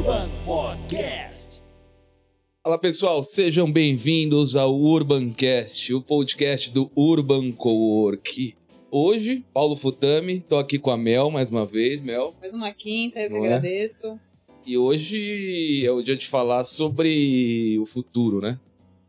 Urban 0.00 0.28
Podcast. 0.46 1.62
Fala 2.64 2.78
pessoal, 2.78 3.22
sejam 3.22 3.70
bem-vindos 3.70 4.56
ao 4.56 4.74
Urbancast, 4.74 5.92
o 5.92 6.00
podcast 6.00 6.72
do 6.72 6.90
Urban 6.96 7.52
Cowork. 7.52 8.54
Hoje, 8.90 9.44
Paulo 9.52 9.76
Futami, 9.76 10.40
tô 10.40 10.56
aqui 10.56 10.78
com 10.78 10.90
a 10.90 10.96
Mel 10.96 11.30
mais 11.30 11.50
uma 11.50 11.66
vez, 11.66 12.00
Mel. 12.00 12.34
Mais 12.40 12.54
uma 12.54 12.72
quinta, 12.72 13.20
eu 13.20 13.28
que 13.28 13.34
Não 13.34 13.44
é? 13.44 13.48
agradeço. 13.48 14.18
E 14.66 14.78
hoje 14.78 15.84
é 15.84 15.90
o 15.92 16.00
dia 16.02 16.16
de 16.16 16.26
falar 16.26 16.64
sobre 16.64 17.78
o 17.78 17.84
futuro, 17.84 18.40
né? 18.40 18.58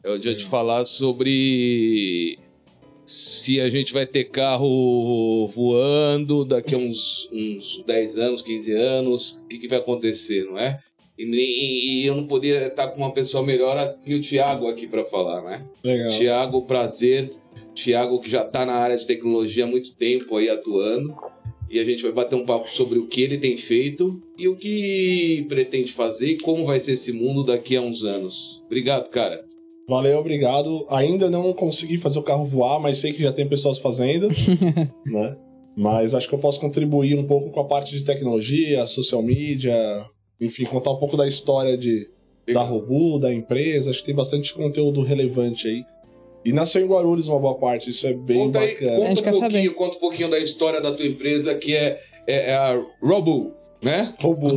É 0.03 0.11
o 0.11 0.19
dia 0.19 0.35
de 0.35 0.43
falar 0.43 0.83
sobre 0.83 2.37
se 3.05 3.59
a 3.59 3.67
gente 3.69 3.91
vai 3.93 4.05
ter 4.05 4.25
carro 4.25 5.47
voando 5.47 6.45
daqui 6.45 6.75
a 6.75 6.77
uns, 6.77 7.27
uns 7.31 7.83
10 7.85 8.17
anos, 8.17 8.41
15 8.41 8.73
anos, 8.73 9.31
o 9.43 9.47
que, 9.47 9.57
que 9.57 9.67
vai 9.67 9.79
acontecer, 9.79 10.45
não 10.45 10.57
é? 10.57 10.79
E, 11.21 11.35
e- 11.35 12.01
e 12.03 12.05
eu 12.07 12.15
não 12.15 12.25
podia 12.27 12.67
estar 12.67 12.87
com 12.89 12.97
uma 12.97 13.13
pessoa 13.13 13.43
melhor 13.45 13.95
que 14.03 14.13
o 14.15 14.21
Thiago 14.21 14.67
aqui 14.67 14.87
para 14.87 15.05
falar, 15.05 15.41
né? 15.43 15.65
Legal. 15.83 16.09
Tiago, 16.11 16.61
prazer. 16.65 17.33
Tiago 17.73 18.19
que 18.19 18.29
já 18.29 18.43
está 18.43 18.65
na 18.65 18.73
área 18.73 18.97
de 18.97 19.05
tecnologia 19.05 19.63
há 19.63 19.67
muito 19.67 19.95
tempo 19.95 20.35
aí 20.37 20.49
atuando. 20.49 21.13
E 21.69 21.79
a 21.79 21.85
gente 21.85 22.03
vai 22.03 22.11
bater 22.11 22.35
um 22.35 22.43
papo 22.45 22.69
sobre 22.69 22.99
o 22.99 23.07
que 23.07 23.21
ele 23.21 23.37
tem 23.37 23.55
feito 23.55 24.21
e 24.37 24.45
o 24.47 24.57
que 24.57 25.45
pretende 25.47 25.93
fazer 25.93 26.31
e 26.33 26.37
como 26.39 26.65
vai 26.65 26.81
ser 26.81 26.93
esse 26.93 27.13
mundo 27.13 27.45
daqui 27.45 27.77
a 27.77 27.81
uns 27.81 28.03
anos. 28.03 28.61
Obrigado, 28.65 29.09
cara. 29.09 29.41
Valeu, 29.87 30.19
obrigado. 30.19 30.85
Ainda 30.89 31.29
não 31.29 31.53
consegui 31.53 31.97
fazer 31.97 32.19
o 32.19 32.23
carro 32.23 32.45
voar, 32.45 32.79
mas 32.81 32.97
sei 32.97 33.13
que 33.13 33.21
já 33.23 33.31
tem 33.31 33.47
pessoas 33.47 33.77
fazendo, 33.79 34.27
né? 35.05 35.37
Mas 35.77 36.13
acho 36.13 36.27
que 36.27 36.35
eu 36.35 36.39
posso 36.39 36.59
contribuir 36.59 37.17
um 37.17 37.25
pouco 37.25 37.49
com 37.51 37.59
a 37.61 37.65
parte 37.67 37.97
de 37.97 38.03
tecnologia, 38.03 38.85
social 38.85 39.23
media, 39.23 40.03
enfim, 40.41 40.65
contar 40.65 40.91
um 40.91 40.97
pouco 40.97 41.15
da 41.15 41.27
história 41.27 41.77
de, 41.77 42.09
da 42.51 42.63
Robu, 42.63 43.19
da 43.19 43.31
empresa. 43.31 43.91
Acho 43.91 43.99
que 43.99 44.07
tem 44.07 44.15
bastante 44.15 44.53
conteúdo 44.53 45.01
relevante 45.03 45.67
aí. 45.67 45.85
E 46.43 46.51
nasceu 46.51 46.83
em 46.83 46.87
Guarulhos 46.87 47.27
uma 47.27 47.39
boa 47.39 47.55
parte, 47.55 47.91
isso 47.91 48.07
é 48.07 48.13
bem 48.13 48.47
Conta 48.47 48.59
aí, 48.59 48.73
bacana. 48.73 48.91
A 48.91 48.95
conta 48.95 49.07
gente 49.09 49.19
um 49.19 49.23
quer 49.23 49.31
pouquinho, 49.31 49.51
saber. 49.51 49.69
conta 49.75 49.95
um 49.95 49.99
pouquinho 49.99 50.29
da 50.31 50.39
história 50.39 50.81
da 50.81 50.91
tua 50.91 51.05
empresa 51.05 51.53
que 51.53 51.75
é, 51.75 52.01
é, 52.25 52.49
é 52.49 52.55
a 52.55 52.83
Robo, 52.99 53.53
né? 53.79 54.15
Robu, 54.19 54.49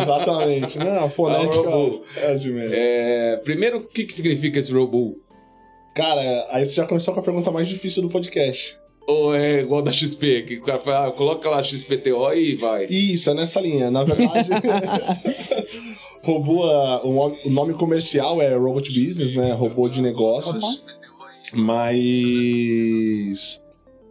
exatamente. 0.00 0.78
Não, 0.78 1.04
a 1.04 1.10
fonética 1.10 1.68
Robu. 1.68 2.04
é 2.16 2.34
de 2.36 2.48
menos. 2.48 2.72
É, 2.72 3.36
primeiro, 3.38 3.78
o 3.78 3.88
que, 3.88 4.04
que 4.04 4.14
significa 4.14 4.60
esse 4.60 4.72
Robo? 4.72 5.20
Cara, 5.96 6.46
aí 6.50 6.64
você 6.64 6.74
já 6.74 6.86
começou 6.86 7.12
com 7.12 7.18
a 7.18 7.22
pergunta 7.24 7.50
mais 7.50 7.66
difícil 7.66 8.02
do 8.02 8.08
podcast. 8.08 8.78
Ou 9.06 9.34
é 9.34 9.60
igual 9.60 9.82
da 9.82 9.90
XP, 9.92 10.42
que 10.42 10.56
o 10.58 10.62
cara 10.62 10.78
fala, 10.80 11.08
ah, 11.08 11.10
coloca 11.10 11.48
lá 11.50 11.62
XPTO 11.62 12.32
e 12.34 12.54
vai. 12.56 12.86
Isso, 12.86 13.28
é 13.30 13.34
nessa 13.34 13.60
linha. 13.60 13.90
Na 13.90 14.04
verdade, 14.04 14.48
robô, 16.22 16.64
o 17.04 17.50
nome- 17.50 17.74
comercial 17.74 18.40
é 18.40 18.54
Robot 18.56 18.88
Business, 18.88 19.34
né? 19.34 19.52
Robô 19.52 19.88
de 19.88 20.00
negócios. 20.00 20.84
Mas. 22.62 23.60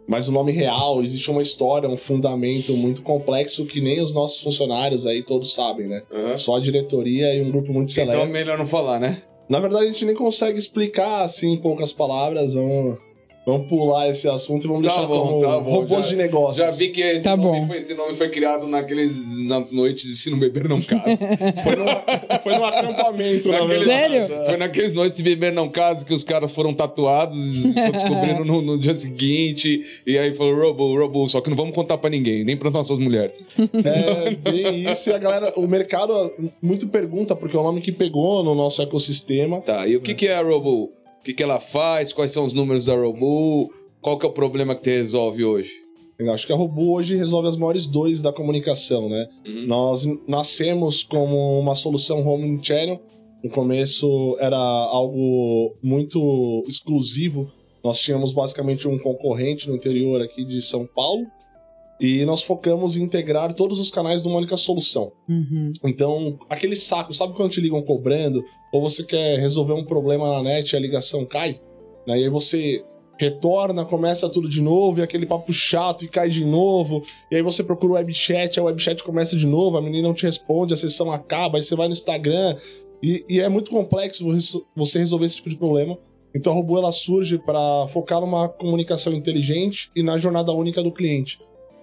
Mas 0.06 0.28
o 0.28 0.32
nome 0.32 0.52
real, 0.52 1.02
existe 1.02 1.30
uma 1.30 1.40
história, 1.40 1.88
um 1.88 1.96
fundamento 1.96 2.76
muito 2.76 3.02
complexo 3.02 3.64
que 3.64 3.80
nem 3.80 4.00
os 4.00 4.12
nossos 4.12 4.40
funcionários 4.42 5.06
aí 5.06 5.22
todos 5.22 5.54
sabem, 5.54 5.86
né? 5.88 6.02
Aham. 6.12 6.36
Só 6.36 6.56
a 6.56 6.60
diretoria 6.60 7.34
e 7.34 7.40
um 7.40 7.50
grupo 7.50 7.72
muito 7.72 7.90
Então 7.92 8.04
é 8.04 8.06
seleto. 8.12 8.30
melhor 8.30 8.58
não 8.58 8.66
falar, 8.66 8.98
né? 9.00 9.22
Na 9.48 9.58
verdade, 9.60 9.84
a 9.86 9.88
gente 9.88 10.04
nem 10.04 10.14
consegue 10.14 10.58
explicar 10.58 11.22
assim 11.22 11.52
em 11.54 11.60
poucas 11.60 11.92
palavras. 11.92 12.52
Vamos, 12.52 12.98
vamos 13.44 13.66
pular 13.68 14.08
esse 14.08 14.28
assunto 14.28 14.64
e 14.64 14.68
vamos 14.68 14.86
Tá 14.86 14.92
deixar 14.94 15.06
bom, 15.06 15.20
como 15.28 15.40
tá 15.42 15.58
bom, 15.60 15.70
robôs 15.70 16.04
já- 16.04 16.08
de 16.10 16.16
negócios. 16.16 16.56
Já 16.56 16.70
vi 16.70 16.88
que 16.88 17.00
esse, 17.00 17.24
Tá 17.24 17.36
nome 17.36 17.60
bom. 17.60 17.66
Foi, 17.66 17.78
esse 17.78 17.94
nome 17.94 18.14
foi 18.14 18.28
criado 18.30 18.66
naqueles, 18.68 19.38
nas 19.40 19.70
noites 19.72 20.04
de 20.10 20.16
se 20.16 20.30
não 20.30 20.38
beber 20.38 20.68
não 20.68 20.80
casa. 20.80 21.02
Foi, 22.42 22.56
num 22.56 22.64
acampamento, 22.64 23.48
na 23.48 23.60
Naquele- 23.60 23.78
verdade. 23.84 24.00
Sério? 24.12 24.44
foi 24.46 24.56
naqueles 24.56 24.92
noites 24.92 25.16
de 25.16 25.22
beber 25.22 25.52
não 25.52 25.68
casa 25.68 26.04
que 26.04 26.14
os 26.14 26.22
caras 26.24 26.52
foram 26.52 26.72
tatuados 26.74 27.36
e 27.64 27.72
só 27.72 27.90
descobriram 27.92 28.44
no, 28.44 28.62
no 28.62 28.78
dia 28.78 28.94
seguinte. 28.96 29.84
E 30.06 30.16
aí 30.18 30.32
falou, 30.34 30.54
Robo, 30.54 30.96
Robo, 30.98 31.28
só 31.28 31.40
que 31.40 31.50
não 31.50 31.56
vamos 31.56 31.74
contar 31.74 31.98
pra 31.98 32.10
ninguém, 32.10 32.44
nem 32.44 32.56
pra 32.56 32.70
nossas 32.70 32.98
mulheres. 32.98 33.42
É, 33.84 34.30
bem 34.30 34.90
isso. 34.90 35.10
E 35.10 35.12
a 35.12 35.18
galera, 35.18 35.52
o 35.56 35.66
mercado 35.66 36.32
muito 36.60 36.88
pergunta, 36.88 37.34
porque 37.36 37.56
é 37.56 37.60
o 37.60 37.62
nome 37.62 37.80
que 37.80 37.92
pegou 37.92 38.42
no 38.42 38.54
nosso 38.54 38.80
ecossistema. 38.82 39.60
Tá, 39.60 39.86
e 39.86 39.96
o 39.96 40.00
que, 40.00 40.14
que 40.14 40.26
é 40.26 40.34
a 40.34 40.42
Robo? 40.42 40.92
O 41.22 41.24
que, 41.24 41.32
que 41.32 41.42
ela 41.44 41.60
faz? 41.60 42.12
Quais 42.12 42.32
são 42.32 42.44
os 42.44 42.52
números 42.52 42.86
da 42.86 42.96
Robo? 42.96 43.72
Qual 44.00 44.18
que 44.18 44.26
é 44.26 44.28
o 44.28 44.32
problema 44.32 44.74
que 44.74 44.82
te 44.82 44.90
resolve 44.90 45.44
hoje? 45.44 45.70
Eu 46.18 46.32
acho 46.32 46.44
que 46.44 46.52
a 46.52 46.56
Robu 46.56 46.94
hoje 46.94 47.14
resolve 47.14 47.46
as 47.46 47.56
maiores 47.56 47.86
dores 47.86 48.20
da 48.20 48.32
comunicação, 48.32 49.08
né? 49.08 49.28
Uhum. 49.46 49.66
Nós 49.68 50.04
nascemos 50.26 51.04
como 51.04 51.60
uma 51.60 51.76
solução 51.76 52.26
home 52.26 52.58
channel. 52.60 53.00
No 53.40 53.48
começo 53.50 54.36
era 54.40 54.58
algo 54.58 55.76
muito 55.80 56.64
exclusivo. 56.66 57.48
Nós 57.84 58.00
tínhamos 58.00 58.32
basicamente 58.32 58.88
um 58.88 58.98
concorrente 58.98 59.68
no 59.68 59.76
interior 59.76 60.20
aqui 60.20 60.44
de 60.44 60.60
São 60.60 60.84
Paulo. 60.88 61.24
E 62.02 62.24
nós 62.24 62.42
focamos 62.42 62.96
em 62.96 63.04
integrar 63.04 63.54
todos 63.54 63.78
os 63.78 63.88
canais 63.88 64.24
numa 64.24 64.36
única 64.36 64.56
solução. 64.56 65.12
Uhum. 65.28 65.70
Então, 65.84 66.36
aquele 66.50 66.74
saco, 66.74 67.14
sabe 67.14 67.32
quando 67.34 67.52
te 67.52 67.60
ligam 67.60 67.80
cobrando? 67.80 68.42
Ou 68.72 68.82
você 68.82 69.04
quer 69.04 69.38
resolver 69.38 69.74
um 69.74 69.84
problema 69.84 70.28
na 70.28 70.42
net 70.42 70.72
e 70.72 70.76
a 70.76 70.80
ligação 70.80 71.24
cai? 71.24 71.60
Né? 72.04 72.18
E 72.18 72.24
aí 72.24 72.28
você 72.28 72.84
retorna, 73.20 73.84
começa 73.84 74.28
tudo 74.28 74.48
de 74.48 74.60
novo, 74.60 74.98
e 74.98 75.02
aquele 75.02 75.26
papo 75.26 75.52
chato 75.52 76.04
e 76.04 76.08
cai 76.08 76.28
de 76.28 76.44
novo. 76.44 77.04
E 77.30 77.36
aí 77.36 77.42
você 77.42 77.62
procura 77.62 77.92
o 77.92 77.94
webchat, 77.94 78.58
a 78.58 78.64
webchat 78.64 79.04
começa 79.04 79.36
de 79.36 79.46
novo, 79.46 79.76
a 79.76 79.80
menina 79.80 80.08
não 80.08 80.14
te 80.14 80.24
responde, 80.24 80.74
a 80.74 80.76
sessão 80.76 81.08
acaba, 81.12 81.56
aí 81.56 81.62
você 81.62 81.76
vai 81.76 81.86
no 81.86 81.92
Instagram. 81.92 82.56
E, 83.00 83.24
e 83.28 83.40
é 83.40 83.48
muito 83.48 83.70
complexo 83.70 84.24
você- 84.74 84.98
resolver 84.98 85.26
esse 85.26 85.36
tipo 85.36 85.50
de 85.50 85.56
problema. 85.56 85.96
Então 86.34 86.52
a 86.52 86.56
Robô 86.56 86.78
ela 86.78 86.90
surge 86.90 87.38
para 87.38 87.86
focar 87.92 88.20
numa 88.20 88.48
comunicação 88.48 89.12
inteligente 89.12 89.88
e 89.94 90.02
na 90.02 90.18
jornada 90.18 90.50
única 90.50 90.82
do 90.82 90.90
cliente. 90.90 91.38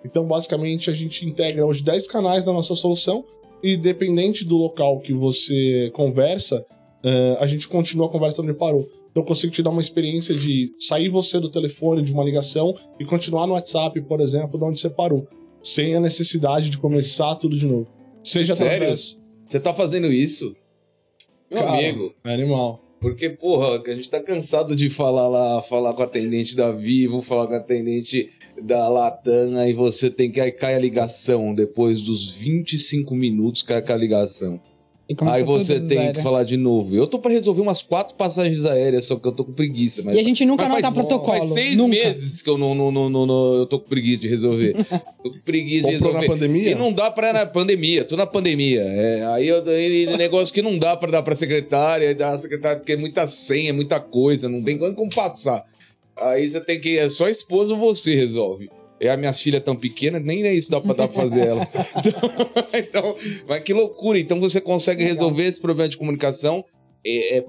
Então, 0.05 0.25
basicamente, 0.25 0.89
a 0.89 0.93
gente 0.93 1.25
integra 1.25 1.65
hoje 1.65 1.83
10 1.83 2.07
canais 2.07 2.45
da 2.45 2.53
nossa 2.53 2.75
solução 2.75 3.23
e 3.61 3.75
dependente 3.75 4.45
do 4.45 4.57
local 4.57 4.99
que 4.99 5.13
você 5.13 5.91
conversa, 5.93 6.65
eh, 7.03 7.37
a 7.39 7.47
gente 7.47 7.67
continua 7.67 8.07
a 8.07 8.09
conversa 8.09 8.41
onde 8.41 8.53
parou. 8.53 8.87
Então 9.11 9.23
eu 9.23 9.27
consigo 9.27 9.51
te 9.51 9.63
dar 9.63 9.71
uma 9.71 9.81
experiência 9.81 10.35
de 10.35 10.71
sair 10.79 11.09
você 11.09 11.39
do 11.39 11.49
telefone, 11.49 12.03
de 12.03 12.13
uma 12.13 12.23
ligação, 12.23 12.75
e 12.99 13.05
continuar 13.05 13.47
no 13.47 13.53
WhatsApp, 13.53 13.99
por 14.01 14.21
exemplo, 14.21 14.57
de 14.57 14.65
onde 14.65 14.79
você 14.79 14.89
parou. 14.89 15.27
Sem 15.61 15.95
a 15.95 15.99
necessidade 15.99 16.69
de 16.69 16.77
começar 16.77 17.35
tudo 17.35 17.57
de 17.57 17.65
novo. 17.65 17.87
Seja 18.23 18.55
Sério? 18.55 18.73
através. 18.73 19.19
Você 19.47 19.59
tá 19.59 19.73
fazendo 19.73 20.07
isso? 20.07 20.55
Meu 21.49 21.61
Cara, 21.61 21.79
amigo. 21.79 22.13
É 22.23 22.33
animal. 22.33 22.81
Porque, 23.01 23.29
porra, 23.29 23.81
a 23.81 23.95
gente 23.95 24.09
tá 24.09 24.21
cansado 24.21 24.75
de 24.75 24.89
falar 24.89 25.27
lá, 25.27 25.61
falar 25.63 25.93
com 25.93 26.01
a 26.01 26.05
atendente 26.05 26.55
da 26.55 26.71
Vivo, 26.71 27.21
falar 27.21 27.47
com 27.47 27.53
a 27.53 27.57
atendente 27.57 28.29
da 28.61 28.87
Latam, 28.89 29.55
aí 29.57 29.73
você 29.73 30.09
tem 30.09 30.31
que. 30.31 30.39
Aí 30.39 30.51
cai 30.51 30.75
a 30.75 30.79
ligação. 30.79 31.53
Depois 31.53 32.01
dos 32.01 32.29
25 32.31 33.15
minutos 33.15 33.63
cai 33.63 33.83
a 33.87 33.95
ligação. 33.97 34.59
E 35.09 35.15
aí 35.27 35.41
você 35.43 35.79
tem 35.79 35.87
zero. 35.97 36.13
que 36.17 36.21
falar 36.21 36.43
de 36.43 36.55
novo. 36.55 36.95
Eu 36.95 37.07
tô 37.07 37.17
pra 37.17 37.31
resolver 37.31 37.61
umas 37.61 37.81
quatro 37.81 38.13
passagens 38.15 38.63
aéreas, 38.63 39.05
só 39.05 39.15
que 39.15 39.27
eu 39.27 39.31
tô 39.31 39.43
com 39.43 39.51
preguiça. 39.53 40.03
Mas 40.03 40.15
E 40.15 40.19
a 40.19 40.23
gente 40.23 40.45
nunca 40.45 40.65
Mas 40.65 40.71
anota 40.73 40.93
faz- 40.93 40.95
protocolo. 41.07 41.37
Faz 41.39 41.51
seis 41.51 41.77
nunca. 41.79 41.89
meses 41.95 42.43
que 42.43 42.49
eu 42.51 42.59
não, 42.59 42.75
não, 42.75 42.91
não, 42.91 43.09
não- 43.09 43.25
não- 43.25 43.53
eu 43.55 43.65
tô 43.65 43.79
com 43.79 43.89
preguiça 43.89 44.21
de 44.21 44.27
resolver. 44.27 44.75
tô 45.23 45.31
com 45.31 45.39
preguiça 45.43 45.87
de 45.89 45.95
Comprou 45.95 46.13
na 46.13 46.19
resolver. 46.19 46.27
pandemia? 46.39 46.69
E 46.69 46.75
não 46.75 46.93
dá 46.93 47.09
pra 47.09 47.33
na 47.33 47.43
pandemia, 47.47 48.03
tô 48.05 48.15
na 48.15 48.27
pandemia. 48.27 48.81
É, 48.83 49.25
aí 49.33 49.47
eu 49.47 49.67
aí, 49.67 50.05
negócio 50.15 50.53
que 50.53 50.61
não 50.61 50.77
dá 50.77 50.95
pra 50.95 51.09
dar 51.09 51.23
pra 51.23 51.35
secretária, 51.35 52.13
dar 52.13 52.37
secretária, 52.37 52.77
porque 52.77 52.91
é 52.91 52.97
muita 52.97 53.25
senha, 53.25 53.71
é 53.71 53.73
muita 53.73 53.99
coisa, 53.99 54.47
não 54.47 54.61
tem 54.61 54.77
como 54.77 55.09
passar. 55.09 55.65
Aí 56.21 56.47
você 56.47 56.59
tem 56.61 56.79
que. 56.79 56.97
É 56.97 57.09
só 57.09 57.25
a 57.25 57.31
esposa 57.31 57.73
ou 57.73 57.79
você 57.79 58.15
resolve. 58.15 58.69
E 59.01 59.07
as 59.07 59.17
minhas 59.17 59.41
filhas 59.41 59.63
tão 59.63 59.75
pequenas, 59.75 60.21
nem 60.23 60.43
é 60.43 60.53
isso 60.53 60.69
dá 60.69 60.81
pra 60.81 60.93
dar 60.93 61.07
pra 61.07 61.21
fazer 61.21 61.47
elas. 61.47 61.71
Então, 61.95 62.35
então, 62.73 63.15
mas 63.47 63.63
que 63.63 63.73
loucura. 63.73 64.19
Então 64.19 64.39
você 64.39 64.59
consegue 64.59 65.01
Legal. 65.03 65.15
resolver 65.15 65.45
esse 65.45 65.61
problema 65.61 65.87
de 65.89 65.97
comunicação. 65.97 66.63
É, 67.05 67.37
é 67.37 67.45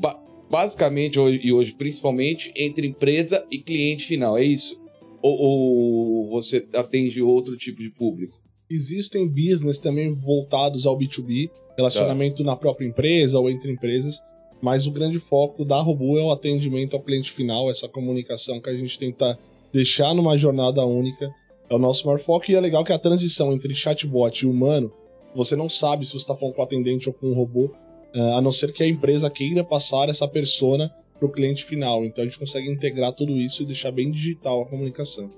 ba- 0.00 0.18
basicamente, 0.50 1.18
hoje, 1.20 1.40
e 1.42 1.52
hoje 1.52 1.74
principalmente, 1.74 2.50
entre 2.56 2.86
empresa 2.86 3.44
e 3.50 3.58
cliente 3.58 4.06
final, 4.06 4.38
é 4.38 4.44
isso? 4.44 4.80
Ou, 5.22 5.38
ou 5.38 6.30
você 6.30 6.66
atende 6.74 7.20
outro 7.20 7.56
tipo 7.56 7.82
de 7.82 7.90
público? 7.90 8.38
Existem 8.70 9.28
business 9.28 9.78
também 9.78 10.12
voltados 10.14 10.86
ao 10.86 10.98
B2B, 10.98 11.50
relacionamento 11.76 12.42
na 12.42 12.56
própria 12.56 12.86
empresa 12.86 13.38
ou 13.38 13.50
entre 13.50 13.70
empresas, 13.70 14.20
mas 14.64 14.86
o 14.86 14.90
grande 14.90 15.18
foco 15.18 15.62
da 15.62 15.78
Robô 15.78 16.18
é 16.18 16.22
o 16.22 16.30
atendimento 16.30 16.96
ao 16.96 17.02
cliente 17.02 17.30
final, 17.30 17.70
essa 17.70 17.86
comunicação 17.86 18.58
que 18.62 18.70
a 18.70 18.74
gente 18.74 18.98
tenta 18.98 19.38
deixar 19.70 20.14
numa 20.14 20.38
jornada 20.38 20.82
única. 20.86 21.30
É 21.68 21.74
o 21.74 21.78
nosso 21.78 22.06
maior 22.06 22.18
foco 22.18 22.50
e 22.50 22.54
é 22.54 22.60
legal 22.60 22.82
que 22.82 22.90
a 22.90 22.98
transição 22.98 23.52
entre 23.52 23.74
chatbot 23.74 24.42
e 24.42 24.48
humano, 24.48 24.90
você 25.34 25.54
não 25.54 25.68
sabe 25.68 26.06
se 26.06 26.12
você 26.12 26.16
está 26.16 26.34
falando 26.34 26.54
com 26.54 26.62
um 26.62 26.64
atendente 26.64 27.10
ou 27.10 27.14
com 27.14 27.26
um 27.26 27.34
robô, 27.34 27.74
eh, 28.14 28.32
a 28.32 28.40
não 28.40 28.50
ser 28.50 28.72
que 28.72 28.82
a 28.82 28.88
empresa 28.88 29.28
queira 29.28 29.62
passar 29.62 30.08
essa 30.08 30.26
persona 30.26 30.90
para 31.18 31.26
o 31.26 31.30
cliente 31.30 31.62
final. 31.62 32.02
Então 32.02 32.24
a 32.24 32.26
gente 32.26 32.38
consegue 32.38 32.70
integrar 32.70 33.12
tudo 33.12 33.32
isso 33.38 33.62
e 33.62 33.66
deixar 33.66 33.90
bem 33.90 34.10
digital 34.10 34.62
a 34.62 34.66
comunicação. 34.66 35.28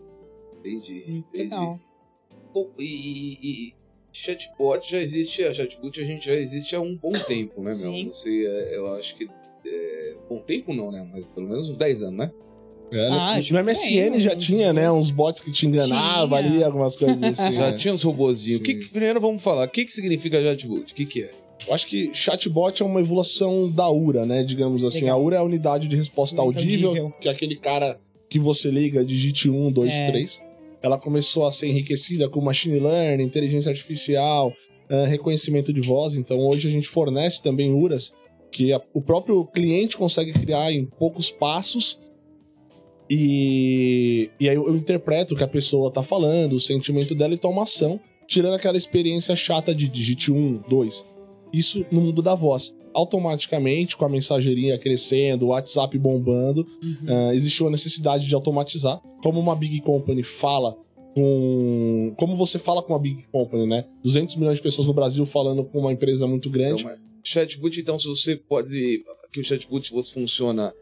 Entendi. 0.60 0.98
Entendi. 1.00 1.24
Legal. 1.34 1.80
E, 2.78 2.84
e- 2.84 3.38
e- 3.42 3.74
Chatbot 4.18 4.90
já 4.90 4.98
existe, 4.98 5.44
a 5.44 5.52
chatbot 5.52 6.00
a 6.00 6.04
gente 6.04 6.24
já 6.26 6.32
existe 6.34 6.74
há 6.74 6.80
um 6.80 6.96
bom 6.96 7.12
tempo, 7.28 7.60
né, 7.62 7.74
meu? 7.74 7.92
Sim. 7.92 8.06
Você, 8.08 8.46
é, 8.46 8.76
eu 8.78 8.86
acho 8.94 9.14
que. 9.16 9.28
É, 9.66 10.14
bom 10.28 10.38
tempo 10.40 10.72
não, 10.72 10.90
né? 10.90 11.06
Mas 11.12 11.26
pelo 11.26 11.46
menos 11.48 11.68
uns 11.68 11.76
10 11.76 12.02
anos, 12.02 12.16
né? 12.18 12.30
É, 12.92 13.08
Ah, 13.08 13.36
no, 13.50 13.58
no 13.58 13.64
MSN 13.64 14.12
tem, 14.12 14.20
já 14.20 14.34
uns- 14.36 14.44
tinha, 14.46 14.72
né? 14.72 14.90
Uns 14.90 15.10
bots 15.10 15.40
que 15.42 15.50
te 15.50 15.66
enganavam 15.66 16.38
Tinha. 16.38 16.50
ali, 16.52 16.64
algumas 16.64 16.94
coisas 16.96 17.20
assim. 17.22 17.52
Já 17.52 17.70
né? 17.70 17.76
tinha 17.76 17.92
os 17.92 18.02
robozinhos. 18.02 18.60
O 18.60 18.62
que, 18.62 18.72
Sim. 18.72 18.78
que- 18.78 18.88
primeiro 18.88 19.20
vamos 19.20 19.42
falar, 19.42 19.66
o 19.66 19.70
que, 19.70 19.84
que 19.84 19.92
significa 19.92 20.40
chatbot? 20.40 20.92
O 20.92 20.94
que, 20.94 21.04
que 21.04 21.22
é? 21.24 21.30
Eu 21.66 21.74
acho 21.74 21.86
que 21.86 22.10
chatbot 22.14 22.80
é 22.82 22.86
uma 22.86 23.00
evolução 23.00 23.70
da 23.70 23.90
URA, 23.90 24.24
né? 24.24 24.44
Digamos 24.44 24.84
assim. 24.84 25.00
Legal. 25.00 25.18
A 25.20 25.22
URA 25.22 25.36
é 25.36 25.38
a 25.40 25.42
unidade 25.42 25.88
de 25.88 25.96
resposta 25.96 26.36
Resposta 26.40 26.42
audível, 26.62 26.88
audível. 26.90 27.12
que 27.20 27.28
é 27.28 27.32
aquele 27.32 27.56
cara 27.56 27.98
que 28.30 28.38
você 28.38 28.70
liga, 28.70 29.04
digite 29.04 29.50
1, 29.50 29.72
2, 29.72 29.94
É. 29.94 30.06
3. 30.10 30.42
Ela 30.86 30.98
começou 30.98 31.44
a 31.46 31.52
ser 31.52 31.68
enriquecida 31.68 32.28
com 32.28 32.40
machine 32.40 32.78
learning, 32.78 33.24
inteligência 33.24 33.70
artificial, 33.70 34.52
eh, 34.88 35.04
reconhecimento 35.06 35.72
de 35.72 35.80
voz. 35.80 36.14
Então 36.14 36.38
hoje 36.46 36.68
a 36.68 36.70
gente 36.70 36.88
fornece 36.88 37.42
também 37.42 37.72
URAs 37.72 38.14
que 38.52 38.72
a- 38.72 38.80
o 38.94 39.02
próprio 39.02 39.44
cliente 39.46 39.96
consegue 39.96 40.32
criar 40.32 40.72
em 40.72 40.86
poucos 40.86 41.28
passos. 41.28 42.00
E, 43.10 44.30
e 44.38 44.48
aí 44.48 44.54
eu, 44.56 44.68
eu 44.68 44.76
interpreto 44.76 45.34
o 45.34 45.36
que 45.36 45.44
a 45.44 45.48
pessoa 45.48 45.90
tá 45.92 46.02
falando, 46.02 46.54
o 46.54 46.60
sentimento 46.60 47.14
dela 47.14 47.34
e 47.34 47.38
tomo 47.38 47.60
ação, 47.60 48.00
tirando 48.26 48.54
aquela 48.54 48.76
experiência 48.76 49.34
chata 49.36 49.74
de 49.74 49.88
digite 49.88 50.32
1, 50.32 50.62
2. 50.68 51.06
Isso 51.58 51.84
no 51.90 52.00
mundo 52.00 52.20
da 52.22 52.34
voz. 52.34 52.74
Automaticamente, 52.92 53.96
com 53.96 54.04
a 54.04 54.08
mensageria 54.08 54.78
crescendo, 54.78 55.46
o 55.46 55.48
WhatsApp 55.48 55.98
bombando, 55.98 56.66
Uhum. 56.82 56.96
ah, 57.08 57.34
existiu 57.34 57.66
a 57.68 57.70
necessidade 57.70 58.26
de 58.26 58.34
automatizar. 58.34 59.00
Como 59.22 59.38
uma 59.40 59.54
big 59.56 59.80
company 59.80 60.22
fala 60.22 60.76
com. 61.14 62.14
Como 62.16 62.36
você 62.36 62.58
fala 62.58 62.82
com 62.82 62.92
uma 62.92 62.98
big 62.98 63.24
company, 63.32 63.66
né? 63.66 63.84
200 64.02 64.36
milhões 64.36 64.58
de 64.58 64.62
pessoas 64.62 64.86
no 64.86 64.94
Brasil 64.94 65.24
falando 65.26 65.64
com 65.64 65.78
uma 65.80 65.92
empresa 65.92 66.26
muito 66.26 66.50
grande. 66.50 66.82
Então, 66.82 66.96
chatbot, 67.24 67.80
então, 67.80 67.98
se 67.98 68.06
você 68.06 68.36
pode. 68.36 69.02
Que 69.32 69.40
o 69.40 69.44
chatbot 69.44 69.90
você 69.92 70.12
funciona 70.12 70.72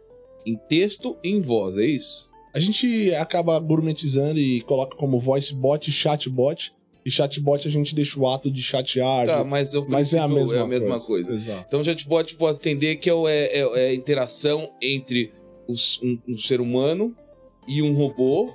em 0.47 0.57
texto 0.69 1.17
e 1.25 1.31
em 1.31 1.41
voz, 1.41 1.77
é 1.79 1.87
isso? 1.87 2.29
A 2.55 2.59
gente 2.61 3.13
acaba 3.15 3.59
gourmetizando 3.59 4.39
e 4.39 4.61
coloca 4.63 4.97
como 4.97 5.19
voice 5.19 5.53
bot 5.55 5.89
e 5.89 5.93
chatbot. 5.93 6.73
E 7.05 7.11
chatbot 7.11 7.69
a 7.69 7.71
gente 7.71 7.95
deixa 7.95 8.19
o 8.19 8.27
ato 8.27 8.51
de 8.51 8.63
chatear. 8.63 9.27
Tá, 9.27 9.45
mas, 9.45 9.75
o 9.75 9.85
mas 9.89 10.15
é 10.15 10.19
a 10.21 10.27
mesma, 10.29 10.57
é 10.57 10.61
a 10.61 10.67
mesma 10.67 10.99
coisa. 10.99 11.35
Exato. 11.35 11.65
Então, 11.69 11.81
o 11.81 11.85
chatbot 11.85 12.35
pode 12.37 12.59
entender 12.59 12.97
que 12.97 13.11
é, 13.11 13.15
o- 13.15 13.29
é- 13.29 13.45
é- 13.47 13.61
é 13.61 13.89
a 13.91 13.95
interação 13.95 14.71
entre 14.81 15.31
os- 15.69 16.01
um, 16.03 16.19
um 16.29 16.37
ser 16.39 16.61
humano 16.63 17.15
e 17.69 17.83
um 17.83 17.95
robô 17.95 18.53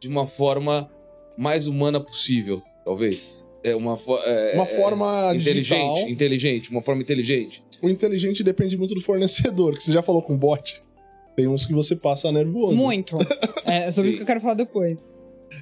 de 0.00 0.08
uma 0.08 0.26
forma 0.26 0.90
mais 1.36 1.66
humana 1.66 2.00
possível, 2.00 2.62
talvez. 2.84 3.46
É 3.62 3.74
uma, 3.74 3.96
fo- 3.96 4.16
é, 4.18 4.52
Uma 4.54 4.62
é, 4.64 4.66
forma 4.76 5.34
inteligente, 5.34 5.54
digital. 5.62 6.08
inteligente, 6.08 6.70
uma 6.70 6.82
forma 6.82 7.02
inteligente. 7.02 7.62
O 7.82 7.88
inteligente 7.90 8.42
depende 8.44 8.76
muito 8.76 8.94
do 8.94 9.00
fornecedor, 9.02 9.74
que 9.74 9.82
você 9.82 9.92
já 9.92 10.00
falou 10.02 10.22
com 10.22 10.36
bot. 10.38 10.82
Tem 11.34 11.46
uns 11.46 11.66
que 11.66 11.74
você 11.74 11.94
passa 11.94 12.32
nervoso. 12.32 12.74
Muito. 12.74 13.16
É 13.66 13.90
sobre 13.90 14.08
Sim. 14.10 14.14
isso 14.14 14.16
que 14.18 14.22
eu 14.22 14.26
quero 14.26 14.40
falar 14.40 14.54
depois. 14.54 15.04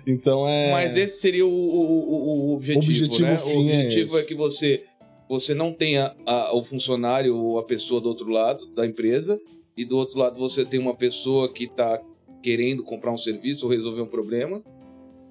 Então 0.06 0.46
é. 0.48 0.70
Mas 0.72 0.96
esse 0.96 1.19
seria 1.20 1.46
o, 1.46 1.50
o- 1.50 2.50
o- 2.50 2.54
objetivo, 2.54 2.92
Objetivo 2.92 3.22
né? 3.22 3.36
fim 3.38 3.66
o 3.69 3.70
é 3.70 3.84
objetivo 3.84 4.16
é, 4.16 4.19
esse. 4.20 4.28
que 4.28 4.34
você, 4.34 4.84
você 5.28 5.54
não 5.54 5.72
tenha 5.72 6.14
a- 6.26 6.54
o 6.56 6.62
funcionário 6.64 7.36
ou 7.36 7.58
a 7.58 7.64
pessoa 7.64 8.00
do 8.00 8.08
outro 8.08 8.28
lado 8.28 8.66
da 8.75 8.86
empresa 8.86 9.40
e 9.76 9.84
do 9.84 9.96
outro 9.96 10.19
lado 10.19 10.38
você 10.38 10.64
tem 10.64 10.78
uma 10.81 10.94
pessoa 10.94 11.52
que 11.52 11.64
está 11.64 12.00
querendo 12.42 12.82
comprar 12.82 13.12
um 13.12 13.16
serviço 13.16 13.66
ou 13.66 13.72
resolver 13.72 14.02
um 14.02 14.06
problema 14.06 14.62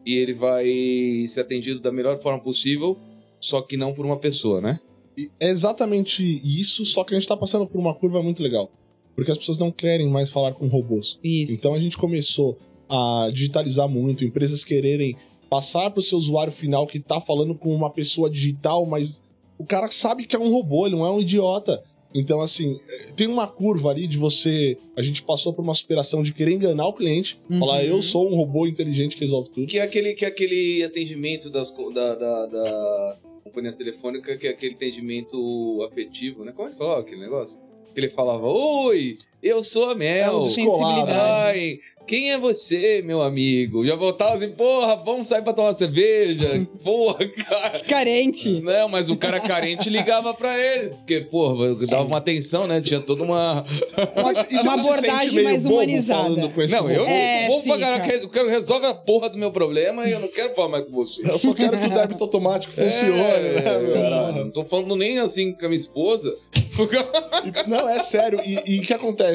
e 0.06 0.16
ele 0.16 0.34
vai 0.34 0.66
ser 1.28 1.42
atendido 1.42 1.80
da 1.80 1.92
melhor 1.92 2.20
forma 2.22 2.40
possível, 2.42 2.98
só 3.40 3.62
que 3.62 3.78
não 3.78 3.94
por 3.94 4.06
uma 4.06 4.18
pessoa, 4.20 4.60
né? 4.60 4.80
É 5.40 5.50
exatamente 5.50 6.24
isso, 6.44 6.84
só 6.86 7.04
que 7.04 7.14
a 7.16 7.20
gente 7.20 7.28
tá 7.30 7.38
passando 7.38 7.66
por 7.68 7.78
uma 7.80 7.94
curva 7.94 8.22
muito 8.24 8.42
legal. 8.44 8.72
Porque 9.16 9.30
as 9.32 9.38
pessoas 9.38 9.60
não 9.60 9.72
querem 9.72 10.10
mais 10.10 10.32
falar 10.32 10.54
com 10.54 10.68
robôs. 10.68 11.20
Isso. 11.24 11.54
Então 11.54 11.74
a 11.76 11.80
gente 11.80 11.96
começou 11.98 12.58
a 12.94 13.30
digitalizar 13.32 13.90
muito, 13.90 14.24
empresas 14.24 14.64
quererem 14.64 15.16
passar 15.50 15.90
pro 15.90 16.02
seu 16.02 16.18
usuário 16.18 16.54
final 16.54 16.86
que 16.86 17.00
tá 17.00 17.20
falando 17.20 17.56
com 17.56 17.74
uma 17.74 17.90
pessoa 17.92 18.30
digital, 18.30 18.86
mas 18.86 19.22
o 19.58 19.66
cara 19.66 19.88
sabe 19.88 20.26
que 20.26 20.36
é 20.36 20.40
um 20.40 20.52
robô, 20.52 20.86
ele 20.86 20.96
não 20.96 21.06
é 21.06 21.12
um 21.12 21.20
idiota. 21.22 21.82
Então, 22.16 22.42
assim, 22.42 22.78
eh, 22.88 23.12
tem 23.16 23.26
uma 23.26 23.48
curva 23.48 23.90
ali 23.90 24.06
de 24.06 24.20
você. 24.20 24.78
A 24.96 25.02
gente 25.02 25.24
passou 25.24 25.52
por 25.52 25.64
uma 25.64 25.74
superação 25.74 26.22
de 26.22 26.32
querer 26.32 26.54
enganar 26.54 26.86
o 26.88 26.94
cliente, 26.94 27.40
Uhum. 27.50 27.58
falar, 27.60 27.84
eu 27.84 28.00
sou 28.04 28.32
um 28.32 28.36
robô 28.36 28.68
inteligente 28.68 29.16
que 29.16 29.22
resolve 29.22 29.50
tudo. 29.50 29.66
Que 29.66 29.80
é 29.80 29.82
aquele, 29.82 30.14
que 30.14 30.24
é 30.24 30.28
aquele 30.28 30.84
atendimento 30.84 31.50
das, 31.50 31.72
da, 31.72 32.16
da- 32.16 32.46
das 32.46 33.28
companhias 33.44 33.76
telefônicas, 33.78 34.38
que 34.38 34.46
é 34.46 34.52
aquele 34.52 34.76
atendimento 34.76 35.88
afetivo, 35.90 36.44
né? 36.44 36.52
Como 36.52 36.68
é 36.68 36.72
que 36.72 36.78
falava 36.78 37.02
aquele 37.02 37.22
negócio? 37.22 37.60
Que 37.96 38.00
ele 38.00 38.10
falava, 38.10 38.46
oi, 38.48 39.18
eu 39.44 39.64
sou 39.64 39.90
a 39.90 39.96
Mel. 39.96 40.26
É 40.26 40.32
um 40.36 40.44
descolado. 40.44 41.12
Ai, 41.12 41.80
quem 42.06 42.32
é 42.34 42.38
você, 42.38 43.02
meu 43.06 43.22
amigo? 43.22 43.86
Já 43.86 43.96
voltava 43.96 44.36
assim, 44.36 44.50
porra, 44.52 44.96
vamos 44.98 45.26
sair 45.28 45.42
pra 45.42 45.54
tomar 45.54 45.70
uma 45.70 45.74
cerveja. 45.74 46.68
Porra, 46.84 47.26
cara. 47.30 47.80
Carente. 47.88 48.60
Não, 48.62 48.90
mas 48.90 49.10
o 49.10 49.16
cara 49.16 49.40
carente 49.40 49.90
ligava 49.90 50.34
pra 50.34 50.60
ele. 50.60 50.90
Porque, 50.90 51.22
porra, 51.22 51.74
dava 51.90 52.04
uma 52.04 52.18
atenção, 52.18 52.68
né? 52.68 52.82
Tinha 52.82 53.00
toda 53.00 53.24
uma. 53.24 53.64
Mas, 54.22 54.46
e 54.52 54.58
você 54.58 54.68
uma 54.68 54.78
sente 54.78 54.90
abordagem 54.90 55.44
mais 55.44 55.66
humanizada. 55.66 56.24
falando 56.24 56.50
com 56.50 56.62
esse 56.62 56.74
Não, 56.76 56.92
eu? 56.92 57.06
É, 57.06 57.48
vou 57.48 57.64
pagar. 57.64 58.04
fica. 58.04 58.16
Eu 58.18 58.30
quero 58.30 58.50
resolver 58.50 58.88
a 58.88 58.94
porra 58.94 59.30
do 59.30 59.38
meu 59.38 59.52
problema 59.54 60.06
e 60.06 60.12
eu 60.12 60.20
não 60.20 60.28
quero 60.28 60.54
falar 60.56 60.68
mais 60.70 60.86
com 60.86 60.92
você. 60.92 61.22
Eu 61.26 61.40
só 61.40 61.54
quero 61.54 61.78
que 61.80 61.86
o 61.86 61.90
débito 61.90 62.22
automático 62.24 62.74
funcione, 62.76 63.14
É, 63.18 63.62
né, 63.64 63.80
meu? 63.80 63.94
caralho, 63.94 64.44
não 64.44 64.52
tô 64.52 64.66
falando 64.66 64.96
nem 64.98 65.20
assim 65.20 65.54
com 65.54 65.66
a 65.66 65.70
minha 65.70 65.78
esposa. 65.78 66.36
Não, 67.68 67.88
é 67.88 68.00
sério. 68.00 68.40
E 68.46 68.74
e 68.76 68.80
o 68.80 68.82
que 68.82 68.94
acontece? 68.94 69.33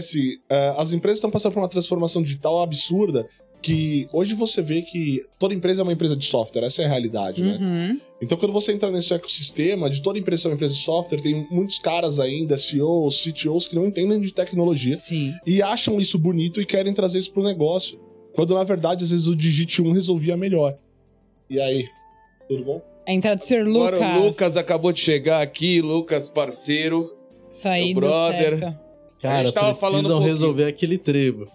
É, 0.48 0.74
as 0.76 0.92
empresas 0.92 1.18
estão 1.18 1.30
passando 1.30 1.52
por 1.52 1.60
uma 1.60 1.68
transformação 1.68 2.22
digital 2.22 2.62
absurda 2.62 3.28
que 3.60 4.08
hoje 4.12 4.34
você 4.34 4.62
vê 4.62 4.82
que 4.82 5.24
toda 5.38 5.52
empresa 5.52 5.80
é 5.80 5.84
uma 5.84 5.92
empresa 5.92 6.16
de 6.16 6.24
software, 6.24 6.64
essa 6.64 6.82
é 6.82 6.84
a 6.84 6.88
realidade, 6.88 7.42
né? 7.42 7.58
Uhum. 7.60 8.00
Então 8.22 8.38
quando 8.38 8.52
você 8.52 8.72
entra 8.72 8.90
nesse 8.90 9.12
ecossistema 9.12 9.90
de 9.90 10.00
toda 10.00 10.18
empresa 10.18 10.42
ser 10.42 10.48
uma 10.48 10.54
empresa 10.54 10.74
de 10.74 10.80
software, 10.80 11.20
tem 11.20 11.46
muitos 11.50 11.78
caras 11.78 12.20
ainda, 12.20 12.56
CEOs, 12.56 13.24
CTOs, 13.24 13.66
que 13.66 13.74
não 13.74 13.86
entendem 13.86 14.20
de 14.20 14.32
tecnologia 14.32 14.94
Sim. 14.94 15.34
e 15.44 15.60
acham 15.60 15.98
isso 15.98 16.18
bonito 16.18 16.60
e 16.60 16.66
querem 16.66 16.94
trazer 16.94 17.18
isso 17.18 17.32
pro 17.32 17.42
negócio. 17.42 17.98
Quando 18.32 18.54
na 18.54 18.62
verdade, 18.62 19.02
às 19.02 19.10
vezes, 19.10 19.26
o 19.26 19.34
Digit 19.34 19.82
1 19.82 19.92
resolvia 19.92 20.36
melhor. 20.36 20.78
E 21.50 21.60
aí? 21.60 21.88
Tudo 22.48 22.64
bom? 22.64 22.82
A 23.06 23.12
entrada 23.12 23.36
do 23.36 23.42
Sr. 23.42 23.64
Lucas. 23.66 24.00
Agora 24.00 24.20
o 24.20 24.26
Lucas 24.26 24.56
acabou 24.56 24.92
de 24.92 25.00
chegar 25.00 25.42
aqui, 25.42 25.80
Lucas, 25.80 26.28
parceiro. 26.28 27.16
Sair 27.48 27.94
Meu 27.94 28.02
brother. 28.02 28.58
certo. 28.58 28.87
A 29.18 29.22
Cara, 29.22 29.44
gente 29.44 29.54
tava 29.54 29.74
falando 29.74 30.14
um 30.16 30.20
resolver 30.20 30.64
aquele 30.64 30.96
trevo. 30.98 31.48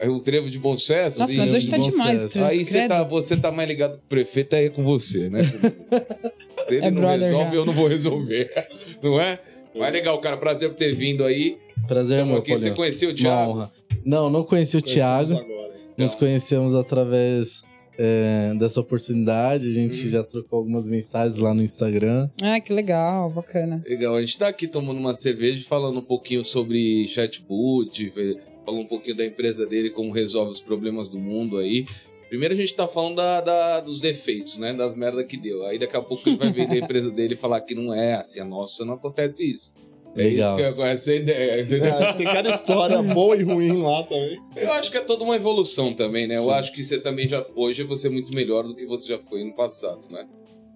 É 0.00 0.08
o 0.08 0.20
trevo 0.20 0.48
de 0.48 0.58
bom 0.58 0.76
sucesso. 0.76 1.18
Nossa, 1.18 1.32
e- 1.32 1.36
mas 1.38 1.52
hoje 1.52 1.64
de 1.66 1.70
tá 1.70 1.78
bom 1.78 1.90
demais 1.90 2.24
o 2.24 2.28
trânsito, 2.28 2.44
Aí 2.44 2.64
você 2.64 2.86
tá, 2.86 3.02
você 3.04 3.36
tá 3.36 3.50
mais 3.50 3.68
ligado 3.68 3.92
com 3.92 4.04
o 4.04 4.08
prefeito, 4.08 4.54
aí 4.54 4.66
é 4.66 4.68
com 4.68 4.84
você, 4.84 5.28
né? 5.28 5.42
Se 5.42 5.52
ele 6.74 6.86
É 6.86 6.90
não 6.90 7.08
resolve, 7.08 7.50
já. 7.50 7.54
eu 7.56 7.64
não 7.64 7.72
vou 7.72 7.88
resolver. 7.88 8.50
Não 9.02 9.20
é? 9.20 9.40
Mas 9.76 9.92
legal, 9.92 10.18
cara. 10.20 10.36
Prazer 10.36 10.68
por 10.70 10.76
ter 10.76 10.94
vindo 10.94 11.24
aí. 11.24 11.56
Prazer, 11.86 12.18
Tamo 12.18 12.32
meu 12.32 12.40
aqui. 12.40 12.50
Você 12.52 12.70
conheceu 12.72 13.08
o 13.10 13.12
Uma 13.12 13.16
Thiago? 13.18 13.50
honra. 13.52 13.72
Não, 14.04 14.28
não 14.30 14.42
conheci 14.44 14.76
o 14.76 14.82
Thiago. 14.82 15.32
Agora, 15.34 15.74
hein? 15.74 15.80
Nos 15.96 16.14
conhecemos 16.16 16.74
através 16.74 17.62
é, 17.98 18.54
dessa 18.58 18.80
oportunidade. 18.80 19.66
A 19.66 19.72
gente 19.72 20.06
Hum. 20.06 20.10
já 20.10 20.22
trocou 20.22 20.60
algumas 20.60 20.84
mensagens 20.84 21.38
lá 21.38 21.52
no 21.52 21.62
Instagram. 21.62 22.30
Ah, 22.40 22.60
que 22.60 22.72
legal, 22.72 23.28
bacana. 23.30 23.82
Legal, 23.86 24.14
a 24.14 24.20
gente 24.20 24.38
tá 24.38 24.48
aqui 24.48 24.66
tomando 24.68 24.98
uma 24.98 25.12
cerveja 25.14 25.58
e 25.58 25.64
falando 25.64 25.98
um 25.98 26.04
pouquinho 26.04 26.44
sobre 26.44 27.06
chatbot, 27.08 28.08
ve- 28.10 28.38
falando 28.64 28.82
um 28.82 28.86
pouquinho 28.88 29.16
da 29.16 29.26
empresa 29.26 29.66
dele, 29.66 29.90
como 29.90 30.12
resolve 30.12 30.52
os 30.52 30.60
problemas 30.60 31.08
do 31.08 31.18
mundo 31.18 31.56
aí. 31.58 31.86
Primeiro 32.28 32.52
a 32.54 32.56
gente 32.56 32.74
tá 32.74 32.86
falando 32.86 33.16
da, 33.16 33.40
da- 33.40 33.80
dos 33.80 33.98
defeitos, 34.00 34.58
né? 34.58 34.74
Das 34.74 34.94
merdas 34.94 35.24
que 35.26 35.36
deu. 35.38 35.64
Aí 35.66 35.78
daqui 35.78 35.96
a 35.96 36.02
pouco 36.02 36.28
ele 36.28 36.36
vai 36.36 36.52
vender 36.52 36.82
a 36.82 36.84
empresa 36.84 37.10
dele 37.10 37.34
e 37.34 37.36
falar 37.36 37.60
que 37.62 37.74
não 37.74 37.92
é 37.94 38.14
assim, 38.14 38.38
a 38.40 38.44
nossa 38.44 38.84
não 38.84 38.94
acontece 38.94 39.50
isso. 39.50 39.72
É 40.18 40.24
Legal. 40.24 40.46
isso 40.48 40.56
que 40.56 40.62
eu 40.62 40.74
conheço 40.74 41.10
a 41.10 41.14
ideia, 41.14 41.60
entendeu? 41.62 41.86
É, 41.94 42.12
tem 42.12 42.26
cada 42.26 42.50
história 42.50 43.00
boa 43.14 43.36
e 43.36 43.42
ruim 43.42 43.80
lá 43.82 44.02
também. 44.02 44.38
Eu 44.56 44.72
acho 44.72 44.90
que 44.90 44.96
é 44.98 45.00
toda 45.00 45.22
uma 45.24 45.36
evolução 45.36 45.94
também, 45.94 46.26
né? 46.26 46.36
Eu 46.36 46.42
Sim. 46.44 46.50
acho 46.50 46.72
que 46.72 46.82
você 46.84 46.98
também 46.98 47.28
já. 47.28 47.44
Hoje 47.54 47.82
você 47.84 48.08
é 48.08 48.10
muito 48.10 48.32
melhor 48.32 48.64
do 48.64 48.74
que 48.74 48.84
você 48.86 49.08
já 49.08 49.18
foi 49.18 49.44
no 49.44 49.54
passado, 49.54 50.00
né? 50.10 50.26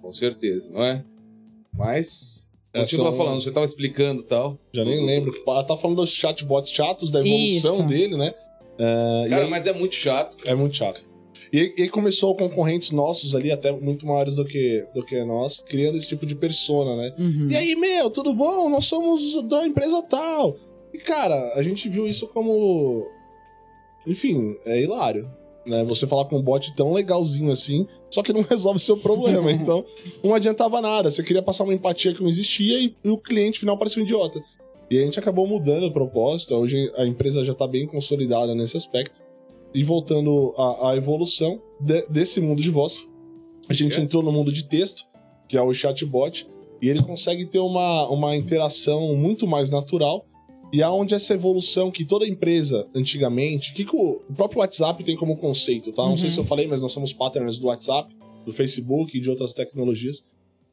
Com 0.00 0.12
certeza, 0.12 0.70
não 0.72 0.82
é? 0.82 1.04
Mas. 1.72 2.50
É, 2.74 2.80
Continua 2.80 3.08
são- 3.10 3.16
falando, 3.18 3.42
você 3.42 3.50
tava 3.50 3.66
explicando 3.66 4.22
e 4.22 4.24
tal. 4.24 4.58
Já 4.72 4.84
nem 4.84 5.04
lembro. 5.04 5.32
Ela 5.46 5.62
tá 5.64 5.76
falando 5.76 5.96
dos 5.98 6.10
chatbots 6.10 6.70
chatos, 6.70 7.10
da 7.10 7.20
evolução 7.20 7.74
Isso. 7.80 7.82
dele, 7.82 8.16
né? 8.16 8.32
É, 8.78 9.24
e 9.26 9.30
Cara, 9.30 9.44
aí- 9.44 9.50
mas 9.50 9.66
é 9.66 9.72
muito 9.74 9.94
chato. 9.94 10.36
É 10.46 10.54
muito 10.54 10.74
chato. 10.76 11.04
E, 11.52 11.74
e 11.76 11.88
começou 11.90 12.34
concorrentes 12.34 12.92
nossos 12.92 13.34
ali, 13.34 13.52
até 13.52 13.70
muito 13.70 14.06
maiores 14.06 14.36
do 14.36 14.44
que, 14.44 14.86
do 14.94 15.04
que 15.04 15.22
nós, 15.22 15.60
criando 15.60 15.98
esse 15.98 16.08
tipo 16.08 16.24
de 16.24 16.34
persona, 16.34 16.96
né? 16.96 17.14
Uhum. 17.18 17.48
E 17.50 17.56
aí, 17.56 17.76
meu, 17.76 18.08
tudo 18.08 18.32
bom? 18.32 18.70
Nós 18.70 18.86
somos 18.86 19.42
da 19.44 19.66
empresa 19.66 20.02
tal. 20.02 20.56
E, 20.94 20.98
cara, 20.98 21.52
a 21.54 21.62
gente 21.62 21.90
viu 21.90 22.06
isso 22.06 22.26
como. 22.28 23.06
Enfim, 24.06 24.56
é 24.64 24.80
hilário. 24.80 25.30
Né? 25.66 25.84
Você 25.84 26.06
falar 26.06 26.24
com 26.24 26.38
um 26.38 26.42
bot 26.42 26.74
tão 26.74 26.92
legalzinho 26.92 27.50
assim, 27.52 27.86
só 28.10 28.22
que 28.22 28.32
não 28.32 28.40
resolve 28.48 28.78
o 28.78 28.82
seu 28.82 28.96
problema. 28.96 29.52
então, 29.52 29.84
não 30.24 30.34
adiantava 30.34 30.80
nada. 30.80 31.10
Você 31.10 31.22
queria 31.22 31.42
passar 31.42 31.64
uma 31.64 31.74
empatia 31.74 32.14
que 32.14 32.20
não 32.20 32.28
existia 32.28 32.80
e, 32.80 32.96
e 33.04 33.10
o 33.10 33.18
cliente 33.18 33.60
final 33.60 33.76
parecia 33.76 34.02
um 34.02 34.06
idiota. 34.06 34.42
E 34.90 34.98
a 34.98 35.02
gente 35.02 35.18
acabou 35.18 35.46
mudando 35.46 35.84
o 35.84 35.92
propósito. 35.92 36.54
Hoje 36.54 36.90
a 36.96 37.06
empresa 37.06 37.44
já 37.44 37.52
está 37.52 37.66
bem 37.66 37.86
consolidada 37.86 38.54
nesse 38.54 38.76
aspecto. 38.76 39.20
E 39.74 39.82
voltando 39.84 40.54
à, 40.56 40.90
à 40.90 40.96
evolução 40.96 41.60
de- 41.80 42.06
desse 42.08 42.40
mundo 42.40 42.60
de 42.60 42.70
voz, 42.70 43.08
a 43.68 43.72
gente 43.74 43.98
É? 43.98 44.02
entrou 44.02 44.22
no 44.22 44.30
mundo 44.32 44.52
de 44.52 44.64
texto, 44.64 45.04
que 45.48 45.56
é 45.56 45.62
o 45.62 45.72
chatbot, 45.72 46.46
e 46.80 46.88
ele 46.88 47.02
consegue 47.02 47.46
ter 47.46 47.58
uma, 47.60 48.08
uma 48.08 48.36
interação 48.36 49.14
muito 49.16 49.46
mais 49.46 49.70
natural. 49.70 50.26
E 50.72 50.82
aonde 50.82 51.14
essa 51.14 51.34
evolução 51.34 51.90
que 51.90 52.04
toda 52.04 52.26
empresa, 52.26 52.86
antigamente, 52.94 53.74
que, 53.74 53.84
que 53.84 53.94
o, 53.94 54.22
o 54.28 54.34
próprio 54.34 54.60
WhatsApp 54.60 55.04
tem 55.04 55.14
como 55.16 55.36
conceito, 55.36 55.92
tá? 55.92 56.02
Não 56.02 56.16
sei 56.16 56.28
Uhum. 56.28 56.34
se 56.34 56.40
eu 56.40 56.44
falei, 56.44 56.66
mas 56.66 56.80
nós 56.82 56.92
somos 56.92 57.12
partners 57.12 57.58
do 57.58 57.66
WhatsApp, 57.66 58.14
do 58.46 58.52
Facebook 58.52 59.16
e 59.16 59.20
de 59.20 59.28
outras 59.30 59.52
tecnologias. 59.52 60.24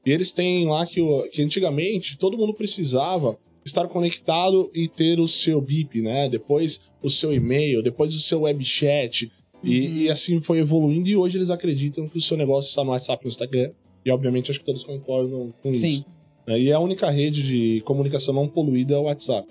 E 0.06 0.12
eles 0.12 0.32
têm 0.32 0.66
lá 0.68 0.86
que, 0.86 1.02
que 1.34 1.42
antigamente 1.42 2.18
todo 2.18 2.38
mundo 2.38 2.54
precisava 2.54 3.38
estar 3.66 3.88
conectado 3.90 4.72
e 4.74 4.88
ter 4.88 5.20
o 5.20 5.28
seu 5.28 5.60
BIP, 5.62 6.02
né? 6.02 6.30
Depois 6.30 6.82
o 7.02 7.10
seu 7.10 7.34
e-mail, 7.34 7.82
depois 7.82 8.14
o 8.14 8.20
seu 8.20 8.42
web 8.42 8.64
chat. 8.64 9.32
E, 9.64 9.80
Uhum. 9.88 9.96
e 9.98 10.10
assim 10.10 10.40
foi 10.40 10.60
evoluindo 10.60 11.10
e 11.10 11.18
hoje 11.18 11.38
eles 11.38 11.50
acreditam 11.50 12.08
que 12.08 12.18
o 12.18 12.22
seu 12.22 12.38
negócio 12.38 12.70
está 12.70 12.84
no 12.84 12.92
WhatsApp 12.92 13.22
e 13.22 13.26
no 13.26 13.30
Instagram. 13.30 13.72
E 14.06 14.12
obviamente 14.12 14.50
acho 14.52 14.60
que 14.60 14.66
todos 14.66 14.84
concordam 14.84 15.54
com 15.62 15.74
Sim. 15.74 15.88
isso. 15.88 16.06
né? 16.48 16.60
E 16.60 16.72
a 16.72 16.80
única 16.80 17.10
rede 17.10 17.44
de 17.44 17.82
comunicação 17.82 18.34
não 18.34 18.48
poluída 18.48 18.94
é 18.94 18.98
o 18.98 19.04
WhatsApp. 19.04 19.48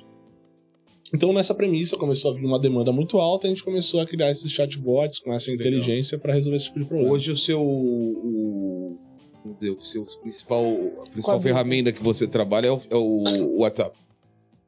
Então, 1.14 1.32
nessa 1.32 1.54
premissa, 1.54 1.96
começou 1.96 2.30
a 2.32 2.34
vir 2.34 2.44
uma 2.44 2.58
demanda 2.58 2.92
muito 2.92 3.18
alta, 3.18 3.46
a 3.46 3.50
gente 3.50 3.64
começou 3.64 4.00
a 4.00 4.06
criar 4.06 4.30
esses 4.30 4.50
chatbots 4.52 5.18
com 5.18 5.32
essa 5.32 5.50
inteligência 5.50 6.18
para 6.18 6.34
resolver 6.34 6.56
esse 6.56 6.66
tipo 6.66 6.80
de 6.80 6.84
problema. 6.84 7.10
Hoje 7.12 7.30
o 7.30 7.36
seu. 7.36 7.62
O, 7.62 8.98
vamos 9.42 9.58
dizer, 9.60 9.70
o 9.70 9.80
seu 9.82 10.04
principal, 10.20 10.64
a 10.66 11.10
principal 11.10 11.22
Qual 11.36 11.40
ferramenta 11.40 11.92
que 11.92 12.02
você 12.02 12.26
trabalha 12.26 12.68
é 12.68 12.70
o, 12.72 12.82
é 12.90 12.96
o 12.96 13.58
WhatsApp. 13.60 13.96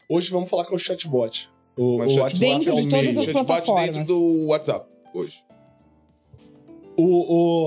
Hoje 0.08 0.30
vamos 0.30 0.48
falar 0.48 0.64
com 0.64 0.76
o 0.76 0.78
chatbot. 0.78 1.48
O, 1.82 1.96
Mas 1.96 2.12
o 2.12 2.16
WhatsApp 2.20 2.38
Dentro 2.40 2.70
é 2.70 2.74
o 2.74 2.76
de 2.82 2.88
todas 2.88 3.16
as 3.16 3.30
plataformas. 3.30 3.96
dentro 3.96 4.14
do 4.14 4.46
WhatsApp 4.48 4.86
hoje. 5.14 5.36
O, 6.96 7.04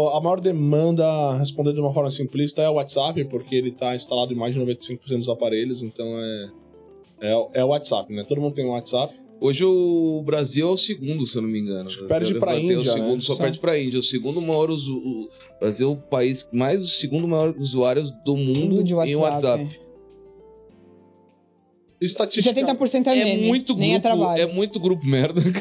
o- 0.06 0.10
a 0.10 0.22
maior 0.22 0.40
demanda, 0.40 1.36
respondendo 1.38 1.76
de 1.76 1.82
uma 1.82 1.94
forma 1.94 2.12
simplista, 2.12 2.62
é 2.62 2.70
o 2.70 2.74
WhatsApp, 2.74 3.24
porque 3.26 3.56
ele 3.56 3.70
está 3.70 3.96
instalado 3.96 4.32
em 4.32 4.36
mais 4.36 4.54
de 4.54 4.60
95% 4.62 5.18
dos 5.18 5.30
aparelhos, 5.30 5.82
então 5.82 6.06
é, 6.20 6.50
é, 7.22 7.48
é 7.56 7.64
o 7.66 7.70
WhatsApp, 7.70 8.14
né? 8.14 8.24
Todo 8.24 8.40
mundo 8.40 8.54
tem 8.54 8.66
um 8.66 8.70
WhatsApp. 8.72 9.16
Hoje 9.42 9.66
o 9.66 10.22
Brasil 10.24 10.68
é 10.68 10.72
o 10.72 10.78
segundo, 10.78 11.26
se 11.26 11.36
eu 11.38 11.42
não 11.42 11.50
me 11.50 11.60
engano. 11.60 11.88
Acho 11.88 12.00
que 12.00 12.06
perde 12.08 12.34
pra 12.36 12.52
bateu 12.54 12.62
Índia, 12.64 12.80
O 12.80 12.84
segundo 12.84 13.16
né? 13.16 13.22
só 13.22 13.34
Só. 13.34 13.42
perde 13.42 13.60
pra 13.60 13.80
Índia. 13.82 14.00
O 14.00 14.04
segundo 14.04 14.40
maior 14.40 14.70
usu, 14.70 14.96
o 14.96 15.30
Brasil 15.60 15.90
é 15.90 15.92
o 15.92 15.96
país 15.98 16.48
mais 16.54 16.82
o 16.84 16.88
segundo 16.88 17.28
maior 17.28 17.54
usuário 17.58 18.04
do 18.24 18.38
mundo 18.38 18.84
de 18.84 18.94
em 18.94 19.16
WhatsApp. 19.16 19.80
Estatística. 22.04 22.54
70% 22.54 23.08
é 23.08 23.18
É 23.20 23.26
meme, 23.26 23.48
muito 23.48 23.76
nem 23.76 23.92
é 23.96 24.00
grupo, 24.00 24.18
trabalho. 24.18 24.42
é 24.42 24.46
muito 24.46 24.80
grupo 24.80 25.06
merda. 25.06 25.42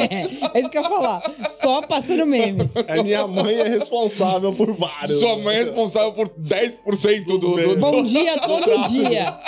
É, 0.00 0.56
é 0.56 0.60
isso 0.60 0.70
que 0.70 0.78
eu 0.78 0.82
ia 0.82 0.88
falar. 0.88 1.22
Só 1.48 1.82
passando 1.82 2.26
meme. 2.26 2.68
É 2.86 3.02
minha 3.02 3.26
mãe 3.26 3.54
é 3.56 3.68
responsável 3.68 4.52
por 4.52 4.72
vários. 4.74 5.20
Sua 5.20 5.36
mãe 5.38 5.56
é 5.56 5.64
responsável 5.64 6.12
por 6.12 6.28
10% 6.28 7.24
do, 7.24 7.38
do, 7.38 7.56
do, 7.56 7.76
Bom 7.76 8.02
dia 8.02 8.38
todo 8.38 8.88
dia. 8.88 9.38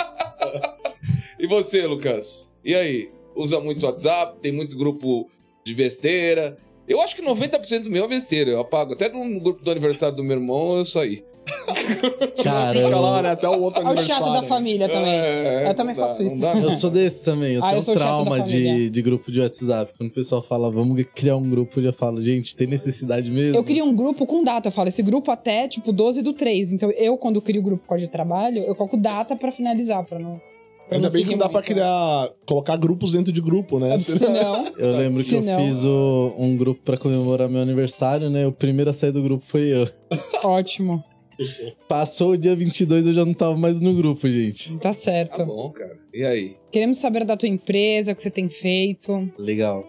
E 1.39 1.47
você, 1.47 1.85
Lucas? 1.85 2.51
E 2.63 2.75
aí? 2.75 3.09
Usa 3.35 3.59
muito 3.59 3.85
WhatsApp? 3.85 4.39
Tem 4.41 4.51
muito 4.51 4.77
grupo 4.77 5.29
de 5.65 5.73
besteira? 5.73 6.57
Eu 6.87 7.01
acho 7.01 7.15
que 7.15 7.21
90% 7.21 7.83
do 7.83 7.89
meu 7.91 8.05
é 8.05 8.07
besteira. 8.07 8.51
Eu 8.51 8.59
apago. 8.59 8.93
Até 8.93 9.09
no 9.09 9.39
grupo 9.39 9.63
do 9.63 9.71
aniversário 9.71 10.15
do 10.15 10.23
meu 10.23 10.37
irmão 10.37 10.77
eu 10.77 10.85
saí. 10.85 11.23
Cara, 12.43 12.85
Fica 12.85 12.99
lá, 12.99 13.21
né? 13.21 13.31
Até 13.31 13.47
o 13.47 13.61
outro 13.61 13.79
Olha 13.81 13.89
o 13.89 13.91
aniversário. 13.91 14.25
chato 14.25 14.41
da 14.41 14.47
família 14.47 14.87
também. 14.87 15.13
É, 15.13 15.69
Eu 15.69 15.73
também 15.75 15.95
não 15.95 16.01
dá, 16.01 16.07
faço 16.07 16.19
não 16.21 16.27
isso. 16.27 16.41
dá, 16.41 16.55
não. 16.55 16.63
eu 16.63 16.69
sou 16.71 16.89
desse 16.89 17.23
também. 17.23 17.53
Eu 17.55 17.63
Ah, 17.63 17.69
tenho 17.69 17.83
eu 17.87 17.91
um 17.93 17.95
trauma 17.97 18.39
de, 18.41 18.89
de 18.89 19.01
grupo 19.01 19.31
de 19.31 19.39
WhatsApp. 19.39 19.93
Quando 19.97 20.09
o 20.09 20.13
pessoal 20.13 20.41
fala, 20.41 20.71
vamos 20.71 21.03
criar 21.15 21.35
um 21.35 21.49
grupo, 21.49 21.79
eu 21.79 21.83
já 21.85 21.93
falo, 21.93 22.21
gente, 22.21 22.55
tem 22.55 22.67
necessidade 22.67 23.29
mesmo? 23.29 23.57
Eu 23.57 23.63
crio 23.63 23.85
um 23.85 23.95
grupo 23.95 24.25
com 24.25 24.43
data. 24.43 24.67
Eu 24.69 24.71
falo, 24.71 24.87
esse 24.89 25.01
grupo 25.01 25.31
até, 25.31 25.67
tipo, 25.67 25.91
12 25.91 26.21
do 26.21 26.33
3. 26.33 26.71
Então, 26.71 26.91
eu, 26.91 27.17
quando 27.17 27.41
crio 27.41 27.61
o 27.61 27.63
grupo 27.63 27.83
por 27.83 27.89
causa 27.89 28.05
de 28.05 28.11
trabalho, 28.11 28.59
eu 28.63 28.75
coloco 28.75 28.97
data 28.97 29.35
pra 29.35 29.51
finalizar, 29.51 30.03
pra 30.05 30.19
não... 30.19 30.39
pra 30.87 30.97
Ainda 30.97 31.09
bem 31.09 31.23
que 31.23 31.31
não 31.31 31.37
dá 31.37 31.49
pra 31.49 31.61
criar, 31.61 32.29
colocar 32.45 32.75
grupos 32.77 33.13
dentro 33.13 33.31
de 33.31 33.41
grupo, 33.41 33.79
né? 33.79 33.97
Senão, 33.99 34.67
Eu 34.77 34.95
lembro 34.97 35.23
que 35.23 35.29
Se 35.29 35.35
eu 35.35 35.41
não- 35.41 35.59
fiz 35.59 35.83
o- 35.83 36.33
um 36.37 36.55
grupo 36.57 36.81
pra 36.83 36.97
comemorar 36.97 37.49
meu 37.49 37.61
aniversário, 37.61 38.29
né? 38.29 38.45
O 38.47 38.51
primeiro 38.51 38.89
a 38.89 38.93
sair 38.93 39.11
do 39.11 39.21
grupo 39.21 39.43
foi 39.47 39.61
eu. 39.73 39.89
ótimo. 40.43 41.03
Passou 41.87 42.31
o 42.31 42.37
dia 42.37 42.55
22, 42.55 43.07
eu 43.07 43.13
já 43.13 43.25
não 43.25 43.33
tava 43.33 43.55
mais 43.57 43.79
no 43.79 43.93
grupo, 43.93 44.29
gente. 44.29 44.77
Tá 44.77 44.93
certo. 44.93 45.37
Tá 45.37 45.45
bom, 45.45 45.71
cara. 45.71 45.97
E 46.13 46.23
aí? 46.23 46.57
Queremos 46.71 46.97
saber 46.97 47.25
da 47.25 47.35
tua 47.35 47.49
empresa, 47.49 48.11
o 48.11 48.15
que 48.15 48.21
você 48.21 48.29
tem 48.29 48.49
feito. 48.49 49.31
Legal. 49.37 49.87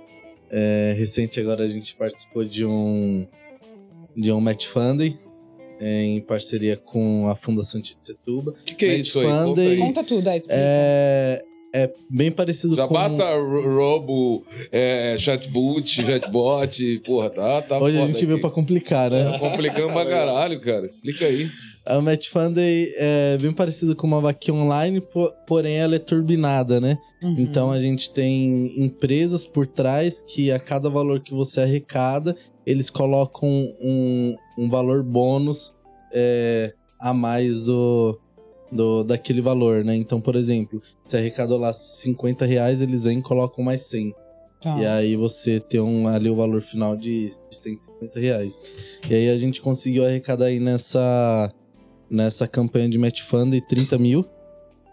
É, 0.50 0.94
recente 0.96 1.40
agora 1.40 1.64
a 1.64 1.68
gente 1.68 1.96
participou 1.96 2.44
de 2.44 2.64
um 2.64 3.26
de 4.16 4.30
um 4.30 4.40
match 4.40 4.66
funding 4.66 5.18
é, 5.80 6.02
em 6.02 6.20
parceria 6.20 6.76
com 6.76 7.26
a 7.28 7.34
Fundação 7.34 7.80
Titetuba. 7.82 8.52
O 8.52 8.64
que, 8.64 8.74
que 8.74 8.84
é 8.84 8.96
Match 8.98 9.06
isso 9.08 9.20
aí? 9.20 9.26
Conta 9.26 9.60
aí. 9.60 9.76
Conta 9.78 10.04
tudo, 10.04 10.28
aí, 10.28 10.38
explica. 10.38 10.60
É, 10.60 11.44
é 11.74 11.92
bem 12.08 12.30
parecido 12.30 12.76
Já 12.76 12.86
com... 12.86 12.94
basta 12.94 13.34
ro- 13.34 13.74
robo, 13.74 14.44
é, 14.70 15.16
chatbot, 15.18 15.84
chatbot, 16.06 17.00
porra, 17.04 17.28
tá, 17.30 17.62
tá 17.62 17.78
Hoje 17.80 17.98
a 18.00 18.06
gente 18.06 18.24
veio 18.24 18.34
aqui. 18.34 18.40
pra 18.42 18.50
complicar, 18.50 19.10
né? 19.10 19.32
Tá 19.32 19.38
complicando 19.40 19.92
pra 19.92 20.06
caralho, 20.06 20.60
cara. 20.60 20.86
Explica 20.86 21.24
aí. 21.26 21.48
A 21.84 22.00
Match 22.00 22.30
é 22.96 23.36
bem 23.38 23.52
parecido 23.52 23.94
com 23.96 24.06
uma 24.06 24.20
vaquinha 24.20 24.54
online, 24.56 25.00
po- 25.00 25.30
porém 25.46 25.76
ela 25.76 25.96
é 25.96 25.98
turbinada, 25.98 26.80
né? 26.80 26.96
Uhum. 27.22 27.34
Então 27.38 27.70
a 27.72 27.78
gente 27.80 28.10
tem 28.12 28.72
empresas 28.82 29.44
por 29.46 29.66
trás 29.66 30.22
que 30.22 30.50
a 30.52 30.58
cada 30.60 30.88
valor 30.88 31.20
que 31.20 31.34
você 31.34 31.60
arrecada, 31.60 32.34
eles 32.64 32.88
colocam 32.88 33.48
um, 33.82 34.34
um 34.56 34.70
valor 34.70 35.02
bônus 35.02 35.74
é, 36.14 36.72
a 36.98 37.12
mais 37.12 37.64
do, 37.64 38.18
do, 38.74 39.04
daquele 39.04 39.40
valor, 39.40 39.84
né? 39.84 39.94
Então, 39.94 40.20
por 40.20 40.34
exemplo, 40.34 40.82
você 41.06 41.16
arrecadou 41.16 41.58
lá 41.58 41.72
50 41.72 42.44
reais, 42.44 42.82
eles 42.82 43.04
vêm 43.04 43.20
e 43.20 43.22
colocam 43.22 43.64
mais 43.64 43.82
100. 43.82 44.14
Tá. 44.60 44.78
E 44.78 44.86
aí 44.86 45.16
você 45.16 45.60
tem 45.60 45.80
um, 45.80 46.08
ali 46.08 46.28
o 46.28 46.34
valor 46.34 46.60
final 46.60 46.96
de, 46.96 47.28
de 47.28 47.56
150 47.56 48.18
reais. 48.18 48.60
E 49.08 49.14
aí 49.14 49.30
a 49.30 49.36
gente 49.36 49.60
conseguiu 49.60 50.04
arrecadar 50.04 50.46
aí 50.46 50.58
nessa, 50.58 51.52
nessa 52.10 52.48
campanha 52.48 52.88
de 52.88 52.98
match 52.98 53.22
fund 53.22 53.54
30 53.68 53.98
mil. 53.98 54.24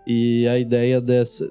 E 0.06 0.48
a 0.48 0.58
ideia 0.58 1.00
dessa, 1.00 1.50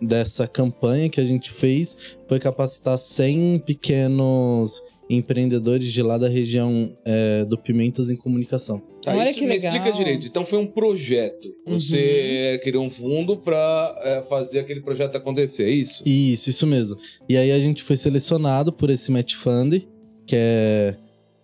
dessa 0.00 0.46
campanha 0.46 1.08
que 1.08 1.20
a 1.20 1.24
gente 1.24 1.50
fez 1.50 1.96
foi 2.26 2.38
capacitar 2.38 2.96
100 2.96 3.60
pequenos 3.60 4.80
empreendedores 5.10 5.90
de 5.92 6.02
lá 6.02 6.18
da 6.18 6.28
região 6.28 6.94
é, 7.04 7.44
do 7.44 7.56
Pimentas 7.56 8.10
em 8.10 8.16
Comunicação. 8.16 8.82
Tá, 9.02 9.12
Olha 9.14 9.30
isso 9.30 9.38
que 9.38 9.46
me 9.46 9.52
legal. 9.52 9.72
explica 9.74 9.96
direito. 9.96 10.26
Então 10.26 10.44
foi 10.44 10.58
um 10.58 10.66
projeto. 10.66 11.48
Você 11.66 12.52
Uhum. 12.54 12.60
criou 12.62 12.84
um 12.84 12.90
fundo 12.90 13.36
pra 13.36 13.98
é, 14.02 14.22
fazer 14.28 14.60
aquele 14.60 14.80
projeto 14.80 15.16
acontecer, 15.16 15.64
é 15.64 15.70
isso? 15.70 16.02
Isso, 16.06 16.50
isso 16.50 16.66
mesmo. 16.66 16.98
E 17.28 17.36
aí 17.36 17.50
a 17.52 17.58
gente 17.58 17.82
foi 17.82 17.96
selecionado 17.96 18.72
por 18.72 18.90
esse 18.90 19.10
Match 19.10 19.34
Fund, 19.34 19.86
que 20.26 20.36
é 20.36 20.94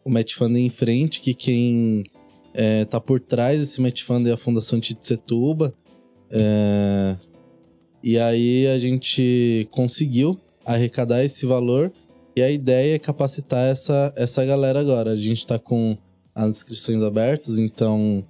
o 0.04 0.11
Match 0.11 0.35
Fund 0.35 0.56
em 0.59 0.68
frente, 0.68 1.21
que 1.23 1.33
quem 1.33 2.02
é, 2.52 2.85
tá 2.85 3.00
por 3.00 3.18
trás 3.18 3.59
desse 3.61 3.80
Match 3.80 4.02
Fund 4.02 4.26
é 4.28 4.33
a 4.33 4.37
Fundação 4.37 4.78
Titsetuba. 4.78 5.75
É, 6.30 7.16
e 8.02 8.18
aí 8.18 8.66
a 8.66 8.76
gente 8.78 9.66
conseguiu 9.71 10.38
arrecadar 10.66 11.25
esse 11.25 11.47
valor 11.47 11.90
e 12.37 12.43
a 12.43 12.50
ideia 12.50 12.97
é 12.97 12.99
capacitar 12.99 13.71
essa, 13.71 14.12
essa 14.17 14.45
galera 14.45 14.81
agora. 14.81 15.11
A 15.12 15.17
gente 15.17 15.47
tá 15.47 15.59
com 15.59 15.97
as 16.35 16.49
inscrições 16.49 17.03
abertas, 17.03 17.59
então 17.59 18.25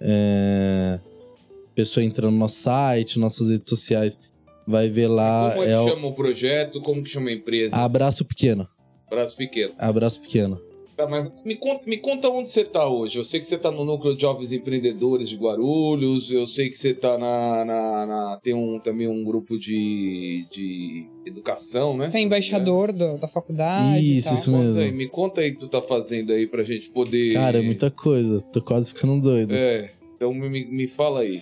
é, 0.00 1.00
a 1.00 1.74
pessoa 1.74 2.04
entra 2.04 2.30
no 2.30 2.36
nosso 2.36 2.56
site, 2.56 3.18
nossas 3.18 3.50
redes 3.50 3.68
sociais, 3.68 4.20
vai 4.66 4.88
ver 4.88 5.08
lá. 5.08 5.50
Como 5.50 5.62
é 5.64 5.66
que 5.66 5.72
é 5.72 5.80
o 5.80 5.88
chama 5.88 6.06
o 6.06 6.14
projeto? 6.14 6.80
Como 6.80 7.02
que 7.02 7.10
chama 7.10 7.30
a 7.30 7.32
empresa? 7.32 7.76
Abraço 7.76 8.24
Pequeno. 8.24 8.68
Braço 9.10 9.36
pequeno. 9.36 9.72
Abraço 9.78 10.20
Pequeno. 10.20 10.60
Tá, 10.98 11.06
mas 11.06 11.30
me 11.44 11.54
conta, 11.54 11.82
me 11.86 11.96
conta 11.96 12.28
onde 12.28 12.50
você 12.50 12.64
tá 12.64 12.88
hoje. 12.88 13.18
Eu 13.20 13.24
sei 13.24 13.38
que 13.38 13.46
você 13.46 13.56
tá 13.56 13.70
no 13.70 13.84
núcleo 13.84 14.16
de 14.16 14.22
jovens 14.22 14.50
empreendedores 14.52 15.28
de 15.28 15.36
Guarulhos. 15.36 16.28
Eu 16.28 16.44
sei 16.44 16.68
que 16.68 16.76
você 16.76 16.92
tá 16.92 17.16
na. 17.16 17.64
na- 17.64 18.06
na- 18.06 18.40
tem 18.42 18.52
um, 18.52 18.80
também 18.80 19.06
um 19.06 19.22
grupo 19.22 19.56
de, 19.56 20.44
de 20.50 21.06
educação, 21.24 21.96
né? 21.96 22.08
Você 22.08 22.18
é 22.18 22.20
embaixador 22.22 22.92
do- 22.92 23.16
da 23.16 23.28
faculdade. 23.28 24.04
e 24.04 24.16
Isso, 24.16 24.34
isso 24.34 24.50
mesmo. 24.50 24.80
aí, 24.80 24.90
me 24.90 25.06
conta 25.08 25.40
aí 25.40 25.50
o 25.50 25.52
que 25.52 25.60
tu 25.60 25.68
tá 25.68 25.80
fazendo 25.80 26.32
aí 26.32 26.48
pra 26.48 26.64
gente 26.64 26.90
poder. 26.90 27.32
Cara, 27.32 27.58
é 27.60 27.62
muita 27.62 27.92
coisa. 27.92 28.40
Tô 28.52 28.60
quase 28.60 28.88
ficando 28.88 29.20
doido. 29.22 29.54
É, 29.54 29.92
então 30.16 30.34
me, 30.34 30.48
me 30.66 30.88
fala 30.88 31.20
aí. 31.20 31.40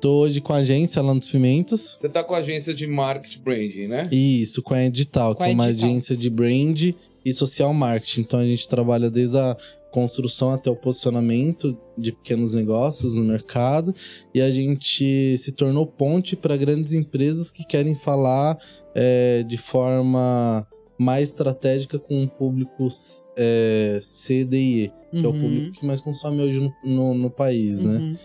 Tô 0.00 0.20
hoje 0.20 0.40
com 0.40 0.54
a 0.54 0.56
agência 0.56 1.02
lá 1.02 1.12
nos 1.12 1.26
Pimentos. 1.30 1.96
Você 2.00 2.08
tá 2.08 2.24
com 2.24 2.32
a 2.34 2.38
agência 2.38 2.72
de 2.72 2.86
marketing 2.86 3.40
branding, 3.42 3.88
né? 3.88 4.08
Isso, 4.10 4.62
com 4.62 4.72
a 4.72 4.82
Edital, 4.84 5.34
Com 5.34 5.38
que 5.38 5.44
a 5.44 5.50
é 5.50 5.52
uma 5.54 5.68
Edital. 5.68 5.88
agência 5.90 6.16
de 6.16 6.30
brand 6.30 6.92
e 7.26 7.32
social 7.32 7.74
marketing. 7.74 8.20
Então 8.20 8.38
a 8.40 8.44
gente 8.46 8.68
trabalha 8.68 9.10
desde 9.10 9.36
a 9.36 9.56
construção 9.90 10.52
até 10.52 10.70
o 10.70 10.76
posicionamento 10.76 11.76
de 11.98 12.12
pequenos 12.12 12.54
negócios 12.54 13.16
no 13.16 13.24
mercado 13.24 13.94
e 14.34 14.40
a 14.40 14.50
gente 14.50 15.36
se 15.38 15.52
tornou 15.52 15.86
ponte 15.86 16.36
para 16.36 16.56
grandes 16.56 16.92
empresas 16.92 17.50
que 17.50 17.64
querem 17.64 17.94
falar 17.94 18.56
é, 18.94 19.42
de 19.42 19.56
forma 19.56 20.66
mais 20.98 21.30
estratégica 21.30 21.98
com 21.98 22.24
o 22.24 22.28
público 22.28 22.88
é, 23.36 23.98
CDE, 24.00 24.92
que 25.10 25.16
é 25.18 25.28
o 25.28 25.30
Uhum. 25.32 25.40
público 25.40 25.72
que 25.80 25.86
mais 25.86 26.00
consome 26.00 26.42
hoje 26.42 26.60
no, 26.60 26.72
no- 26.84 27.14
no 27.14 27.30
país, 27.30 27.82
né? 27.84 27.98
Uhum. 27.98 28.16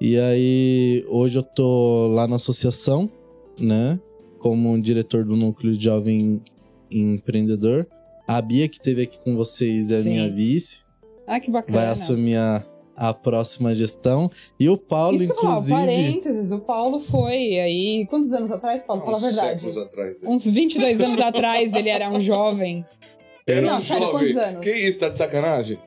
E 0.00 0.18
aí, 0.18 1.04
hoje 1.08 1.38
eu 1.38 1.42
tô 1.42 2.08
lá 2.08 2.26
na 2.26 2.36
associação, 2.36 3.10
né? 3.58 3.98
Como 4.38 4.80
diretor 4.80 5.24
do 5.24 5.36
Núcleo 5.36 5.76
de 5.76 5.84
Jovem 5.84 6.42
Empreendedor. 6.90 7.86
A 8.26 8.40
Bia, 8.42 8.68
que 8.68 8.76
esteve 8.76 9.02
aqui 9.02 9.18
com 9.22 9.36
vocês, 9.36 9.90
é 9.90 9.96
a 9.98 10.02
Sim. 10.02 10.10
minha 10.10 10.30
vice. 10.30 10.84
Ah, 11.26 11.38
que 11.40 11.50
bacana. 11.50 11.78
Vai 11.78 11.86
assumir 11.88 12.36
a, 12.36 12.64
a 12.96 13.12
próxima 13.14 13.74
gestão. 13.74 14.30
E 14.58 14.68
o 14.68 14.76
Paulo, 14.76 15.16
Isso 15.16 15.24
ia 15.24 15.34
falar, 15.34 15.52
inclusive. 15.54 15.72
parênteses, 15.74 16.52
o 16.52 16.58
Paulo 16.58 16.98
foi 17.00 17.58
aí. 17.60 18.06
Quantos 18.08 18.32
anos 18.32 18.50
atrás, 18.50 18.82
Paulo? 18.82 19.02
Fala 19.02 19.14
a 19.16 19.18
Uns 19.18 19.24
verdade. 19.24 19.78
atrás. 19.80 20.20
né? 20.20 20.28
Uns 20.28 20.44
22 20.44 21.00
anos 21.00 21.20
atrás 21.20 21.72
ele 21.74 21.88
era 21.88 22.10
um 22.10 22.20
jovem. 22.20 22.84
Era 23.46 23.60
Não, 23.60 23.78
um 23.78 23.80
sério, 23.80 24.06
jovem. 24.06 24.18
quantos 24.20 24.36
anos? 24.36 24.64
Que 24.64 24.70
isso, 24.72 25.00
tá 25.00 25.08
de 25.08 25.16
sacanagem? 25.16 25.78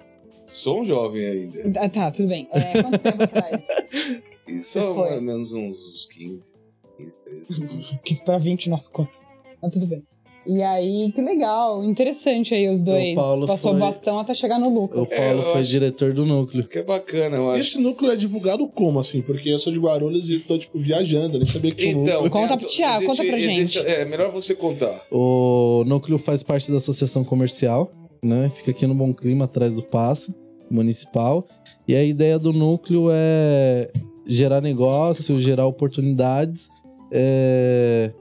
Sou 0.46 0.82
um 0.82 0.86
jovem 0.86 1.26
ainda. 1.26 1.80
Ah, 1.82 1.90
tá, 1.90 2.10
tudo 2.12 2.30
bem. 2.30 2.48
É, 2.52 2.82
quanto 2.82 3.00
tempo 3.00 3.24
atrás? 3.24 3.62
Isso 4.48 4.80
é 4.80 4.94
mais 4.94 5.16
ou 5.16 5.22
menos 5.22 5.54
uns, 5.54 5.78
uns 5.94 6.06
15, 6.08 6.54
15, 6.98 7.18
13. 7.48 8.00
Quis 8.04 8.20
pra 8.22 8.40
20, 8.40 8.70
nossa, 8.72 8.90
quanto. 8.90 9.20
Mas 9.62 9.72
tudo 9.72 9.86
bem. 9.86 10.04
E 10.52 10.64
aí, 10.64 11.12
que 11.14 11.22
legal, 11.22 11.84
interessante 11.84 12.56
aí 12.56 12.68
os 12.68 12.82
dois. 12.82 13.14
Paulo 13.14 13.46
Passou 13.46 13.72
foi- 13.72 13.80
bastão 13.82 14.20
até 14.20 14.34
chegar 14.34 14.58
no 14.60 14.68
O 14.68 14.82
Lucas. 14.82 15.12
É, 15.12 15.18
Paulo 15.28 15.40
eu 15.42 15.52
foi 15.52 15.62
acho- 15.62 15.70
diretor 15.70 16.12
do 16.14 16.26
núcleo. 16.26 16.68
Que 16.68 16.80
é 16.80 16.84
bacana, 16.84 17.36
eu 17.38 17.52
acho. 17.52 17.60
Esse 17.62 17.80
núcleo 17.80 18.12
é 18.12 18.16
divulgado 18.16 18.68
como, 18.68 18.98
assim? 18.98 19.22
Porque 19.22 19.48
eu 19.50 19.60
sou 19.60 19.72
de 19.72 19.78
Guarulhos 19.80 20.28
e 20.30 20.40
tô, 20.40 20.58
tipo, 20.58 20.80
viajando. 20.80 21.38
Nem 21.38 21.46
sabia 21.46 21.70
que 21.70 21.78
tinha 21.78 21.96
um 21.96 22.02
Então, 22.02 22.24
núcleo. 22.24 22.32
Conta 22.32 22.58
pro 22.58 22.68
Thiago, 22.68 23.06
conta 23.06 23.24
pra 23.24 23.38
gente. 23.40 23.78
é, 23.78 24.06
melhor 24.06 24.32
você 24.32 24.56
contar. 24.56 25.04
O 25.12 25.84
núcleo 25.86 26.18
faz 26.18 26.42
parte 26.42 26.72
da 26.72 26.78
associação 26.78 27.24
comercial, 27.24 27.92
né? 28.24 28.50
Fica 28.54 28.72
aqui 28.72 28.88
no 28.88 28.96
Bom 28.96 29.14
Clima, 29.14 29.46
atrás 29.46 29.76
do 29.76 29.84
Passo 29.84 30.34
Municipal. 30.72 31.48
E 31.88 31.96
a 31.96 32.04
ideia 32.04 32.40
do 32.40 32.52
núcleo 32.52 33.10
é 33.12 33.92
gerar 34.26 34.62
negócio, 34.62 35.38
gerar 35.38 35.68
oportunidades 35.68 36.70
é, 37.12 38.12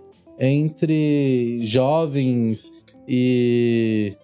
entre 0.40 1.58
jovens 1.62 2.72
e 3.06 4.14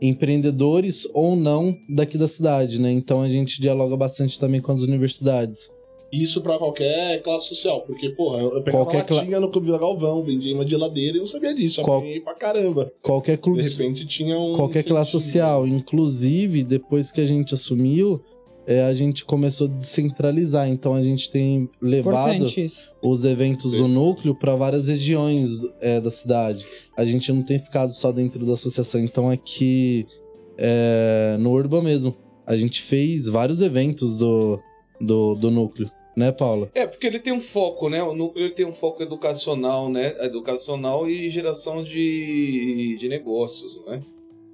empreendedores 0.00 1.06
ou 1.14 1.34
não 1.36 1.76
daqui 1.88 2.18
da 2.18 2.28
cidade, 2.28 2.80
né? 2.80 2.90
Então 2.92 3.22
a 3.22 3.28
gente 3.28 3.60
dialoga 3.60 3.96
bastante 3.96 4.38
também 4.38 4.60
com 4.60 4.72
as 4.72 4.80
universidades. 4.80 5.70
Isso 6.12 6.40
pra 6.40 6.56
qualquer 6.56 7.20
classe 7.22 7.48
social. 7.48 7.80
Porque, 7.82 8.10
porra, 8.10 8.40
eu 8.40 8.62
pegava 8.62 8.84
Qualquer 8.84 9.04
cla- 9.04 9.16
latinha 9.18 9.40
no 9.40 9.50
Clube 9.50 9.70
da 9.72 9.76
Galvão, 9.78 10.22
vendia 10.22 10.54
uma 10.54 10.66
geladeira 10.66 11.16
e 11.16 11.20
eu 11.20 11.26
sabia 11.26 11.52
disso. 11.54 11.82
Qual- 11.82 11.98
Apanhei 11.98 12.20
pra 12.20 12.34
caramba. 12.34 12.92
Qualquer 13.02 13.36
De 13.36 13.42
clube, 13.42 13.62
repente 13.62 14.06
tinha 14.06 14.38
um. 14.38 14.54
qualquer 14.54 14.84
classe 14.84 15.16
incentivo. 15.16 15.24
social. 15.32 15.66
Inclusive, 15.66 16.62
depois 16.62 17.10
que 17.10 17.20
a 17.20 17.26
gente 17.26 17.54
assumiu, 17.54 18.20
é, 18.66 18.82
a 18.82 18.92
gente 18.92 19.24
começou 19.24 19.68
a 19.68 19.70
descentralizar. 19.70 20.68
Então 20.68 20.94
a 20.94 21.02
gente 21.02 21.30
tem 21.30 21.70
levado 21.80 22.44
os 23.02 23.24
eventos 23.24 23.70
do 23.72 23.86
núcleo 23.86 24.34
para 24.34 24.56
várias 24.56 24.88
regiões 24.88 25.48
é, 25.80 26.00
da 26.00 26.10
cidade. 26.10 26.66
A 26.96 27.04
gente 27.04 27.32
não 27.32 27.42
tem 27.42 27.58
ficado 27.58 27.92
só 27.92 28.10
dentro 28.10 28.44
da 28.44 28.54
associação. 28.54 29.00
Então 29.00 29.30
aqui 29.30 30.06
é, 30.58 31.36
no 31.38 31.52
Urban 31.52 31.82
mesmo, 31.82 32.16
a 32.46 32.56
gente 32.56 32.82
fez 32.82 33.28
vários 33.28 33.60
eventos 33.60 34.18
do, 34.18 34.60
do, 35.00 35.34
do 35.34 35.50
núcleo. 35.50 35.90
Né, 36.16 36.32
Paula? 36.32 36.70
É, 36.74 36.86
porque 36.86 37.06
ele 37.06 37.18
tem 37.18 37.30
um 37.30 37.42
foco, 37.42 37.90
né? 37.90 38.02
O 38.02 38.14
núcleo 38.14 38.50
tem 38.54 38.64
um 38.64 38.72
foco 38.72 39.02
educacional, 39.02 39.90
né? 39.90 40.16
Educacional 40.24 41.10
e 41.10 41.28
geração 41.28 41.84
de, 41.84 42.96
de 42.98 43.06
negócios, 43.06 43.84
né? 43.84 44.02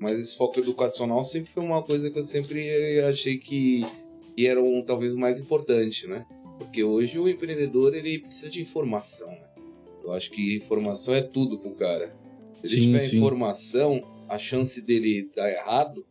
Mas 0.00 0.18
esse 0.18 0.36
foco 0.36 0.58
educacional 0.58 1.22
sempre 1.22 1.52
foi 1.52 1.62
uma 1.62 1.80
coisa 1.80 2.10
que 2.10 2.18
eu 2.18 2.24
sempre 2.24 3.00
achei 3.02 3.38
que, 3.38 3.86
que 4.34 4.46
era 4.46 4.62
um, 4.62 4.82
talvez 4.82 5.14
o 5.14 5.18
mais 5.18 5.38
importante, 5.38 6.06
né? 6.06 6.26
Porque 6.58 6.82
hoje 6.84 7.18
o 7.18 7.28
empreendedor 7.28 7.94
ele 7.94 8.18
precisa 8.18 8.50
de 8.50 8.60
informação, 8.62 9.28
né? 9.28 9.48
Eu 10.02 10.12
acho 10.12 10.30
que 10.30 10.56
informação 10.56 11.14
é 11.14 11.22
tudo 11.22 11.58
pro 11.58 11.74
cara. 11.74 12.16
Se 12.62 12.74
ele 12.74 12.82
Sim, 12.82 12.86
tiver 12.92 13.00
sim. 13.00 13.16
informação, 13.16 14.24
a 14.28 14.38
chance 14.38 14.80
dele 14.80 15.30
dar 15.34 15.50
errado, 15.50 16.04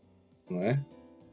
não 0.49 0.62
é? 0.62 0.84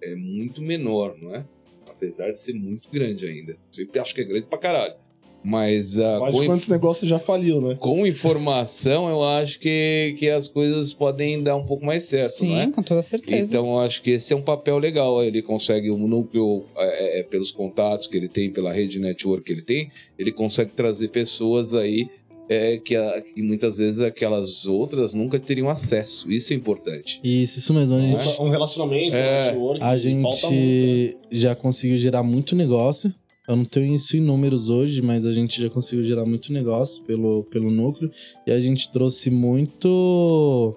É 0.03 0.15
muito 0.15 0.63
menor, 0.63 1.17
não 1.21 1.35
é? 1.35 1.45
Apesar 1.87 2.31
de 2.31 2.41
ser 2.41 2.55
muito 2.55 2.89
grande 2.91 3.27
ainda. 3.27 3.57
Sempre 3.71 3.99
acho 4.01 4.15
que 4.15 4.21
é 4.21 4.25
grande 4.25 4.47
pra 4.47 4.59
caralho. 4.59 4.95
Mas 5.43 5.97
Mais 5.97 6.19
com, 6.19 6.31
de 6.31 6.37
inf- 6.39 6.47
quantos 6.47 6.69
negócios 6.69 7.09
já 7.09 7.19
faliu, 7.19 7.61
né? 7.61 7.77
com 7.79 8.07
informação, 8.07 9.09
eu 9.09 9.23
acho 9.25 9.59
que, 9.61 10.15
que 10.19 10.29
as 10.29 10.49
coisas 10.49 10.93
podem 10.93 11.43
dar 11.43 11.57
um 11.57 11.65
pouco 11.65 11.85
mais 11.85 12.05
certo, 12.05 12.45
não 12.45 12.57
é? 12.59 12.65
Sim, 12.67 12.73
com 12.73 12.83
toda 12.83 13.03
certeza. 13.03 13.53
Então, 13.53 13.67
eu 13.67 13.79
acho 13.79 14.03
que 14.03 14.11
esse 14.11 14.33
é 14.33 14.37
um 14.37 14.43
papel 14.43 14.79
legal. 14.79 15.23
Ele 15.23 15.41
consegue, 15.43 15.91
o 15.91 15.97
núcleo, 15.97 16.65
é, 16.77 17.21
é, 17.21 17.23
pelos 17.23 17.51
contatos 17.51 18.07
que 18.07 18.17
ele 18.17 18.29
tem, 18.29 18.51
pela 18.51 18.73
rede 18.73 18.99
network 18.99 19.45
que 19.45 19.53
ele 19.53 19.63
tem, 19.63 19.91
ele 20.19 20.33
consegue 20.33 20.73
trazer 20.73 21.09
pessoas 21.09 21.73
aí 21.75 22.09
é, 22.51 22.79
que, 22.79 22.97
a- 22.97 23.21
que 23.23 23.43
muitas 23.43 23.77
vezes 23.79 24.01
aquelas 24.01 24.67
outras 24.67 25.15
nunca 25.15 25.39
teriam 25.39 25.69
acesso. 25.69 26.31
Isso 26.33 26.53
é 26.53 26.57
importante. 26.57 27.21
Isso, 27.23 27.59
isso 27.59 27.73
mesmo. 27.75 27.95
A 27.95 27.99
Não 27.99 28.19
gente, 28.19 28.41
Um 28.41 28.49
relacionamento, 28.51 29.15
É, 29.17 29.21
um 29.21 29.45
network, 29.47 29.83
A 29.83 29.87
falta 29.87 30.09
muito, 30.09 30.19
né? 30.23 30.31
gente 30.31 31.17
já 31.31 31.55
conseguiu 31.55 31.97
gerar 31.99 32.23
muito 32.23 32.57
negócio. 32.57 33.13
Eu 33.49 33.57
não 33.57 33.65
tenho 33.65 33.95
isso 33.95 34.15
em 34.15 34.21
números 34.21 34.69
hoje, 34.69 35.01
mas 35.01 35.25
a 35.25 35.33
gente 35.33 35.63
já 35.63 35.71
conseguiu 35.71 36.05
gerar 36.05 36.27
muito 36.27 36.53
negócio 36.53 37.03
pelo, 37.05 37.45
pelo 37.45 37.71
núcleo. 37.71 38.11
E 38.47 38.53
a 38.53 38.61
gente 38.61 38.93
trouxe 38.93 39.31
muito. 39.31 40.77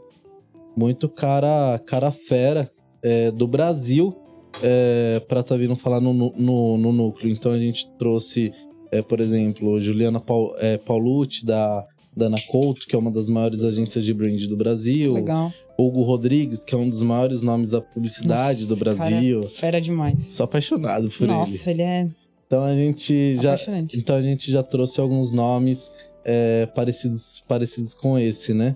Muito 0.76 1.10
cara, 1.10 1.78
cara 1.86 2.12
fera 2.12 2.72
é, 3.04 3.30
do 3.30 3.46
Brasil 3.46 4.16
é, 4.64 5.22
pra 5.28 5.44
tá 5.44 5.58
vindo 5.58 5.76
falar 5.76 6.00
no, 6.00 6.14
no, 6.14 6.78
no 6.78 6.94
núcleo. 6.94 7.30
Então 7.30 7.52
a 7.52 7.60
gente 7.60 7.90
trouxe, 7.98 8.54
é, 8.90 9.02
por 9.02 9.20
exemplo, 9.20 9.78
Juliana 9.82 10.22
Paul, 10.22 10.56
é, 10.58 10.78
Paulucci, 10.78 11.46
da, 11.46 11.86
da 12.16 12.28
Ana 12.28 12.38
Couto, 12.48 12.88
que 12.88 12.96
é 12.96 13.00
uma 13.00 13.12
das 13.12 13.28
maiores 13.28 13.66
agências 13.66 14.06
de 14.06 14.14
brand 14.14 14.42
do 14.46 14.56
Brasil. 14.56 15.14
Legal. 15.14 15.52
Hugo 15.78 16.04
Rodrigues, 16.04 16.64
que 16.64 16.74
é 16.74 16.78
um 16.78 16.90
dos 16.90 17.02
maiores 17.02 17.42
nomes 17.42 17.72
da 17.72 17.82
publicidade 17.82 18.62
Nossa, 18.62 18.74
do 18.74 18.80
Brasil. 18.80 19.42
cara, 19.42 19.56
fera 19.56 19.82
demais. 19.82 20.24
Sou 20.24 20.46
apaixonado 20.46 21.10
por 21.10 21.24
ele. 21.24 21.34
Nossa, 21.34 21.70
ele 21.70 21.82
é 21.82 22.08
Então 22.52 22.66
a 22.66 22.76
gente 22.76 23.38
já, 23.38 23.56
então 23.94 24.14
a 24.14 24.22
gente 24.22 24.52
já 24.52 24.62
trouxe 24.62 25.00
alguns 25.00 25.32
nomes 25.32 25.90
é, 26.26 26.66
parecidos, 26.66 27.42
parecidos 27.48 27.94
com 27.94 28.20
esse, 28.20 28.54
né? 28.54 28.76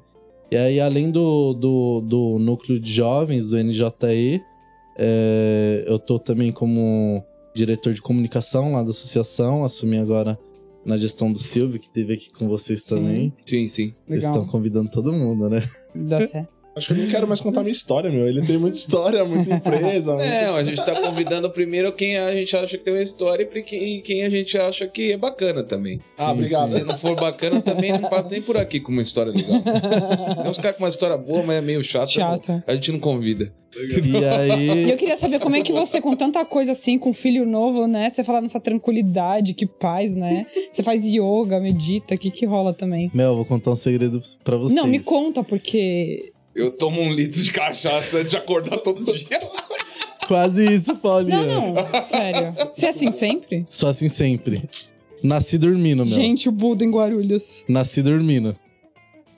E 0.49 0.55
aí, 0.55 0.79
além 0.79 1.11
do, 1.11 1.53
do, 1.53 1.99
do 1.99 2.39
núcleo 2.39 2.79
de 2.79 2.93
jovens 2.93 3.49
do 3.49 3.61
NJE, 3.61 4.41
é, 4.97 5.83
eu 5.85 5.99
tô 5.99 6.17
também 6.17 6.53
como 6.53 7.21
diretor 7.53 7.91
de 7.91 8.01
comunicação 8.01 8.71
lá 8.71 8.81
da 8.81 8.91
associação, 8.91 9.65
assumi 9.65 9.97
agora 9.97 10.39
na 10.85 10.95
gestão 10.95 11.29
do 11.29 11.37
Silvio, 11.37 11.77
que 11.77 11.87
esteve 11.87 12.13
aqui 12.13 12.31
com 12.31 12.47
vocês 12.47 12.81
Sim. 12.81 12.95
também. 12.95 13.33
Sim, 13.45 13.67
sim. 13.67 13.93
Eles 14.07 14.23
Legal. 14.23 14.39
estão 14.39 14.49
convidando 14.49 14.89
todo 14.89 15.11
mundo, 15.11 15.49
né? 15.49 15.61
Dá 15.93 16.25
certo. 16.25 16.54
Acho 16.75 16.87
que 16.87 16.93
eu 16.93 16.97
nem 16.97 17.07
quero 17.09 17.25
mais 17.27 17.39
contar 17.39 17.61
minha 17.61 17.71
história, 17.71 18.11
meu. 18.11 18.27
Ele 18.27 18.41
tem 18.45 18.57
muita 18.57 18.75
história, 18.75 19.23
muita 19.23 19.53
empresa. 19.53 20.13
muito- 20.15 20.27
Não, 20.29 20.55
a 20.57 20.63
gente 20.63 20.83
tá 20.85 20.99
convidando 21.01 21.49
primeiro 21.49 21.91
quem 21.93 22.17
a 22.17 22.33
gente 22.33 22.55
acha 22.55 22.77
que 22.77 22.83
tem 22.83 22.93
uma 22.93 23.01
história 23.01 23.47
e 23.49 23.61
quem, 23.63 24.01
quem 24.01 24.23
a 24.25 24.29
gente 24.29 24.57
acha 24.57 24.85
que 24.87 25.13
é 25.13 25.17
bacana 25.17 25.63
também. 25.63 26.01
Ah, 26.17 26.27
Sim, 26.27 26.31
obrigado. 26.33 26.67
Se 26.67 26.83
não 26.83 26.97
for 26.97 27.15
bacana, 27.15 27.61
também 27.61 27.91
não 27.93 28.09
passa 28.09 28.29
nem 28.31 28.41
por 28.41 28.57
aqui 28.57 28.79
com 28.79 28.91
uma 28.91 29.01
história 29.01 29.31
legal. 29.31 29.61
Tem 29.61 30.49
uns 30.49 30.57
caras 30.57 30.77
com 30.77 30.83
uma 30.83 30.89
história 30.89 31.17
boa, 31.17 31.43
mas 31.43 31.55
é 31.57 31.61
meio 31.61 31.81
chata. 31.83 32.07
Chata. 32.07 32.63
A 32.67 32.73
gente 32.73 32.91
não 32.91 32.99
convida. 32.99 33.53
E 33.77 34.09
E 34.09 34.25
aí. 34.25 34.89
eu 34.91 34.97
queria 34.97 35.17
saber 35.17 35.37
como 35.39 35.55
é 35.55 35.61
que 35.61 35.71
você, 35.73 35.99
com 35.99 36.15
tanta 36.15 36.43
coisa 36.45 36.71
assim, 36.71 36.97
com 36.97 37.13
filho 37.13 37.45
novo, 37.45 37.87
né? 37.87 38.09
Você 38.09 38.23
fala 38.23 38.39
nessa 38.41 38.59
tranquilidade, 38.59 39.53
que 39.53 39.65
paz, 39.65 40.15
né? 40.15 40.45
Você 40.71 40.81
faz 40.81 41.03
yoga, 41.05 41.59
medita, 41.59 42.15
o 42.15 42.17
que 42.17 42.31
que 42.31 42.45
rola 42.45 42.73
também? 42.73 43.11
Mel, 43.13 43.35
vou 43.35 43.43
contar 43.45 43.71
um 43.71 43.75
segredo 43.75 44.19
pra 44.45 44.55
vocês. 44.57 44.73
Não, 44.79 44.87
me 44.87 44.99
conta, 44.99 45.43
porque 45.43 46.31
Eu 46.55 46.71
tomo 46.71 47.01
um 47.01 47.11
litro 47.11 47.43
de 47.43 47.51
cachaça 47.51 48.17
antes 48.17 48.31
de 48.31 48.37
acordar 48.37 48.77
todo 48.77 49.03
dia. 49.03 49.27
Quase 50.27 50.65
isso, 50.65 50.95
Paulinha. 50.95 51.43
Não, 51.45 51.73
não, 51.73 52.01
sério. 52.01 52.53
Você 52.73 52.85
é 52.85 52.89
assim 52.89 53.11
sempre? 53.11 53.65
Só 53.69 53.89
assim 53.89 54.09
sempre. 54.09 54.63
Nasci 55.21 55.57
dormindo, 55.57 56.05
meu. 56.05 56.15
Gente, 56.15 56.47
o 56.47 56.51
Buda 56.51 56.83
em 56.83 56.89
Guarulhos. 56.89 57.63
Nasci 57.67 58.01
dormindo. 58.01 58.55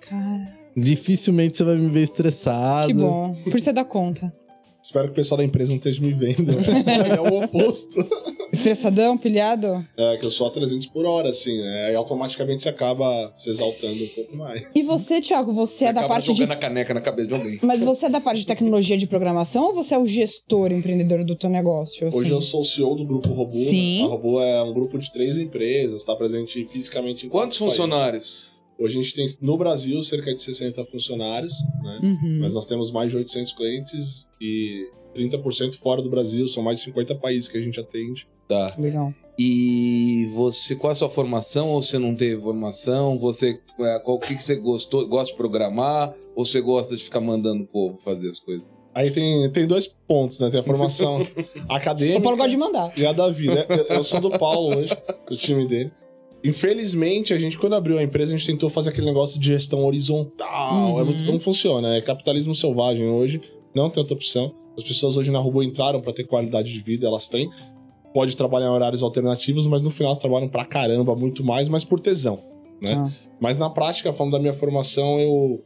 Cara, 0.01 0.56
Dificilmente 0.75 1.58
você 1.58 1.63
vai 1.63 1.75
me 1.75 1.89
ver 1.89 2.03
estressado. 2.03 2.88
que 2.88 2.93
bom. 2.93 3.36
Por 3.43 3.60
você 3.60 3.73
dar 3.73 3.86
conta. 3.86 4.32
Espero 4.81 5.07
que 5.07 5.13
o 5.13 5.15
pessoal 5.15 5.37
da 5.37 5.43
empresa 5.43 5.69
não 5.71 5.77
esteja 5.77 6.01
me 6.01 6.13
vendo. 6.13 6.51
é 6.51 7.19
o 7.19 7.43
oposto. 7.43 7.97
Estressadão, 8.51 9.17
pilhado? 9.17 9.85
É, 9.97 10.17
que 10.17 10.25
eu 10.25 10.31
sou 10.31 10.47
a 10.47 10.51
300 10.51 10.87
por 10.87 11.05
hora, 11.05 11.29
assim, 11.29 11.59
né? 11.61 11.87
Aí 11.87 11.95
automaticamente 11.95 12.63
você 12.63 12.69
acaba 12.69 13.31
se 13.35 13.49
exaltando 13.49 14.01
um 14.03 14.07
pouco 14.07 14.37
mais. 14.37 14.65
E 14.73 14.81
você, 14.83 15.19
Thiago, 15.19 15.51
você, 15.51 15.85
é 15.85 15.93
da 15.93 16.07
parte 16.07 16.31
de. 16.31 16.37
jogando 16.37 16.53
a 16.53 16.55
caneca 16.55 16.93
na 16.93 17.01
cabeça 17.01 17.27
de 17.27 17.33
alguém. 17.33 17.59
Mas 17.61 17.83
você 17.83 18.05
é 18.05 18.09
da 18.09 18.21
parte 18.21 18.39
de 18.39 18.45
tecnologia 18.45 18.97
de 18.97 19.05
programação 19.05 19.65
ou 19.65 19.73
você 19.73 19.95
é 19.95 19.97
o 19.97 20.05
gestor 20.05 20.71
empreendedor 20.71 21.23
do 21.23 21.35
teu 21.35 21.49
negócio? 21.49 22.07
assim? 22.07 22.17
Hoje 22.19 22.31
eu 22.31 22.41
sou 22.41 22.61
o 22.61 22.65
CEO 22.65 22.95
do 22.95 23.05
Grupo 23.05 23.29
Robô. 23.29 23.53
né? 23.53 23.65
Sim. 23.65 24.05
A 24.05 24.07
Robô 24.07 24.41
é 24.41 24.63
um 24.63 24.73
grupo 24.73 24.97
de 24.97 25.11
três 25.11 25.37
empresas, 25.37 25.97
está 25.99 26.15
presente 26.15 26.65
fisicamente 26.71 27.25
em 27.25 27.29
Quantos 27.29 27.57
países. 27.57 28.56
Hoje 28.79 28.99
a 28.99 29.01
gente 29.01 29.13
tem, 29.15 29.25
no 29.41 29.57
Brasil, 29.57 30.01
cerca 30.01 30.33
de 30.35 30.41
60 30.41 30.85
funcionários, 30.85 31.53
né? 31.83 31.99
Uhum. 32.03 32.37
Mas 32.41 32.53
nós 32.53 32.65
temos 32.67 32.91
mais 32.91 33.09
de 33.11 33.17
800 33.17 33.53
clientes 33.53 34.29
e 34.39 34.87
30% 35.15 35.77
fora 35.79 36.01
do 36.01 36.09
Brasil, 36.09 36.47
são 36.47 36.61
mais 36.61 36.77
de 36.79 36.85
50 36.85 37.15
países 37.15 37.49
que 37.49 37.57
a 37.57 37.61
gente 37.61 37.79
atende. 37.79 38.27
Tá. 38.47 38.75
Legal. 38.77 39.13
E 39.39 40.27
você, 40.33 40.75
qual 40.75 40.91
a 40.91 40.95
sua 40.95 41.09
formação? 41.09 41.69
Ou 41.69 41.81
você 41.81 41.97
não 41.99 42.15
teve 42.15 42.41
formação? 42.41 43.17
Você, 43.19 43.59
é, 43.79 43.99
qual 43.99 44.17
o 44.17 44.19
que, 44.19 44.35
que 44.35 44.43
você 44.43 44.55
gostou? 44.55 45.07
Gosta 45.07 45.31
de 45.31 45.37
programar? 45.37 46.13
Ou 46.35 46.45
você 46.45 46.61
gosta 46.61 46.95
de 46.95 47.03
ficar 47.03 47.19
mandando 47.21 47.63
o 47.63 47.67
povo 47.67 47.99
fazer 48.03 48.29
as 48.29 48.39
coisas? 48.39 48.67
Aí 48.95 49.11
tem, 49.11 49.51
tem 49.51 49.67
dois 49.67 49.87
pontos, 50.07 50.39
né? 50.39 50.49
Tem 50.49 50.59
a 50.59 50.63
formação 50.63 51.21
O 51.69 51.73
acadêmica 51.73 52.21
Paulo 52.21 52.37
gosta 52.37 52.49
de 52.49 52.57
mandar. 52.57 52.93
e 52.97 53.05
a 53.05 53.11
da 53.13 53.29
vida. 53.29 53.65
Eu- 53.69 53.97
Eu 53.97 54.03
sou 54.03 54.19
do 54.19 54.31
Paulo 54.39 54.75
hoje, 54.77 54.91
do 55.29 55.35
time 55.37 55.67
dele. 55.67 55.91
Infelizmente, 56.43 57.34
a 57.34 57.38
gente, 57.38 57.58
quando 57.58 57.73
abriu 57.73 57.97
a 57.97 58.04
empresa, 58.04 58.34
a 58.34 58.38
gente 58.38 58.47
tentou 58.47 58.69
fazer 58.69 58.89
aquele 58.89 59.08
negócio 59.08 59.39
de 59.39 59.47
gestão 59.47 59.86
horizontal. 59.86 60.93
Uhum. 60.93 61.00
É 61.00 61.04
muito 61.04 61.26
como 61.26 61.39
funciona. 61.39 61.95
É 61.95 62.02
capitalismo 62.02 62.54
selvagem 62.54 63.08
hoje. 63.08 63.41
Não 63.73 63.89
tem 63.89 64.02
outra 64.02 64.15
opção. 64.15 64.54
As 64.78 64.84
pessoas 64.84 65.17
hoje 65.17 65.32
na 65.32 65.39
Robô 65.39 65.63
entraram 65.63 66.00
para 66.02 66.13
ter 66.13 66.23
qualidade 66.23 66.71
de 66.71 66.80
vida, 66.80 67.08
elas 67.08 67.28
têm. 67.28 67.50
Pode 68.13 68.36
trabalhar 68.38 68.67
em 68.67 68.69
horários 68.69 69.02
alternativos, 69.02 69.67
mas 69.67 69.84
no 69.84 69.89
final 69.89 70.12
elas 70.12 70.19
trabalham 70.19 70.47
pra 70.47 70.65
caramba, 70.65 71.15
muito 71.15 71.43
mais, 71.43 71.67
mas 71.67 71.84
por 71.84 72.00
tesão. 72.00 72.39
Né? 72.80 73.13
Mas 73.39 73.58
na 73.58 73.69
prática, 73.69 74.13
falando 74.13 74.34
da 74.34 74.39
minha 74.39 74.54
formação, 74.54 75.19
eu 75.19 75.63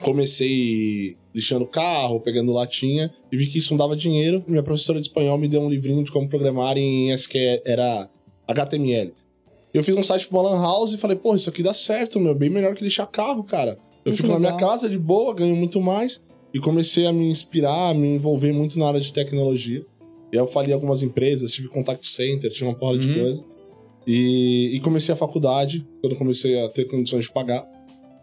comecei 0.00 1.16
lixando 1.34 1.66
carro, 1.66 2.20
pegando 2.20 2.52
latinha, 2.52 3.12
e 3.30 3.36
vi 3.36 3.46
que 3.46 3.58
isso 3.58 3.74
não 3.74 3.78
dava 3.78 3.94
dinheiro. 3.94 4.42
Minha 4.46 4.62
professora 4.62 4.98
de 4.98 5.06
espanhol 5.06 5.36
me 5.38 5.48
deu 5.48 5.60
um 5.60 5.68
livrinho 5.68 6.02
de 6.02 6.10
como 6.10 6.28
programar 6.28 6.76
em 6.78 7.10
SQL, 7.12 7.60
era 7.64 8.08
HTML. 8.46 9.12
Eu 9.72 9.82
fiz 9.84 9.94
um 9.96 10.02
site 10.02 10.26
pro 10.28 10.40
Lan 10.42 10.60
House 10.60 10.92
e 10.92 10.96
falei, 10.98 11.16
pô, 11.16 11.36
isso 11.36 11.48
aqui 11.50 11.62
dá 11.62 11.74
certo, 11.74 12.18
meu, 12.18 12.34
bem 12.34 12.48
melhor 12.50 12.74
que 12.74 12.82
lixar 12.82 13.06
carro, 13.06 13.44
cara. 13.44 13.78
Eu 14.04 14.12
Muito 14.12 14.16
fico 14.16 14.28
na 14.32 14.38
minha 14.38 14.52
legal. 14.52 14.68
casa 14.70 14.88
de 14.88 14.98
boa, 14.98 15.34
ganho 15.34 15.54
muito 15.56 15.80
mais. 15.80 16.24
E 16.54 16.58
comecei 16.58 17.04
a 17.06 17.12
me 17.12 17.28
inspirar, 17.28 17.90
a 17.90 17.94
me 17.94 18.08
envolver 18.14 18.52
muito 18.52 18.78
na 18.78 18.86
área 18.88 19.00
de 19.00 19.12
tecnologia. 19.12 19.84
E 20.32 20.36
aí 20.38 20.42
eu 20.42 20.46
falei 20.46 20.72
algumas 20.72 21.02
empresas, 21.02 21.52
tive 21.52 21.68
contact 21.68 22.06
center, 22.06 22.50
tinha 22.50 22.68
uma 22.68 22.74
porra 22.76 22.98
de 22.98 23.06
Uhum. 23.08 23.14
coisa. 23.22 23.44
E, 24.06 24.70
e 24.74 24.80
comecei 24.80 25.12
a 25.12 25.16
faculdade, 25.16 25.86
quando 26.00 26.16
comecei 26.16 26.58
a 26.64 26.68
ter 26.70 26.86
condições 26.86 27.24
de 27.24 27.32
pagar. 27.32 27.66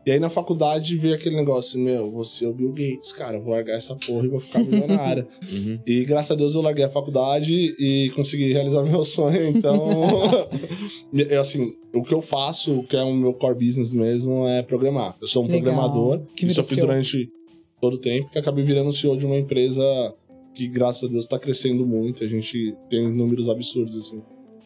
E 0.06 0.12
aí 0.12 0.20
na 0.20 0.30
faculdade 0.30 0.98
veio 0.98 1.16
aquele 1.16 1.36
negócio, 1.36 1.80
meu, 1.80 2.12
você 2.12 2.46
é 2.46 2.48
o 2.48 2.54
Bill 2.54 2.70
Gates, 2.70 3.12
cara, 3.12 3.38
eu 3.38 3.42
vou 3.42 3.54
largar 3.54 3.74
essa 3.74 3.96
porra 3.96 4.26
e 4.26 4.30
vou 4.30 4.40
ficar 4.40 4.60
milionário. 4.60 5.28
Uhum. 5.46 5.80
e 5.86 6.04
graças 6.06 6.32
a 6.32 6.36
Deus 6.36 6.54
eu 6.54 6.62
larguei 6.62 6.84
a 6.84 6.90
faculdade 6.90 7.54
e 7.80 8.12
consegui 8.16 8.52
realizar 8.52 8.84
meu 8.84 9.04
sonho, 9.04 9.48
então... 9.48 10.48
é 11.14 11.36
assim, 11.38 11.76
o 11.94 12.02
que 12.02 12.14
eu 12.14 12.22
faço, 12.22 12.80
o 12.80 12.84
que 12.84 12.98
é 12.98 13.04
o 13.04 13.14
meu 13.14 13.34
core 13.34 13.56
business 13.66 13.94
mesmo, 13.94 14.48
é 14.48 14.62
programar. 14.64 15.16
Eu 15.22 15.28
sou 15.28 15.44
um 15.44 15.48
Legal. 15.48 15.62
programador, 15.62 16.22
Que 16.36 16.46
isso 16.46 16.60
eu 16.60 16.64
fiz 16.64 16.80
durante 16.80 17.30
todo 17.80 17.96
o 17.96 18.00
tempo, 18.00 18.30
que 18.32 18.40
acabei 18.40 18.64
virando 18.64 18.92
CEO 18.92 19.16
de 19.18 19.26
uma 19.26 19.38
empresa 19.38 19.84
que, 20.56 20.68
graças 20.68 21.04
a 21.04 21.12
Deus, 21.12 21.28
tá 21.28 21.38
crescendo 21.38 21.86
muito. 21.86 22.24
A 22.24 22.28
gente 22.28 22.76
tem 22.90 23.12
números 23.12 23.50
absurdos, 23.50 23.96
assim. 23.98 24.22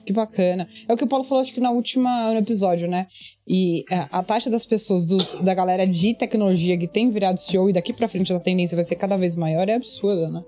Que 0.10 0.14
bacana. 0.14 0.68
É 0.88 0.92
o 0.92 0.98
que 0.98 1.04
o 1.04 1.08
Paulo 1.08 1.24
falou, 1.24 1.40
acho 1.44 1.54
que 1.54 1.60
na 1.60 1.70
última 1.70 2.34
no 2.34 2.40
episódio, 2.40 2.88
né? 2.90 3.06
E 3.48 3.84
é, 3.92 4.08
a 4.12 4.24
taxa 4.24 4.50
das 4.50 4.66
pessoas, 4.66 5.06
dos- 5.06 5.36
da 5.36 5.54
galera 5.54 5.86
de 5.86 6.16
tecnologia 6.16 6.76
que 6.80 6.88
tem 6.88 7.12
virado 7.12 7.38
CEO 7.40 7.70
e 7.70 7.74
daqui 7.74 7.94
pra 7.94 8.08
frente 8.08 8.34
a 8.34 8.40
tendência 8.40 8.76
vai 8.76 8.84
ser 8.84 8.96
cada 8.96 9.16
vez 9.18 9.36
maior 9.36 9.70
é 9.70 9.76
absurda, 9.76 10.28
né? 10.28 10.44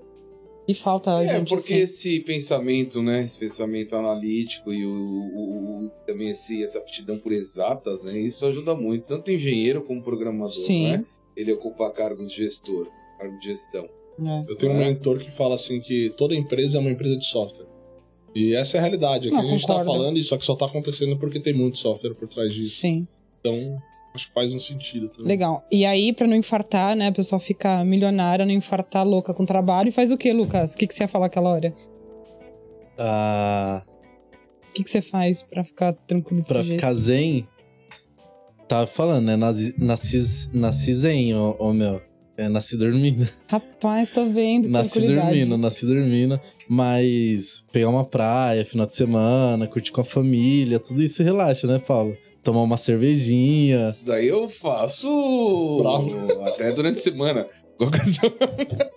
E 0.66 0.74
falta 0.74 1.16
a 1.16 1.22
É, 1.22 1.26
gente 1.28 1.48
porque 1.48 1.74
assim. 1.74 1.82
esse 1.82 2.20
pensamento, 2.20 3.00
né? 3.00 3.22
Esse 3.22 3.38
pensamento 3.38 3.94
analítico 3.94 4.72
e 4.72 4.84
o, 4.84 4.90
o- 4.92 5.84
o- 5.86 5.90
também 6.08 6.30
esse, 6.30 6.60
essa 6.60 6.78
aptidão 6.80 7.20
por 7.20 7.30
exatas, 7.30 8.02
né? 8.02 8.18
Isso 8.18 8.44
ajuda 8.44 8.74
muito, 8.74 9.06
tanto 9.06 9.30
engenheiro 9.30 9.82
como 9.82 10.02
programador, 10.02 10.50
Sim. 10.50 10.88
né? 10.88 11.04
Ele 11.36 11.52
ocupa 11.52 11.88
cargos 11.92 12.32
de 12.32 12.36
gestor, 12.38 12.88
cargo 13.16 13.38
de 13.38 13.44
gestão. 13.46 13.84
É. 14.20 14.50
Eu 14.50 14.56
tenho 14.56 14.72
um 14.72 14.80
É. 14.82 14.86
mentor 14.86 15.20
que 15.20 15.30
fala 15.30 15.54
assim 15.54 15.80
que 15.80 16.12
toda 16.16 16.34
empresa 16.34 16.78
é 16.78 16.80
uma 16.80 16.90
empresa 16.90 17.16
de 17.16 17.26
software. 17.26 17.70
E 18.34 18.54
essa 18.54 18.76
é 18.76 18.78
a 18.78 18.82
realidade. 18.82 19.28
Aqui 19.28 19.36
Não, 19.36 19.42
a 19.44 19.50
gente 19.50 19.66
tá 19.66 19.74
concordo. 19.74 19.92
falando 19.92 20.16
isso, 20.18 20.30
só 20.30 20.36
que 20.38 20.44
só 20.44 20.54
tá 20.56 20.66
acontecendo 20.66 21.16
porque 21.18 21.38
tem 21.40 21.52
muito 21.52 21.78
software 21.78 22.14
por 22.14 22.26
trás 22.28 22.54
disso. 22.54 22.76
Sim, 22.80 23.06
Então, 23.40 23.76
acho 24.14 24.28
que 24.28 24.32
faz 24.32 24.54
um 24.54 24.58
sentido 24.58 25.08
também. 25.08 25.26
legal. 25.28 25.64
E 25.70 25.84
aí, 25.84 26.12
pra 26.14 26.26
não 26.26 26.36
infartar, 26.36 26.96
né? 26.96 27.08
A 27.08 27.12
pessoa 27.12 27.38
fica 27.38 27.84
milionária, 27.84 28.46
não 28.46 28.52
infartar 28.52 29.06
louca 29.06 29.34
com 29.34 29.44
trabalho. 29.44 29.88
E 29.90 29.92
faz 29.92 30.10
o 30.10 30.16
quê, 30.16 30.32
Lucas? 30.32 30.72
O 30.72 30.76
que, 30.78 30.86
que 30.86 30.94
você 30.94 31.04
ia 31.04 31.08
falar 31.08 31.26
aquela 31.26 31.50
hora? 31.50 31.74
Ah, 32.98 33.82
O 34.70 34.72
que, 34.74 34.84
que 34.84 34.90
você 34.90 35.02
faz 35.02 35.42
pra 35.42 35.64
ficar 35.64 35.92
tranquilo 35.92 36.40
desse 36.42 36.52
pra 36.54 36.62
jeito? 36.62 36.80
ficar 36.80 36.94
zen, 36.94 37.46
tava 38.68 38.86
falando, 38.86 39.26
né? 39.26 39.36
Nasci, 39.36 39.74
nasci, 39.78 40.48
nasci 40.54 40.94
zen, 40.96 41.34
ô, 41.34 41.56
ô, 41.58 41.72
meu. 41.72 42.00
É, 42.36 42.48
nasci 42.48 42.76
dormindo. 42.76 43.28
Rapaz, 43.46 44.10
tô 44.10 44.24
vendo. 44.24 44.68
Nasci 44.68 45.00
dormindo, 45.00 45.58
nasci 45.58 45.86
dormindo. 45.86 46.40
Mas 46.68 47.62
pegar 47.70 47.88
uma 47.88 48.04
praia, 48.04 48.64
final 48.64 48.86
de 48.86 48.96
semana, 48.96 49.66
curtir 49.66 49.92
com 49.92 50.00
a 50.00 50.04
família, 50.04 50.78
tudo 50.78 51.02
isso 51.02 51.22
relaxa, 51.22 51.66
né, 51.66 51.78
Paulo? 51.78 52.16
Tomar 52.42 52.62
uma 52.62 52.76
cervejinha. 52.76 53.88
Isso 53.88 54.06
daí 54.06 54.28
eu 54.28 54.48
faço 54.48 55.08
Bravo. 55.78 56.42
até 56.44 56.72
durante 56.72 56.98
a 56.98 57.02
semana. 57.02 57.46
Qualquer 57.76 58.06
semana. 58.06 58.90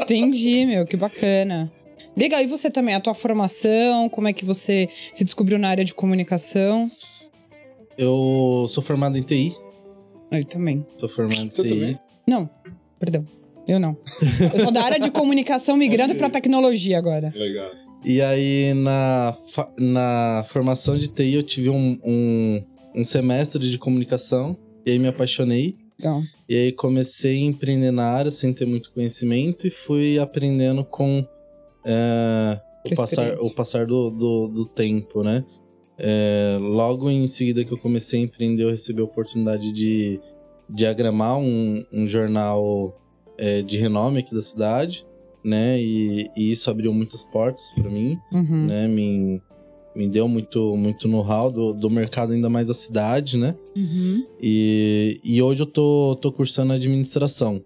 Entendi, 0.00 0.64
meu, 0.64 0.86
que 0.86 0.96
bacana. 0.96 1.70
Legal, 2.16 2.40
e 2.40 2.46
você 2.46 2.70
também, 2.70 2.94
a 2.94 3.00
tua 3.00 3.14
formação, 3.14 4.08
como 4.08 4.26
é 4.26 4.32
que 4.32 4.44
você 4.44 4.88
se 5.12 5.22
descobriu 5.22 5.58
na 5.58 5.68
área 5.68 5.84
de 5.84 5.92
comunicação? 5.92 6.88
Eu 7.98 8.66
sou 8.68 8.82
formado 8.82 9.18
em 9.18 9.22
TI. 9.22 9.54
Eu 10.30 10.44
também. 10.44 10.86
Sou 10.96 11.08
formado 11.08 11.42
em 11.42 11.48
TI. 11.48 11.68
também? 11.68 11.98
Não, 12.26 12.50
perdão. 12.98 13.26
Eu 13.66 13.80
não. 13.80 13.96
Eu 14.52 14.60
sou 14.60 14.70
da 14.70 14.82
área 14.82 14.98
de 14.98 15.10
comunicação 15.10 15.76
migrando 15.76 16.14
pra 16.14 16.30
tecnologia 16.30 16.98
agora. 16.98 17.32
Legal. 17.34 17.70
E 18.04 18.20
aí, 18.20 18.72
na, 18.74 19.36
na 19.78 20.44
formação 20.48 20.96
de 20.96 21.08
TI, 21.08 21.34
eu 21.34 21.42
tive 21.42 21.70
um, 21.70 21.98
um, 22.04 22.62
um 22.94 23.04
semestre 23.04 23.68
de 23.68 23.78
comunicação. 23.78 24.56
E 24.84 24.92
aí 24.92 24.98
me 24.98 25.08
apaixonei. 25.08 25.74
Legal. 25.98 26.22
E 26.48 26.54
aí 26.54 26.72
comecei 26.72 27.42
a 27.42 27.46
empreender 27.46 27.90
na 27.90 28.04
área 28.04 28.30
sem 28.30 28.52
ter 28.52 28.66
muito 28.66 28.92
conhecimento 28.92 29.66
e 29.66 29.70
fui 29.70 30.18
aprendendo 30.18 30.84
com 30.84 31.26
é, 31.84 32.60
o, 32.84 32.94
passar, 32.94 33.36
o 33.40 33.50
passar 33.52 33.86
do, 33.86 34.10
do, 34.10 34.48
do 34.48 34.66
tempo, 34.66 35.24
né? 35.24 35.44
É, 35.98 36.58
logo 36.60 37.08
em 37.10 37.26
seguida 37.26 37.64
que 37.64 37.72
eu 37.72 37.78
comecei 37.78 38.20
a 38.20 38.24
empreender, 38.24 38.64
eu 38.64 38.70
recebi 38.70 39.00
a 39.00 39.04
oportunidade 39.04 39.72
de 39.72 40.20
diagramar 40.68 41.38
um, 41.38 41.84
um 41.92 42.06
jornal 42.06 43.00
é, 43.38 43.62
de 43.62 43.78
renome 43.78 44.20
aqui 44.20 44.34
da 44.34 44.40
cidade, 44.40 45.06
né? 45.44 45.80
E, 45.80 46.28
e 46.36 46.50
isso 46.50 46.70
abriu 46.70 46.92
muitas 46.92 47.24
portas 47.24 47.72
para 47.72 47.88
mim 47.88 48.18
Uhum. 48.32 48.66
né? 48.66 48.88
Me, 48.88 49.40
me 49.94 50.08
deu 50.08 50.28
muito, 50.28 50.76
muito 50.76 51.08
know-how 51.08 51.50
do, 51.50 51.72
do 51.72 51.88
mercado, 51.88 52.32
ainda 52.32 52.50
mais 52.50 52.68
da 52.68 52.74
cidade, 52.74 53.38
né? 53.38 53.54
Uhum. 53.74 54.26
E, 54.42 55.20
e 55.24 55.40
hoje 55.40 55.62
eu 55.62 55.66
tô, 55.66 56.18
tô 56.20 56.30
cursando 56.32 56.72
administração. 56.72 57.62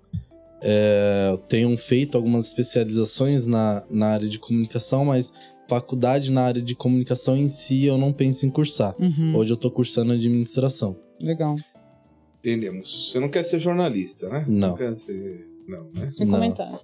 É, 0.62 1.38
tenho 1.48 1.74
feito 1.78 2.16
algumas 2.18 2.46
especializações 2.48 3.46
na, 3.46 3.82
na 3.90 4.08
área 4.08 4.28
de 4.28 4.38
comunicação, 4.38 5.06
mas 5.06 5.32
faculdade 5.70 6.32
na 6.32 6.42
área 6.42 6.60
de 6.60 6.74
comunicação 6.74 7.36
em 7.36 7.46
si 7.46 7.86
eu 7.86 7.96
não 7.96 8.12
penso 8.12 8.44
em 8.44 8.50
cursar. 8.50 8.96
Uhum. 8.98 9.36
Hoje 9.36 9.52
eu 9.52 9.56
tô 9.56 9.70
cursando 9.70 10.12
administração. 10.12 10.96
Legal. 11.20 11.54
Entendemos. 12.40 13.12
Você 13.12 13.20
não 13.20 13.28
quer 13.28 13.44
ser 13.44 13.60
jornalista, 13.60 14.28
né? 14.28 14.44
Não. 14.48 14.74
quer 14.74 14.96
ser. 14.96 15.48
Não, 15.68 15.84
né? 15.92 16.12
Tem 16.16 16.26
Não. 16.26 16.34
comentário. 16.34 16.80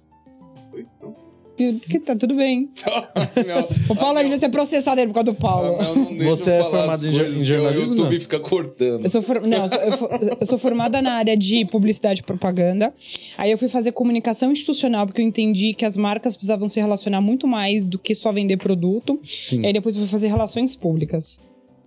Foi, 0.71 0.81
então. 0.97 1.26
Que, 1.57 1.73
que 1.79 1.99
tá 1.99 2.15
tudo 2.15 2.35
bem. 2.35 2.69
Não. 3.47 3.67
O 3.89 3.95
Paulo 3.95 4.19
a 4.19 4.21
gente 4.21 4.29
vai 4.29 4.39
ser 4.39 4.49
processado 4.49 5.01
aí 5.01 5.07
por 5.07 5.13
causa 5.13 5.31
do 5.31 5.33
Paulo. 5.33 5.77
Não, 5.81 5.95
não 6.13 6.25
Você 6.27 6.51
é 6.51 6.63
formado 6.63 7.07
em 7.07 7.11
coisas 7.13 7.41
em 7.41 7.43
jornalismo, 7.45 7.81
O 7.87 7.89
YouTube 7.95 8.13
não? 8.13 8.19
fica 8.21 8.39
cortando. 8.39 9.03
Eu 9.03 9.09
sou, 9.09 9.21
for- 9.23 9.41
não, 9.41 9.63
eu 9.63 9.67
sou, 9.67 9.77
eu 9.79 9.91
for- 9.97 10.19
eu 10.39 10.45
sou 10.45 10.57
formada 10.59 11.01
na 11.01 11.13
área 11.13 11.35
de 11.35 11.65
publicidade 11.65 12.21
e 12.21 12.23
propaganda. 12.23 12.93
Aí 13.37 13.49
eu 13.51 13.57
fui 13.57 13.67
fazer 13.69 13.91
comunicação 13.91 14.51
institucional, 14.51 15.07
porque 15.07 15.19
eu 15.21 15.25
entendi 15.25 15.73
que 15.73 15.83
as 15.83 15.97
marcas 15.97 16.35
precisavam 16.35 16.69
se 16.69 16.79
relacionar 16.79 17.21
muito 17.21 17.47
mais 17.47 17.87
do 17.87 17.97
que 17.97 18.13
só 18.13 18.31
vender 18.31 18.57
produto. 18.57 19.19
Sim. 19.23 19.61
E 19.63 19.65
aí 19.67 19.73
depois 19.73 19.95
eu 19.95 20.01
fui 20.03 20.09
fazer 20.11 20.27
relações 20.27 20.75
públicas. 20.75 21.39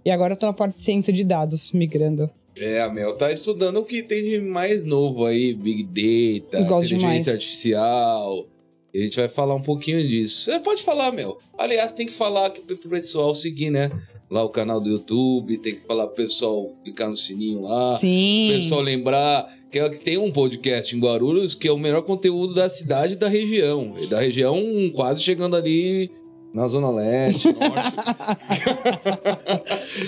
E 0.04 0.11
agora 0.11 0.33
eu 0.33 0.37
tô 0.37 0.46
na 0.46 0.52
parte 0.52 0.74
de 0.74 0.80
ciência 0.80 1.12
de 1.12 1.22
dados, 1.22 1.70
migrando. 1.72 2.28
É, 2.59 2.83
a 2.83 2.88
Mel 2.92 3.14
tá 3.16 3.30
estudando 3.30 3.76
o 3.78 3.85
que 3.85 4.02
tem 4.02 4.22
de 4.24 4.40
mais 4.40 4.85
novo 4.85 5.24
aí, 5.24 5.54
Big 5.54 5.85
Data, 5.85 6.61
inteligência 6.61 6.98
demais. 6.98 7.28
artificial. 7.28 8.46
E 8.92 9.00
a 9.00 9.05
gente 9.05 9.16
vai 9.16 9.29
falar 9.29 9.55
um 9.55 9.62
pouquinho 9.62 10.07
disso. 10.07 10.50
Você 10.50 10.59
pode 10.61 10.83
falar, 10.83 11.12
meu. 11.12 11.38
Aliás, 11.57 11.92
tem 11.92 12.07
que 12.07 12.12
falar 12.12 12.46
aqui 12.46 12.61
pro 12.61 12.76
pessoal 12.90 13.35
seguir, 13.35 13.70
né? 13.70 13.90
Lá 14.31 14.44
o 14.44 14.48
canal 14.48 14.81
do 14.81 14.88
YouTube, 14.88 15.59
tem 15.59 15.74
que 15.76 15.81
falar 15.87 16.07
pro 16.07 16.16
pessoal 16.24 16.72
clicar 16.85 17.09
no 17.09 17.16
sininho 17.16 17.62
lá. 17.62 17.96
Sim. 17.98 18.48
O 18.50 18.55
pessoal 18.57 18.81
lembrar 18.81 19.53
que 19.70 19.79
é- 19.79 19.88
que 19.88 20.00
tem 20.00 20.18
um 20.18 20.31
podcast 20.33 20.94
em 20.96 21.00
Guarulhos 21.00 21.55
que 21.55 21.66
é 21.68 21.72
o 21.72 21.79
melhor 21.79 22.03
conteúdo 22.03 22.55
da 22.55 22.68
cidade 22.68 23.14
e 23.14 23.16
da 23.16 23.29
região. 23.29 23.94
E 23.98 24.07
da 24.09 24.20
região 24.20 24.61
quase 24.94 25.22
chegando 25.22 25.57
ali 25.57 26.11
na 26.55 26.66
Zona 26.68 26.90
Leste, 26.90 27.46
Norte. 27.46 27.94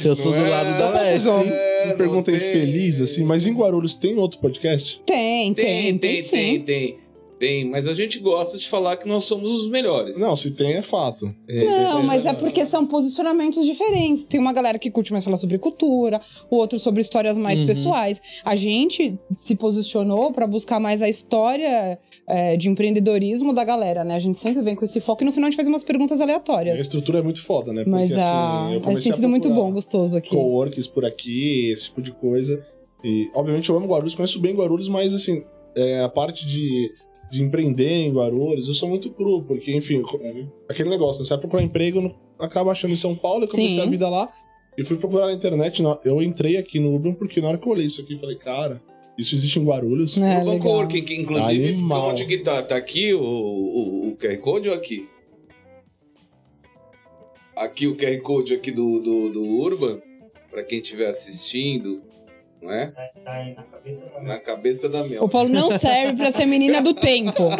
Eu 0.04 0.16
tô 0.16 0.24
Não 0.24 0.30
do 0.32 0.46
é? 0.46 0.50
lado 0.50 0.78
da 0.78 0.90
leste. 0.90 1.28
uma? 1.28 1.42
É, 1.44 1.84
uma 1.86 1.94
pergunta 1.96 2.30
tem. 2.32 2.40
infeliz, 2.40 3.00
assim, 3.00 3.24
mas 3.24 3.46
em 3.46 3.52
Guarulhos 3.54 3.94
tem 3.96 4.16
outro 4.16 4.38
podcast? 4.40 5.00
Tem, 5.06 5.52
Tem, 5.54 5.64
tem, 5.64 5.98
tem, 5.98 6.22
sim. 6.22 6.30
tem, 6.30 6.60
tem. 6.62 6.96
Tem, 7.42 7.64
mas 7.68 7.88
a 7.88 7.94
gente 7.94 8.20
gosta 8.20 8.56
de 8.56 8.68
falar 8.68 8.96
que 8.96 9.08
nós 9.08 9.24
somos 9.24 9.50
os 9.62 9.68
melhores. 9.68 10.16
Não, 10.20 10.36
se 10.36 10.52
tem 10.52 10.74
é 10.74 10.82
fato. 10.82 11.34
É, 11.48 11.64
Não, 11.82 12.00
mas 12.04 12.24
é 12.24 12.32
porque 12.32 12.64
são 12.64 12.86
posicionamentos 12.86 13.64
diferentes. 13.66 14.24
Tem 14.24 14.38
uma 14.38 14.52
galera 14.52 14.78
que 14.78 14.88
curte 14.92 15.10
mais 15.10 15.24
falar 15.24 15.36
sobre 15.36 15.58
cultura, 15.58 16.20
o 16.48 16.54
outro 16.56 16.78
sobre 16.78 17.00
histórias 17.00 17.36
mais 17.36 17.58
Uhum. 17.60 17.66
pessoais. 17.66 18.22
A 18.44 18.54
gente 18.54 19.18
se 19.36 19.56
posicionou 19.56 20.32
pra 20.32 20.46
buscar 20.46 20.78
mais 20.78 21.02
a 21.02 21.08
história 21.08 21.98
é, 22.28 22.56
de 22.56 22.68
empreendedorismo 22.68 23.52
da 23.52 23.64
galera, 23.64 24.04
né? 24.04 24.14
A 24.14 24.20
gente 24.20 24.38
sempre 24.38 24.62
vem 24.62 24.76
com 24.76 24.84
esse 24.84 25.00
foco 25.00 25.24
e 25.24 25.26
no 25.26 25.32
final 25.32 25.48
a 25.48 25.50
gente 25.50 25.56
faz 25.56 25.66
umas 25.66 25.82
perguntas 25.82 26.20
A 26.20 26.24
aleatórias. 26.24 26.78
estrutura 26.78 27.18
é 27.18 27.22
muito 27.22 27.42
foda, 27.42 27.72
né? 27.72 27.82
Mas 27.84 28.10
Porque, 28.10 28.22
a... 28.22 28.64
assim, 28.66 28.74
eu 28.74 28.80
mas 28.84 29.02
tem 29.02 29.12
a 29.12 29.14
sido 29.16 29.28
muito 29.28 29.50
bom, 29.50 29.72
gostoso 29.72 30.16
aqui. 30.16 30.30
coworkings 30.30 30.86
por 30.88 31.04
aqui, 31.04 31.72
esse 31.72 31.86
tipo 31.86 32.00
de 32.00 32.12
coisa. 32.12 32.64
E, 33.02 33.28
obviamente, 33.34 33.68
eu 33.68 33.76
amo 33.76 33.88
Guarulhos, 33.88 34.14
conheço 34.14 34.38
bem 34.40 34.54
Guarulhos, 34.54 34.88
mas, 34.88 35.12
assim, 35.12 35.42
é, 35.74 36.00
a 36.04 36.08
parte 36.08 36.46
de, 36.46 36.88
de 37.32 37.42
empreender 37.42 37.88
em 37.88 38.12
Guarulhos, 38.12 38.68
eu 38.68 38.74
sou 38.74 38.86
muito 38.90 39.10
cru, 39.10 39.42
porque, 39.42 39.74
enfim, 39.74 40.02
aquele 40.68 40.90
negócio, 40.90 41.22
né? 41.22 41.24
Você 41.26 41.30
vai 41.30 41.38
procurar 41.40 41.62
emprego, 41.62 42.02
não- 42.02 42.14
acaba 42.38 42.70
achando 42.72 42.90
em 42.92 42.96
São 42.96 43.16
Paulo, 43.16 43.44
eu 43.44 43.48
comecei 43.48 43.70
Sim. 43.70 43.80
a 43.80 43.86
vida 43.90 44.06
lá, 44.10 44.30
e 44.76 44.84
fui 44.84 44.98
procurar 44.98 45.28
na 45.28 45.32
internet, 45.32 45.82
eu 46.04 46.22
entrei 46.22 46.58
aqui 46.58 46.78
no 46.78 46.92
Urban, 46.92 47.14
porque 47.14 47.40
na 47.40 47.48
hora 47.48 47.56
que 47.58 47.66
eu 47.66 47.72
olhei 47.72 47.86
isso 47.86 48.02
aqui, 48.02 48.12
eu 48.14 48.18
falei, 48.18 48.36
cara, 48.36 48.82
isso 49.18 49.34
existe 49.34 49.58
em 49.58 49.64
Guarulhos? 49.64 50.18
É, 50.18 50.42
legal. 50.44 50.58
Coworking, 50.58 51.02
que 51.02 51.14
inclusive, 51.14 51.68
Animal. 51.70 52.10
onde 52.10 52.26
que 52.26 52.36
tá? 52.38 52.62
Tá 52.62 52.76
aqui 52.76 53.14
o, 53.14 53.22
o, 53.22 54.08
o 54.10 54.16
QR 54.16 54.36
Code 54.36 54.68
ou 54.68 54.74
aqui? 54.74 55.08
Aqui 57.56 57.86
o 57.86 57.96
QR 57.96 58.20
Code 58.20 58.52
aqui 58.54 58.70
do, 58.70 59.00
do, 59.00 59.28
do 59.30 59.42
Urban, 59.58 60.00
pra 60.50 60.62
quem 60.62 60.80
estiver 60.80 61.06
assistindo, 61.06 62.02
é? 62.70 62.86
Tá 63.24 63.32
aí 63.32 63.56
na 64.22 64.38
cabeça 64.38 64.88
da 64.88 65.02
Mel. 65.04 65.24
O 65.24 65.28
Paulo 65.28 65.48
não 65.48 65.70
serve 65.70 66.16
pra 66.16 66.30
ser 66.30 66.46
menina 66.46 66.80
do 66.80 66.94
tempo. 66.94 67.50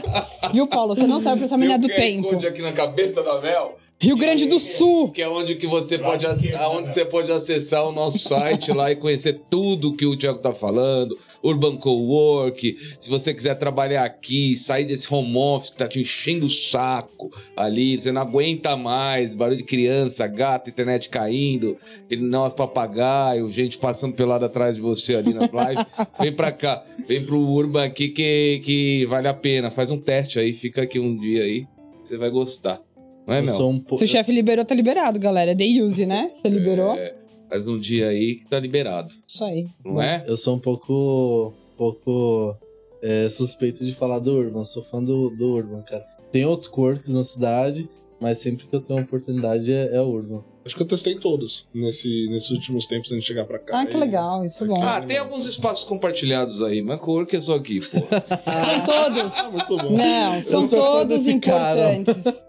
Viu, 0.52 0.66
Paulo? 0.66 0.94
Você 0.94 1.06
não 1.06 1.18
serve 1.20 1.38
pra 1.38 1.48
ser 1.48 1.56
Tem 1.56 1.58
menina 1.58 1.78
do 1.78 1.88
tempo. 1.88 2.28
Code 2.28 2.46
aqui 2.46 2.62
na 2.62 2.72
cabeça 2.72 3.22
da 3.22 3.40
Mel, 3.40 3.76
Rio 4.00 4.16
Grande 4.16 4.46
do 4.46 4.58
Sul. 4.58 5.12
que 5.12 5.22
é 5.22 5.28
onde 5.28 5.54
que 5.54 5.66
você 5.66 5.96
pode, 5.98 6.26
aonde 6.26 6.50
né? 6.50 6.86
você 6.86 7.04
pode 7.04 7.30
acessar 7.30 7.86
o 7.86 7.92
nosso 7.92 8.18
site 8.18 8.72
lá 8.72 8.90
e 8.90 8.96
conhecer 8.96 9.40
tudo 9.48 9.96
que 9.96 10.04
o 10.04 10.16
Thiago 10.16 10.40
tá 10.40 10.52
falando, 10.52 11.16
Urban 11.42 11.76
Cowork, 11.76 12.76
se 13.00 13.11
você 13.11 13.35
quiser 13.35 13.55
trabalhar 13.57 14.05
aqui, 14.05 14.57
sair 14.57 14.85
desse 14.85 15.12
home 15.12 15.37
office 15.37 15.70
que 15.70 15.76
tá 15.76 15.88
te 15.88 16.00
enchendo 16.00 16.46
o 16.46 16.50
saco 16.50 17.31
ali, 17.57 18.00
você 18.00 18.12
não 18.12 18.22
aguenta 18.22 18.76
mais, 18.76 19.35
barulho 19.35 19.57
de 19.57 19.64
criança, 19.64 20.26
gato, 20.26 20.70
internet 20.70 21.09
caindo, 21.09 21.76
aquele 22.05 22.22
nós 22.22 22.55
papagaio, 22.55 23.50
gente 23.50 23.78
passando 23.78 24.14
pelo 24.14 24.31
lado 24.31 24.44
atrás 24.44 24.76
de 24.76 24.83
você 24.83 25.16
ali 25.16 25.35
nas 25.35 25.50
lives, 25.50 25.87
vem 26.20 26.33
pra 26.33 26.52
cá, 26.52 26.85
vem 27.07 27.24
pro 27.24 27.38
Urban 27.38 27.85
aqui 27.85 28.09
que, 28.09 28.61
que 28.64 29.07
vale 29.07 29.28
a 29.28 29.35
pena, 29.35 29.70
faz 29.70 29.90
um 29.90 29.98
teste 29.98 30.38
aí, 30.38 30.52
fica 30.52 30.83
aqui 30.83 30.98
um 30.98 31.16
dia 31.16 31.42
aí, 31.42 31.66
você 32.02 32.16
vai 32.16 32.31
gostar. 32.31 32.81
Não 33.26 33.35
é, 33.35 33.38
Eu 33.38 33.44
Mel? 33.44 33.57
sou 33.57 33.70
um 33.70 33.78
pouco. 33.78 33.98
Se 33.98 34.05
o 34.05 34.09
chefe 34.09 34.33
liberou, 34.33 34.64
tá 34.64 34.74
liberado, 34.74 35.16
galera. 35.18 35.55
Day 35.55 35.81
use, 35.81 36.05
né? 36.05 36.33
Você 36.35 36.48
liberou? 36.48 36.94
É, 36.94 37.14
faz 37.52 37.68
um 37.68 37.78
dia 37.78 38.08
aí 38.08 38.36
que 38.36 38.46
tá 38.46 38.58
liberado, 38.58 39.12
Isso 39.28 39.44
aí. 39.44 39.66
não 39.84 40.00
é? 40.00 40.24
Eu 40.26 40.38
sou 40.38 40.56
um 40.56 40.58
pouco. 40.58 41.52
pouco 41.76 42.56
é, 43.02 43.28
suspeito 43.28 43.84
de 43.84 43.94
falar 43.94 44.20
do 44.20 44.32
Urban. 44.32 44.64
Sou 44.64 44.82
fã 44.84 45.02
do, 45.02 45.28
do 45.30 45.52
Urban, 45.56 45.82
cara. 45.82 46.02
Tem 46.30 46.46
outros 46.46 46.68
cortes 46.68 47.12
na 47.12 47.24
cidade, 47.24 47.86
mas 48.20 48.38
sempre 48.38 48.66
que 48.66 48.74
eu 48.74 48.80
tenho 48.80 49.02
oportunidade 49.02 49.70
é, 49.70 49.94
é 49.94 50.00
o 50.00 50.06
Urban. 50.08 50.42
Acho 50.64 50.76
que 50.76 50.82
eu 50.82 50.86
testei 50.86 51.16
todos 51.16 51.66
nesse, 51.74 52.28
nesses 52.30 52.50
últimos 52.52 52.86
tempos 52.86 53.10
antes 53.10 53.24
de 53.24 53.28
chegar 53.28 53.44
pra 53.44 53.58
cá. 53.58 53.80
Ah, 53.80 53.84
que 53.86 53.96
E- 53.96 54.00
legal. 54.00 54.44
Isso 54.46 54.62
é 54.64 54.66
bom. 54.68 54.80
Ah, 54.82 55.00
tem 55.02 55.18
alguns 55.18 55.44
espaços 55.44 55.82
compartilhados 55.84 56.62
aí, 56.62 56.80
mas 56.80 57.00
cowork 57.00 57.34
é 57.36 57.40
só 57.40 57.56
aqui, 57.56 57.80
pô. 57.80 57.98
São 57.98 58.86
todos. 58.86 59.36
Ah, 59.36 59.50
muito 59.50 59.76
bom. 59.76 59.96
Não, 59.96 60.40
são 60.40 60.68
todos 60.68 61.26
importantes. 61.28 62.46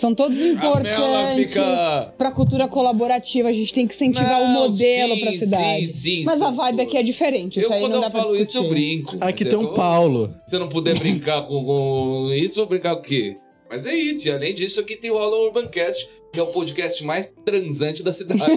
São 0.00 0.14
todos 0.14 0.40
importantes. 0.40 1.44
fica... 1.44 2.14
Pra 2.16 2.32
cultura 2.32 2.66
colaborativa, 2.66 3.50
a 3.50 3.52
gente 3.52 3.74
tem 3.74 3.86
que 3.86 3.94
incentivar 3.94 4.40
o 4.40 4.46
modelo 4.46 5.14
sim, 5.14 5.20
pra 5.20 5.32
cidade. 5.32 5.88
Sim, 5.88 5.98
sim, 5.98 6.22
Mas 6.24 6.38
sim, 6.38 6.44
a 6.44 6.50
vibe 6.50 6.80
aqui 6.80 6.96
é 6.96 7.02
diferente. 7.02 7.60
Isso 7.60 7.68
eu, 7.68 7.74
aí 7.74 7.82
quando 7.82 7.92
não 7.92 7.98
eu 7.98 8.04
dá 8.04 8.10
pra 8.10 8.22
falo 8.22 8.34
discutir. 8.34 8.48
isso, 8.48 8.64
eu 8.64 8.70
brinco. 8.70 9.16
Aqui 9.20 9.44
mas 9.44 9.54
tem 9.54 9.62
eu 9.62 9.70
um 9.70 9.74
Paulo. 9.74 10.34
Se 10.46 10.56
eu 10.56 10.60
não 10.60 10.70
puder 10.70 10.98
brincar 10.98 11.42
com, 11.42 11.62
com 11.62 12.30
isso, 12.32 12.60
eu 12.60 12.64
vou 12.64 12.70
brincar 12.70 12.94
com 12.94 13.02
o 13.02 13.04
quê? 13.04 13.36
Mas 13.68 13.84
é 13.84 13.94
isso, 13.94 14.26
e 14.26 14.30
além 14.30 14.54
disso, 14.54 14.80
aqui 14.80 14.96
tem 14.96 15.10
o 15.10 15.18
Hollow 15.18 15.48
Urbancast, 15.48 16.08
que 16.32 16.40
é 16.40 16.42
o 16.42 16.46
podcast 16.46 17.04
mais 17.04 17.30
transante 17.44 18.02
da 18.02 18.14
cidade. 18.14 18.40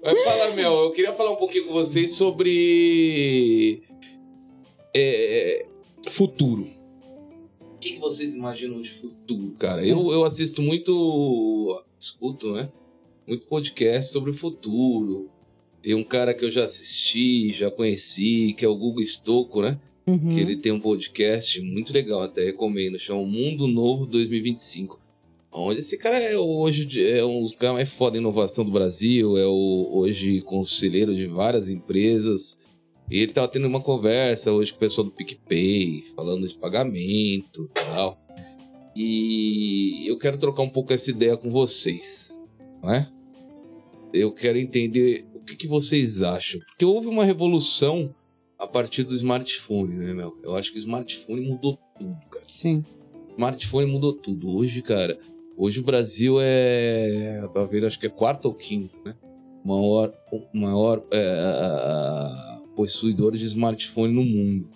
Vai 0.00 0.16
falar, 0.24 0.50
meu, 0.54 0.70
eu 0.84 0.92
queria 0.92 1.12
falar 1.14 1.32
um 1.32 1.36
pouquinho 1.36 1.66
com 1.66 1.72
vocês 1.72 2.12
sobre 2.12 3.82
é, 4.94 5.66
futuro. 6.08 6.80
O 7.82 7.84
que, 7.84 7.94
que 7.94 7.98
vocês 7.98 8.32
imaginam 8.32 8.80
de 8.80 8.90
futuro, 8.90 9.56
cara? 9.58 9.84
Eu, 9.84 10.12
eu 10.12 10.22
assisto 10.22 10.62
muito, 10.62 11.82
escuto, 11.98 12.52
né? 12.52 12.70
Muito 13.26 13.44
podcast 13.46 14.12
sobre 14.12 14.30
o 14.30 14.34
futuro. 14.34 15.28
Tem 15.82 15.92
um 15.92 16.04
cara 16.04 16.32
que 16.32 16.44
eu 16.44 16.50
já 16.52 16.62
assisti, 16.62 17.52
já 17.52 17.72
conheci, 17.72 18.54
que 18.56 18.64
é 18.64 18.68
o 18.68 18.76
Google 18.76 19.02
Stocco, 19.02 19.60
né? 19.60 19.80
Uhum. 20.06 20.16
Que 20.16 20.40
ele 20.40 20.56
tem 20.58 20.70
um 20.70 20.78
podcast 20.78 21.60
muito 21.60 21.92
legal, 21.92 22.22
até 22.22 22.44
recomendo, 22.44 23.00
chama 23.00 23.26
Mundo 23.26 23.66
Novo 23.66 24.06
2025. 24.06 25.00
Onde 25.50 25.80
esse 25.80 25.98
cara 25.98 26.20
é 26.20 26.38
hoje 26.38 26.86
é 27.04 27.24
um 27.24 27.42
dos 27.42 27.56
caras 27.56 27.74
mais 27.74 27.92
foda 27.92 28.16
em 28.16 28.20
inovação 28.20 28.64
do 28.64 28.70
Brasil, 28.70 29.36
é 29.36 29.44
o, 29.44 29.88
hoje 29.92 30.40
conselheiro 30.42 31.12
de 31.12 31.26
várias 31.26 31.68
empresas. 31.68 32.56
E 33.12 33.18
ele 33.18 33.32
tava 33.34 33.46
tendo 33.46 33.66
uma 33.66 33.82
conversa 33.82 34.50
hoje 34.50 34.72
com 34.72 34.78
o 34.78 34.80
pessoal 34.80 35.04
do 35.04 35.10
PicPay, 35.10 36.02
falando 36.16 36.48
de 36.48 36.56
pagamento 36.56 37.70
e 37.70 37.74
tal. 37.74 38.18
E 38.96 40.08
eu 40.08 40.16
quero 40.16 40.38
trocar 40.38 40.62
um 40.62 40.70
pouco 40.70 40.94
essa 40.94 41.10
ideia 41.10 41.36
com 41.36 41.50
vocês, 41.50 42.42
não 42.82 42.90
é? 42.90 43.06
Eu 44.14 44.32
quero 44.32 44.56
entender 44.56 45.26
o 45.34 45.40
que, 45.40 45.56
que 45.56 45.68
vocês 45.68 46.22
acham. 46.22 46.58
Porque 46.60 46.86
houve 46.86 47.06
uma 47.06 47.22
revolução 47.22 48.14
a 48.58 48.66
partir 48.66 49.02
do 49.02 49.12
smartphone, 49.12 49.94
né, 49.94 50.14
Mel? 50.14 50.34
Eu 50.42 50.56
acho 50.56 50.72
que 50.72 50.78
o 50.78 50.80
smartphone 50.80 51.46
mudou 51.46 51.78
tudo, 51.98 52.16
cara. 52.30 52.44
Sim. 52.48 52.82
Smartphone 53.32 53.92
mudou 53.92 54.14
tudo. 54.14 54.48
Hoje, 54.48 54.80
cara, 54.80 55.18
hoje 55.54 55.80
o 55.80 55.84
Brasil 55.84 56.38
é, 56.40 57.46
pra 57.52 57.66
ver, 57.66 57.84
acho 57.84 58.00
que 58.00 58.06
é 58.06 58.10
quarto 58.10 58.46
ou 58.46 58.54
quinto, 58.54 58.96
né? 59.04 59.14
Maior, 59.62 60.14
o 60.32 60.58
maior 60.58 61.04
é, 61.12 62.51
possuidor 62.82 63.32
de 63.32 63.44
smartphone 63.44 64.12
no 64.12 64.24
mundo. 64.24 64.68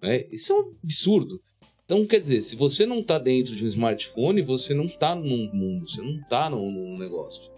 né? 0.00 0.24
Isso 0.30 0.52
é 0.52 0.56
um 0.56 0.72
absurdo. 0.84 1.40
Então, 1.84 2.06
quer 2.06 2.20
dizer, 2.20 2.40
se 2.42 2.54
você 2.54 2.86
não 2.86 3.02
tá 3.02 3.18
dentro 3.18 3.56
de 3.56 3.64
um 3.64 3.66
smartphone, 3.66 4.40
você 4.40 4.72
não 4.72 4.86
tá 4.86 5.16
no 5.16 5.24
mundo, 5.52 5.88
você 5.88 6.00
não 6.00 6.22
tá 6.28 6.48
no, 6.48 6.70
no 6.70 6.96
negócio. 6.96 7.50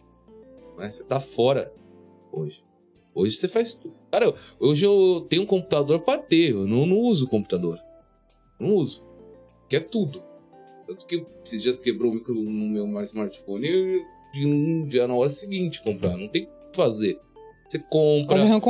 Né? 0.79 0.91
Você 0.91 1.05
tá 1.05 1.21
fora 1.21 1.73
hoje. 2.33 2.65
Hoje 3.15 3.37
você 3.37 3.49
faz 3.49 3.75
tudo. 3.75 3.95
Cara, 4.11 4.35
hoje 4.59 4.87
eu 4.87 5.27
tenho 5.29 5.43
um 5.43 5.47
computador 5.47 6.01
pra 6.01 6.17
ter, 6.17 6.53
eu 6.53 6.67
não, 6.67 6.87
não 6.87 6.99
uso 6.99 7.29
computador. 7.29 7.79
Não 8.59 8.75
uso. 8.77 9.05
Que 9.69 9.77
é 9.77 9.81
tudo. 9.81 10.23
Tanto 10.87 11.07
que 11.07 11.25
esses 11.45 11.61
dias 11.61 11.79
quebrou 11.79 12.12
o 12.12 12.15
micro 12.15 12.35
no 12.35 12.69
meu 12.69 13.01
smartphone 13.03 13.67
e 13.67 14.03
eu 14.43 14.49
não 14.49 14.91
já 14.91 15.07
na 15.07 15.15
hora 15.15 15.29
seguinte 15.29 15.83
comprar. 15.83 16.17
Não 16.17 16.29
tem 16.29 16.45
o 16.45 16.71
que 16.71 16.77
fazer. 16.77 17.21
Você 17.68 17.79
compra, 17.79 18.37
Quase 18.37 18.44
um 18.52 18.61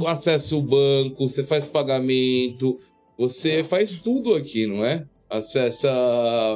você 0.00 0.06
acessa 0.06 0.56
o 0.56 0.62
banco, 0.62 1.28
você 1.28 1.44
faz 1.44 1.68
pagamento, 1.68 2.78
você 3.16 3.62
faz 3.62 3.96
tudo 3.96 4.34
aqui, 4.34 4.66
não 4.66 4.84
é? 4.84 5.04
Acessa, 5.28 5.90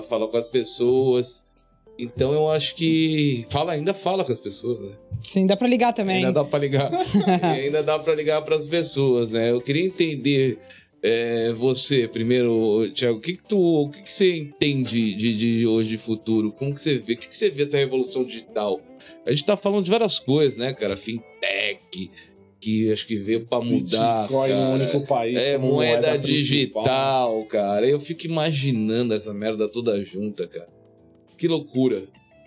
fala 0.09 0.29
com 0.29 0.37
as 0.37 0.49
pessoas. 0.49 1.45
Então 1.99 2.33
eu 2.33 2.49
acho 2.49 2.75
que. 2.75 3.47
Fala, 3.51 3.73
ainda 3.73 3.93
fala 3.93 4.25
com 4.25 4.33
as 4.33 4.41
pessoas, 4.41 4.81
né? 4.81 4.93
Sim, 5.23 5.47
dá 5.47 5.57
pra 5.57 5.69
ligar 5.69 5.93
também. 5.93 6.17
Ainda 6.17 6.33
dá 6.33 6.45
pra 6.45 6.59
ligar. 6.59 6.91
e 7.57 7.61
ainda 7.61 7.83
dá 7.83 7.99
pra 7.99 8.15
ligar 8.15 8.43
pras 8.43 8.67
pessoas, 8.67 9.31
né? 9.31 9.51
Eu 9.51 9.61
queria 9.61 9.85
entender. 9.85 10.59
É, 11.03 11.53
você, 11.55 12.07
primeiro, 12.07 12.89
Thiago, 12.95 13.19
o 13.19 13.21
que, 13.21 13.35
que 13.35 13.43
tu, 13.43 13.59
o 13.59 13.91
que, 13.91 14.03
que 14.03 14.13
você 14.13 14.37
entende 14.37 15.15
de, 15.15 15.37
de 15.37 15.67
hoje 15.67 15.89
de 15.89 15.99
futuro? 15.99 16.53
Como 16.53 16.73
que 16.73 16.81
você 16.81 16.99
vê? 16.99 17.15
O 17.15 17.17
que, 17.17 17.27
que 17.27 17.37
você 17.37 17.51
vê 17.51 17.63
essa 17.63 17.77
revolução 17.77 18.25
digital? 18.25 18.81
A 19.27 19.31
gente 19.31 19.45
tá 19.45 19.57
falando 19.57 19.85
de 19.85 19.91
várias 19.91 20.21
coisas, 20.21 20.57
né, 20.57 20.73
cara? 20.73 20.97
Fintech, 20.97 22.11
que 22.61 22.93
acho 22.93 23.05
que 23.05 23.17
veio 23.17 23.45
pra 23.47 23.61
mudar. 23.61 24.23
Bitcoin 24.23 24.49
cara. 24.51 24.65
no 24.65 24.75
único 24.75 25.07
país. 25.07 25.37
É 25.37 25.59
moeda, 25.59 26.19
principal. 26.21 26.85
digital, 26.85 27.45
cara. 27.47 27.87
Eu 27.87 28.01
fico 28.01 28.25
imaginando 28.27 29.13
essa 29.13 29.35
merda 29.35 29.69
toda 29.69 30.03
junta, 30.05 30.47
cara. 30.47 30.69
Que 31.37 31.49
loucura. 31.49 32.05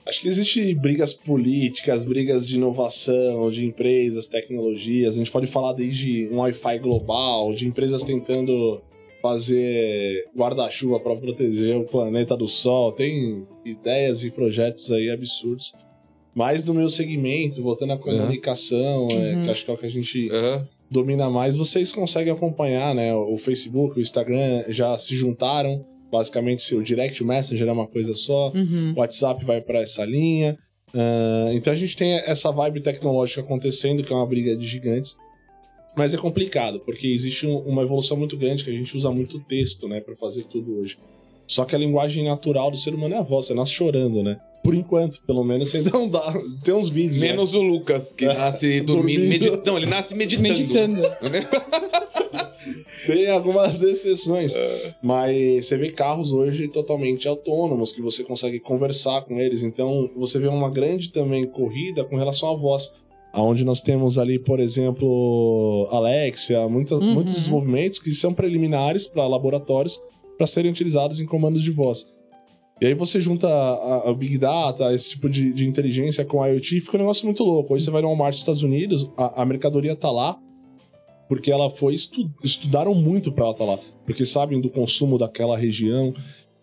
Acho 0.08 0.22
que 0.22 0.28
existe 0.28 0.74
brigas 0.76 1.14
políticas, 1.14 2.06
brigas 2.06 2.48
de 2.48 2.56
inovação, 2.58 3.50
de 3.50 3.66
empresas, 3.66 4.28
tecnologias. 4.28 5.16
A 5.16 5.18
gente 5.18 5.32
pode 5.32 5.48
falar 5.48 5.74
desde 5.74 6.28
um 6.32 6.38
Wi-Fi 6.38 6.78
global, 6.80 7.54
de 7.54 7.68
empresas 7.68 8.04
tentando 8.04 8.82
fazer 9.40 10.28
guarda-chuva 10.38 11.00
para 11.00 11.16
proteger 11.16 11.76
o 11.78 11.84
planeta 11.86 12.38
do 12.38 12.48
Sol. 12.48 12.92
Tem 12.92 13.46
ideias 13.66 14.24
e 14.24 14.30
projetos 14.30 14.92
aí 14.92 15.10
absurdos. 15.10 15.74
Mas 16.36 16.64
no 16.64 16.74
meu 16.74 16.90
segmento, 16.90 17.64
voltando 17.64 17.94
à 17.94 17.98
comunicação, 17.98 19.08
é, 19.12 19.36
Uhum. 19.36 19.42
que 19.44 19.50
acho 19.50 19.66
que 19.66 19.72
é 19.72 19.74
o 19.74 19.78
que 19.78 19.86
a 19.86 19.90
gente 19.90 20.30
Aham. 20.30 20.68
domina 20.92 21.30
mais, 21.30 21.56
vocês 21.56 21.92
conseguem 21.92 22.32
acompanhar, 22.32 22.94
né? 22.94 23.16
O 23.16 23.38
Facebook, 23.38 23.98
o 23.98 24.02
Instagram 24.02 24.66
já 24.68 24.96
se 24.98 25.16
juntaram. 25.16 25.84
Basicamente, 26.12 26.74
o 26.76 26.84
Direct 26.84 27.24
Messenger 27.24 27.68
é 27.68 27.72
uma 27.72 27.88
coisa 27.88 28.14
só. 28.14 28.52
Uhum. 28.54 28.94
O 28.96 29.00
WhatsApp 29.00 29.44
vai 29.44 29.62
para 29.62 29.80
essa 29.82 30.06
linha. 30.06 30.58
Ah, 30.94 31.50
então 31.54 31.74
a 31.74 31.76
gente 31.76 31.96
tem 31.96 32.14
essa 32.14 32.52
vibe 32.52 32.82
tecnológica 32.82 33.42
acontecendo, 33.42 34.04
que 34.04 34.14
é 34.14 34.16
uma 34.16 34.26
briga 34.26 34.56
de 34.56 34.66
gigantes. 34.66 35.18
Mas 35.98 36.14
é 36.14 36.18
complicado, 36.18 36.80
porque 36.82 37.08
existe 37.08 37.48
um- 37.48 37.60
uma 37.60 37.82
evolução 37.82 38.18
muito 38.18 38.38
grande 38.38 38.64
que 38.64 38.70
a 38.70 38.74
gente 38.74 38.96
usa 38.98 39.10
muito 39.12 39.40
texto, 39.42 39.88
né, 39.88 40.00
para 40.02 40.16
fazer 40.16 40.44
tudo 40.46 40.80
hoje. 40.80 40.98
Só 41.48 41.64
que 41.64 41.76
a 41.76 41.78
linguagem 41.80 42.24
natural 42.26 42.70
do 42.72 42.78
ser 42.78 42.94
humano 42.94 43.16
é 43.16 43.18
a 43.20 43.24
voz, 43.24 43.46
você 43.46 43.54
nasce 43.54 43.72
chorando, 43.72 44.22
né? 44.24 44.38
Por 44.64 44.74
enquanto, 44.74 45.22
pelo 45.28 45.44
menos 45.44 45.74
ainda 45.76 45.92
não 45.92 46.10
dá. 46.10 46.34
Tem 46.64 46.74
uns 46.74 46.90
vídeos. 46.90 47.20
né? 47.20 47.28
Menos 47.28 47.54
o 47.54 47.62
Lucas, 47.62 48.12
que 48.12 48.26
nasce 48.26 48.80
dormindo. 48.82 49.20
dormindo. 49.22 49.30
Meditando. 49.30 49.64
Não, 49.66 49.78
ele 49.78 49.86
nasce 49.86 50.16
meditando. 50.16 50.44
Meditando. 50.44 51.02
Tem 53.06 53.30
algumas 53.30 53.82
exceções. 53.82 54.54
Mas 55.02 55.66
você 55.68 55.78
vê 55.78 55.90
carros 55.92 56.32
hoje 56.32 56.68
totalmente 56.68 57.28
autônomos, 57.28 57.92
que 57.92 58.02
você 58.02 58.24
consegue 58.24 58.60
conversar 58.60 59.22
com 59.24 59.40
eles. 59.40 59.64
Então, 59.64 60.10
você 60.16 60.40
vê 60.40 60.48
uma 60.48 60.70
grande 60.70 61.10
também 61.12 61.46
corrida 61.46 62.04
com 62.04 62.16
relação 62.16 62.50
à 62.50 62.56
voz. 62.56 62.92
Onde 63.34 63.66
nós 63.66 63.82
temos 63.82 64.18
ali, 64.18 64.40
por 64.40 64.60
exemplo, 64.62 65.88
Alexia, 65.92 66.68
muita, 66.70 66.96
Uhum. 66.96 67.14
muitos 67.14 67.34
desenvolvimentos 67.34 68.00
que 68.00 68.12
são 68.12 68.34
preliminares 68.34 69.08
para 69.08 69.28
laboratórios 69.28 70.00
para 70.38 70.48
serem 70.48 70.72
utilizados 70.72 71.20
em 71.20 71.26
comandos 71.26 71.62
de 71.64 71.72
voz. 71.72 72.06
E 72.82 72.88
aí 72.88 72.94
você 72.94 73.20
junta 73.22 73.48
a, 73.48 74.10
a 74.10 74.14
Big 74.14 74.38
Data, 74.38 74.94
esse 74.94 75.10
tipo 75.12 75.30
de, 75.30 75.54
de 75.54 75.68
inteligência 75.68 76.26
com 76.26 76.42
a 76.44 76.48
IoT, 76.48 76.82
fica 76.82 76.98
um 76.98 77.02
negócio 77.02 77.26
muito 77.26 77.44
louco. 77.44 77.74
Hoje 77.74 77.86
você 77.86 77.92
vai 77.92 78.02
no 78.02 78.08
Walmart 78.10 78.32
dos 78.32 78.40
Estados 78.42 78.64
Unidos, 78.64 79.10
a, 79.18 79.42
a 79.42 79.46
mercadoria 79.46 79.96
tá 79.96 80.12
lá, 80.12 80.38
porque 81.28 81.52
ela 81.52 81.70
foi 81.70 81.94
estu 81.94 82.30
estudaram 82.44 82.94
muito 82.94 83.32
para 83.32 83.46
ela 83.46 83.54
estar 83.54 83.66
lá, 83.66 83.80
porque 84.06 84.26
sabem 84.26 84.62
do 84.62 84.70
consumo 84.70 85.18
daquela 85.18 85.58
região. 85.58 86.14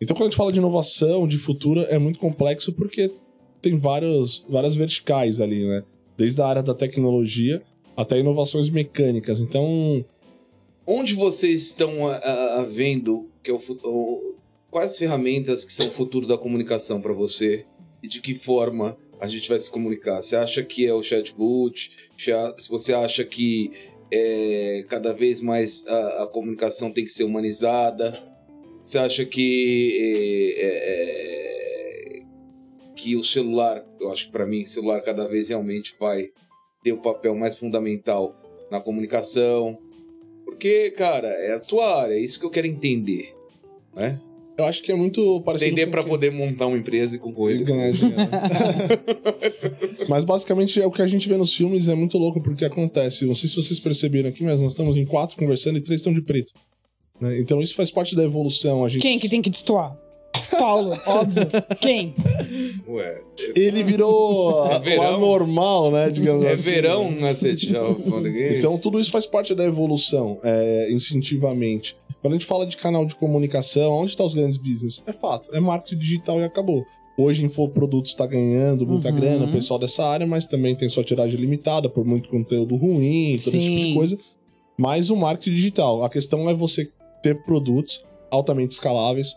Então 0.01 0.16
quando 0.16 0.29
a 0.29 0.31
gente 0.31 0.37
fala 0.37 0.53
de 0.53 0.59
inovação, 0.59 1.27
de 1.27 1.38
futuro, 1.38 1.81
é 1.83 1.98
muito 1.98 2.18
complexo 2.18 2.72
porque 2.72 3.11
tem 3.61 3.79
vários, 3.79 4.44
várias 4.48 4.75
verticais 4.75 5.40
ali, 5.40 5.64
né? 5.64 5.85
Desde 6.16 6.40
a 6.40 6.46
área 6.46 6.62
da 6.62 6.75
tecnologia 6.75 7.62
até 7.96 8.18
inovações 8.18 8.68
mecânicas. 8.68 9.40
Então, 9.40 10.05
Onde 10.87 11.14
vocês 11.14 11.62
estão 11.62 12.09
ah, 12.09 12.20
ah, 12.25 12.66
vendo 12.68 13.31
que 13.42 13.51
é 13.51 13.55
o 13.55 13.59
futuro? 13.59 14.37
Quais 14.70 14.98
ferramentas 14.98 15.64
que 15.64 15.72
são 15.72 15.88
o 15.88 15.92
futuro 15.92 16.27
da 16.27 16.37
comunicação 16.37 17.01
para 17.01 17.12
você? 17.12 17.64
E 18.03 18.09
de 18.09 18.20
que 18.20 18.35
forma 18.35 18.96
a 19.20 19.29
gente 19.29 19.48
vai 19.48 19.61
se 19.61 19.70
comunicar? 19.70 20.20
Você 20.20 20.35
acha 20.35 20.62
que 20.62 20.85
é 20.85 20.92
o 20.92 21.03
chatbot? 21.03 21.92
Se 22.57 22.68
você 22.68 22.92
acha 22.92 23.25
que 23.25 23.70
é, 24.12 24.85
cada 24.88 25.14
vez 25.14 25.40
mais 25.40 25.87
a, 25.87 26.25
a 26.25 26.27
comunicação 26.27 26.92
tem 26.92 27.05
que 27.05 27.11
ser 27.11 27.25
humanizada? 27.25 28.18
Você 28.83 28.98
acha 28.98 29.25
que 29.25 30.55
é, 30.59 32.18
é, 32.18 32.22
que 32.94 33.16
o 33.16 33.25
celular, 33.25 33.85
eu 33.98 34.11
acho 34.11 34.27
que 34.27 34.33
para 34.33 34.46
mim, 34.46 34.62
o 34.62 34.66
celular 34.66 35.01
cada 35.01 35.27
vez 35.27 35.48
realmente 35.48 35.96
vai 35.98 36.31
ter 36.85 36.92
o 36.92 37.01
papel 37.01 37.35
mais 37.35 37.57
fundamental 37.57 38.37
na 38.70 38.81
comunicação? 38.81 39.79
Porque, 40.44 40.90
cara, 40.90 41.29
é 41.29 41.53
a 41.53 41.59
sua 41.59 42.03
área, 42.03 42.14
é 42.14 42.20
isso 42.20 42.38
que 42.38 42.44
eu 42.44 42.51
quero 42.51 42.66
entender. 42.66 43.35
Né? 43.94 44.20
Eu 44.58 44.64
acho 44.66 44.82
que 44.82 44.92
é 44.92 44.94
muito 44.94 45.40
parecido 45.42 45.70
Entender 45.72 45.86
com 45.86 45.90
para 45.92 46.02
que- 46.02 46.08
poder 46.10 46.30
montar 46.32 46.66
uma 46.66 46.76
empresa 46.76 47.14
e 47.14 47.16
e 47.16 47.18
concorrer. 47.20 47.64
ganhar 47.64 47.90
dinheiro. 47.92 48.16
mas 50.08 50.24
basicamente 50.24 50.80
é 50.80 50.86
o 50.86 50.90
que 50.90 51.02
a 51.02 51.06
gente 51.06 51.28
vê 51.28 51.36
nos 51.36 51.52
filmes 51.54 51.88
é 51.88 51.94
muito 51.94 52.18
louco 52.18 52.40
porque 52.42 52.64
acontece. 52.64 53.24
Não 53.26 53.34
sei 53.34 53.48
se 53.48 53.56
vocês 53.56 53.80
perceberam 53.80 54.28
aqui, 54.28 54.42
mas 54.44 54.60
nós 54.60 54.72
estamos 54.72 54.96
em 54.96 55.04
quatro 55.04 55.36
conversando 55.36 55.78
e 55.78 55.80
três 55.80 56.00
estão 56.00 56.12
de 56.12 56.22
preto. 56.22 56.52
né? 57.20 57.38
Então 57.38 57.60
isso 57.60 57.74
faz 57.74 57.90
parte 57.90 58.14
da 58.16 58.22
evolução. 58.24 58.84
A 58.84 58.88
gente 58.88 59.02
Quem 59.02 59.18
que 59.18 59.28
tem 59.28 59.40
que 59.42 59.50
destoar? 59.50 59.96
Paulo, 60.50 60.96
óbvio. 61.06 61.46
Quem? 61.80 62.14
Ué, 62.88 63.20
ele 63.56 63.82
virou 63.82 64.66
É 64.70 64.76
o 64.76 64.80
verão. 64.80 65.14
anormal, 65.16 65.90
né? 65.90 66.10
Digamos 66.10 66.44
é 66.46 66.52
assim. 66.52 66.70
verão 66.70 67.10
na 67.10 67.34
Setial. 67.34 67.98
Então 68.56 68.78
tudo 68.78 68.98
isso 69.00 69.10
faz 69.10 69.26
parte 69.26 69.54
da 69.54 69.64
evolução, 69.64 70.38
é, 70.42 70.88
instintivamente. 70.90 71.96
Quando 72.22 72.35
a 72.35 72.37
gente 72.37 72.46
fala 72.46 72.64
de 72.64 72.76
canal 72.76 73.04
de 73.04 73.14
comunicação, 73.16 73.92
onde 73.94 74.11
estão 74.11 74.24
os 74.24 74.35
grandes 74.35 74.56
business? 74.56 75.02
É 75.06 75.12
fato, 75.12 75.54
é 75.54 75.61
marketing 75.61 75.98
digital 75.98 76.40
e 76.40 76.44
acabou. 76.44 76.85
Hoje 77.18 77.44
infoprodutos 77.44 78.12
está 78.12 78.26
ganhando 78.26 78.87
muita 78.87 79.11
Uhum. 79.11 79.16
grana, 79.16 79.44
o 79.44 79.52
pessoal 79.52 79.78
dessa 79.78 80.04
área, 80.04 80.26
mas 80.26 80.46
também 80.46 80.74
tem 80.74 80.88
sua 80.88 81.04
tiragem 81.04 81.38
limitada 81.38 81.88
por 81.90 82.04
muito 82.06 82.28
conteúdo 82.28 82.76
ruim, 82.76 83.37
todo 83.37 83.54
esse 83.56 83.58
tipo 83.58 83.76
de 83.76 83.82
Sim. 83.87 83.94
coisa. 83.94 84.18
Mas 84.78 85.11
o 85.11 85.16
marketing 85.16 85.54
digital, 85.56 86.02
a 86.04 86.08
questão 86.08 86.48
é 86.48 86.54
você 86.54 86.88
ter 87.22 87.42
produtos 87.42 88.02
altamente 88.30 88.72
escaláveis, 88.72 89.37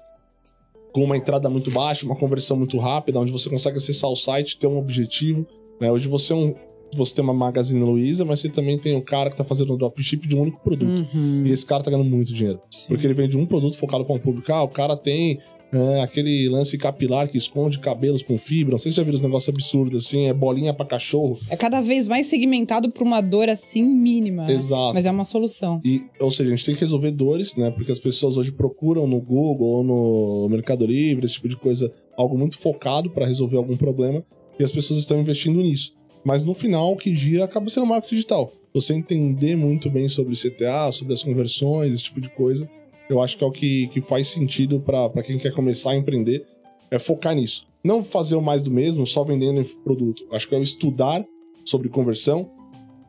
com 0.94 1.04
uma 1.04 1.18
entrada 1.18 1.50
muito 1.50 1.70
baixa, 1.70 2.06
uma 2.06 2.16
conversão 2.16 2.56
muito 2.56 2.78
rápida, 2.78 3.20
onde 3.20 3.32
você 3.32 3.50
consegue 3.50 3.78
acessar 3.78 4.10
o 4.10 4.16
site, 4.16 4.58
ter 4.58 4.68
um 4.68 4.78
objetivo. 4.78 5.46
Né? 5.82 5.92
Hoje 5.92 6.08
você 6.08 6.32
é 6.32 6.36
um, 6.38 6.56
você 6.94 7.16
tem 7.16 7.24
uma 7.24 7.34
Magazine 7.34 7.82
Luiza, 7.84 8.26
mas 8.26 8.40
você 8.40 8.50
também 8.50 8.78
tem 8.78 8.96
um 8.96 9.02
cara 9.02 9.30
que 9.30 9.36
tá 9.36 9.44
fazendo 9.44 9.74
um 9.74 9.78
dropship 9.78 10.28
de 10.28 10.36
um 10.36 10.42
único 10.42 10.62
produto. 10.62 11.08
Uhum. 11.14 11.44
E 11.46 11.52
esse 11.52 11.66
cara 11.66 11.84
tá 11.84 11.92
ganhando 11.92 12.10
muito 12.10 12.34
dinheiro. 12.34 12.62
Porque 12.88 13.06
ele 13.06 13.14
vende 13.14 13.38
um 13.38 13.46
produto 13.46 13.78
focado 13.78 14.06
para 14.06 14.16
um 14.16 14.20
público. 14.20 14.52
Ah, 14.52 14.64
o 14.64 14.70
cara 14.70 14.96
tem 14.96 15.40
é, 15.74 16.02
aquele 16.02 16.48
lance 16.48 16.78
capilar 16.78 17.30
que 17.30 17.38
esconde 17.38 17.80
cabelos 17.80 18.24
com 18.24 18.38
fibra. 18.38 18.72
Não 18.72 18.78
sei 18.78 18.92
se 18.92 18.98
já 18.98 19.04
viram 19.04 19.16
os 19.16 19.22
negócios 19.22 19.50
absurdos 19.50 20.06
assim, 20.06 20.26
é 20.28 20.34
bolinha 20.34 20.74
para 20.74 20.86
cachorro. 20.86 21.38
É 21.50 21.58
cada 21.58 21.82
vez 21.82 22.08
mais 22.08 22.28
segmentado 22.28 22.90
pra 22.90 23.04
uma 23.04 23.22
dor 23.22 23.50
assim 23.50 23.84
mínima. 23.84 24.46
né? 24.46 24.54
Exato. 24.54 24.94
Mas 24.94 25.06
é 25.06 25.12
uma 25.12 25.24
solução. 25.24 25.82
E, 25.84 26.02
ou 26.20 26.32
seja, 26.32 26.52
a 26.52 26.56
gente 26.56 26.66
tem 26.66 26.76
que 26.76 26.82
resolver 26.82 27.12
dores, 27.12 27.56
né? 27.56 27.72
Porque 27.72 27.92
as 27.92 28.00
pessoas 28.00 28.38
hoje 28.38 28.52
procuram 28.52 29.06
no 29.06 29.20
Google 29.20 29.68
ou 29.68 29.84
no 29.84 30.48
Mercado 30.50 30.86
Livre, 30.86 31.26
esse 31.26 31.36
tipo 31.36 31.50
de 31.50 31.58
coisa, 31.58 31.92
algo 32.18 32.38
muito 32.38 32.58
focado 32.58 33.10
para 33.10 33.26
resolver 33.26 33.58
algum 33.58 33.76
problema. 33.76 34.24
E 34.58 34.64
as 34.64 34.72
pessoas 34.72 35.00
estão 35.00 35.20
investindo 35.20 35.60
nisso. 35.62 35.94
Mas 36.26 36.44
no 36.44 36.54
final, 36.54 36.94
o 36.94 36.98
que 36.98 37.14
gira 37.16 37.46
acaba 37.46 37.70
sendo 37.70 37.86
marketing 37.86 38.16
digital. 38.16 38.52
Você 38.74 38.94
entender 38.94 39.56
muito 39.56 39.90
bem 39.90 40.08
sobre 40.10 40.36
CTA, 40.36 40.92
sobre 40.92 41.14
as 41.14 41.24
conversões, 41.24 41.94
esse 41.94 42.04
tipo 42.04 42.20
de 42.20 42.30
coisa, 42.30 42.70
eu 43.10 43.22
acho 43.22 43.38
que 43.38 43.44
é 43.44 43.48
o 43.48 43.52
que, 43.52 43.88
que 43.88 44.02
faz 44.02 44.28
sentido 44.28 44.80
para 44.80 45.10
quem 45.24 45.38
quer 45.38 45.54
começar 45.54 45.92
a 45.92 45.96
empreender, 45.96 46.44
é 46.90 46.98
focar 47.00 47.36
nisso. 47.36 47.68
Não 47.84 48.04
fazer 48.04 48.36
o 48.36 48.42
mais 48.42 48.64
do 48.64 48.72
mesmo, 48.72 49.06
só 49.06 49.24
vendendo 49.24 49.64
produto. 49.84 50.26
Acho 50.32 50.50
que 50.50 50.56
é 50.56 50.58
o 50.58 50.64
estudar 50.64 51.24
sobre 51.64 51.88
conversão, 51.88 52.50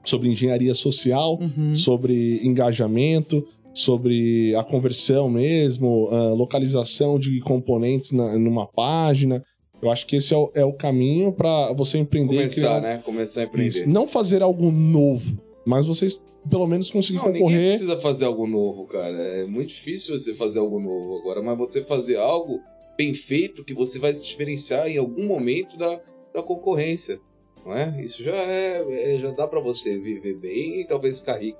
sobre 0.04 0.28
engenharia 0.28 0.74
social, 0.74 1.38
Uhum. 1.40 1.74
sobre 1.74 2.40
engajamento, 2.46 3.46
sobre 3.74 4.54
a 4.54 4.62
conversão 4.62 5.28
mesmo, 5.28 6.08
a 6.10 6.32
localização 6.32 7.18
de 7.18 7.40
componentes 7.40 8.12
na- 8.12 8.38
numa 8.38 8.66
página. 8.66 9.42
Eu 9.82 9.90
acho 9.90 10.06
que 10.06 10.16
esse 10.16 10.32
é 10.32 10.36
o, 10.36 10.50
é 10.54 10.64
o 10.64 10.72
caminho 10.72 11.32
para 11.32 11.72
você 11.74 11.98
empreender 11.98 12.36
Começar, 12.36 12.60
criar- 12.60 12.80
né? 12.80 13.02
Começar 13.04 13.40
a 13.42 13.44
empreender. 13.44 13.68
Isso. 13.80 13.88
Não 13.88 14.08
fazer 14.08 14.42
algo 14.42 14.70
novo, 14.70 15.38
mas 15.66 15.86
vocês 15.86 16.22
pelo 16.48 16.66
menos 16.66 16.90
conseguir 16.90 17.18
Não, 17.18 17.26
ninguém 17.26 17.42
concorrer. 17.42 17.68
precisa 17.70 17.98
fazer 17.98 18.24
algo 18.24 18.46
novo, 18.46 18.86
cara. 18.86 19.16
É 19.16 19.46
muito 19.46 19.68
difícil 19.70 20.16
você 20.18 20.32
fazer 20.34 20.60
algo 20.60 20.78
novo 20.80 21.18
agora, 21.18 21.42
mas 21.42 21.58
você 21.58 21.82
fazer 21.82 22.16
algo 22.18 22.60
bem 22.96 23.12
feito 23.12 23.64
que 23.64 23.74
você 23.74 23.98
vai 23.98 24.14
se 24.14 24.24
diferenciar 24.24 24.86
em 24.88 24.96
algum 24.96 25.26
momento 25.26 25.76
da, 25.76 26.00
da 26.32 26.42
concorrência, 26.42 27.18
não 27.64 27.74
é? 27.74 28.00
Isso 28.02 28.22
já 28.22 28.34
é, 28.36 29.14
é- 29.16 29.18
já 29.18 29.30
dá 29.32 29.46
pra 29.46 29.58
você 29.60 29.98
viver 29.98 30.36
bem 30.36 30.80
e 30.82 30.86
talvez 30.86 31.18
ficar 31.20 31.36
rico, 31.38 31.58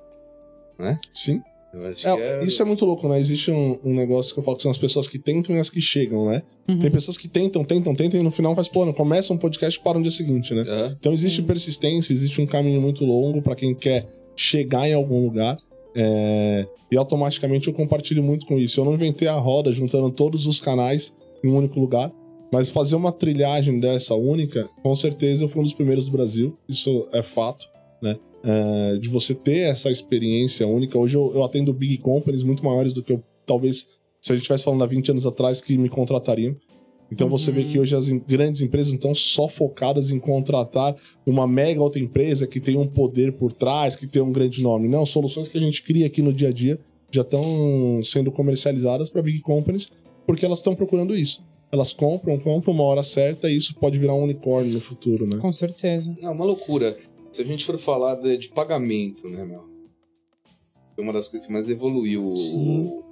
Sim. 1.13 1.43
É, 1.85 1.93
que 1.95 2.07
é... 2.07 2.45
Isso 2.45 2.63
é 2.63 2.65
muito 2.65 2.85
louco, 2.85 3.09
né? 3.09 3.19
Existe 3.19 3.51
um, 3.51 3.79
um 3.85 3.95
negócio 3.95 4.33
que 4.33 4.41
eu 4.41 4.45
falo 4.45 4.57
que 4.57 4.63
são 4.63 4.71
as 4.71 4.79
pessoas 4.79 5.09
que 5.09 5.19
tentam 5.19 5.55
e 5.57 5.59
as 5.59 5.71
que 5.71 5.81
chegam, 5.81 6.27
né? 6.27 6.43
Uhum. 6.69 6.79
Tem 6.79 6.91
pessoas 6.91 7.17
que 7.17 7.29
tentam, 7.29 7.65
tentam, 7.65 7.95
tentam 7.95 8.21
e 8.21 8.23
no 8.23 8.31
final 8.31 8.55
faz 8.55 8.69
plano. 8.69 8.93
Começa 8.95 9.33
um 9.33 9.39
podcast 9.39 9.79
e 9.79 9.83
para 9.83 9.99
no 9.99 10.03
dia 10.03 10.11
seguinte, 10.11 10.55
né? 10.55 10.65
É. 10.67 10.97
Então 10.99 11.13
existe 11.13 11.41
Sim. 11.41 11.47
persistência, 11.47 12.13
existe 12.13 12.41
um 12.41 12.47
caminho 12.47 12.81
muito 12.81 13.05
longo 13.05 13.43
para 13.43 13.55
quem 13.55 13.75
quer 13.75 14.07
chegar 14.35 14.89
em 14.89 14.95
algum 14.95 15.25
lugar. 15.25 15.59
é, 15.95 16.67
E 16.91 16.97
automaticamente 16.97 17.69
eu 17.69 17.75
compartilho 17.75 18.23
muito 18.23 18.47
com 18.47 18.59
isso. 18.59 18.81
Eu 18.81 18.85
não 18.85 18.95
inventei 18.95 19.29
a 19.29 19.39
roda 19.39 19.73
juntando 19.73 20.11
todos 20.11 20.47
os 20.47 20.61
canais 20.61 21.15
em 21.43 21.49
um 21.49 21.57
único 21.57 21.81
lugar. 21.81 22.13
Mas 22.53 22.71
fazer 22.71 22.95
uma 22.95 23.11
trilhagem 23.11 23.81
dessa 23.81 24.15
única, 24.15 24.69
com 24.83 24.95
certeza 24.95 25.45
eu 25.45 25.49
fui 25.49 25.61
um 25.61 25.65
dos 25.65 25.75
primeiros 25.75 26.07
do 26.07 26.13
Brasil. 26.13 26.57
Isso 26.69 27.09
é 27.13 27.21
fato, 27.23 27.67
né? 28.01 28.17
Eh, 28.47 28.99
de 28.99 29.09
você 29.09 29.35
ter 29.35 29.59
essa 29.71 29.91
experiência 29.91 30.67
única. 30.69 30.97
Hoje 30.99 31.17
eu, 31.17 31.33
eu 31.35 31.43
atendo 31.43 31.73
big 31.75 31.99
companies 31.99 32.43
muito 32.45 32.65
maiores 32.65 32.95
do 32.95 33.03
que 33.03 33.13
eu, 33.13 33.23
talvez, 33.45 33.89
se 34.21 34.31
a 34.33 34.35
gente 34.35 34.43
estivesse 34.43 34.65
falando 34.65 34.85
há 34.85 34.87
20 34.87 35.11
anos 35.11 35.27
atrás, 35.27 35.61
que 35.61 35.77
me 35.77 35.89
contratariam. 35.89 36.55
Então 37.11 37.29
você 37.29 37.53
vê 37.53 37.61
Uhum. 37.63 37.69
que 37.69 37.79
hoje 37.79 37.95
as 37.97 38.09
em- 38.09 38.19
grandes 38.19 38.61
empresas 38.61 38.89
não 38.93 38.97
estão 38.97 39.15
só 39.15 39.49
focadas 39.49 40.11
em 40.11 40.19
contratar 40.19 40.95
uma 41.25 41.47
mega 41.47 41.81
outra 41.83 42.01
empresa 42.01 42.47
que 42.47 42.61
tem 42.61 42.77
um 42.77 42.87
poder 42.87 43.33
por 43.33 43.53
trás, 43.53 43.95
que 43.97 44.07
tem 44.07 44.23
um 44.23 44.33
grande 44.33 44.63
nome. 44.63 44.89
Não, 44.89 45.05
soluções 45.07 45.49
que 45.49 45.57
a 45.59 45.61
gente 45.61 45.83
cria 45.83 46.07
aqui 46.07 46.21
no 46.23 46.33
dia 46.33 46.49
a 46.49 46.53
dia 46.53 46.79
já 47.11 47.23
estão 47.23 48.01
sendo 48.03 48.33
comercializadas 48.33 49.09
para 49.09 49.23
big 49.23 49.41
companies 49.41 49.91
porque 50.27 50.45
elas 50.45 50.59
estão 50.59 50.75
procurando 50.75 51.15
isso. 51.17 51.43
Elas 51.71 51.93
compram, 51.93 52.39
compram 52.41 52.75
uma 52.75 52.83
hora 52.85 53.03
certa 53.05 53.49
e 53.51 53.57
isso 53.57 53.75
pode 53.77 53.97
virar 53.99 54.15
um 54.15 54.23
unicórnio 54.25 54.73
no 54.73 54.81
futuro, 54.81 55.27
né? 55.27 55.37
Com 55.39 55.53
certeza. 55.53 56.13
Não, 56.21 56.33
uma 56.33 56.45
loucura. 56.45 56.97
Se 57.37 57.43
a 57.43 57.45
gente 57.45 57.67
for 57.67 57.77
falar 57.77 58.15
de, 58.15 58.39
de 58.39 58.49
pagamento, 58.49 59.29
né, 59.29 59.45
meu? 59.45 59.63
Foi 60.95 61.05
uma 61.05 61.13
das 61.13 61.29
coisas 61.29 61.47
que 61.47 61.53
mais 61.53 61.69
evoluiu. 61.69 62.35
Sim. 62.35 63.03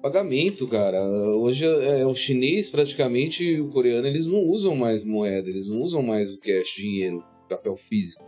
Pagamento, 0.00 0.68
cara. 0.68 1.02
Hoje 1.02 1.64
é, 1.66 2.06
o 2.06 2.14
chinês, 2.14 2.70
praticamente, 2.70 3.42
e 3.42 3.60
o 3.60 3.70
coreano, 3.70 4.06
eles 4.06 4.24
não 4.24 4.38
usam 4.38 4.76
mais 4.76 5.04
moeda, 5.04 5.48
eles 5.48 5.66
não 5.66 5.80
usam 5.80 6.00
mais 6.00 6.32
o 6.32 6.38
cash, 6.38 6.76
dinheiro, 6.76 7.24
papel 7.48 7.76
físico. 7.76 8.22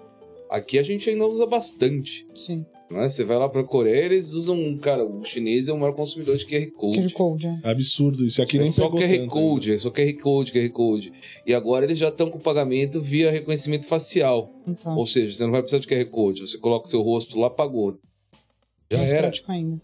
Aqui 0.55 0.79
a 0.79 0.85
gente 0.85 1.11
ainda 1.11 1.27
usa 1.27 1.47
bastante. 1.47 2.25
Sim. 2.33 2.65
Não 2.89 3.01
é? 3.01 3.09
Você 3.09 3.25
vai 3.25 3.37
lá 3.39 3.49
pra 3.49 3.65
Coreia, 3.65 4.05
eles 4.05 4.35
usam. 4.35 4.79
Cara, 4.79 5.05
o 5.05 5.25
chinês 5.25 5.67
é 5.67 5.73
o 5.73 5.79
maior 5.79 5.95
consumidor 5.95 6.37
de 6.37 6.47
QR 6.47 6.71
Code. 6.71 7.01
QR 7.01 7.13
Code, 7.13 7.47
é. 7.49 7.61
É 7.65 7.71
absurdo 7.71 8.25
isso. 8.25 8.41
Aqui 8.41 8.57
É 8.57 8.61
nem 8.61 8.71
só 8.71 8.85
pegou 8.85 9.01
QR 9.01 9.09
tanto 9.09 9.23
né? 9.23 9.27
Code, 9.27 9.73
é 9.73 9.79
só 9.79 9.91
QR 9.91 10.13
Code, 10.23 10.53
QR 10.53 10.71
Code. 10.71 11.13
E 11.45 11.53
agora 11.53 11.85
eles 11.85 11.99
já 11.99 12.09
estão 12.09 12.31
com 12.31 12.39
pagamento 12.39 13.01
via 13.01 13.33
reconhecimento 13.33 13.89
facial. 13.89 14.49
Então, 14.65 14.97
Ou 14.97 15.07
seja, 15.07 15.33
você 15.33 15.43
não 15.43 15.51
vai 15.51 15.61
precisar 15.61 15.81
de 15.81 15.89
QR 15.89 16.05
Code, 16.09 16.43
você 16.43 16.57
coloca 16.57 16.87
o 16.87 16.89
seu 16.89 17.03
rosto 17.03 17.37
lá, 17.37 17.51
pagou. 17.51 17.99
Já 18.93 18.99
mais 18.99 19.11
era, 19.11 19.23
prático 19.23 19.51
ainda. 19.51 19.81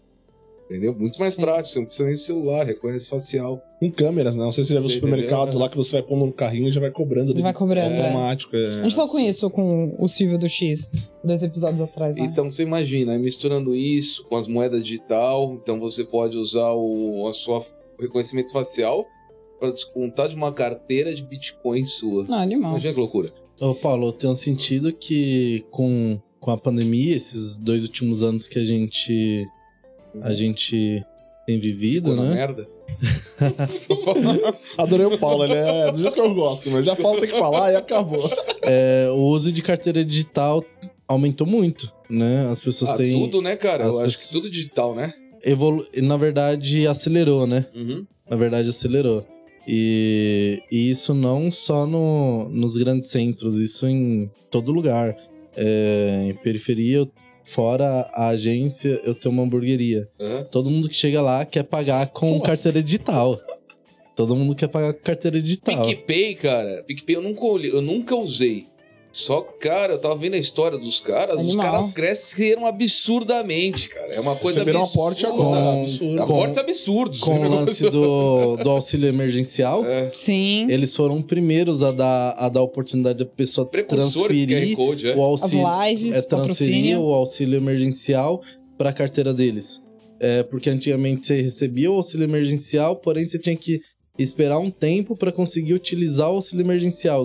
Entendeu? 0.71 0.95
Muito 0.97 1.19
mais 1.19 1.33
Sim. 1.33 1.41
prático, 1.41 1.67
você 1.67 1.79
não 1.79 1.85
precisa 1.85 2.05
nem 2.05 2.13
de 2.13 2.21
celular, 2.21 2.65
reconhece 2.65 3.09
facial. 3.09 3.61
Com 3.79 3.91
câmeras, 3.91 4.37
né? 4.37 4.43
Não 4.43 4.51
sei 4.51 4.63
se 4.63 4.69
você 4.69 4.75
já 4.75 4.79
viu 4.79 4.89
supermercados 4.89 5.55
lá 5.55 5.67
que 5.67 5.75
você 5.75 5.93
vai 5.93 6.03
pondo 6.03 6.25
no 6.25 6.33
carrinho 6.33 6.69
e 6.69 6.71
já 6.71 6.79
vai 6.79 6.91
cobrando. 6.91 7.39
Vai 7.41 7.53
cobrando, 7.53 7.93
é. 7.93 8.07
automático. 8.07 8.55
É. 8.55 8.79
A 8.79 8.83
gente 8.83 8.95
falou 8.95 9.11
com 9.11 9.19
isso 9.19 9.49
com 9.49 9.95
o 9.99 10.07
Silvio 10.07 10.37
do 10.37 10.47
X, 10.47 10.89
dois 11.23 11.43
episódios 11.43 11.81
atrás, 11.81 12.15
né? 12.15 12.23
Então 12.23 12.49
você 12.49 12.63
imagina, 12.63 13.17
misturando 13.17 13.75
isso 13.75 14.23
com 14.25 14.37
as 14.37 14.47
moedas 14.47 14.81
digital, 14.81 15.59
então 15.61 15.79
você 15.79 16.03
pode 16.03 16.37
usar 16.37 16.71
o 16.71 17.27
a 17.27 17.33
sua 17.33 17.63
reconhecimento 17.99 18.51
facial 18.51 19.05
para 19.59 19.71
descontar 19.71 20.27
de 20.27 20.35
uma 20.35 20.51
carteira 20.51 21.13
de 21.13 21.23
Bitcoin 21.23 21.83
sua. 21.83 22.23
Não, 22.23 22.37
animal. 22.37 22.71
Imagina 22.71 22.93
que 22.93 22.99
loucura. 22.99 23.31
Ô, 23.59 23.75
Paulo, 23.75 24.07
eu 24.07 24.13
tenho 24.13 24.35
sentido 24.35 24.91
que 24.91 25.63
com, 25.69 26.19
com 26.39 26.49
a 26.49 26.57
pandemia, 26.57 27.15
esses 27.15 27.57
dois 27.57 27.83
últimos 27.83 28.23
anos 28.23 28.47
que 28.47 28.57
a 28.57 28.63
gente, 28.63 29.45
a 30.21 30.33
gente 30.33 31.03
tem 31.45 31.59
vivido, 31.59 32.11
Ficou 32.11 32.23
na 32.23 32.29
né? 32.29 32.35
merda. 32.35 32.67
Adorei 34.77 35.05
o 35.05 35.17
Paulo, 35.17 35.43
ele 35.45 35.53
é 35.55 35.91
do 35.91 35.97
jeito 36.01 36.13
que 36.13 36.19
eu 36.19 36.33
gosto, 36.33 36.69
mas 36.69 36.85
já 36.85 36.95
falo, 36.95 37.19
tem 37.19 37.29
que 37.29 37.37
falar 37.39 37.71
e 37.71 37.75
acabou. 37.75 38.29
É, 38.61 39.07
o 39.11 39.17
uso 39.23 39.51
de 39.51 39.61
carteira 39.61 40.03
digital 40.03 40.63
aumentou 41.07 41.45
muito, 41.47 41.91
né? 42.09 42.47
As 42.49 42.61
pessoas 42.61 42.91
Ah, 42.91 42.97
têm 42.97 43.11
tudo, 43.11 43.41
né, 43.41 43.55
cara? 43.55 43.83
as 43.85 43.95
Eu 43.97 44.01
acho 44.05 44.19
que 44.19 44.31
tudo 44.31 44.49
digital, 44.49 44.95
né? 44.95 45.13
evolu... 45.43 45.85
na 45.97 46.17
verdade 46.17 46.85
acelerou, 46.87 47.47
né? 47.47 47.65
Uhum. 47.75 48.05
Na 48.29 48.35
verdade 48.37 48.69
acelerou. 48.69 49.25
E, 49.67 50.61
e 50.71 50.89
isso 50.89 51.13
não 51.13 51.51
só 51.51 51.85
no, 51.85 52.49
nos 52.49 52.77
grandes 52.77 53.09
centros, 53.09 53.55
isso 53.57 53.87
em 53.87 54.29
todo 54.49 54.71
lugar. 54.71 55.15
É, 55.55 56.27
em 56.29 56.33
periferia, 56.35 56.97
eu- 56.97 57.11
fora 57.51 58.09
a 58.13 58.27
agência, 58.29 59.01
eu 59.03 59.13
tenho 59.13 59.33
uma 59.33 59.43
hamburgueria. 59.43 60.07
Todo 60.51 60.69
mundo 60.69 60.87
que 60.87 60.95
chega 60.95 61.21
lá 61.21 61.45
quer 61.45 61.63
pagar 61.63 62.07
com 62.07 62.31
Como 62.31 62.41
carteira 62.41 62.81
digital. 62.81 63.39
Todo 64.15 64.35
mundo 64.35 64.55
quer 64.55 64.67
pagar 64.67 64.93
com 64.93 65.01
carteira 65.01 65.41
digital. 65.41 65.85
PicPay, 65.85 66.35
cara. 66.35 66.83
PicPay 66.83 67.15
eu 67.15 67.21
nunca, 67.21 67.45
eu 67.45 67.81
nunca 67.81 68.15
usei. 68.15 68.67
Só, 69.11 69.41
cara, 69.41 69.93
eu 69.93 69.99
tava 69.99 70.15
vendo 70.15 70.35
a 70.35 70.37
história 70.37 70.77
dos 70.77 71.01
caras, 71.01 71.35
os 71.35 71.41
Animal. 71.49 71.65
caras 71.65 71.91
cresceram 71.91 72.65
absurdamente, 72.65 73.89
cara. 73.89 74.13
É 74.13 74.19
uma 74.21 74.35
coisa 74.37 74.59
Receberam 74.59 74.79
um 74.79 74.83
absurda. 74.83 75.01
aporte 75.01 75.25
agora, 75.25 75.61
Com- 75.63 75.81
absurdo. 75.81 76.21
Aportes 76.21 76.57
absurdos. 76.57 77.19
Com 77.19 77.39
o 77.45 77.49
lance 77.49 77.89
do, 77.89 78.55
do 78.57 78.69
auxílio 78.69 79.09
emergencial, 79.09 79.83
É, 79.85 80.09
Sim. 80.13 80.67
eles 80.69 80.95
foram 80.95 81.21
primeiros 81.21 81.83
a 81.83 81.91
dar, 81.91 82.35
a 82.37 82.47
dar 82.47 82.61
oportunidade 82.61 83.19
da 83.19 83.25
pessoa 83.25 83.67
precursor 83.67 84.27
transferir 84.27 84.75
Code, 84.77 85.07
é. 85.09 85.15
o 85.15 85.21
As 85.33 85.41
auxílio. 85.43 85.65
lives, 85.87 86.15
é 86.15 86.21
transferir 86.21 86.27
patrocínio. 86.29 87.01
o 87.01 87.13
auxílio 87.13 87.57
emergencial 87.57 88.41
para 88.77 88.91
a 88.91 88.93
carteira 88.93 89.33
deles. 89.33 89.81
É, 90.19 90.43
porque 90.43 90.69
antigamente 90.69 91.27
você 91.27 91.41
recebia 91.41 91.91
o 91.91 91.95
auxílio 91.95 92.23
emergencial, 92.23 92.95
porém 92.95 93.27
você 93.27 93.37
tinha 93.39 93.55
que 93.57 93.81
esperar 94.17 94.59
um 94.59 94.69
tempo 94.69 95.15
para 95.17 95.31
conseguir 95.31 95.73
utilizar 95.73 96.29
o 96.31 96.35
auxílio 96.35 96.63
emergencial. 96.63 97.23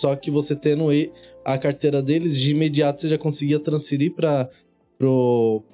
Só 0.00 0.14
que 0.16 0.30
você 0.30 0.54
tendo 0.56 0.92
e- 0.92 1.10
a 1.44 1.56
carteira 1.56 2.02
deles, 2.02 2.36
de 2.38 2.50
imediato 2.50 3.00
você 3.02 3.08
já 3.08 3.16
conseguia 3.18 3.58
transferir 3.60 4.12
para 4.14 4.50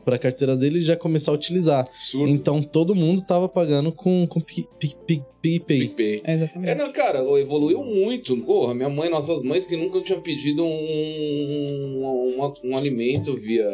a 0.06 0.18
carteira 0.18 0.56
deles 0.56 0.82
e 0.82 0.86
já 0.86 0.96
começar 0.96 1.30
a 1.30 1.34
utilizar. 1.34 1.86
Absurdo. 1.88 2.28
Então 2.30 2.62
todo 2.62 2.94
mundo 2.94 3.22
tava 3.24 3.48
pagando 3.48 3.90
com, 3.92 4.26
com 4.26 4.40
Pi- 4.40 4.68
Pi- 4.78 4.96
Pi- 5.06 5.22
PicPay. 5.40 6.20
É, 6.24 6.32
É, 6.32 6.34
Exatamente. 6.34 6.74
não, 6.76 6.92
cara, 6.92 7.18
evoluiu 7.40 7.82
muito. 7.82 8.36
Porra, 8.38 8.74
minha 8.74 8.88
mãe, 8.90 9.08
nossas 9.08 9.42
mães 9.42 9.66
que 9.66 9.76
nunca 9.76 10.00
tinham 10.02 10.20
pedido 10.20 10.62
um, 10.64 12.36
um, 12.38 12.52
um 12.64 12.76
alimento 12.76 13.34
via, 13.36 13.64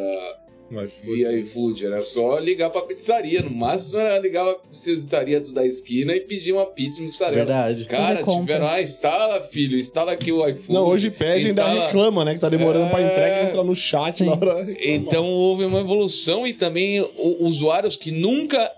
via 1.03 1.33
iFood. 1.41 1.87
Era 1.87 2.03
só 2.03 2.39
ligar 2.39 2.71
pra 2.71 2.83
pizzaria. 2.83 3.43
No 3.43 3.51
máximo 3.51 4.01
era 4.01 4.19
ligar 4.19 4.45
pra 4.45 4.55
pizzaria 4.69 5.41
da 5.41 5.65
esquina 5.67 6.15
e 6.15 6.21
pedir 6.21 6.53
uma 6.53 6.67
pizza 6.67 6.99
no 7.01 7.07
mussarela. 7.07 7.37
Verdade. 7.45 7.85
Cara, 7.87 8.23
tiveram, 8.23 8.67
ah, 8.67 8.81
instala, 8.83 9.41
filho, 9.43 9.79
instala 9.79 10.13
aqui 10.13 10.31
o 10.31 10.47
iFood. 10.49 10.73
Não, 10.73 10.87
hoje 10.87 11.11
pede 11.11 11.47
e 11.47 11.49
ainda 11.51 11.63
instala- 11.63 11.87
reclama, 11.87 12.25
né? 12.25 12.35
Que 12.35 12.41
tá 12.41 12.49
demorando 12.49 12.91
pra 12.91 13.01
É. 13.01 13.07
entrega 13.07 13.43
e 13.43 13.47
entra 13.51 13.65
no 13.65 13.75
chat 13.75 14.13
Sim. 14.13 14.27
na 14.27 14.33
hora. 14.33 14.67
Então 14.83 15.27
houve 15.27 15.65
uma 15.65 15.81
evolução 15.81 16.47
e 16.47 16.53
também 16.53 17.01
usuários 17.41 17.97
que 17.97 18.11
nunca 18.11 18.71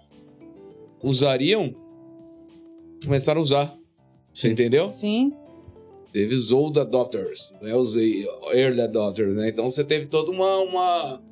usariam 1.03 1.74
começaram 3.05 3.41
a 3.41 3.43
usar. 3.43 3.76
Você 4.32 4.47
Sim. 4.49 4.53
entendeu? 4.53 4.88
Sim. 4.88 5.32
Teve 6.12 6.34
os 6.34 6.51
old 6.51 6.78
adopters, 6.78 7.53
né? 7.62 7.74
Os 7.74 7.97
early 7.97 8.80
adopters, 8.80 9.34
né? 9.36 9.49
Então 9.49 9.68
você 9.68 9.84
teve 9.84 10.07
toda 10.07 10.30
uma, 10.30 10.57
uma, 10.59 11.22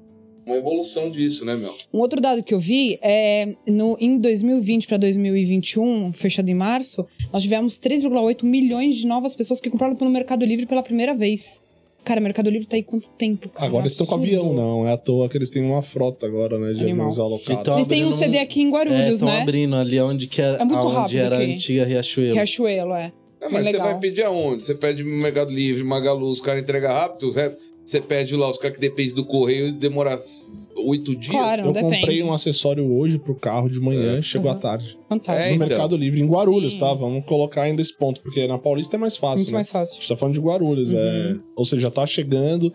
uma 0.48 0.56
evolução 0.56 1.10
disso, 1.10 1.44
né, 1.44 1.56
meu? 1.56 1.72
Um 1.92 1.98
outro 1.98 2.20
dado 2.20 2.42
que 2.42 2.52
eu 2.54 2.60
vi 2.60 2.98
é 3.02 3.54
no, 3.66 3.96
em 4.00 4.18
2020 4.18 4.86
para 4.86 4.96
2021, 4.96 6.12
fechado 6.12 6.48
em 6.50 6.54
março, 6.54 7.06
nós 7.32 7.42
tivemos 7.42 7.78
3,8 7.78 8.44
milhões 8.44 8.96
de 8.96 9.06
novas 9.06 9.34
pessoas 9.34 9.60
que 9.60 9.70
compraram 9.70 9.94
pelo 9.96 10.10
Mercado 10.10 10.44
Livre 10.44 10.66
pela 10.66 10.82
primeira 10.82 11.14
vez. 11.14 11.62
Cara, 12.04 12.20
o 12.20 12.22
Mercado 12.22 12.48
Livre 12.48 12.66
tá 12.66 12.76
aí 12.76 12.82
quanto 12.82 13.06
tempo? 13.18 13.48
Cara? 13.50 13.66
Agora 13.66 13.82
eles 13.82 13.92
estão 13.92 14.06
com 14.06 14.14
avião, 14.14 14.54
não. 14.54 14.86
É 14.86 14.92
à 14.92 14.96
toa 14.96 15.28
que 15.28 15.36
eles 15.36 15.50
têm 15.50 15.62
uma 15.62 15.82
frota 15.82 16.26
agora, 16.26 16.58
né? 16.58 16.72
De 16.72 16.80
Animal. 16.84 17.06
aviões 17.08 17.18
alocados. 17.18 17.60
Então, 17.60 17.74
Eles 17.74 17.86
têm 17.86 18.04
um 18.06 18.12
CD 18.12 18.38
aqui 18.38 18.62
em 18.62 18.68
É, 18.68 18.70
Guarulhos, 18.70 19.10
estão 19.12 19.28
né? 19.28 19.42
abrindo 19.42 19.76
ali 19.76 20.00
onde, 20.00 20.26
que 20.26 20.40
era, 20.40 20.56
É 20.56 20.64
muito 20.64 20.78
aonde 20.78 20.94
rápido 20.96 21.18
era 21.18 21.36
a 21.36 21.40
antiga 21.40 21.84
Riachuelo. 21.84 22.34
Riachuelo, 22.34 22.94
é. 22.94 23.12
É, 23.40 23.48
mas 23.48 23.52
Bem 23.52 23.64
você 23.64 23.72
legal. 23.72 23.86
vai 23.88 24.00
pedir 24.00 24.22
aonde? 24.22 24.64
Você 24.64 24.74
pede 24.74 25.02
no 25.04 25.10
Mercado 25.10 25.52
Livre, 25.52 25.84
Magalu, 25.84 26.28
os 26.28 26.40
caras 26.40 26.62
entregam 26.62 26.90
rápido, 26.92 27.30
certo? 27.30 27.62
Você 27.88 28.02
pede 28.02 28.36
lá, 28.36 28.50
os 28.50 28.58
caras 28.58 28.76
que 28.76 28.80
dependem 28.82 29.14
do 29.14 29.24
correio 29.24 29.72
demora 29.72 30.18
oito 30.84 31.16
dias. 31.16 31.30
Claro. 31.32 31.62
não 31.62 31.68
Eu 31.74 31.74
comprei 31.82 32.00
depende. 32.02 32.22
um 32.22 32.32
acessório 32.34 32.84
hoje 32.92 33.18
pro 33.18 33.34
carro 33.34 33.68
de 33.70 33.80
manhã, 33.80 34.18
É. 34.18 34.22
chegou 34.22 34.50
Uhum. 34.50 34.56
à 34.58 34.60
tarde. 34.60 34.98
Fantástico. 35.08 35.46
É, 35.46 35.48
no 35.48 35.54
então. 35.56 35.68
Mercado 35.68 35.96
Livre, 35.96 36.20
em 36.20 36.26
Guarulhos, 36.26 36.74
Sim. 36.74 36.80
tá? 36.80 36.92
Vamos 36.92 37.24
colocar 37.24 37.62
ainda 37.62 37.80
esse 37.80 37.96
ponto, 37.96 38.20
porque 38.20 38.46
na 38.46 38.58
Paulista 38.58 38.96
é 38.96 38.98
mais 38.98 39.16
fácil, 39.16 39.38
Muito 39.38 39.48
né? 39.48 39.54
mais 39.54 39.68
A 39.68 39.72
fácil. 39.72 39.94
gente 39.96 40.08
tá 40.08 40.16
falando 40.16 40.34
de 40.34 40.40
Guarulhos, 40.40 40.90
Uhum. 40.92 40.98
é... 40.98 41.36
Ou 41.56 41.64
seja, 41.64 41.80
já 41.82 41.90
tá 41.90 42.04
chegando 42.04 42.70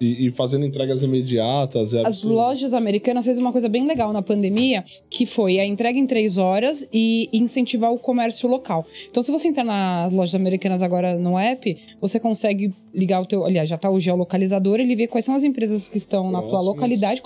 e, 0.00 0.26
e 0.26 0.30
fazendo 0.32 0.64
entregas 0.64 1.02
imediatas. 1.02 1.94
É 1.94 2.00
As 2.00 2.06
absurdo. 2.06 2.34
lojas 2.34 2.74
americanas 2.74 3.24
fez 3.24 3.38
uma 3.38 3.52
coisa 3.52 3.68
bem 3.68 3.86
legal 3.86 4.12
na 4.12 4.22
pandemia, 4.22 4.84
que 5.08 5.26
foi 5.26 5.58
a 5.58 5.64
entrega 5.64 5.98
em 5.98 6.06
três 6.06 6.36
horas 6.36 6.88
e 6.92 7.28
incentivar 7.32 7.92
o 7.92 7.98
comércio 7.98 8.48
local. 8.48 8.86
Então, 9.10 9.22
se 9.22 9.30
você 9.30 9.48
entrar 9.48 9.64
nas 9.64 10.12
lojas 10.12 10.34
americanas 10.34 10.82
agora 10.82 11.16
no 11.18 11.38
app, 11.38 11.76
você 12.00 12.18
consegue 12.18 12.74
ligar 12.92 13.20
o 13.20 13.26
teu... 13.26 13.44
Aliás, 13.44 13.68
já 13.68 13.78
tá 13.78 13.90
o 13.90 14.00
geolocalizador, 14.00 14.80
ele 14.80 14.96
vê 14.96 15.06
quais 15.06 15.24
são 15.24 15.34
as 15.34 15.44
empresas 15.44 15.88
que 15.88 15.98
estão 15.98 16.30
na 16.30 16.40
tua 16.40 16.50
Próximas. 16.50 16.66
localidade. 16.66 17.22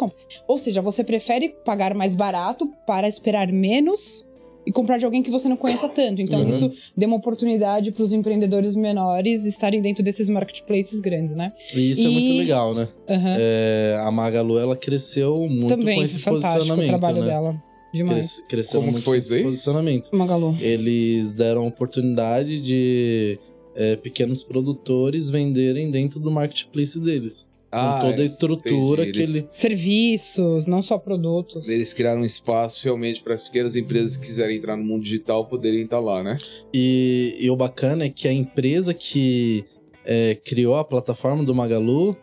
Ou 0.47 0.59
seja, 0.59 0.83
você 0.83 1.03
prefere 1.03 1.51
pagar 1.65 1.95
mais 1.95 2.15
barato 2.15 2.71
para 2.87 3.09
esperar 3.09 3.51
menos 3.53 4.28
e 4.69 4.73
comprar 4.73 4.99
de 4.99 5.05
alguém 5.05 5.23
que 5.23 5.31
você 5.31 5.49
não 5.49 5.57
conheça 5.57 5.89
tanto. 5.89 6.21
Então, 6.21 6.43
Uhum. 6.43 6.49
isso 6.51 6.71
deu 6.97 7.09
uma 7.09 7.17
oportunidade 7.17 7.91
para 7.91 8.03
os 8.03 8.13
empreendedores 8.13 8.75
menores 8.75 9.45
estarem 9.47 9.81
dentro 9.81 10.05
desses 10.05 10.29
marketplaces 10.29 11.01
grandes, 11.01 11.35
né? 11.35 11.53
E 11.75 11.91
isso 11.93 12.01
é 12.03 12.05
E- 12.05 12.09
muito 12.13 12.39
legal, 12.39 12.75
né? 12.75 12.87
Aham. 13.09 13.37
É, 13.39 13.99
a 14.03 14.11
Magalu, 14.11 14.59
ela 14.59 14.77
cresceu 14.77 15.49
muito 15.49 15.69
Também, 15.69 15.95
com 15.97 16.01
foi 16.03 16.05
esse 16.05 16.19
fantástico 16.21 16.49
o 16.49 16.53
posicionamento, 16.77 16.89
trabalho 16.89 17.21
né? 17.23 17.27
dela. 17.27 17.63
Demais. 17.95 18.35
Cres- 18.37 18.47
cresceu 18.49 18.81
Como 18.81 18.89
que 18.89 18.93
muito 18.93 19.05
foi 19.05 19.17
com 19.17 19.23
isso 19.23 19.33
aí? 19.33 19.39
esse 19.41 19.49
posicionamento. 19.49 20.11
Magalu. 20.15 20.55
Eles 20.61 21.35
deram 21.35 21.67
oportunidade 21.67 22.61
de 22.61 23.39
é, 23.75 23.97
pequenos 23.97 24.45
produtores 24.45 25.31
venderem 25.31 25.91
dentro 25.91 26.21
do 26.21 26.31
marketplace 26.31 27.01
deles. 27.01 27.48
Ah, 27.71 28.01
toda 28.03 28.17
a 28.17 28.23
é, 28.23 28.25
estrutura 28.25 29.03
entendi. 29.03 29.13
que 29.13 29.19
Eles- 29.19 29.37
ele. 29.37 29.49
Serviços, 29.51 30.65
não 30.67 30.81
só 30.81 30.97
produtos. 30.99 31.69
Eles 31.69 31.93
criaram 31.93 32.23
um 32.23 32.25
espaço 32.25 32.85
realmente 32.85 33.23
para 33.23 33.35
as 33.35 33.43
pequenas 33.43 33.77
empresas 33.77 34.17
que 34.17 34.27
quiserem 34.27 34.57
entrar 34.57 34.77
no 34.77 34.85
mundo 34.85 35.05
digital 35.05 35.45
poderem 35.47 35.83
estar 35.83 36.01
lá, 36.01 36.23
né? 36.23 36.39
E, 36.73 37.37
e 37.39 37.51
o 37.51 37.57
bacana 37.57 38.05
é 38.05 38.09
que 38.09 38.27
a 38.27 38.33
empresa 38.33 38.95
que 38.95 39.65
é, 40.05 40.35
criou 40.35 40.77
a 40.77 40.85
plataforma 40.85 41.45
do 41.45 41.55
Magalu 41.55 42.17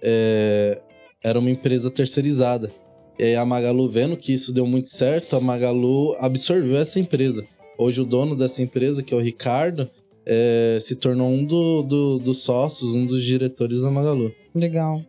é, 0.00 0.80
era 1.22 1.38
uma 1.38 1.50
empresa 1.50 1.90
terceirizada. 1.90 2.72
E 3.18 3.24
aí 3.24 3.36
a 3.36 3.44
Magalu, 3.44 3.88
vendo 3.90 4.16
que 4.16 4.32
isso 4.32 4.52
deu 4.52 4.66
muito 4.66 4.90
certo, 4.90 5.36
a 5.36 5.40
Magalu 5.40 6.14
absorveu 6.18 6.76
essa 6.78 6.98
empresa. 6.98 7.44
Hoje 7.78 8.00
o 8.00 8.04
dono 8.04 8.36
dessa 8.36 8.62
empresa, 8.62 9.02
que 9.02 9.12
é 9.12 9.16
o 9.16 9.20
Ricardo, 9.20 9.90
é, 10.24 10.78
se 10.80 10.94
tornou 10.96 11.28
um 11.28 11.44
do- 11.44 11.82
do- 11.82 12.18
dos 12.18 12.38
sócios, 12.38 12.92
um 12.94 13.04
dos 13.04 13.24
diretores 13.24 13.80
da 13.82 13.90
Magalu. 13.90 14.32
Legal. 14.54 15.02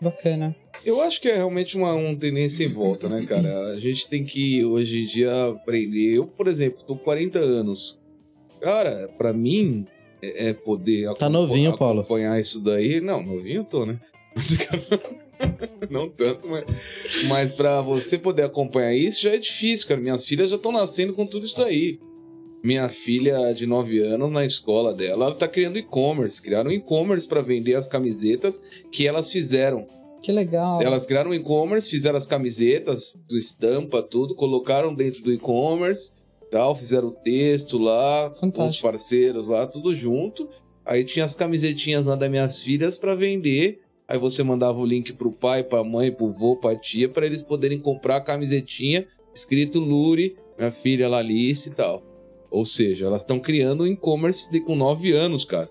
Bacana. 0.00 0.54
Eu 0.84 1.00
acho 1.00 1.20
que 1.20 1.28
é 1.28 1.34
realmente 1.34 1.76
uma, 1.76 1.94
uma 1.94 2.14
tendência 2.14 2.64
em 2.64 2.68
volta, 2.72 3.08
né, 3.08 3.24
cara? 3.26 3.48
A 3.68 3.80
gente 3.80 4.06
tem 4.06 4.22
que, 4.24 4.62
hoje 4.64 5.02
em 5.02 5.04
dia, 5.06 5.48
aprender. 5.48 6.18
Eu, 6.18 6.26
por 6.26 6.46
exemplo, 6.46 6.84
tô 6.84 6.94
com 6.94 7.04
40 7.04 7.38
anos. 7.38 7.98
Cara, 8.60 9.08
pra 9.16 9.32
mim, 9.32 9.86
é, 10.22 10.48
é 10.48 10.52
poder 10.52 11.12
Tá 11.14 11.28
novinho, 11.30 11.76
Paulo. 11.76 12.00
acompanhar 12.00 12.38
isso 12.38 12.60
daí. 12.62 13.00
Não, 13.00 13.22
novinho 13.22 13.60
eu 13.60 13.64
tô, 13.64 13.86
né? 13.86 13.98
Mas, 14.36 14.56
cara, 14.58 14.82
não 15.90 16.10
tanto, 16.10 16.46
mas, 16.48 16.64
mas 17.28 17.50
pra 17.52 17.80
você 17.80 18.18
poder 18.18 18.42
acompanhar 18.42 18.94
isso 18.94 19.22
já 19.22 19.30
é 19.30 19.38
difícil, 19.38 19.88
cara. 19.88 20.00
Minhas 20.00 20.26
filhas 20.26 20.50
já 20.50 20.56
estão 20.56 20.72
nascendo 20.72 21.14
com 21.14 21.26
tudo 21.26 21.46
isso 21.46 21.56
daí. 21.58 21.98
Minha 22.64 22.88
filha 22.88 23.52
de 23.52 23.66
9 23.66 23.98
anos, 24.00 24.30
na 24.30 24.42
escola 24.42 24.94
dela, 24.94 25.26
ela 25.26 25.34
tá 25.34 25.46
criando 25.46 25.76
e-commerce. 25.76 26.40
Criaram 26.40 26.72
e-commerce 26.72 27.28
pra 27.28 27.42
vender 27.42 27.74
as 27.74 27.86
camisetas 27.86 28.64
que 28.90 29.06
elas 29.06 29.30
fizeram. 29.30 29.86
Que 30.22 30.32
legal. 30.32 30.80
Elas 30.80 31.04
criaram 31.04 31.32
um 31.32 31.34
e-commerce, 31.34 31.90
fizeram 31.90 32.16
as 32.16 32.24
camisetas 32.24 33.22
do 33.28 33.36
estampa, 33.36 34.02
tudo, 34.02 34.34
colocaram 34.34 34.94
dentro 34.94 35.22
do 35.22 35.30
e-commerce, 35.30 36.14
tal, 36.50 36.74
fizeram 36.74 37.08
o 37.08 37.12
texto 37.12 37.76
lá, 37.76 38.30
com 38.30 38.64
os 38.64 38.80
parceiros 38.80 39.48
lá, 39.48 39.66
tudo 39.66 39.94
junto. 39.94 40.48
Aí 40.86 41.04
tinha 41.04 41.26
as 41.26 41.34
camisetinhas 41.34 42.06
lá 42.06 42.16
das 42.16 42.30
minhas 42.30 42.62
filhas 42.62 42.96
para 42.96 43.14
vender. 43.14 43.82
Aí 44.08 44.18
você 44.18 44.42
mandava 44.42 44.78
o 44.78 44.86
link 44.86 45.12
pro 45.12 45.30
pai, 45.30 45.62
pra 45.62 45.84
mãe, 45.84 46.10
pro 46.10 46.32
vô, 46.32 46.56
pra 46.56 46.74
tia, 46.74 47.10
para 47.10 47.26
eles 47.26 47.42
poderem 47.42 47.78
comprar 47.78 48.16
a 48.16 48.20
camisetinha 48.22 49.06
escrito 49.34 49.80
Luri, 49.80 50.34
minha 50.56 50.72
filha 50.72 51.10
Lalice 51.10 51.68
e 51.68 51.72
tal. 51.72 52.13
Ou 52.54 52.64
seja, 52.64 53.06
elas 53.06 53.22
estão 53.22 53.38
criando 53.40 53.84
um 53.84 53.86
e-commerce 53.86 54.50
de- 54.50 54.60
com 54.60 54.74
9 54.76 55.12
anos, 55.12 55.44
cara. 55.44 55.68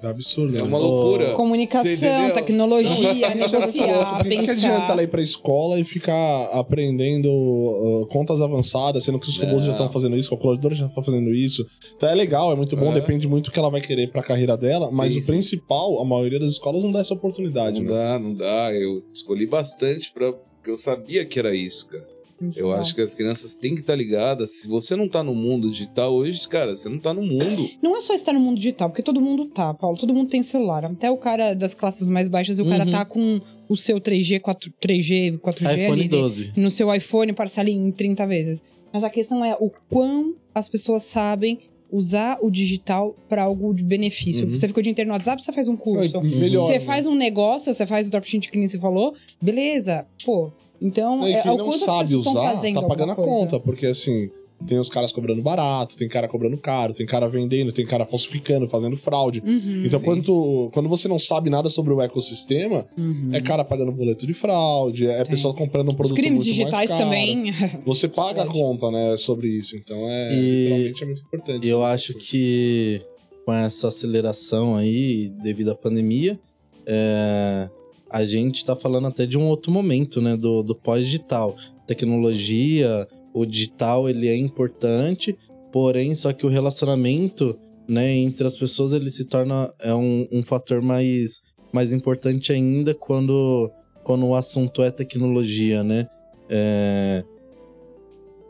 É 0.00 0.06
absurdo. 0.06 0.56
É 0.56 0.60
né? 0.60 0.68
uma 0.68 0.78
loucura. 0.78 1.32
Comunicação, 1.34 2.30
tecnologia, 2.32 3.10
é 3.26 3.34
negociar, 3.34 4.18
Por 4.18 4.28
que, 4.28 4.38
que 4.44 4.50
adianta 4.50 4.68
ela 4.76 4.86
pensar. 4.86 5.02
ir 5.02 5.08
pra 5.08 5.20
escola 5.22 5.80
e 5.80 5.84
ficar 5.84 6.44
aprendendo 6.52 7.28
uh, 7.28 8.06
contas 8.06 8.40
avançadas, 8.40 9.02
sendo 9.02 9.18
que 9.18 9.28
os 9.28 9.36
robôs 9.38 9.58
Não. 9.62 9.66
já 9.66 9.72
estão 9.72 9.90
fazendo 9.90 10.16
isso, 10.16 10.28
a 10.28 10.36
calculadora 10.36 10.72
já 10.76 10.86
está 10.86 11.02
fazendo 11.02 11.30
isso. 11.30 11.66
Então 11.96 12.08
é 12.08 12.14
legal, 12.14 12.52
é 12.52 12.54
muito 12.54 12.76
bom, 12.76 12.92
É. 12.92 12.94
depende 12.94 13.26
muito 13.26 13.46
do 13.46 13.50
que 13.50 13.58
ela 13.58 13.70
vai 13.70 13.80
querer 13.80 14.12
pra 14.12 14.22
carreira 14.22 14.56
dela, 14.56 14.88
mas 14.92 15.14
Sim, 15.14 15.18
o 15.18 15.22
sim. 15.22 15.32
principal, 15.32 16.00
a 16.00 16.04
maioria 16.04 16.38
das 16.38 16.52
escolas 16.52 16.82
não 16.84 16.92
dá 16.92 17.00
essa 17.00 17.14
oportunidade, 17.14 17.80
Não 17.82 17.90
né? 17.90 17.96
dá, 17.96 18.18
não 18.20 18.34
dá. 18.36 18.72
Eu 18.72 19.02
escolhi 19.12 19.46
bastante 19.48 20.12
para 20.12 20.32
porque 20.32 20.70
eu 20.70 20.78
sabia 20.78 21.24
que 21.24 21.40
era 21.40 21.52
isso, 21.56 21.88
cara. 21.88 22.06
Eu 22.54 22.72
acho 22.72 22.94
que 22.94 23.00
as 23.00 23.14
crianças 23.14 23.56
têm 23.56 23.74
que 23.74 23.80
estar 23.80 23.94
ligadas. 23.94 24.52
Se 24.60 24.68
você 24.68 24.94
não 24.94 25.08
tá 25.08 25.22
no 25.22 25.34
mundo 25.34 25.70
digital 25.70 26.14
hoje, 26.14 26.48
cara, 26.48 26.76
você 26.76 26.88
não 26.88 26.98
tá 26.98 27.12
no 27.12 27.22
mundo. 27.22 27.68
Não 27.82 27.96
é 27.96 28.00
só 28.00 28.14
estar 28.14 28.32
no 28.32 28.40
mundo 28.40 28.56
digital, 28.56 28.88
porque 28.88 29.02
todo 29.02 29.20
mundo 29.20 29.46
tá, 29.46 29.74
Paulo. 29.74 29.96
Todo 29.98 30.14
mundo 30.14 30.28
tem 30.30 30.42
celular. 30.42 30.84
Até 30.84 31.10
o 31.10 31.16
cara 31.16 31.54
das 31.54 31.74
classes 31.74 32.08
mais 32.08 32.28
baixas, 32.28 32.58
o 32.58 32.64
cara 32.64 32.84
Uhum. 32.84 32.90
tá 32.90 33.04
com 33.04 33.40
o 33.68 33.76
seu 33.76 34.00
3G, 34.00 34.40
4, 34.40 34.72
3G, 34.80 35.38
4G 35.38 35.84
iPhone 35.84 36.00
ali, 36.00 36.08
12. 36.08 36.52
no 36.56 36.70
seu 36.70 36.94
iPhone, 36.94 37.32
parcela 37.32 37.68
em 37.70 37.90
30 37.90 38.26
vezes. 38.26 38.62
Mas 38.92 39.04
a 39.04 39.10
questão 39.10 39.44
é 39.44 39.54
o 39.58 39.70
quão 39.90 40.34
as 40.54 40.68
pessoas 40.68 41.02
sabem 41.02 41.58
usar 41.90 42.38
o 42.42 42.50
digital 42.50 43.16
pra 43.28 43.42
algo 43.44 43.72
de 43.74 43.82
benefício. 43.82 44.46
Uhum. 44.46 44.52
Você 44.56 44.68
ficou 44.68 44.80
o 44.80 44.82
dia 44.82 44.90
inteiro 44.92 45.08
no 45.08 45.14
WhatsApp, 45.14 45.42
você 45.42 45.52
faz 45.52 45.68
um 45.68 45.76
curso. 45.76 46.20
Melhor. 46.20 46.66
Você 46.66 46.74
né? 46.74 46.80
faz 46.80 47.06
um 47.06 47.14
negócio, 47.14 47.72
você 47.72 47.86
faz 47.86 48.08
o 48.08 48.10
dropshipping 48.10 48.50
que 48.50 48.58
nem 48.58 48.68
você 48.68 48.78
falou, 48.78 49.14
beleza. 49.40 50.06
Pô, 50.24 50.52
então 50.80 51.26
E 51.26 51.32
é, 51.32 51.38
é 51.38 51.42
quem 51.42 51.52
o 51.52 51.56
não 51.58 51.72
sabe 51.72 52.14
usar, 52.14 52.54
tá 52.72 52.82
pagando 52.82 53.12
a 53.12 53.16
conta, 53.16 53.58
porque 53.60 53.86
assim, 53.86 54.30
tem 54.66 54.78
os 54.78 54.88
caras 54.88 55.12
cobrando 55.12 55.40
barato, 55.40 55.96
tem 55.96 56.08
cara 56.08 56.26
cobrando 56.26 56.56
caro, 56.58 56.92
tem 56.92 57.06
cara 57.06 57.28
vendendo, 57.28 57.72
tem 57.72 57.86
cara 57.86 58.04
falsificando, 58.04 58.68
fazendo 58.68 58.96
fraude. 58.96 59.40
Uhum, 59.46 59.84
Então, 59.86 60.00
Sim. 60.00 60.04
quando, 60.04 60.70
quando 60.74 60.88
você 60.88 61.06
não 61.06 61.18
sabe 61.18 61.48
nada 61.48 61.68
sobre 61.68 61.92
o 61.92 62.00
ecossistema, 62.00 62.84
uhum. 62.96 63.30
é 63.32 63.40
cara 63.40 63.64
pagando 63.64 63.92
boleto 63.92 64.26
de 64.26 64.34
fraude, 64.34 65.06
é 65.06 65.24
Sim. 65.24 65.30
pessoa 65.30 65.54
comprando 65.54 65.88
um 65.88 65.92
Os 65.92 65.96
produto 65.96 66.16
crimes 66.16 66.38
muito 66.44 66.44
digitais 66.46 66.72
mais 66.74 66.90
caro. 66.90 67.02
também. 67.04 67.52
Você 67.86 68.08
paga 68.08 68.42
a 68.42 68.46
conta, 68.46 68.90
né, 68.90 69.16
sobre 69.16 69.46
isso. 69.48 69.76
Então, 69.76 69.96
é, 70.08 70.34
E- 70.34 70.62
literalmente 70.62 71.02
é 71.02 71.06
muito 71.06 71.22
importante. 71.22 71.68
Eu 71.68 71.84
acho 71.84 72.14
que 72.14 73.00
com 73.44 73.52
essa 73.52 73.88
aceleração 73.88 74.76
aí, 74.76 75.30
devido 75.42 75.70
à 75.70 75.74
pandemia, 75.74 76.38
é, 76.84 77.68
a 78.10 78.24
gente 78.24 78.64
tá 78.64 78.74
falando 78.74 79.08
até 79.08 79.26
de 79.26 79.38
um 79.38 79.46
outro 79.46 79.70
momento, 79.70 80.20
né? 80.20 80.36
Do, 80.36 80.62
do 80.62 80.74
pós-digital. 80.74 81.56
Tecnologia, 81.86 83.06
o 83.32 83.44
digital, 83.44 84.08
ele 84.08 84.28
é 84.28 84.36
importante, 84.36 85.36
porém, 85.72 86.14
só 86.14 86.32
que 86.32 86.46
o 86.46 86.48
relacionamento, 86.48 87.58
né, 87.88 88.14
entre 88.14 88.46
as 88.46 88.56
pessoas, 88.56 88.92
ele 88.92 89.10
se 89.10 89.24
torna 89.24 89.72
é 89.80 89.94
um, 89.94 90.26
um 90.32 90.42
fator 90.42 90.82
mais, 90.82 91.42
mais 91.72 91.92
importante 91.92 92.52
ainda 92.52 92.94
quando, 92.94 93.70
quando 94.02 94.26
o 94.26 94.34
assunto 94.34 94.82
é 94.82 94.90
tecnologia, 94.90 95.82
né? 95.82 96.08
É, 96.48 97.24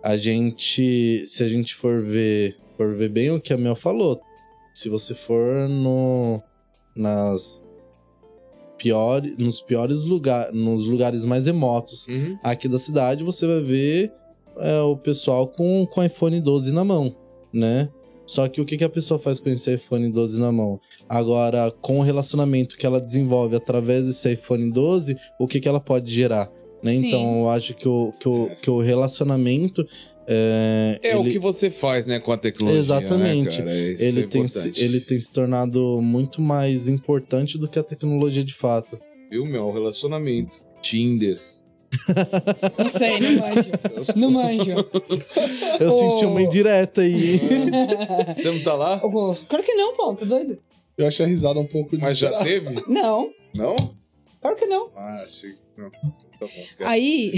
a 0.02 0.16
gente, 0.16 1.24
se 1.26 1.42
a 1.42 1.48
gente 1.48 1.74
for 1.74 2.00
ver, 2.00 2.56
for 2.76 2.94
ver 2.94 3.08
bem 3.08 3.30
o 3.30 3.40
que 3.40 3.52
a 3.52 3.58
Mel 3.58 3.74
falou, 3.74 4.20
se 4.72 4.88
você 4.88 5.14
for 5.14 5.68
no 5.68 6.40
nas 6.94 7.62
piores, 8.78 9.34
nos 9.36 9.60
piores 9.60 10.04
lugares, 10.04 10.54
nos 10.54 10.86
lugares 10.86 11.24
mais 11.24 11.46
remotos 11.46 12.06
Uhum. 12.06 12.38
aqui 12.42 12.68
da 12.68 12.78
cidade, 12.78 13.22
você 13.24 13.46
vai 13.46 13.60
ver 13.60 14.12
é, 14.58 14.80
o 14.80 14.96
pessoal 14.96 15.46
com 15.48 15.86
com 15.86 16.02
iPhone 16.02 16.40
12 16.40 16.72
na 16.72 16.84
mão, 16.84 17.14
né? 17.52 17.88
Só 18.26 18.46
que 18.46 18.60
o 18.60 18.66
que, 18.66 18.76
que 18.76 18.84
a 18.84 18.90
pessoa 18.90 19.18
faz 19.18 19.40
com 19.40 19.48
esse 19.48 19.72
iPhone 19.72 20.12
12 20.12 20.38
na 20.38 20.52
mão? 20.52 20.78
Agora, 21.08 21.70
com 21.80 21.98
o 21.98 22.02
relacionamento 22.02 22.76
que 22.76 22.84
ela 22.84 23.00
desenvolve 23.00 23.56
através 23.56 24.06
desse 24.06 24.30
iPhone 24.30 24.70
12, 24.70 25.16
o 25.40 25.46
que, 25.46 25.58
que 25.58 25.66
ela 25.66 25.80
pode 25.80 26.12
gerar? 26.12 26.50
Né? 26.82 26.94
Então, 26.94 27.40
eu 27.40 27.48
acho 27.48 27.74
que 27.74 27.88
o, 27.88 28.12
que 28.20 28.28
o, 28.28 28.50
que 28.60 28.70
o 28.70 28.80
relacionamento. 28.80 29.82
É, 30.30 30.98
É 31.02 31.16
o 31.16 31.20
ele- 31.20 31.32
que 31.32 31.38
você 31.38 31.70
faz, 31.70 32.04
né, 32.04 32.20
com 32.20 32.30
a 32.30 32.36
tecnologia. 32.36 32.78
Exatamente. 32.80 33.62
Né, 33.62 33.64
cara? 33.64 33.90
Isso 33.92 34.02
ele, 34.04 34.20
é 34.20 34.26
tem, 34.26 34.46
se- 34.46 34.72
ele 34.76 35.00
tem 35.00 35.18
se 35.18 35.32
tornado 35.32 36.00
muito 36.02 36.42
mais 36.42 36.86
importante 36.86 37.56
do 37.56 37.66
que 37.66 37.78
a 37.78 37.82
tecnologia 37.82 38.44
de 38.44 38.52
fato. 38.54 38.98
Viu, 39.30 39.46
meu? 39.46 39.72
Relacionamento. 39.72 40.60
Tinder. 40.82 41.36
Não 42.78 42.90
sei, 42.90 43.18
não 43.18 43.32
manjo. 43.40 43.70
Não 44.16 44.30
manjo. 44.30 44.72
Eu 45.80 45.88
Ô. 45.92 45.98
senti 46.10 46.26
uma 46.26 46.42
indireta 46.42 47.00
aí. 47.00 47.40
Você 48.36 48.50
não 48.50 48.60
tá 48.62 48.74
lá? 48.74 49.00
Ô, 49.04 49.34
Claro 49.48 49.64
que 49.64 49.72
não, 49.74 49.96
Paulo, 49.96 50.16
tá 50.16 50.26
doido? 50.26 50.58
Eu 50.98 51.06
achei 51.06 51.24
a 51.24 51.28
risada 51.28 51.58
um 51.60 51.66
pouco 51.66 51.96
Mas 51.98 52.18
já 52.18 52.42
teve? 52.42 52.82
Não, 52.88 53.30
Não? 53.54 53.76
claro 54.42 54.56
que 54.56 54.66
não. 54.66 54.90
Ah, 54.96 55.24
sim. 55.26 55.54
Tá. 55.78 56.90
Aí. 56.90 57.32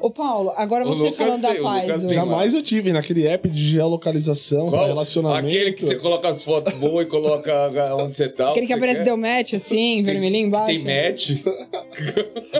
Ô, 0.00 0.10
Paulo, 0.10 0.52
agora 0.56 0.86
O 0.86 0.94
você 0.94 1.10
falando 1.10 1.42
da 1.42 1.50
o 1.50 1.62
paz. 1.62 2.02
Jamais 2.12 2.54
eu 2.54 2.62
tive 2.62 2.92
naquele 2.92 3.26
app 3.26 3.48
de 3.48 3.70
geolocalização 3.70 4.68
Qual? 4.68 4.86
relacionamento. 4.86 5.46
Aquele 5.48 5.72
que 5.72 5.84
você 5.84 5.96
coloca 5.96 6.28
as 6.28 6.44
fotos 6.44 6.72
boas 6.74 7.06
e 7.06 7.08
coloca 7.08 7.52
onde 7.96 8.14
você 8.14 8.28
tá. 8.28 8.50
Aquele 8.50 8.66
que 8.66 8.72
aparece 8.72 9.00
quer. 9.00 9.06
deu 9.06 9.16
match, 9.16 9.54
assim, 9.54 10.02
vermelhinho 10.04 10.46
embaixo. 10.46 10.66
Tem 10.66 10.78
match. 10.78 11.30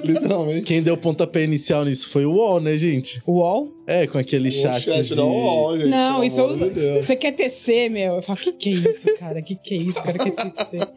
Literalmente. 0.02 0.62
Quem 0.62 0.82
deu 0.82 0.96
pontapé 0.96 1.44
inicial 1.44 1.84
nisso 1.84 2.08
foi 2.08 2.26
o 2.26 2.32
UOL, 2.32 2.60
né, 2.60 2.76
gente? 2.76 3.22
UOL? 3.26 3.72
É, 3.86 4.06
com 4.06 4.18
aquele 4.18 4.48
O 4.48 4.52
chat, 4.52 4.82
chat 4.84 5.14
de... 5.14 5.20
UOL, 5.20 5.76
gente, 5.78 5.88
Não, 5.88 6.24
isso 6.24 6.40
de. 6.48 7.02
Você 7.02 7.14
quer 7.14 7.32
tecer, 7.32 7.88
meu? 7.88 8.16
Eu 8.16 8.22
falo, 8.22 8.38
que 8.38 8.52
que 8.52 8.70
é 8.70 8.72
isso, 8.72 9.16
cara? 9.16 9.42
Que 9.42 9.54
que 9.54 9.74
é 9.74 9.78
isso? 9.78 9.98
O 10.00 10.02
cara 10.02 10.18
quer 10.18 10.32
tecer. 10.32 10.88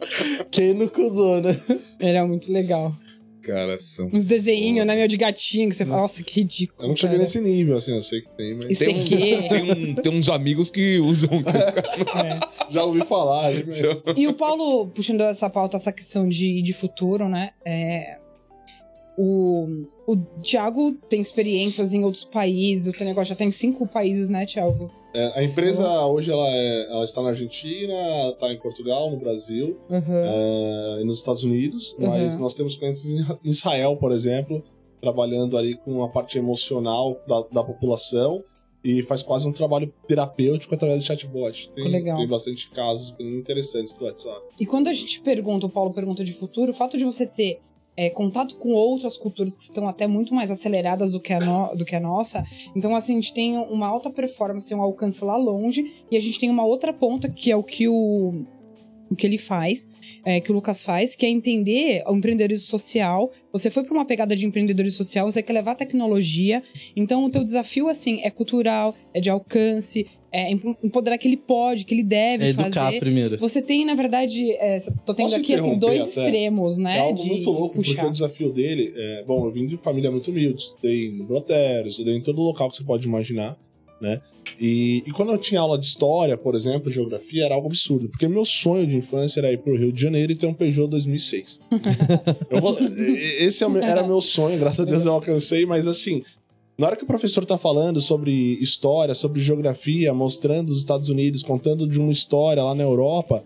Quem 0.50 0.74
nunca 0.74 1.02
usou, 1.02 1.42
né? 1.42 1.60
Era 2.00 2.26
muito 2.26 2.52
legal. 2.52 2.96
Cara, 3.44 3.78
são. 3.80 4.10
Uns 4.14 4.26
desenhinhos, 4.26 4.86
né, 4.88 4.96
meu, 4.96 5.08
de 5.08 5.18
gatinho, 5.18 5.70
que 5.70 5.76
você 5.76 5.86
fala, 5.86 6.02
nossa, 6.02 6.24
que 6.24 6.40
ridículo. 6.42 6.82
Eu 6.84 6.88
não 6.90 6.96
cheguei 6.96 7.18
cara. 7.18 7.24
nesse 7.24 7.42
nível, 7.42 7.76
assim, 7.78 7.94
eu 7.94 8.02
sei 8.02 8.22
que 8.22 8.30
tem, 8.38 8.56
mas 8.56 8.70
Isso 8.72 8.86
Tem, 8.86 8.96
um, 9.02 9.04
tem, 9.50 9.64
um- 9.92 9.96
tem 9.96 10.12
uns 10.14 10.30
amigos 10.30 10.70
que 10.70 10.98
usam. 11.00 11.30
É. 11.40 12.40
já 12.72 12.84
ouvi 12.84 13.02
falar. 13.06 13.52
né, 13.52 13.64
mas- 13.68 14.04
E 14.18 14.28
o 14.28 14.34
Paulo, 14.34 14.88
puxando 14.88 15.22
essa 15.22 15.50
pauta, 15.50 15.76
essa 15.78 15.92
questão 15.92 16.28
de, 16.30 16.62
de 16.62 16.74
futuro, 16.74 17.28
né? 17.28 17.52
é, 17.66 18.18
O, 19.18 19.68
o 20.08 20.16
Thiago 20.42 20.94
tem 21.10 21.20
experiências 21.22 21.94
em 21.94 22.04
outros 22.04 22.26
países, 22.26 22.88
o 22.88 22.92
teu 22.98 23.06
negócio 23.06 23.30
já 23.30 23.36
tem 23.36 23.52
cinco 23.52 23.86
países, 23.86 24.30
né, 24.30 24.46
Thiago? 24.46 24.90
É, 25.14 25.40
a 25.40 25.44
empresa 25.44 26.06
hoje 26.08 26.32
ela, 26.32 26.48
é- 26.48 26.88
ela 26.92 27.04
está 27.04 27.22
na 27.22 27.30
Argentina, 27.30 27.94
está 28.32 28.52
em 28.52 28.58
Portugal, 28.60 29.12
no 29.12 29.18
Brasil 29.18 29.78
Uhum. 29.90 30.02
é, 30.18 31.02
e 31.02 31.06
nos 31.06 31.20
Estados 31.20 31.44
Unidos, 31.44 31.94
Uhum. 32.00 32.08
mas 32.10 32.40
nós 32.40 32.56
temos 32.56 32.76
clientes 32.76 33.06
em 33.10 33.20
em 33.44 33.50
Israel, 33.50 33.96
por 33.98 34.12
exemplo, 34.12 34.64
trabalhando 35.02 35.58
ali 35.58 35.76
com 35.76 36.04
a 36.04 36.10
parte 36.10 36.38
emocional 36.38 37.22
da, 37.28 37.42
da 37.52 37.64
população 37.64 38.44
e 38.84 39.04
faz 39.04 39.22
quase 39.22 39.48
um 39.48 39.52
trabalho 39.52 39.94
terapêutico 40.08 40.74
através 40.74 41.02
de 41.02 41.08
chatbot. 41.08 41.70
Tem, 41.76 41.88
Legal. 41.90 42.18
tem 42.18 42.28
bastante 42.28 42.70
casos 42.72 43.12
bem 43.12 43.38
interessantes 43.38 43.94
do 43.96 44.06
WhatsApp. 44.06 44.42
E 44.60 44.66
quando 44.66 44.88
a 44.88 44.94
gente 44.94 45.22
pergunta, 45.22 45.66
o 45.68 45.70
Paulo 45.70 45.94
pergunta 45.94 46.24
de 46.24 46.34
futuro, 46.34 46.72
o 46.72 46.74
fato 46.74 46.98
de 46.98 47.04
você 47.06 47.26
ter 47.26 47.60
é, 47.96 48.10
contato 48.10 48.56
com 48.58 48.70
outras 48.70 49.16
culturas 49.18 49.56
que 49.56 49.64
estão 49.64 49.88
até 49.88 50.08
muito 50.08 50.34
mais 50.34 50.50
aceleradas 50.50 51.12
do 51.12 51.20
que, 51.20 51.32
a 51.32 51.40
no- 51.40 51.76
do 51.76 51.86
que 51.86 51.96
a 51.96 52.00
nossa, 52.00 52.44
então 52.76 52.96
assim, 52.96 53.14
a 53.14 53.16
gente 53.22 53.34
tem 53.34 53.58
uma 53.58 53.88
alta 53.88 54.10
performance, 54.10 54.74
um 54.74 54.82
alcance 54.82 55.24
lá 55.24 55.38
longe, 55.38 55.84
e 56.10 56.18
a 56.18 56.20
gente 56.20 56.40
tem 56.40 56.50
uma 56.50 56.66
outra 56.66 56.92
ponta 56.92 57.30
que 57.30 57.52
é 57.52 57.56
o 57.56 57.64
que 57.64 57.88
o, 57.88 58.44
o 59.12 59.16
que 59.16 59.28
ele 59.28 59.38
faz, 59.38 59.92
é, 60.26 60.42
que 60.42 60.52
o 60.52 60.56
Lucas 60.56 60.82
faz, 60.84 61.16
que 61.16 61.24
é 61.26 61.30
entender 61.30 62.04
o 62.08 62.16
empreendedorismo 62.16 62.66
social. 62.68 63.30
Você 63.52 63.70
foi 63.70 63.84
para 63.84 63.94
uma 63.94 64.06
pegada 64.06 64.36
de 64.36 64.46
empreendedorismo 64.46 64.98
social, 64.98 65.30
você 65.30 65.44
quer 65.44 65.54
levar 65.54 65.76
tecnologia, 65.76 66.64
então 66.96 67.24
o 67.24 67.30
teu 67.30 67.44
desafio, 67.44 67.90
assim, 67.90 68.22
é 68.24 68.32
cultural, 68.32 68.96
é 69.14 69.20
de 69.20 69.30
alcance, 69.30 70.08
é 70.34 70.52
empoderar 70.52 71.18
que 71.20 71.28
ele 71.28 71.38
pode, 71.38 71.86
que 71.86 71.94
ele 71.94 72.02
deve 72.04 72.44
É 72.46 72.50
educar 72.50 72.72
fazer. 72.88 73.00
primeiro. 73.00 73.38
Você 73.38 73.62
tem, 73.62 73.86
na 73.86 73.94
verdade, 73.94 74.52
é, 74.54 74.80
tô 75.06 75.14
tendo 75.14 75.26
Posso 75.28 75.36
aqui 75.38 75.54
assim, 75.54 75.78
dois 75.78 76.02
até? 76.02 76.26
extremos, 76.26 76.78
né? 76.80 76.98
É 76.98 77.02
algo 77.02 77.22
de 77.22 77.30
muito 77.30 77.50
louco, 77.52 77.76
porque 77.76 77.92
puxar. 77.92 78.08
o 78.08 78.12
desafio 78.12 78.52
dele 78.52 78.92
é. 78.96 79.24
Bom, 79.28 79.46
eu 79.46 79.52
vim 79.52 79.68
de 79.68 79.78
família 79.78 80.10
muito 80.10 80.32
humilde, 80.32 80.60
estudei 80.62 81.08
em 81.08 81.24
Brotero, 81.24 81.88
estudei 81.88 82.16
em 82.18 82.22
todo 82.22 82.42
local 82.42 82.70
que 82.70 82.78
você 82.78 82.84
pode 82.84 83.06
imaginar, 83.08 83.56
né? 84.02 84.22
E, 84.60 85.02
e 85.08 85.12
quando 85.12 85.32
eu 85.32 85.38
tinha 85.38 85.62
aula 85.62 85.80
de 85.80 85.86
história, 85.86 86.36
por 86.38 86.54
exemplo, 86.54 86.92
geografia, 86.92 87.46
era 87.46 87.56
algo 87.56 87.68
absurdo, 87.68 88.10
porque 88.10 88.28
meu 88.28 88.44
sonho 88.44 88.86
de 88.86 88.96
infância 88.96 89.40
era 89.40 89.52
ir 89.52 89.58
pro 89.60 89.78
Rio 89.78 89.92
de 89.92 90.02
Janeiro 90.02 90.32
e 90.32 90.36
ter 90.36 90.48
um 90.48 90.54
Peugeot 90.54 90.88
2006. 90.90 91.60
Eu 92.50 92.60
vou- 92.60 92.78
esse 93.40 93.64
é 93.64 93.68
o 93.68 93.70
meu- 93.70 93.82
era 93.82 94.06
meu 94.06 94.20
sonho, 94.20 94.60
graças 94.60 94.82
a 94.82 94.90
Deus 94.90 95.06
eu 95.06 95.14
alcancei, 95.14 95.66
mas 95.66 95.88
assim. 95.88 96.22
Na 96.76 96.88
hora 96.88 96.96
que 96.96 97.04
o 97.04 97.08
professor 97.08 97.46
tá 97.46 97.58
falando 97.58 98.02
sobre 98.02 98.32
história, 98.60 99.14
sobre 99.14 99.40
geografia, 99.40 100.14
mostrando 100.14 100.70
os 100.70 100.80
Estados 100.80 101.08
Unidos, 101.08 101.44
contando 101.44 101.88
de 101.88 102.00
uma 102.00 102.12
história 102.12 102.64
lá 102.64 102.74
na 102.74 102.82
Europa, 102.82 103.44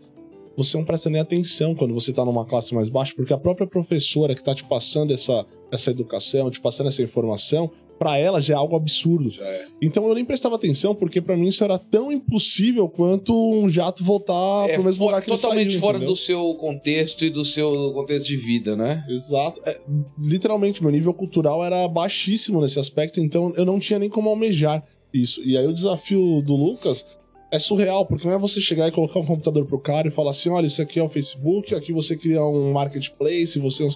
você 0.55 0.77
não 0.77 0.85
presta 0.85 1.09
nem 1.09 1.19
atenção 1.19 1.75
quando 1.75 1.93
você 1.93 2.13
tá 2.13 2.23
numa 2.23 2.45
classe 2.45 2.73
mais 2.73 2.87
baixa, 2.87 3.13
porque 3.15 3.33
a 3.33 3.37
própria 3.37 3.67
professora 3.67 4.33
que 4.33 4.43
tá 4.43 4.55
te 4.55 4.63
passando 4.63 5.13
essa, 5.13 5.45
essa 5.69 5.91
educação, 5.91 6.49
te 6.49 6.61
passando 6.61 6.87
essa 6.87 7.03
informação, 7.03 7.69
pra 7.97 8.17
ela 8.17 8.39
já 8.39 8.53
é 8.53 8.57
algo 8.57 8.75
absurdo. 8.75 9.31
É. 9.39 9.65
Então 9.81 10.07
eu 10.07 10.15
nem 10.15 10.25
prestava 10.25 10.55
atenção, 10.55 10.93
porque 10.95 11.21
pra 11.21 11.35
mim 11.35 11.47
isso 11.47 11.63
era 11.63 11.77
tão 11.77 12.11
impossível 12.11 12.87
quanto 12.87 13.33
um 13.33 13.67
jato 13.67 14.03
voltar 14.03 14.69
É 14.69 14.75
pro 14.75 14.83
mesmo 14.83 15.05
lugar 15.05 15.21
que 15.21 15.27
totalmente 15.27 15.71
saiu, 15.71 15.79
fora 15.79 15.97
entendeu? 15.97 16.13
do 16.13 16.19
seu 16.19 16.53
contexto 16.55 17.25
e 17.25 17.29
do 17.29 17.43
seu 17.43 17.93
contexto 17.93 18.27
de 18.27 18.37
vida, 18.37 18.75
né? 18.75 19.05
Exato. 19.09 19.59
É, 19.65 19.79
literalmente, 20.19 20.81
meu 20.81 20.91
nível 20.91 21.13
cultural 21.13 21.63
era 21.63 21.87
baixíssimo 21.87 22.61
nesse 22.61 22.79
aspecto, 22.79 23.19
então 23.19 23.51
eu 23.55 23.65
não 23.65 23.79
tinha 23.79 23.99
nem 23.99 24.09
como 24.09 24.29
almejar 24.29 24.83
isso. 25.13 25.41
E 25.43 25.57
aí 25.57 25.65
o 25.65 25.73
desafio 25.73 26.41
do 26.41 26.55
Lucas 26.55 27.05
é 27.51 27.57
surreal, 27.57 28.05
porque 28.05 28.27
não 28.27 28.35
é 28.35 28.37
você 28.37 28.59
chegar 28.59 28.87
e 28.87 28.91
colocar 28.91 29.19
um 29.19 29.25
computador 29.25 29.65
pro 29.65 29.79
cara 29.79 30.07
e 30.07 30.11
falar 30.11 30.31
assim: 30.31 30.49
olha, 30.49 30.67
isso 30.67 30.81
aqui 30.81 30.99
é 30.99 31.03
o 31.03 31.09
Facebook, 31.09 31.73
aqui 31.73 31.93
você 31.93 32.15
cria 32.17 32.43
um 32.43 32.73
marketplace, 32.73 33.59
você. 33.59 33.87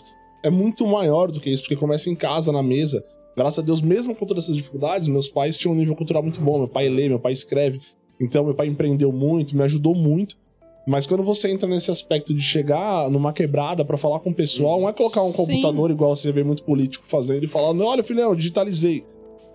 É 0.44 0.50
muito 0.50 0.88
maior 0.88 1.32
do 1.32 1.40
que 1.40 1.50
isso, 1.52 1.64
porque 1.64 1.76
começa 1.76 2.10
em 2.10 2.16
casa, 2.16 2.52
na 2.52 2.64
mesa. 2.64 3.04
Graças 3.36 3.60
a 3.60 3.62
Deus, 3.62 3.82
mesmo 3.82 4.14
com 4.16 4.26
todas 4.26 4.46
essas 4.46 4.56
dificuldades, 4.56 5.08
meus 5.08 5.28
pais 5.30 5.58
tinham 5.58 5.74
um 5.74 5.78
nível 5.78 5.96
cultural 5.96 6.22
muito 6.22 6.40
bom. 6.42 6.58
Meu 6.60 6.68
pai 6.68 6.90
lê, 6.90 7.08
meu 7.08 7.20
pai 7.20 7.32
escreve. 7.34 7.80
Então, 8.20 8.44
meu 8.44 8.54
pai 8.54 8.68
empreendeu 8.68 9.12
muito, 9.12 9.56
me 9.56 9.64
ajudou 9.64 9.96
muito. 9.96 10.38
Mas 10.86 11.06
quando 11.06 11.24
você 11.24 11.50
entra 11.50 11.68
nesse 11.70 11.92
aspecto 11.92 12.34
de 12.34 12.42
chegar 12.42 13.10
numa 13.10 13.32
quebrada 13.32 13.86
pra 13.86 13.98
falar 13.98 14.20
com 14.20 14.32
o 14.32 14.34
pessoal, 14.34 14.82
não 14.82 14.90
é 14.90 14.94
colocar 14.94 15.24
um 15.24 15.30
Sim. 15.32 15.38
computador 15.38 15.92
igual 15.92 16.16
você 16.16 16.32
vê 16.32 16.44
muito 16.44 16.64
político 16.64 17.06
fazendo 17.08 17.44
e 17.44 17.48
falar: 17.48 17.70
olha, 17.86 18.04
filhão, 18.04 18.36
digitalizei. 18.36 19.04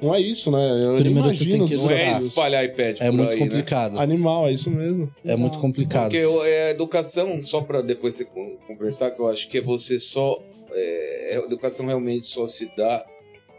Não 0.01 0.14
é 0.14 0.20
isso, 0.20 0.51
né? 0.51 0.59
Eu 0.85 0.97
Primeiro 0.99 1.31
você 1.33 1.45
tem 1.45 1.64
que 1.64 1.74
Não 1.74 1.91
é 1.91 2.12
espalhar 2.12 2.64
iPad 2.66 2.99
É 3.01 3.07
por 3.11 3.12
muito 3.16 3.31
aí, 3.31 3.41
né? 3.41 3.47
complicado. 3.47 3.99
Animal, 3.99 4.47
é 4.47 4.53
isso 4.53 4.70
mesmo. 4.70 5.11
É 5.24 5.35
muito 5.37 5.59
complicado. 5.59 6.11
Porque 6.11 6.18
é, 6.49 6.68
a 6.68 6.70
educação, 6.70 7.43
só 7.43 7.62
pra 7.62 7.81
depois 7.81 8.14
você 8.14 8.24
com- 8.27 8.57
completar, 8.66 9.11
que 9.14 9.20
eu 9.20 9.27
acho 9.29 9.49
que 9.49 9.59
é 9.59 9.62
você 9.62 9.99
só. 9.99 10.39
É, 10.70 11.39
a 11.43 11.47
educação 11.47 11.87
realmente 11.87 12.27
só 12.27 12.47
se 12.47 12.70
dá 12.77 13.05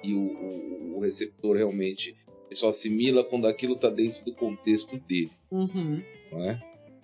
e 0.04 0.14
o, 0.14 0.20
o- 0.20 0.98
o 0.98 1.00
receptor 1.02 1.56
realmente 1.58 2.16
só 2.52 2.70
assimila 2.70 3.24
quando 3.24 3.46
aquilo 3.48 3.76
tá 3.76 3.90
dentro 3.90 4.24
do 4.26 4.34
contexto 4.34 4.98
dele, 5.08 5.32
Uhum. 5.52 6.02
não 6.32 6.44
é? 6.44 6.62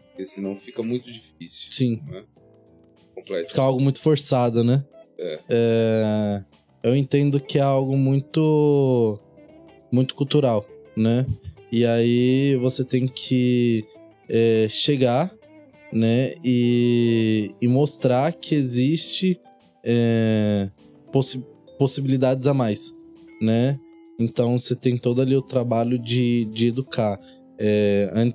Porque 0.09 0.25
senão 0.25 0.55
fica 0.55 0.81
muito 0.83 1.11
difícil. 1.11 1.71
Sim. 1.71 2.01
Completo. 3.15 3.49
Fica 3.49 3.61
algo 3.61 3.81
muito 3.81 3.99
forçado, 4.01 4.63
né? 4.63 4.83
É. 5.17 5.39
É, 5.49 6.43
Eu 6.83 6.95
entendo 6.95 7.39
que 7.39 7.57
é 7.57 7.61
algo 7.61 7.95
muito. 7.97 9.19
muito 9.91 10.15
cultural, 10.15 10.65
né? 10.97 11.25
E 11.71 11.85
aí 11.85 12.55
você 12.57 12.83
tem 12.83 13.07
que 13.07 13.85
é, 14.29 14.67
chegar, 14.69 15.33
né? 15.91 16.35
E, 16.43 17.51
e 17.61 17.67
mostrar 17.67 18.33
que 18.33 18.53
existe 18.55 19.39
é, 19.83 20.69
possi- 21.11 21.43
possibilidades 21.77 22.47
a 22.47 22.53
mais, 22.53 22.93
né? 23.41 23.79
Então 24.19 24.57
você 24.57 24.75
tem 24.75 24.97
todo 24.97 25.21
ali 25.21 25.35
o 25.35 25.41
trabalho 25.41 25.97
de, 25.97 26.45
de 26.45 26.67
educar. 26.67 27.19
É, 27.59 28.11
an- 28.13 28.33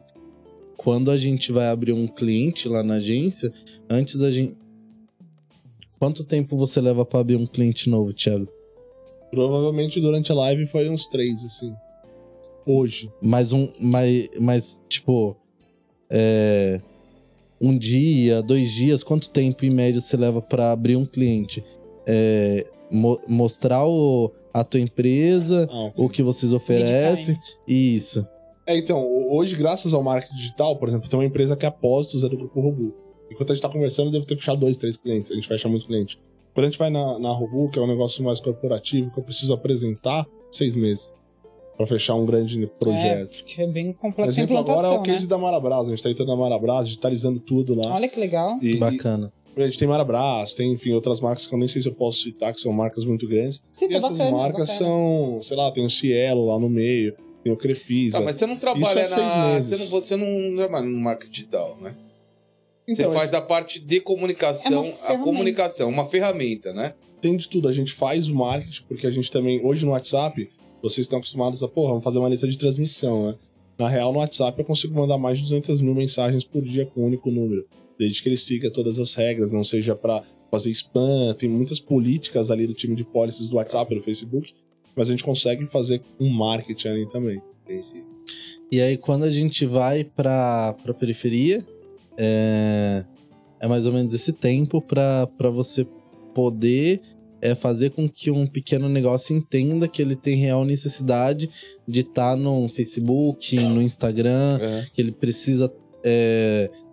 quando 0.77 1.11
a 1.11 1.17
gente 1.17 1.51
vai 1.53 1.67
abrir 1.69 1.93
um 1.93 2.07
cliente 2.07 2.69
lá 2.69 2.83
na 2.83 2.95
agência, 2.95 3.53
antes 3.89 4.17
da 4.17 4.31
gente. 4.31 4.57
Quanto 5.99 6.23
tempo 6.25 6.57
você 6.57 6.81
leva 6.81 7.05
pra 7.05 7.21
abrir 7.21 7.37
um 7.37 7.47
cliente 7.47 7.91
novo, 7.91 8.13
Thiago? 8.13 8.49
Provavelmente 9.31 10.01
durante 10.01 10.31
a 10.31 10.35
live 10.35 10.67
foi 10.67 10.89
uns 10.89 11.07
três, 11.07 11.45
assim. 11.45 11.75
Hoje. 12.65 13.11
Mais 13.21 13.53
um. 13.53 13.69
Mais, 13.81 14.29
mais 14.41 14.81
tipo. 14.89 15.37
É, 16.11 16.81
um 17.61 17.77
dia, 17.77 18.41
dois 18.41 18.71
dias, 18.71 19.03
quanto 19.03 19.31
tempo 19.31 19.65
em 19.65 19.75
média 19.75 20.01
você 20.01 20.17
leva 20.17 20.41
pra 20.41 20.71
abrir 20.71 20.97
um 20.97 21.05
cliente? 21.05 21.65
É, 22.07 22.65
mo- 22.91 23.21
mostrar 23.27 23.87
o, 23.87 24.33
a 24.53 24.65
tua 24.65 24.81
empresa, 24.81 25.69
Ah, 25.71 25.93
o 25.97 26.09
que 26.09 26.23
vocês 26.23 26.53
oferecem. 26.53 27.39
Isso. 27.67 28.27
É, 28.67 28.77
então, 28.77 29.03
hoje, 29.31 29.57
graças 29.57 29.95
ao 29.95 30.03
marketing 30.03 30.37
digital, 30.37 30.77
por 30.77 30.89
exemplo, 30.89 31.09
tem 31.09 31.19
uma 31.19 31.25
empresa 31.25 31.57
que 31.57 31.65
é 31.65 31.69
apostos, 31.69 32.23
é 32.25 32.29
do 32.29 32.37
Grupo 32.37 32.61
Robu. 32.61 32.95
Enquanto 33.31 33.51
a 33.51 33.55
gente 33.55 33.63
tá 33.63 33.69
conversando, 33.69 34.11
deve 34.11 34.27
ter 34.27 34.37
fechado 34.37 34.61
dois, 34.61 34.77
três 34.77 34.97
clientes. 34.97 35.31
A 35.31 35.35
gente 35.35 35.49
fecha 35.49 35.69
muito 35.69 35.87
cliente. 35.87 36.19
Quando 36.55 36.67
a 36.67 36.71
gente 36.71 36.79
vai 36.79 36.91
na, 36.91 37.19
na 37.19 37.31
Robu, 37.33 37.71
que 37.71 37.79
é 37.79 37.83
um 37.83 37.87
negócio 37.87 38.23
mais 38.25 38.41
corporativo, 38.41 39.11
que 39.13 39.19
eu 39.21 39.25
preciso 39.25 39.53
apresentar, 39.55 40.27
seis 40.51 40.75
meses. 40.77 41.15
Pra 41.77 41.87
fechar 41.87 42.17
um 42.17 42.27
grande 42.27 42.67
projeto. 42.81 43.45
Que 43.45 43.63
é 43.63 43.67
bem 43.67 43.93
complexo 43.93 44.41
exemplo 44.41 44.59
agora 44.59 44.89
é 44.89 44.91
o 44.91 44.99
né? 44.99 45.03
case 45.05 45.29
da 45.29 45.39
Marabras. 45.39 45.87
A 45.87 45.91
gente 45.91 46.03
tá 46.03 46.11
entrando 46.11 46.29
na 46.29 46.37
Marabras, 46.37 46.89
digitalizando 46.89 47.39
tudo 47.39 47.75
lá. 47.77 47.95
Olha 47.95 48.09
que 48.09 48.19
legal. 48.19 48.59
E, 48.61 48.77
Bacana. 48.77 49.33
A 49.63 49.67
gente 49.67 49.79
tem 49.79 49.89
Marabras, 49.89 50.55
tem, 50.55 50.73
enfim, 50.73 50.93
outras 50.93 51.21
marcas 51.21 51.47
que 51.47 51.55
eu 51.55 51.59
nem 51.59 51.69
sei 51.69 51.83
se 51.83 51.89
eu 51.89 51.95
posso 51.95 52.23
citar, 52.23 52.53
que 52.53 52.61
são 52.61 52.73
marcas 52.73 53.05
muito 53.05 53.27
grandes. 53.29 53.63
Sim, 53.73 53.87
e 53.87 53.89
tá 53.89 53.97
essas 53.97 54.19
bacana, 54.19 54.37
marcas 54.37 54.69
bacana. 54.69 54.79
são, 54.79 55.43
sei 55.43 55.57
lá, 55.57 55.71
tem 55.71 55.85
o 55.85 55.91
Cielo 55.91 56.47
lá 56.47 56.59
no 56.59 56.69
meio, 56.69 57.15
tem 57.43 57.53
o 57.53 57.57
Crefisa. 57.57 58.19
Tá, 58.19 58.25
mas 58.25 58.37
você 58.37 58.47
não 58.47 58.57
trabalha 58.57 58.85
Isso 58.85 58.99
é 58.99 59.07
seis 59.07 59.35
na. 59.35 59.47
meses. 59.47 59.71
Você 59.71 59.85
não, 59.85 60.01
você 60.01 60.17
não 60.51 60.57
trabalha 60.57 60.87
no 60.87 60.99
marketing 60.99 61.33
digital, 61.33 61.79
né? 61.81 61.95
Então, 62.89 63.11
você 63.11 63.19
faz 63.19 63.31
da 63.31 63.43
parte 63.43 63.81
de 63.81 64.01
comunicação, 64.01 64.87
É 65.05 65.13
a 65.13 65.19
comunicação, 65.19 65.89
uma 65.91 66.07
ferramenta, 66.07 66.73
né? 66.73 66.95
tem 67.21 67.37
de 67.37 67.49
tudo. 67.49 67.69
A 67.69 67.73
gente 67.73 67.93
faz 67.93 68.29
o 68.29 68.35
marketing, 68.35 68.83
porque 68.89 69.07
a 69.07 69.11
gente 69.11 69.31
também, 69.31 69.61
hoje 69.65 69.85
no 69.85 69.91
WhatsApp, 69.93 70.49
vocês 70.81 71.05
estão 71.05 71.19
acostumados 71.19 71.63
a, 71.63 71.69
porra, 71.69 71.89
vamos 71.91 72.05
fazer 72.05 72.19
uma 72.19 72.29
lista 72.29 72.47
de 72.49 72.57
transmissão, 72.57 73.27
né? 73.27 73.35
Na 73.77 73.89
real, 73.89 74.13
no 74.13 74.21
WhatsApp 74.21 74.59
eu 74.59 74.65
consigo 74.65 74.95
mandar 74.95 75.19
mais 75.19 75.37
de 75.39 75.45
200 75.45 75.81
mil 75.83 75.95
mensagens 75.95 76.45
por 76.45 76.63
dia 76.63 76.87
com 76.87 77.03
um 77.03 77.07
único 77.07 77.31
número. 77.31 77.67
Desde 77.99 78.23
que 78.23 78.29
ele 78.29 78.37
siga 78.37 78.71
todas 78.71 78.99
as 78.99 79.15
regras, 79.15 79.53
não 79.53 79.65
seja 79.65 79.95
pra 79.97 80.23
fazer 80.51 80.71
spam, 80.71 81.35
tem 81.39 81.49
muitas 81.49 81.81
políticas 81.81 82.51
ali 82.51 82.67
do 82.67 82.73
time 82.75 82.95
de 82.97 83.05
policies 83.05 83.49
do 83.49 83.57
WhatsApp, 83.57 83.95
do 83.95 84.03
Facebook, 84.03 84.55
mas 84.97 85.09
a 85.09 85.11
gente 85.11 85.25
consegue 85.25 85.67
fazer 85.67 86.01
um 86.19 86.29
marketing 86.31 86.89
ali 86.89 87.09
também. 87.11 87.43
Entendi. 87.65 88.05
E 88.71 88.81
aí, 88.81 88.97
quando 88.97 89.25
a 89.25 89.31
gente 89.31 89.67
vai 89.67 90.05
pra, 90.05 90.75
pra 90.83 90.95
periferia, 90.95 91.67
é, 92.17 93.05
é 93.61 93.67
mais 93.69 93.85
ou 93.85 93.93
menos 93.93 94.13
esse 94.15 94.33
tempo 94.33 94.81
pra 94.81 95.27
você 95.53 95.87
poder 96.35 97.01
é, 97.41 97.55
fazer 97.55 97.91
com 97.91 98.09
que 98.09 98.31
um 98.31 98.47
pequeno 98.47 98.89
negócio 98.89 99.37
entenda 99.37 99.87
que 99.89 100.03
ele 100.03 100.17
tem 100.17 100.37
real 100.37 100.65
necessidade 100.65 101.49
de 101.87 102.01
estar 102.01 102.37
no 102.37 102.69
Facebook, 102.69 103.57
no 103.57 103.81
Instagram, 103.83 104.59
É. 104.61 104.87
que 104.93 105.01
ele 105.01 105.13
precisa 105.13 105.73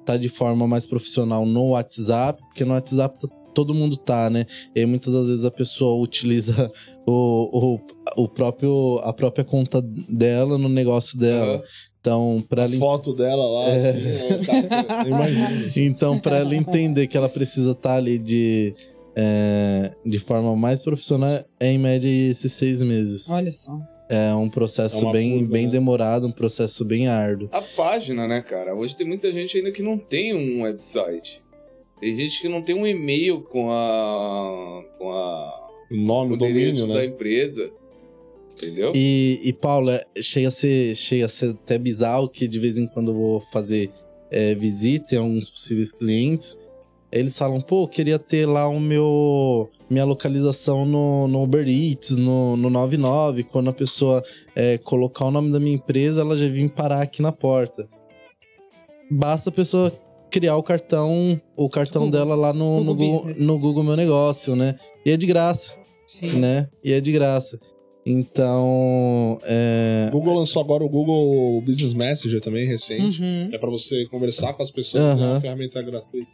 estar 0.06 0.18
de 0.18 0.30
forma 0.30 0.68
mais 0.68 0.86
profissional 0.86 1.46
no 1.46 1.70
WhatsApp, 1.72 2.42
porque 2.44 2.64
no 2.64 2.74
WhatsApp 2.74 3.20
tá, 3.20 3.28
todo 3.54 3.74
mundo 3.74 3.98
tá, 3.98 4.30
né? 4.30 4.46
E 4.76 4.86
muitas 4.86 5.14
das 5.14 5.28
vezes 5.28 5.46
a 5.46 5.52
pessoa 5.52 6.02
utiliza 6.02 6.72
o, 7.08 7.78
o, 8.18 8.24
o 8.24 8.28
próprio, 8.28 9.00
a 9.04 9.12
própria 9.14 9.44
conta 9.46 9.82
dela 9.82 10.58
no 10.58 10.70
negócio 10.70 11.18
dela. 11.18 11.56
Aham. 11.56 11.64
Então, 12.02 12.44
para 12.48 12.66
ela 12.66 12.78
foto 12.78 13.16
dela 13.16 13.44
lá, 13.50 13.70
É. 13.70 13.76
assim, 13.78 14.08
é, 14.08 14.84
tá, 14.86 15.04
imagino. 15.10 15.68
isso. 15.68 15.80
Então, 15.80 16.20
para 16.20 16.38
ela 16.38 16.56
entender 16.56 17.08
que 17.08 17.18
ela 17.18 17.28
precisa 17.28 17.72
estar 17.72 17.96
ali 17.96 18.20
de, 18.20 18.76
é, 19.16 19.92
de 20.06 20.20
forma 20.20 20.56
mais 20.56 20.84
profissional, 20.84 21.44
é 21.60 21.72
em 21.72 21.80
média 21.80 22.08
esses 22.08 22.52
seis 22.54 22.84
meses. 22.84 23.28
Olha 23.28 23.52
só. 23.52 23.76
É 24.08 24.34
um 24.36 24.50
processo 24.50 25.08
É 25.08 25.12
bem, 25.12 25.40
curva, 25.40 25.54
bem 25.54 25.66
né? 25.66 25.72
demorado, 25.72 26.28
um 26.28 26.32
processo 26.32 26.86
bem 26.86 27.08
árduo. 27.08 27.50
A 27.52 27.62
página, 27.62 28.28
né, 28.28 28.42
cara? 28.42 28.76
Hoje 28.76 28.96
tem 28.96 29.08
muita 29.08 29.32
gente 29.32 29.58
ainda 29.58 29.72
que 29.72 29.82
não 29.82 29.98
tem 29.98 30.34
um 30.34 30.62
website. 30.62 31.42
Tem 32.00 32.16
gente 32.16 32.40
que 32.42 32.48
não 32.48 32.62
tem 32.62 32.76
um 32.76 32.86
e-mail 32.86 33.42
com 33.42 33.72
a. 33.72 34.84
com 35.00 35.10
a. 35.12 35.68
O 35.92 35.96
nome, 35.96 36.32
o 36.32 36.34
o 36.36 36.38
domínio, 36.38 36.62
endereço 36.62 36.88
da 36.88 36.94
né? 36.96 37.06
empresa. 37.06 37.72
Entendeu? 38.58 38.92
E, 38.96 39.40
e 39.44 39.54
Paulo, 39.54 39.90
é- 39.92 40.06
chega 40.22 40.48
a, 40.48 40.52
ser, 40.52 40.96
chega 40.96 41.26
a 41.26 41.28
ser 41.30 41.50
até 41.52 41.78
bizarro 41.78 42.30
que 42.30 42.48
de 42.48 42.58
vez 42.60 42.78
em 42.78 42.88
quando 42.88 43.12
eu 43.12 43.16
vou 43.16 43.40
fazer 43.40 43.92
é, 44.32 44.56
visita 44.56 45.16
em 45.16 45.18
alguns 45.18 45.50
possíveis 45.50 45.92
clientes. 45.92 46.58
Eles 47.12 47.38
falam, 47.38 47.62
pô, 47.62 47.84
eu 47.84 47.88
queria 47.88 48.18
ter 48.20 48.46
lá 48.46 48.68
o 48.68 48.80
meu 48.80 49.70
minha 49.90 50.06
localização 50.06 50.86
no, 50.86 51.28
no 51.28 51.44
Uber 51.44 51.68
Eats, 51.68 52.18
no, 52.18 52.56
no 52.58 52.70
99. 52.70 53.44
Quando 53.44 53.70
a 53.70 53.74
pessoa 53.74 54.24
é, 54.56 54.78
colocar 54.78 55.26
o 55.26 55.32
nome 55.32 55.52
da 55.52 55.60
minha 55.60 55.76
empresa, 55.76 56.22
ela 56.22 56.38
já 56.38 56.48
vem 56.48 56.68
parar 56.68 57.02
aqui 57.02 57.22
na 57.22 57.32
porta. 57.32 57.88
Basta 59.10 59.50
a 59.50 59.54
pessoa 59.54 59.92
criar 60.32 60.58
o 60.58 60.64
cartão, 60.64 61.40
o 61.56 61.70
cartão 61.70 62.06
Google. 62.06 62.20
dela 62.20 62.36
lá 62.36 62.52
no, 62.52 62.84
no, 62.84 62.94
Google 62.94 63.08
Google, 63.12 63.28
Business. 63.28 63.48
no 63.48 63.60
Google 63.60 63.84
Meu 63.84 63.96
Negócio, 63.96 64.56
né? 64.56 64.76
E 65.06 65.12
é 65.12 65.18
de 65.18 65.26
graça 65.28 65.76
Sim. 66.08 66.40
né? 66.40 66.68
E 66.84 66.92
é 66.92 67.02
de 67.02 67.12
graça. 67.12 67.60
Então, 68.06 69.40
é... 69.44 70.10
Google 70.12 70.36
lançou 70.36 70.62
agora 70.62 70.84
o 70.84 70.90
Google 70.90 71.60
Business 71.62 71.96
Messenger 71.96 72.40
também, 72.40 72.68
recente. 72.68 73.20
Uhum. 73.20 73.50
É 73.52 73.58
pra 73.58 73.70
você 73.70 74.06
conversar 74.06 74.54
com 74.54 74.62
as 74.62 74.70
pessoas, 74.70 75.04
é 75.04 75.08
Aham. 75.08 75.32
uma 75.32 75.42
ferramenta 75.42 75.82
gratuita. 75.82 76.30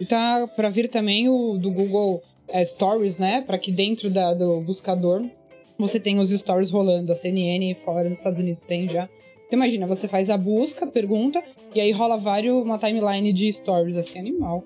E 0.00 0.04
tá 0.04 0.48
pra 0.56 0.68
vir 0.68 0.88
também 0.88 1.28
o 1.28 1.56
do 1.58 1.70
Google 1.70 2.20
é, 2.48 2.64
Stories, 2.64 3.18
né? 3.18 3.42
Pra 3.42 3.58
que 3.58 3.70
dentro 3.72 4.10
da, 4.10 4.34
do 4.34 4.60
buscador 4.60 5.24
você 5.78 5.98
tenha 5.98 6.20
os 6.20 6.30
stories 6.30 6.70
rolando. 6.70 7.10
A 7.12 7.14
CNN 7.14 7.74
fora 7.74 8.08
nos 8.08 8.18
Estados 8.18 8.38
Unidos 8.38 8.62
tem 8.62 8.88
já. 8.88 9.08
Então 9.46 9.58
imagina, 9.58 9.86
você 9.86 10.08
faz 10.08 10.30
a 10.30 10.36
busca, 10.38 10.86
pergunta, 10.86 11.42
e 11.74 11.80
aí 11.80 11.90
rola 11.92 12.16
vários, 12.16 12.54
uma 12.64 12.78
timeline 12.78 13.34
de 13.34 13.52
stories, 13.52 13.98
assim, 13.98 14.18
animal. 14.18 14.64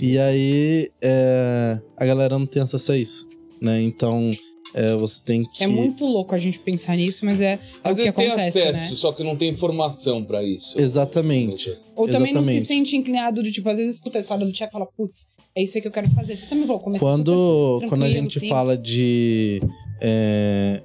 E 0.00 0.18
aí, 0.18 0.90
é, 1.02 1.78
a 1.98 2.06
galera 2.06 2.38
não 2.38 2.46
tem 2.46 2.62
acesso 2.62 2.92
a 2.92 2.96
isso, 2.96 3.28
né? 3.60 3.82
Então, 3.82 4.30
é, 4.72 4.94
você 4.94 5.20
tem 5.22 5.44
que... 5.44 5.62
É 5.62 5.66
muito 5.66 6.06
louco 6.06 6.34
a 6.34 6.38
gente 6.38 6.58
pensar 6.58 6.96
nisso, 6.96 7.26
mas 7.26 7.42
é, 7.42 7.52
é 7.52 7.58
Às 7.84 7.92
o 7.92 7.96
que 7.96 8.02
vezes 8.04 8.14
tem 8.14 8.28
acontece, 8.28 8.62
acesso, 8.62 8.90
né? 8.92 8.96
só 8.96 9.12
que 9.12 9.22
não 9.22 9.36
tem 9.36 9.50
informação 9.50 10.24
pra 10.24 10.42
isso. 10.42 10.80
Exatamente. 10.80 11.76
Ou 11.94 12.08
também 12.08 12.32
não 12.32 12.42
se 12.42 12.52
Exatamente. 12.52 12.66
sente 12.66 12.96
inclinado 12.96 13.42
do 13.42 13.52
tipo, 13.52 13.68
às 13.68 13.76
vezes 13.76 13.96
escuta 13.96 14.16
a 14.16 14.20
história 14.22 14.46
do 14.46 14.52
Tchek 14.52 14.70
e 14.70 14.72
fala, 14.72 14.86
putz, 14.86 15.28
é 15.54 15.62
isso 15.62 15.76
aí 15.76 15.82
que 15.82 15.88
eu 15.88 15.92
quero 15.92 16.10
fazer. 16.10 16.36
Você 16.36 16.46
também 16.46 16.66
falou, 16.66 16.80
começou 16.80 17.08
Quando, 17.08 17.74
super 17.74 17.88
quando 17.88 18.04
a 18.04 18.10
gente 18.10 18.34
simples. 18.34 18.50
fala 18.50 18.76
de 18.76 19.62
é, 20.00 20.82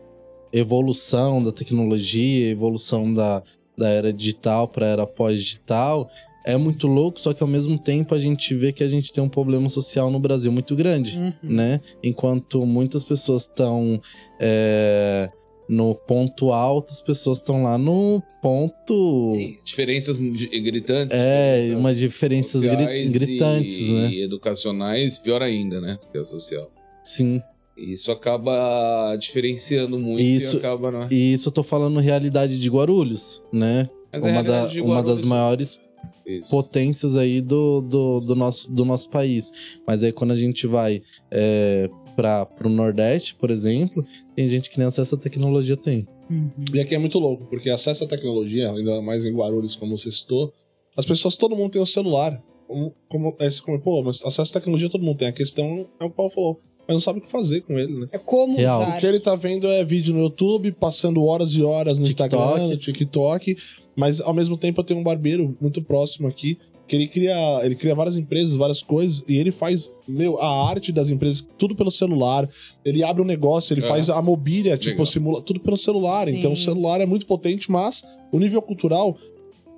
evolução 0.51 1.43
da 1.43 1.51
tecnologia, 1.51 2.49
evolução 2.49 3.13
da, 3.13 3.41
da 3.77 3.89
era 3.89 4.11
digital 4.11 4.67
para 4.67 4.85
a 4.85 4.89
era 4.89 5.07
pós-digital, 5.07 6.09
é 6.45 6.55
muito 6.55 6.87
louco, 6.87 7.19
só 7.19 7.33
que 7.33 7.43
ao 7.43 7.49
mesmo 7.49 7.77
tempo 7.77 8.15
a 8.15 8.17
gente 8.17 8.55
vê 8.55 8.71
que 8.71 8.83
a 8.83 8.87
gente 8.87 9.11
tem 9.11 9.21
um 9.21 9.27
problema 9.27 9.67
social 9.67 10.09
no 10.09 10.19
Brasil 10.19 10.51
muito 10.51 10.75
grande. 10.75 11.19
Uhum. 11.19 11.33
né? 11.43 11.81
Enquanto 12.01 12.65
muitas 12.65 13.03
pessoas 13.03 13.43
estão 13.43 14.01
é, 14.39 15.29
no 15.69 15.93
ponto 15.95 16.51
alto, 16.53 16.91
as 16.91 17.01
pessoas 17.01 17.39
estão 17.39 17.63
lá 17.63 17.77
no 17.77 18.21
ponto. 18.41 19.33
Sim, 19.35 19.57
diferenças 19.63 20.15
gritantes. 20.15 21.15
É, 21.17 21.55
diferenças 21.59 21.79
umas 21.79 21.97
diferenças 21.97 22.61
gri- 22.61 23.07
gritantes, 23.09 23.77
e, 23.79 23.91
né? 23.91 24.09
E 24.11 24.21
educacionais, 24.23 25.17
pior 25.17 25.41
ainda, 25.41 25.81
né? 25.81 25.97
Porque 26.01 26.17
é 26.17 26.23
social. 26.23 26.71
Sim. 27.03 27.41
Isso 27.77 28.11
acaba 28.11 29.15
diferenciando 29.19 29.99
muito 29.99 30.21
Isso- 30.23 30.55
e 30.55 30.59
acaba, 30.59 30.91
né? 30.91 31.07
E 31.11 31.33
isso 31.33 31.49
eu 31.49 31.51
tô 31.53 31.61
falando 31.63 31.99
realidade 31.99 32.57
de 32.57 32.69
Guarulhos, 32.69 33.41
né? 33.53 33.89
Mas 34.11 34.23
a 34.23 34.27
uma, 34.27 34.43
da- 34.43 34.65
de 34.67 34.81
uma 34.81 34.95
das 34.95 35.03
Guarulhos- 35.03 35.27
maiores 35.27 35.79
Isso. 36.25 36.49
potências 36.49 37.15
aí 37.15 37.39
do, 37.39 37.81
do, 37.81 38.19
do 38.21 38.35
nosso, 38.35 38.71
do 38.71 38.83
nosso 38.83 39.09
país. 39.09 39.51
Mas 39.85 40.01
aí 40.01 40.11
quando 40.11 40.31
a 40.31 40.35
gente 40.35 40.65
vai 40.65 41.01
é, 41.29 41.87
para 42.17 42.47
o 42.65 42.69
Nordeste, 42.69 43.35
por 43.35 43.51
exemplo, 43.51 44.03
tem 44.35 44.49
gente 44.49 44.71
que 44.71 44.79
nem 44.79 44.87
acesso 44.87 45.13
à 45.13 45.17
tecnologia 45.17 45.77
tem. 45.77 46.07
Uhum. 46.29 46.49
E 46.73 46.79
aqui 46.79 46.95
é 46.95 46.97
muito 46.97 47.19
louco, 47.19 47.45
porque 47.45 47.69
acesso 47.69 48.03
à 48.03 48.07
tecnologia, 48.07 48.71
ainda 48.71 49.01
mais 49.03 49.25
em 49.25 49.33
Guarulhos, 49.33 49.75
como 49.75 49.95
você 49.95 50.11
citou, 50.11 50.51
as 50.97 51.05
pessoas, 51.05 51.37
todo 51.37 51.55
mundo 51.55 51.71
tem 51.71 51.81
o 51.81 51.85
celular. 51.85 52.41
Como, 52.67 52.93
como, 53.07 53.35
é, 53.39 53.47
come, 53.63 53.79
pô, 53.79 54.03
mas 54.03 54.25
acesso 54.25 54.57
à 54.57 54.59
tecnologia 54.59 54.89
todo 54.89 55.03
mundo 55.03 55.19
tem. 55.19 55.27
A 55.27 55.31
questão 55.31 55.87
é 55.99 56.03
o 56.03 56.09
Paulo 56.09 56.31
falou, 56.31 56.61
mas 56.87 56.95
não 56.95 56.99
sabe 56.99 57.19
o 57.19 57.21
que 57.21 57.31
fazer 57.31 57.61
com 57.61 57.77
ele, 57.77 57.93
né? 57.93 58.07
É 58.11 58.17
como 58.17 58.57
Real. 58.57 58.81
usar. 58.81 58.97
O 58.97 58.99
que 58.99 59.05
ele 59.05 59.19
tá 59.19 59.35
vendo 59.35 59.67
é 59.67 59.85
vídeo 59.85 60.13
no 60.13 60.21
YouTube, 60.21 60.71
passando 60.71 61.23
horas 61.23 61.51
e 61.51 61.63
horas 61.63 61.99
no 61.99 62.05
TikTok. 62.05 62.35
Instagram, 62.35 62.67
no 62.67 62.77
TikTok, 62.77 63.57
mas 63.95 64.19
ao 64.19 64.33
mesmo 64.33 64.57
tempo 64.57 64.81
eu 64.81 64.83
tenho 64.83 64.99
um 64.99 65.03
barbeiro 65.03 65.55
muito 65.61 65.81
próximo 65.83 66.27
aqui, 66.27 66.57
que 66.87 66.95
ele 66.95 67.07
cria, 67.07 67.35
ele 67.63 67.75
cria 67.75 67.93
várias 67.93 68.15
empresas, 68.15 68.55
várias 68.55 68.81
coisas, 68.81 69.23
e 69.27 69.35
ele 69.37 69.51
faz, 69.51 69.91
meu, 70.07 70.39
a 70.41 70.69
arte 70.69 70.91
das 70.91 71.09
empresas, 71.09 71.45
tudo 71.57 71.75
pelo 71.75 71.91
celular. 71.91 72.49
Ele 72.85 73.03
abre 73.03 73.21
um 73.21 73.25
negócio, 73.25 73.73
ele 73.73 73.83
É. 73.83 73.87
faz 73.87 74.09
a 74.09 74.21
mobília, 74.21 74.77
tipo, 74.77 74.91
Legal. 74.91 75.05
simula 75.05 75.41
tudo 75.41 75.59
pelo 75.59 75.77
celular. 75.77 76.27
Sim. 76.27 76.37
Então 76.37 76.53
o 76.53 76.57
celular 76.57 77.01
é 77.01 77.05
muito 77.05 77.25
potente, 77.25 77.69
mas 77.71 78.03
o 78.31 78.39
nível 78.39 78.61
cultural 78.61 79.17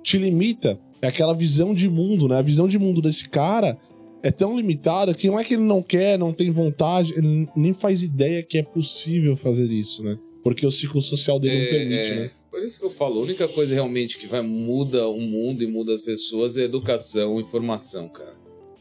te 0.02 0.16
limita. 0.18 0.78
É 1.02 1.08
aquela 1.08 1.34
visão 1.34 1.74
de 1.74 1.88
mundo, 1.88 2.28
né? 2.28 2.36
A 2.38 2.42
visão 2.42 2.68
de 2.68 2.78
mundo 2.78 3.00
desse 3.02 3.28
cara 3.28 3.76
é 4.22 4.30
tão 4.30 4.54
limitada 4.56 5.14
que 5.14 5.26
não 5.28 5.40
é 5.40 5.44
que 5.44 5.54
ele 5.54 5.62
não 5.62 5.82
quer, 5.82 6.18
não 6.18 6.32
tem 6.32 6.50
vontade, 6.50 7.14
ele 7.16 7.48
nem 7.56 7.72
faz 7.72 8.02
ideia 8.02 8.42
que 8.42 8.58
é 8.58 8.62
possível 8.62 9.34
fazer 9.36 9.70
isso, 9.70 10.02
né? 10.04 10.18
Porque 10.44 10.66
o 10.66 10.70
ciclo 10.70 11.00
social 11.00 11.40
dele 11.40 11.58
não 11.58 11.70
permite, 11.70 12.12
é, 12.12 12.14
né? 12.20 12.30
Por 12.50 12.62
isso 12.62 12.80
que 12.80 12.86
eu 12.86 12.90
falo, 12.90 13.20
a 13.20 13.22
única 13.22 13.46
coisa 13.46 13.72
realmente 13.72 14.18
que 14.18 14.26
vai 14.26 14.42
muda 14.42 15.08
o 15.08 15.20
mundo 15.20 15.62
e 15.62 15.66
muda 15.66 15.94
as 15.94 16.00
pessoas 16.00 16.56
é 16.56 16.62
educação 16.62 17.38
e 17.38 17.42
informação, 17.42 18.08
cara. 18.08 18.34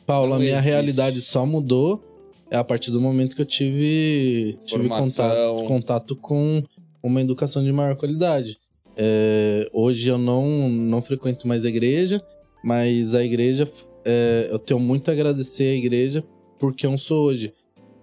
Paulo, 0.06 0.34
a 0.34 0.40
minha 0.40 0.54
existe. 0.54 0.70
realidade 0.70 1.22
só 1.22 1.46
mudou 1.46 2.04
é 2.50 2.58
a 2.58 2.64
partir 2.64 2.90
do 2.90 3.00
momento 3.00 3.36
que 3.36 3.42
eu 3.42 3.46
tive, 3.46 4.58
tive 4.66 4.88
Formação. 4.88 5.66
contato, 5.66 5.68
contato 5.68 6.16
com 6.16 6.64
uma 7.02 7.22
educação 7.22 7.64
de 7.64 7.72
maior 7.72 7.96
qualidade. 7.96 8.58
É, 8.98 9.70
hoje 9.72 10.10
eu 10.10 10.18
não, 10.18 10.68
não 10.68 11.02
frequento 11.02 11.48
mais 11.48 11.64
a 11.64 11.70
igreja, 11.70 12.22
mas 12.64 13.14
a 13.14 13.24
igreja, 13.24 13.70
é, 14.04 14.48
eu 14.52 14.58
tenho 14.58 14.80
muito 14.80 15.10
a 15.10 15.14
agradecer 15.14 15.72
à 15.72 15.76
igreja 15.76 16.24
porque 16.58 16.86
eu 16.88 16.98
sou 16.98 17.28
hoje. 17.28 17.54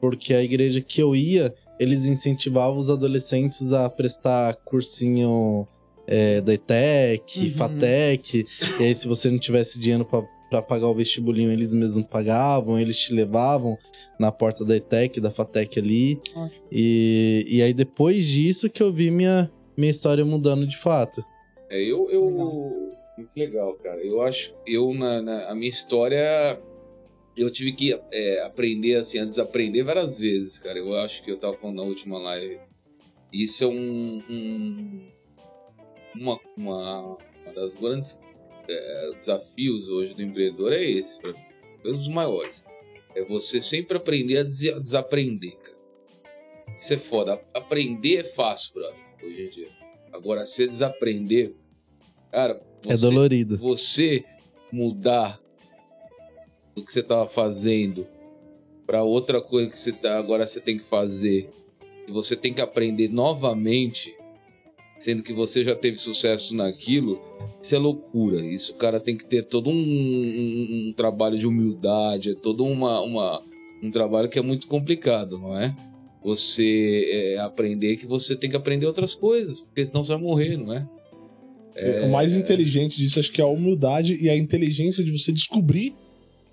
Porque 0.00 0.32
a 0.32 0.42
igreja 0.42 0.80
que 0.80 1.02
eu 1.02 1.14
ia, 1.16 1.52
eles 1.78 2.04
incentivavam 2.06 2.76
os 2.78 2.90
adolescentes 2.90 3.72
a 3.72 3.88
prestar 3.88 4.54
cursinho 4.64 5.66
é, 6.06 6.40
da 6.40 6.54
ETEC, 6.54 7.40
Uhum. 7.40 7.50
FATEC, 7.52 8.46
e 8.80 8.82
aí 8.84 8.94
se 8.94 9.08
você 9.08 9.30
não 9.30 9.38
tivesse 9.38 9.78
dinheiro 9.78 10.04
pra 10.04 10.22
para 10.48 10.62
pagar 10.62 10.86
o 10.86 10.94
vestibulinho, 10.94 11.50
eles 11.50 11.74
mesmos 11.74 12.06
pagavam, 12.06 12.78
eles 12.78 12.96
te 12.96 13.12
levavam 13.12 13.76
na 14.16 14.30
porta 14.30 14.64
da 14.64 14.76
ETEC, 14.76 15.20
da 15.20 15.28
FATEC 15.28 15.76
ali. 15.80 16.20
E, 16.70 17.44
e 17.48 17.60
aí 17.62 17.74
depois 17.74 18.24
disso 18.24 18.70
que 18.70 18.80
eu 18.80 18.92
vi 18.92 19.10
minha, 19.10 19.50
minha 19.76 19.90
história 19.90 20.24
mudando 20.24 20.64
de 20.64 20.76
fato. 20.76 21.20
É, 21.68 21.82
eu, 21.82 22.08
eu 22.12 22.26
Legal. 22.26 22.62
muito 23.18 23.30
legal, 23.36 23.74
cara. 23.82 24.00
Eu 24.06 24.22
acho, 24.22 24.54
eu 24.64 24.94
na, 24.94 25.20
na- 25.20 25.50
a 25.50 25.54
minha 25.56 25.68
história, 25.68 26.60
eu 27.36 27.50
tive 27.50 27.72
que 27.72 27.98
é, 28.12 28.42
aprender 28.44 28.94
assim, 28.96 29.18
a 29.18 29.24
desaprender 29.24 29.84
várias 29.84 30.18
vezes, 30.18 30.58
cara. 30.58 30.78
Eu 30.78 30.94
acho 30.94 31.22
que 31.22 31.30
eu 31.30 31.38
tava 31.38 31.56
falando 31.56 31.76
na 31.76 31.82
última 31.82 32.18
live. 32.18 32.58
Isso 33.32 33.64
é 33.64 33.66
um, 33.66 34.22
um- 34.28 35.08
uma, 36.14 36.40
uma, 36.56 37.02
uma 37.44 37.52
das 37.54 37.74
grandes 37.74 38.18
é, 38.68 39.10
desafios 39.16 39.88
hoje 39.88 40.14
do 40.14 40.22
empreendedor 40.22 40.72
é 40.72 40.82
esse, 40.82 41.20
pra. 41.20 41.30
É 41.84 41.88
um 41.88 41.96
dos 41.96 42.08
maiores. 42.08 42.64
É 43.14 43.22
você 43.24 43.60
sempre 43.60 43.96
aprender 43.96 44.38
a 44.38 44.42
des- 44.42 44.80
desaprender, 44.80 45.56
cara. 45.56 45.76
Isso 46.78 46.94
é 46.94 46.98
foda. 46.98 47.40
Aprender 47.54 48.16
é 48.16 48.24
fácil, 48.24 48.74
brother, 48.74 48.98
hoje 49.22 49.42
em 49.46 49.50
dia. 49.50 49.68
Agora, 50.12 50.44
se 50.46 50.66
desaprender, 50.66 51.54
cara, 52.32 52.60
é 52.86 52.92
você- 52.96 53.06
dolorido. 53.06 53.58
você 53.58 54.24
mudar 54.72 55.40
do 56.76 56.84
que 56.84 56.92
você 56.92 57.00
estava 57.00 57.26
fazendo 57.28 58.06
para 58.86 59.02
outra 59.02 59.40
coisa 59.40 59.70
que 59.70 59.78
você 59.78 59.92
tá, 59.92 60.18
agora 60.18 60.46
você 60.46 60.60
tem 60.60 60.76
que 60.78 60.84
fazer 60.84 61.48
e 62.06 62.12
você 62.12 62.36
tem 62.36 62.52
que 62.54 62.60
aprender 62.60 63.08
novamente, 63.08 64.14
sendo 64.98 65.22
que 65.22 65.32
você 65.32 65.64
já 65.64 65.74
teve 65.74 65.96
sucesso 65.96 66.54
naquilo, 66.54 67.20
isso 67.60 67.74
é 67.74 67.78
loucura. 67.78 68.44
Isso 68.44 68.72
o 68.72 68.76
cara 68.76 69.00
tem 69.00 69.16
que 69.16 69.24
ter 69.26 69.42
todo 69.42 69.68
um, 69.70 69.72
um- 69.74 70.88
um 70.88 70.92
trabalho 70.92 71.36
de 71.38 71.46
humildade, 71.46 72.30
é 72.30 72.34
todo 72.34 72.64
uma, 72.64 73.00
uma 73.00 73.42
Um 73.82 73.90
trabalho 73.90 74.28
que 74.28 74.38
é 74.38 74.42
muito 74.42 74.66
complicado, 74.68 75.38
não 75.38 75.58
é? 75.58 75.74
Você 76.24 77.08
é, 77.12 77.38
aprender 77.38 77.96
que 77.96 78.06
você 78.06 78.34
tem 78.36 78.48
que 78.50 78.56
aprender 78.56 78.86
outras 78.86 79.14
coisas, 79.14 79.60
porque 79.60 79.84
senão 79.84 80.02
você 80.02 80.12
vai 80.14 80.22
morrer, 80.22 80.56
não 80.56 80.72
é? 80.72 80.88
O 82.06 82.10
mais 82.10 82.34
inteligente 82.36 82.96
disso 82.96 83.18
acho 83.20 83.30
que 83.32 83.40
é 83.40 83.44
a 83.44 83.48
humildade 83.48 84.14
e 84.22 84.30
a 84.30 84.36
inteligência 84.36 85.04
de 85.04 85.10
você 85.12 85.30
descobrir 85.32 85.94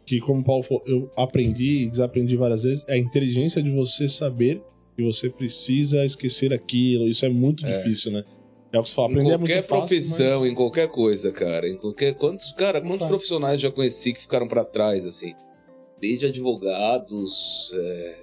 que, 0.06 0.20
como 0.20 0.42
o 0.42 0.44
Paulo 0.44 0.64
falou, 0.64 0.84
eu 0.86 1.12
aprendi 1.18 1.84
e 1.84 1.90
desaprendi 1.90 2.36
várias 2.36 2.64
vezes, 2.64 2.84
é 2.88 2.94
a 2.94 2.98
inteligência 2.98 3.62
de 3.64 3.72
você 3.72 4.08
saber 4.10 4.62
que 4.96 5.04
você 5.04 5.30
precisa 5.30 6.06
esquecer 6.06 6.54
aquilo. 6.54 7.08
Isso 7.08 7.26
é 7.26 7.30
muito 7.30 7.64
difícil, 7.66 8.12
né? 8.12 8.24
É 8.72 8.80
o 8.80 8.84
que 8.84 8.90
você 8.90 8.96
fala, 8.96 9.08
Em 9.10 9.12
aprender 9.12 9.30
é 9.34 9.38
qualquer 9.38 9.56
muito 9.56 9.68
fácil, 9.68 9.88
profissão, 9.88 10.40
mas- 10.42 10.50
em 10.52 10.56
qualquer 10.56 10.88
coisa, 10.90 11.32
cara. 11.32 11.68
Em 11.68 11.78
qualquer. 11.78 12.16
Quantos, 12.16 12.52
cara, 12.54 12.82
quantos 12.82 13.06
profissionais 13.06 13.62
já 13.62 13.72
conheci 13.72 14.14
que 14.14 14.22
ficaram 14.22 14.48
pra 14.48 14.66
trás, 14.66 15.06
assim? 15.06 15.34
Desde 16.02 16.26
advogados, 16.26 17.72
é, 17.74 18.16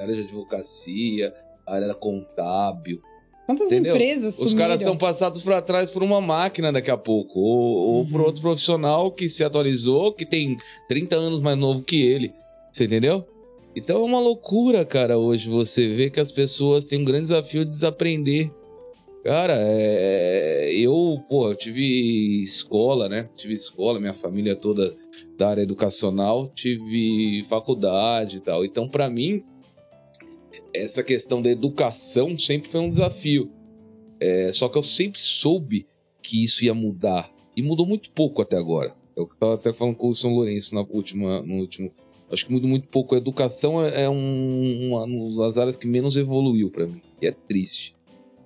área 0.00 0.14
de 0.16 0.22
advocacia, 0.22 1.32
área 1.66 1.94
contábil. 1.94 3.00
Quantas 3.50 3.72
Entendeu? 3.72 3.94
empresas 3.96 4.34
Os 4.38 4.50
sumiram? 4.50 4.58
caras 4.58 4.80
são 4.80 4.96
passados 4.96 5.42
pra 5.42 5.60
trás 5.60 5.90
por 5.90 6.02
uma 6.04 6.20
máquina 6.20 6.70
daqui 6.72 6.90
a 6.90 6.96
pouco. 6.96 7.40
Ou, 7.40 7.96
ou 7.96 8.06
por 8.06 8.20
Uhum. 8.20 8.26
outro 8.26 8.40
profissional 8.40 9.10
que 9.10 9.28
se 9.28 9.42
atualizou, 9.42 10.12
que 10.12 10.24
tem 10.24 10.56
30 10.88 11.16
anos 11.16 11.40
mais 11.40 11.58
novo 11.58 11.82
que 11.82 12.00
ele. 12.00 12.32
Você 12.72 12.84
entendeu? 12.84 13.24
Então 13.74 14.00
é 14.02 14.04
uma 14.04 14.20
loucura, 14.20 14.84
cara, 14.84 15.18
hoje 15.18 15.48
você 15.48 15.88
vê 15.94 16.10
que 16.10 16.20
as 16.20 16.30
pessoas 16.30 16.86
têm 16.86 17.00
um 17.00 17.04
grande 17.04 17.24
desafio 17.24 17.64
de 17.64 17.70
desaprender. 17.70 18.50
Cara, 19.24 19.54
é... 19.58 20.72
eu, 20.74 21.18
pô, 21.28 21.50
eu 21.50 21.54
tive 21.54 22.42
escola, 22.42 23.08
né? 23.08 23.28
Tive 23.34 23.54
escola, 23.54 24.00
minha 24.00 24.14
família 24.14 24.54
toda 24.56 24.96
da 25.36 25.48
área 25.50 25.62
educacional, 25.62 26.50
tive 26.54 27.44
faculdade 27.48 28.38
e 28.38 28.40
tal. 28.40 28.64
Então, 28.64 28.88
pra 28.88 29.10
mim, 29.10 29.42
essa 30.74 31.02
questão 31.02 31.40
da 31.42 31.50
educação 31.50 32.36
sempre 32.36 32.68
foi 32.68 32.80
um 32.80 32.88
desafio. 32.88 33.50
É, 34.20 34.50
só 34.52 34.68
que 34.68 34.76
eu 34.76 34.82
sempre 34.82 35.20
soube 35.20 35.86
que 36.22 36.44
isso 36.44 36.64
ia 36.64 36.74
mudar. 36.74 37.32
E 37.56 37.62
mudou 37.62 37.86
muito 37.86 38.10
pouco 38.10 38.42
até 38.42 38.56
agora. 38.56 38.94
Eu 39.16 39.28
tava 39.38 39.54
até 39.54 39.72
falando 39.72 39.96
com 39.96 40.08
o 40.08 40.14
São 40.14 40.34
Lourenço 40.34 40.74
na 40.74 40.82
última, 40.82 41.42
no 41.42 41.56
último. 41.56 41.90
Acho 42.30 42.46
que 42.46 42.52
mudou 42.52 42.68
muito 42.68 42.88
pouco. 42.88 43.14
A 43.14 43.18
educação 43.18 43.84
é, 43.84 44.04
é 44.04 44.10
um, 44.10 44.94
uma 44.94 45.44
das 45.44 45.58
áreas 45.58 45.76
que 45.76 45.86
menos 45.86 46.16
evoluiu 46.16 46.70
pra 46.70 46.86
mim. 46.86 47.00
E 47.20 47.26
é 47.26 47.32
triste. 47.32 47.94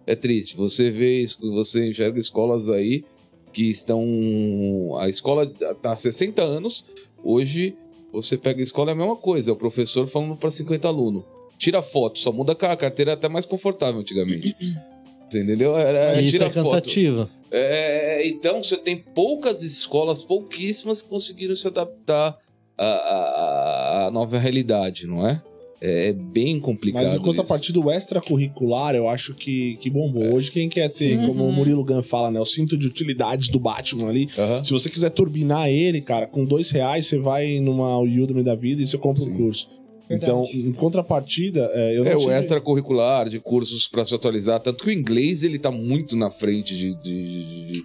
É 0.07 0.17
triste. 0.17 0.57
Você 0.57 0.91
vê 0.91 1.25
você 1.41 1.89
enxerga 1.89 2.19
escolas 2.19 2.69
aí 2.69 3.05
que 3.53 3.69
estão. 3.69 4.97
A 4.99 5.09
escola 5.09 5.47
tá 5.47 5.93
há 5.93 5.97
60 5.97 6.43
anos. 6.43 6.85
Hoje, 7.23 7.77
você 8.13 8.37
pega 8.37 8.61
a 8.61 8.63
escola, 8.63 8.91
é 8.91 8.95
a 8.95 8.97
mesma 8.97 9.17
coisa. 9.17 9.51
É 9.51 9.53
o 9.53 9.57
professor 9.57 10.07
falando 10.07 10.37
para 10.37 10.51
50 10.51 10.89
alunos. 10.89 11.25
Tira 11.59 11.81
foto, 11.83 12.19
só 12.19 12.33
muda 12.33 12.53
a 12.53 12.77
carteira, 12.77 13.13
é 13.13 13.15
até 13.15 13.29
mais 13.29 13.47
confortável 13.47 14.01
antigamente. 14.01 14.55
Entendeu? 15.27 15.75
Era, 15.77 16.17
E 16.21 16.23
isso 16.25 16.33
tira 16.33 16.47
é 16.47 16.51
foto. 16.51 16.65
cansativo. 16.65 17.29
É, 17.51 18.27
então 18.29 18.63
você 18.63 18.77
tem 18.77 18.97
poucas 18.97 19.63
escolas, 19.63 20.23
pouquíssimas, 20.23 21.01
que 21.03 21.09
conseguiram 21.09 21.55
se 21.55 21.67
adaptar 21.67 22.37
à, 22.77 22.85
à- 22.85 24.07
à 24.07 24.11
nova 24.11 24.39
realidade, 24.39 25.07
não 25.07 25.27
é? 25.27 25.43
É 25.81 26.13
bem 26.13 26.59
complicado. 26.61 27.03
Mas 27.03 27.13
enquanto 27.15 27.41
a 27.41 27.43
isso. 27.43 27.49
partir 27.49 27.73
do 27.73 27.91
extracurricular, 27.91 28.95
eu 28.95 29.07
acho 29.09 29.35
que, 29.35 29.77
que 29.83 29.91
bombou. 29.91 30.35
Hoje, 30.35 30.51
quem 30.51 30.69
quer 30.69 30.89
ter, 30.89 31.19
Sim. 31.19 31.27
como 31.27 31.47
o. 31.47 31.53
Murilo 31.53 31.85
Gun 31.85 32.03
fala, 32.03 32.31
né? 32.31 32.41
O 32.41 32.47
cinto 32.47 32.77
de 32.77 32.87
utilidades 32.87 33.49
do 33.51 33.59
Batman 33.61 34.09
ali. 34.09 34.29
Se 34.63 34.73
você 34.73 34.89
quiser 34.89 35.11
turbinar 35.11 35.69
ele, 35.69 36.01
cara, 36.01 36.27
com 36.27 36.45
dois 36.45 36.71
reais 36.71 37.07
você 37.07 37.19
vai 37.19 37.61
numa 37.61 37.99
Udemy 37.99 38.43
da 38.43 38.55
vida 38.55 38.83
e 38.83 38.87
você 38.87 38.97
compra 38.97 39.23
Sim. 39.25 39.33
um 39.33 39.37
curso. 39.37 39.69
Verdade. 40.09 40.31
Então, 40.31 40.45
em 40.53 40.73
contrapartida, 40.73 41.69
é, 41.73 41.97
eu 41.99 42.05
não 42.05 42.11
É 42.11 42.17
o 42.17 42.21
tive- 42.21 42.33
extracurricular 42.39 43.29
de 43.29 43.41
cursos 43.41 43.89
para 43.89 44.05
se 44.05 44.15
atualizar, 44.15 44.61
tanto 44.61 44.85
que 44.85 44.91
o 44.91 44.93
inglês 44.93 45.43
ele 45.43 45.59
tá 45.59 45.71
muito 45.71 46.15
na 46.17 46.31
frente 46.31 46.77
de, 46.77 46.95
de, 47.03 47.85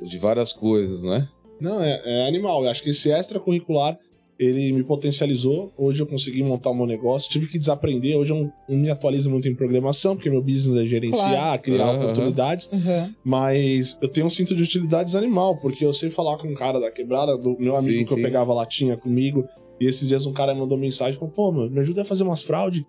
de, 0.00 0.08
de 0.08 0.18
várias 0.18 0.52
coisas, 0.52 1.02
não 1.02 1.14
é? 1.14 1.28
Não, 1.60 1.82
é, 1.82 2.00
é 2.04 2.28
animal. 2.28 2.62
Eu 2.64 2.70
acho 2.70 2.82
que 2.82 2.90
esse 2.90 3.10
extracurricular, 3.10 3.98
ele 4.38 4.72
me 4.72 4.84
potencializou. 4.84 5.72
Hoje 5.76 6.00
eu 6.00 6.06
consegui 6.06 6.42
montar 6.44 6.70
o 6.70 6.74
meu 6.74 6.86
negócio. 6.86 7.28
Tive 7.28 7.48
que 7.48 7.58
desaprender. 7.58 8.16
Hoje 8.16 8.30
eu 8.32 8.36
não, 8.36 8.52
não 8.68 8.76
me 8.78 8.88
atualizo 8.90 9.28
muito 9.28 9.48
em 9.48 9.54
programação, 9.56 10.14
porque 10.14 10.30
meu 10.30 10.40
business 10.40 10.80
é 10.84 10.86
gerenciar, 10.88 11.32
Claro. 11.32 11.62
criar 11.62 11.84
Aham, 11.88 11.96
oportunidades. 11.96 12.68
Uhum. 12.72 13.12
Mas 13.24 13.98
eu 14.00 14.08
tenho 14.08 14.26
um 14.26 14.30
cinto 14.30 14.54
de 14.54 14.62
utilidades 14.62 15.16
animal, 15.16 15.56
porque 15.58 15.84
eu 15.84 15.92
sei 15.92 16.08
falar 16.10 16.38
com 16.38 16.46
um 16.48 16.54
cara 16.54 16.78
da 16.78 16.90
quebrada, 16.92 17.36
do 17.36 17.58
meu 17.58 17.74
amigo 17.74 17.98
Sim, 17.98 18.04
que 18.04 18.12
eu 18.12 18.16
sim. 18.16 18.22
pegava 18.22 18.54
latinha 18.54 18.96
comigo. 18.96 19.44
E 19.80 19.86
esses 19.86 20.06
dias 20.08 20.26
um 20.26 20.32
cara 20.32 20.54
mandou 20.54 20.76
mensagem, 20.78 21.18
falou, 21.18 21.32
pô, 21.34 21.52
mano, 21.52 21.70
me 21.70 21.80
ajuda 21.80 22.02
a 22.02 22.04
fazer 22.04 22.24
umas 22.24 22.42
fraude. 22.42 22.86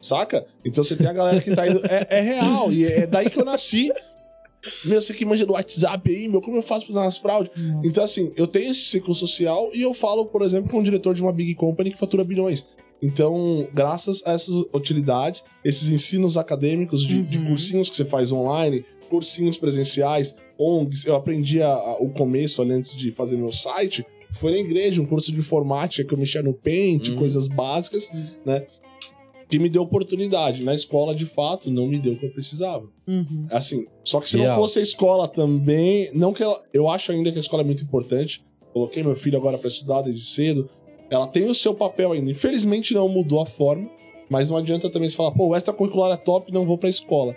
Saca? 0.00 0.46
Então 0.64 0.84
você 0.84 0.94
tem 0.94 1.06
a 1.06 1.12
galera 1.12 1.40
que 1.40 1.54
tá 1.54 1.66
indo. 1.66 1.80
É, 1.86 2.06
é 2.10 2.20
real, 2.20 2.70
e 2.72 2.84
é 2.84 3.06
daí 3.06 3.30
que 3.30 3.38
eu 3.40 3.44
nasci. 3.44 3.90
Meu, 4.84 5.00
você 5.00 5.14
que 5.14 5.24
manja 5.24 5.46
do 5.46 5.52
WhatsApp 5.52 6.10
aí, 6.10 6.28
meu, 6.28 6.40
como 6.40 6.56
eu 6.56 6.62
faço 6.62 6.86
pra 6.86 6.94
fazer 6.94 7.04
umas 7.04 7.16
fraudes? 7.16 7.52
Então, 7.84 8.02
assim, 8.02 8.32
eu 8.36 8.46
tenho 8.46 8.70
esse 8.70 8.80
ciclo 8.86 9.14
social 9.14 9.70
e 9.72 9.80
eu 9.82 9.94
falo, 9.94 10.26
por 10.26 10.42
exemplo, 10.42 10.68
com 10.70 10.80
um 10.80 10.82
diretor 10.82 11.14
de 11.14 11.22
uma 11.22 11.32
big 11.32 11.54
company 11.54 11.92
que 11.92 11.98
fatura 11.98 12.24
bilhões. 12.24 12.66
Então, 13.00 13.68
graças 13.72 14.22
a 14.26 14.32
essas 14.32 14.54
utilidades, 14.74 15.44
esses 15.64 15.88
ensinos 15.88 16.36
acadêmicos 16.36 17.06
de, 17.06 17.22
de 17.22 17.38
Uhum. 17.38 17.46
cursinhos 17.48 17.88
que 17.88 17.96
você 17.96 18.04
faz 18.04 18.32
online, 18.32 18.84
cursinhos 19.08 19.56
presenciais, 19.56 20.34
ONGs, 20.58 21.04
eu 21.06 21.14
aprendi 21.14 21.62
a- 21.62 21.68
a- 21.72 21.98
o 22.02 22.08
começo 22.10 22.60
ali 22.60 22.72
antes 22.72 22.96
de 22.96 23.12
fazer 23.12 23.36
meu 23.36 23.52
site, 23.52 24.04
foi 24.36 24.52
na 24.52 24.58
igreja, 24.58 25.00
um 25.02 25.06
curso 25.06 25.32
de 25.32 25.38
informática 25.38 26.06
que 26.06 26.14
eu 26.14 26.18
mexia 26.18 26.42
no 26.42 26.52
Paint, 26.54 27.08
Uhum. 27.08 27.16
coisas 27.18 27.48
básicas, 27.48 28.04
Sim. 28.04 28.24
né? 28.44 28.66
Que 29.48 29.58
me 29.58 29.68
deu 29.68 29.82
oportunidade. 29.82 30.64
Na 30.64 30.74
escola, 30.74 31.14
de 31.14 31.24
fato, 31.26 31.70
não 31.70 31.86
me 31.86 31.98
deu 32.00 32.14
o 32.14 32.16
que 32.18 32.26
eu 32.26 32.30
precisava. 32.30 32.84
Uhum. 33.06 33.46
Assim, 33.50 33.86
só 34.04 34.20
que 34.20 34.28
se 34.28 34.36
Real. 34.36 34.48
não 34.50 34.56
fosse 34.56 34.78
a 34.78 34.82
escola 34.82 35.28
também, 35.28 36.10
não 36.12 36.32
que 36.32 36.42
ela, 36.42 36.60
eu 36.74 36.88
acho 36.88 37.12
ainda 37.12 37.30
que 37.30 37.38
a 37.38 37.40
escola 37.40 37.62
é 37.62 37.66
muito 37.66 37.82
importante. 37.84 38.44
Coloquei 38.72 39.02
meu 39.02 39.14
filho 39.16 39.38
agora 39.38 39.56
pra 39.56 39.68
estudar 39.68 40.02
desde 40.02 40.24
cedo. 40.24 40.68
Ela 41.08 41.26
tem 41.28 41.48
o 41.48 41.54
seu 41.54 41.72
papel 41.74 42.10
ainda. 42.12 42.30
Infelizmente 42.30 42.92
não 42.92 43.08
mudou 43.08 43.40
a 43.40 43.46
forma, 43.46 43.88
mas 44.28 44.50
não 44.50 44.56
adianta 44.58 44.90
também 44.90 45.08
se 45.08 45.14
falar, 45.14 45.30
pô, 45.30 45.46
o 45.46 45.56
extracurricular 45.56 46.12
é 46.12 46.16
top, 46.16 46.52
não 46.52 46.66
vou 46.66 46.76
pra 46.76 46.88
escola. 46.88 47.36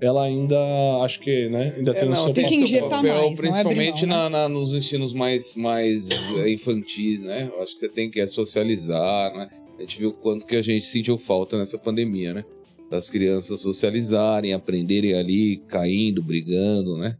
Ela 0.00 0.24
ainda, 0.24 0.56
acho 1.02 1.20
que, 1.20 1.48
né, 1.50 1.74
ainda 1.76 1.92
tem 1.92 2.08
o 2.08 2.14
seu 2.14 2.32
tem 2.32 2.44
que 2.46 2.50
papel. 2.52 2.62
injetar 2.64 3.02
mais, 3.02 3.14
não 3.14 3.24
é 3.28 3.34
principalmente 3.36 4.04
abrir 4.04 4.06
mão, 4.06 4.30
na, 4.30 4.30
na- 4.30 4.48
nos 4.48 4.72
ensinos 4.72 5.12
mais, 5.12 5.54
mais 5.56 6.08
eh, 6.38 6.50
infantis, 6.52 7.20
né? 7.20 7.50
Eu 7.54 7.62
acho 7.62 7.74
que 7.74 7.80
você 7.80 7.88
tem 7.88 8.10
que 8.10 8.18
é, 8.18 8.26
socializar, 8.26 9.32
né? 9.34 9.48
A 9.78 9.82
gente 9.82 9.98
viu 9.98 10.12
quanto 10.12 10.46
que 10.46 10.56
a 10.56 10.62
gente 10.62 10.86
sentiu 10.86 11.18
falta 11.18 11.58
nessa 11.58 11.76
pandemia, 11.78 12.32
né? 12.32 12.44
Das 12.90 13.08
crianças 13.10 13.60
socializarem, 13.60 14.52
aprenderem 14.54 15.14
ali, 15.14 15.58
caindo, 15.68 16.22
brigando, 16.22 16.96
né? 16.96 17.16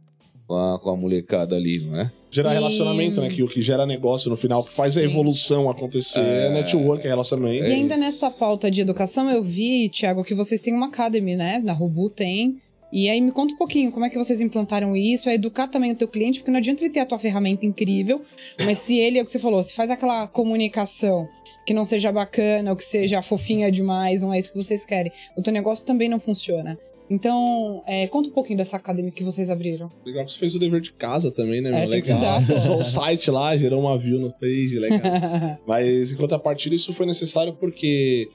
Com 0.47 0.55
a, 0.55 0.79
com 0.79 0.89
a 0.89 0.97
molecada 0.97 1.55
ali, 1.55 1.79
não 1.79 1.99
é? 1.99 2.11
Gerar 2.31 2.51
E- 2.51 2.53
relacionamento, 2.53 3.19
né, 3.21 3.29
que 3.29 3.43
o 3.43 3.47
que 3.47 3.61
gera 3.61 3.85
negócio 3.85 4.29
no 4.29 4.35
final, 4.37 4.63
que 4.63 4.71
faz 4.73 4.95
a 4.97 5.01
Sim. 5.01 5.05
evolução 5.07 5.69
acontecer, 5.69 6.19
é, 6.21 6.47
É. 6.47 6.53
network, 6.53 7.05
é 7.05 7.09
relacionamento. 7.09 7.63
E 7.65 7.67
É 7.71 7.73
ainda 7.75 7.93
isso. 7.95 8.03
nessa 8.03 8.31
pauta 8.31 8.71
de 8.71 8.81
educação, 8.81 9.29
eu 9.29 9.43
vi, 9.43 9.89
Thiago, 9.89 10.23
que 10.23 10.33
vocês 10.33 10.61
têm 10.61 10.73
uma 10.73 10.87
academy, 10.87 11.35
né? 11.35 11.61
Na 11.63 11.73
Rubu 11.73 12.09
tem. 12.09 12.57
E 12.91 13.09
aí 13.09 13.21
me 13.21 13.31
conta 13.31 13.53
um 13.53 13.57
pouquinho 13.57 13.91
como 13.91 14.05
é 14.05 14.09
que 14.09 14.17
vocês 14.17 14.41
implantaram 14.41 14.95
isso, 14.95 15.29
é 15.29 15.35
educar 15.35 15.67
também 15.67 15.91
o 15.91 15.95
teu 15.95 16.07
cliente, 16.07 16.39
porque 16.39 16.51
não 16.51 16.57
adianta 16.57 16.83
ele 16.83 16.93
ter 16.93 16.99
a 16.99 17.05
tua 17.05 17.17
ferramenta 17.17 17.65
incrível, 17.65 18.21
mas 18.65 18.79
se 18.79 18.97
ele, 18.97 19.17
é 19.17 19.21
o 19.21 19.25
que 19.25 19.31
você 19.31 19.39
falou, 19.39 19.63
se 19.63 19.73
faz 19.73 19.89
aquela 19.89 20.27
comunicação 20.27 21.27
que 21.65 21.73
não 21.73 21.85
seja 21.85 22.11
bacana, 22.11 22.71
ou 22.71 22.75
que 22.75 22.83
seja 22.83 23.21
fofinha 23.21 23.71
demais, 23.71 24.21
não 24.21 24.33
é 24.33 24.37
isso 24.37 24.51
que 24.51 24.57
vocês 24.57 24.85
querem, 24.85 25.11
o 25.37 25.41
teu 25.41 25.53
negócio 25.53 25.85
também 25.85 26.09
não 26.09 26.19
funciona. 26.19 26.77
Então, 27.09 27.83
é, 27.85 28.07
conta 28.07 28.29
um 28.29 28.31
pouquinho 28.31 28.57
dessa 28.57 28.77
academia 28.77 29.11
que 29.11 29.21
vocês 29.21 29.49
abriram. 29.49 29.89
Legal 30.05 30.23
que 30.23 30.31
você 30.31 30.39
fez 30.39 30.55
o 30.55 30.59
dever 30.59 30.79
de 30.79 30.93
casa 30.93 31.29
também, 31.29 31.59
né, 31.59 31.69
É, 31.69 31.85
meu? 31.85 32.01
que 32.01 32.13
Legal. 32.13 32.37
Acessou 32.37 32.79
o 32.79 32.83
site 32.85 33.29
lá, 33.29 33.55
gerou 33.57 33.81
uma 33.81 33.97
view 33.97 34.17
no 34.17 34.31
page, 34.31 34.79
legal. 34.79 35.01
Mas 35.67 36.13
em 36.13 36.15
contrapartida, 36.15 36.73
isso 36.73 36.93
foi 36.93 37.05
necessário 37.05 37.53
porque 37.59 38.29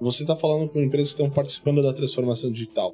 você 0.00 0.24
está 0.24 0.34
falando 0.34 0.68
com 0.68 0.80
empresas 0.82 1.14
que 1.14 1.22
estão 1.22 1.32
participando 1.32 1.80
da 1.80 1.92
transformação 1.92 2.50
digital. 2.50 2.92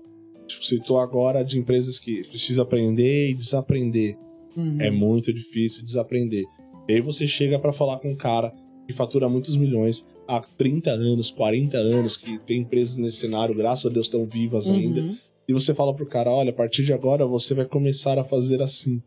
Tipo, 0.48 0.64
citou 0.64 0.98
agora 0.98 1.44
de 1.44 1.58
empresas 1.58 1.98
que 1.98 2.26
precisam 2.26 2.64
aprender 2.64 3.30
e 3.30 3.34
desaprender. 3.34 4.16
Uhum. 4.56 4.80
É 4.80 4.90
muito 4.90 5.32
difícil 5.32 5.84
desaprender. 5.84 6.44
E 6.88 6.94
aí 6.94 7.00
você 7.00 7.28
chega 7.28 7.58
para 7.58 7.72
falar 7.72 7.98
com 7.98 8.10
um 8.10 8.16
cara 8.16 8.52
que 8.86 8.94
fatura 8.94 9.28
muitos 9.28 9.56
milhões 9.56 10.06
há 10.26 10.40
30 10.40 10.90
anos, 10.90 11.30
40 11.30 11.76
anos, 11.76 12.16
que 12.16 12.38
tem 12.40 12.62
empresas 12.62 12.96
nesse 12.96 13.18
cenário, 13.18 13.54
graças 13.54 13.86
a 13.86 13.92
Deus 13.92 14.06
estão 14.06 14.26
vivas 14.26 14.68
ainda. 14.70 15.02
Uhum. 15.02 15.16
E 15.46 15.52
você 15.52 15.74
fala 15.74 15.94
pro 15.94 16.06
cara, 16.06 16.30
olha, 16.30 16.50
a 16.50 16.54
partir 16.54 16.84
de 16.84 16.92
agora 16.92 17.26
você 17.26 17.54
vai 17.54 17.66
começar 17.66 18.18
a 18.18 18.24
fazer 18.24 18.62
assim. 18.62 19.02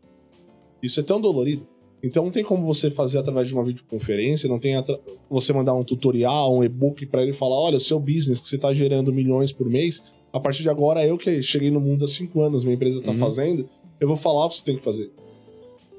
Isso 0.82 1.00
é 1.00 1.02
tão 1.02 1.20
dolorido. 1.20 1.66
Então 2.02 2.24
não 2.24 2.32
tem 2.32 2.42
como 2.42 2.66
você 2.66 2.90
fazer 2.90 3.18
através 3.18 3.46
de 3.46 3.54
uma 3.54 3.64
videoconferência, 3.64 4.48
não 4.48 4.58
tem 4.58 4.74
você 5.30 5.52
mandar 5.52 5.74
um 5.74 5.84
tutorial, 5.84 6.56
um 6.56 6.64
e-book 6.64 7.06
pra 7.06 7.22
ele 7.22 7.32
falar, 7.32 7.56
olha, 7.56 7.76
o 7.76 7.80
seu 7.80 8.00
business 8.00 8.40
que 8.40 8.48
você 8.48 8.58
tá 8.58 8.74
gerando 8.74 9.12
milhões 9.12 9.52
por 9.52 9.68
mês, 9.68 10.02
a 10.32 10.40
partir 10.40 10.62
de 10.62 10.68
agora 10.70 11.06
eu 11.06 11.18
que 11.18 11.42
cheguei 11.42 11.70
no 11.70 11.80
mundo 11.80 12.04
há 12.04 12.08
cinco 12.08 12.40
anos, 12.40 12.64
minha 12.64 12.74
empresa 12.74 13.02
tá 13.02 13.12
Uhum. 13.12 13.18
fazendo, 13.18 13.68
eu 14.00 14.08
vou 14.08 14.16
falar 14.16 14.46
o 14.46 14.48
que 14.48 14.56
você 14.56 14.64
tem 14.64 14.76
que 14.76 14.84
fazer. 14.84 15.10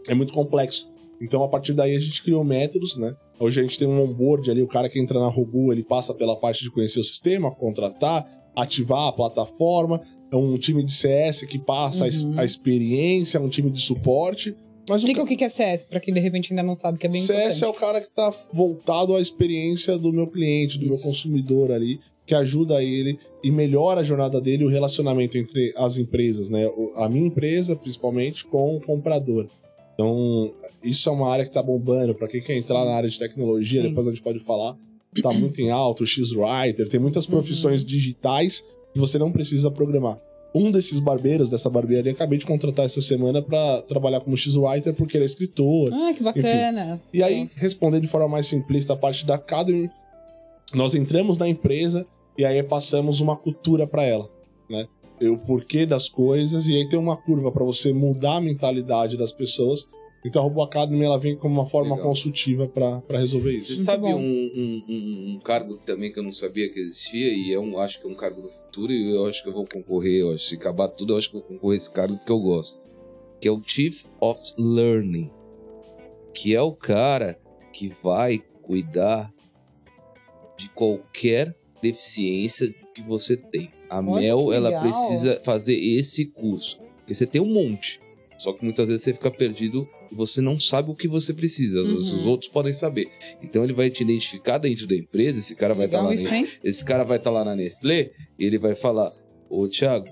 É 0.08 0.14
muito 0.14 0.34
complexo. 0.34 0.90
Então 1.22 1.44
a 1.44 1.48
partir 1.48 1.74
daí 1.74 1.96
a 1.96 2.00
gente 2.00 2.22
criou 2.24 2.44
métodos, 2.44 2.98
né? 2.98 3.16
Hoje 3.40 3.60
a 3.60 3.64
gente 3.64 3.78
tem 3.80 3.88
um 3.88 4.02
onboard 4.02 4.50
ali, 4.52 4.62
o 4.62 4.68
cara 4.68 4.90
que 4.90 5.00
entra 5.00 5.20
na 5.20 5.28
Rogu, 5.28 5.72
ele 5.72 5.84
passa 5.84 6.14
pela 6.14 6.36
parte 6.40 6.64
de 6.64 6.72
conhecer 6.72 7.00
o 7.00 7.04
sistema, 7.04 7.54
contratar, 7.54 8.26
ativar 8.56 9.08
a 9.08 9.12
plataforma. 9.12 10.02
É 10.32 10.36
um 10.36 10.58
time 10.58 10.84
de 10.84 10.92
CS 10.94 11.46
que 11.46 11.60
passa 11.60 12.06
Uhum. 12.06 12.40
a, 12.40 12.44
experiência, 12.44 13.40
um 13.40 13.50
time 13.50 13.70
de 13.70 13.80
suporte. 13.82 14.56
Mas 14.90 14.98
Explica 14.98 15.22
o 15.22 15.24
o 15.24 15.28
que 15.28 15.44
é 15.44 15.50
CS, 15.50 15.86
pra 15.86 16.00
quem 16.00 16.14
de 16.14 16.20
repente 16.20 16.52
ainda 16.52 16.64
não 16.64 16.76
sabe, 16.76 16.98
que 17.00 17.08
é 17.08 17.10
bem 17.10 17.22
CS 17.22 17.58
importante. 17.58 17.64
é 17.64 17.68
o 17.68 17.74
cara 17.74 18.02
que 18.02 18.10
tá 18.14 18.34
voltado 18.52 19.16
à 19.16 19.22
experiência 19.22 19.98
do 19.98 20.12
meu 20.12 20.28
cliente, 20.28 20.78
do 20.78 20.86
meu 20.86 20.96
Isso. 20.96 21.04
consumidor 21.04 21.72
ali, 21.72 22.00
que 22.26 22.36
ajuda 22.36 22.84
ele 22.84 23.18
e 23.44 23.52
melhora 23.52 24.02
a 24.02 24.04
jornada 24.04 24.40
dele, 24.40 24.64
o 24.66 24.70
relacionamento 24.70 25.38
entre 25.38 25.74
as 25.76 25.98
empresas, 25.98 26.50
né? 26.50 26.70
A 26.96 27.10
minha 27.10 27.28
empresa, 27.28 27.76
principalmente, 27.76 28.46
com 28.46 28.78
o 28.78 28.82
comprador. 28.82 29.48
Então, 29.94 30.52
isso 30.84 31.08
é 31.10 31.12
uma 31.12 31.30
área 31.30 31.46
que 31.46 31.52
tá 31.52 31.62
bombando. 31.62 32.16
Pra 32.16 32.28
quem 32.28 32.42
quer 32.42 32.56
entrar 32.58 32.80
Sim. 32.80 32.86
na 32.86 32.92
área 32.96 33.10
de 33.10 33.20
tecnologia, 33.20 33.82
Sim. 33.82 33.90
depois 33.90 34.08
a 34.08 34.10
gente 34.12 34.24
pode 34.24 34.40
falar, 34.40 34.76
tá 35.22 35.32
muito 35.34 35.60
em 35.62 35.70
alta, 35.70 36.04
o 36.04 36.08
X-Writer, 36.08 36.88
tem 36.90 37.00
muitas 37.00 37.26
Uhum. 37.26 37.32
profissões 37.32 37.84
digitais 37.86 38.66
que 38.94 39.00
você 39.00 39.18
não 39.20 39.32
precisa 39.32 39.70
programar. 39.70 40.18
Um 40.56 40.72
desses 40.72 41.00
barbeiros 41.00 41.50
dessa 41.50 41.70
barbearia, 41.70 42.12
acabei 42.12 42.38
de 42.38 42.46
contratar 42.46 42.86
essa 42.86 43.02
semana 43.02 43.42
pra 43.42 43.82
trabalhar 43.84 44.20
como 44.22 44.38
X-Writer, 44.38 44.94
porque 44.94 45.18
ele 45.18 45.24
é 45.24 45.26
escritor, 45.26 45.92
Ah, 45.92 46.14
que 46.16 46.24
bacana. 46.24 47.02
e 47.12 47.22
aí, 47.24 47.50
responder 47.56 48.00
de 48.00 48.08
forma 48.08 48.28
mais 48.28 48.46
simplista 48.48 48.94
a 48.94 48.96
parte 48.96 49.26
da 49.26 49.36
Academy, 49.36 49.90
nós 50.74 50.94
entramos 50.96 51.38
na 51.38 51.48
empresa 51.48 52.06
e 52.38 52.46
aí 52.46 52.62
passamos 52.64 53.20
uma 53.20 53.36
cultura 53.36 53.86
para 53.88 54.04
ela, 54.04 54.30
né? 54.70 54.88
O 55.22 55.38
porquê 55.38 55.86
das 55.86 56.10
coisas, 56.10 56.68
e 56.68 56.76
aí 56.76 56.90
tem 56.90 57.00
uma 57.00 57.16
curva 57.16 57.52
para 57.52 57.64
você 57.64 57.94
mudar 57.94 58.38
a 58.38 58.42
mentalidade 58.42 59.16
das 59.18 59.32
pessoas. 59.32 59.88
Então 60.26 60.42
a 60.42 60.44
Robo 60.46 60.62
Academy 60.62 61.04
ela 61.04 61.18
vem 61.20 61.36
como 61.38 61.54
uma 61.54 61.66
forma 61.70 61.92
Legal. 61.96 62.08
consultiva 62.10 62.68
para 62.68 63.02
resolver 63.10 63.52
Você 63.52 63.58
isso. 63.58 63.72
Muito 63.74 63.84
sabe 63.86 64.06
um, 64.06 64.18
um, 64.18 64.84
um- 64.90 65.34
um 65.36 65.40
cargo 65.44 65.78
também 65.86 66.12
que 66.12 66.20
eu 66.20 66.24
não 66.24 66.32
sabia 66.32 66.72
que 66.72 66.80
existia, 66.80 67.28
e 67.34 67.54
é 67.54 67.60
um, 67.60 67.78
acho 67.78 68.02
que 68.02 68.08
é 68.08 68.10
um 68.10 68.16
cargo 68.16 68.42
do 68.42 68.50
futuro, 68.50 68.92
e 68.92 69.14
eu 69.16 69.26
acho 69.28 69.44
que 69.44 69.50
eu 69.50 69.54
vou 69.54 69.66
concorrer, 69.68 70.22
eu 70.22 70.32
acho, 70.32 70.46
se 70.46 70.56
acabar 70.56 70.88
tudo, 70.90 71.14
eu 71.14 71.18
acho 71.18 71.30
que 71.30 71.38
eu 71.38 71.42
vou 71.42 71.50
concorrer 71.50 71.76
a 71.76 71.78
esse 71.78 71.92
cargo 71.92 72.20
que 72.26 72.32
eu 72.32 72.40
gosto. 72.40 72.82
Que 73.40 73.48
é 73.48 73.52
o 73.52 73.62
Chief 73.66 74.06
of 74.22 74.42
Learning. 74.58 75.30
Que 76.34 76.56
é 76.56 76.62
o 76.62 76.72
cara 76.74 77.38
que 77.74 77.94
vai 78.02 78.42
cuidar 78.62 79.32
de 80.58 80.70
qualquer 80.70 81.56
deficiência 81.84 82.74
que 82.96 83.02
você 83.04 83.38
tem. 83.38 83.72
A 83.90 83.98
Olha 84.00 84.22
Mel, 84.22 84.48
que 84.48 84.56
ela 84.56 84.70
legal. 84.70 84.82
precisa 84.84 85.40
fazer 85.44 85.76
esse 85.76 86.26
curso. 86.26 86.80
Porque 86.98 87.14
você 87.14 87.26
tem 87.28 87.42
um 87.42 87.46
monte. 87.54 88.00
Só 88.38 88.52
que 88.54 88.64
muitas 88.64 88.88
vezes 88.88 89.04
você 89.04 89.14
fica 89.14 89.30
perdido 89.30 89.88
e 90.12 90.16
você 90.16 90.42
não 90.42 90.60
sabe 90.60 90.90
o 90.92 90.96
que 90.96 91.08
você 91.08 91.34
precisa. 91.34 91.82
Às 91.82 91.88
vezes 91.88 92.12
Uhum. 92.12 92.20
os 92.20 92.26
outros 92.26 92.50
podem 92.52 92.74
saber. 92.74 93.08
Então 93.42 93.64
ele 93.64 93.74
vai 93.74 93.90
te 93.90 94.02
identificar 94.04 94.58
dentro 94.58 94.88
da 94.88 94.96
empresa. 94.96 95.40
Esse 95.40 95.56
cara 95.56 95.74
vai 95.76 95.86
estar 95.86 95.98
Legal 96.00 96.10
lá. 96.10 96.16
isso, 96.16 96.34
hein? 96.34 96.48
Esse 96.64 96.84
cara 96.84 97.04
vai 97.04 97.18
estar 97.18 97.30
lá 97.30 97.46
na 97.46 97.56
Nestlé 97.56 98.12
e 98.40 98.46
ele 98.46 98.58
vai 98.58 98.74
falar: 98.76 99.14
Ô 99.50 99.68
Thiago, 99.68 100.08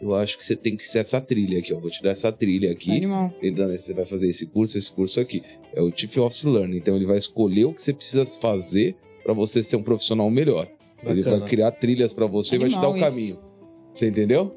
eu 0.00 0.14
acho 0.14 0.38
que 0.38 0.44
você 0.44 0.54
tem 0.54 0.76
que 0.76 0.86
ser 0.88 1.00
essa 1.00 1.20
trilha 1.20 1.58
aqui. 1.58 1.72
Eu 1.72 1.80
vou 1.80 1.90
te 1.90 2.02
dar 2.02 2.10
essa 2.10 2.30
trilha 2.30 2.70
aqui. 2.70 2.90
Animal. 2.92 3.34
Então, 3.42 3.68
você 3.68 3.92
vai 3.92 4.04
fazer 4.06 4.28
esse 4.28 4.46
curso, 4.46 4.78
esse 4.78 4.92
curso 4.92 5.20
aqui. 5.20 5.42
É 5.74 5.82
o 5.82 5.90
Chief 5.94 6.16
Office 6.18 6.44
Learning. 6.44 6.76
Então 6.76 6.94
ele 6.96 7.06
vai 7.06 7.16
escolher 7.18 7.64
o 7.64 7.74
que 7.74 7.82
você 7.82 7.92
precisa 7.92 8.24
fazer 8.40 8.94
para 9.24 9.34
você 9.34 9.62
ser 9.62 9.76
um 9.76 9.82
profissional 9.82 10.30
melhor. 10.30 10.68
Ele 11.04 11.22
Bacana. 11.22 11.40
vai 11.40 11.48
criar 11.48 11.70
trilhas 11.72 12.12
para 12.12 12.26
você 12.26 12.56
e 12.56 12.58
vai 12.58 12.68
te 12.68 12.80
dar 12.80 12.88
o 12.88 12.96
isso. 12.96 13.04
caminho. 13.04 13.38
Você 13.92 14.08
entendeu? 14.08 14.54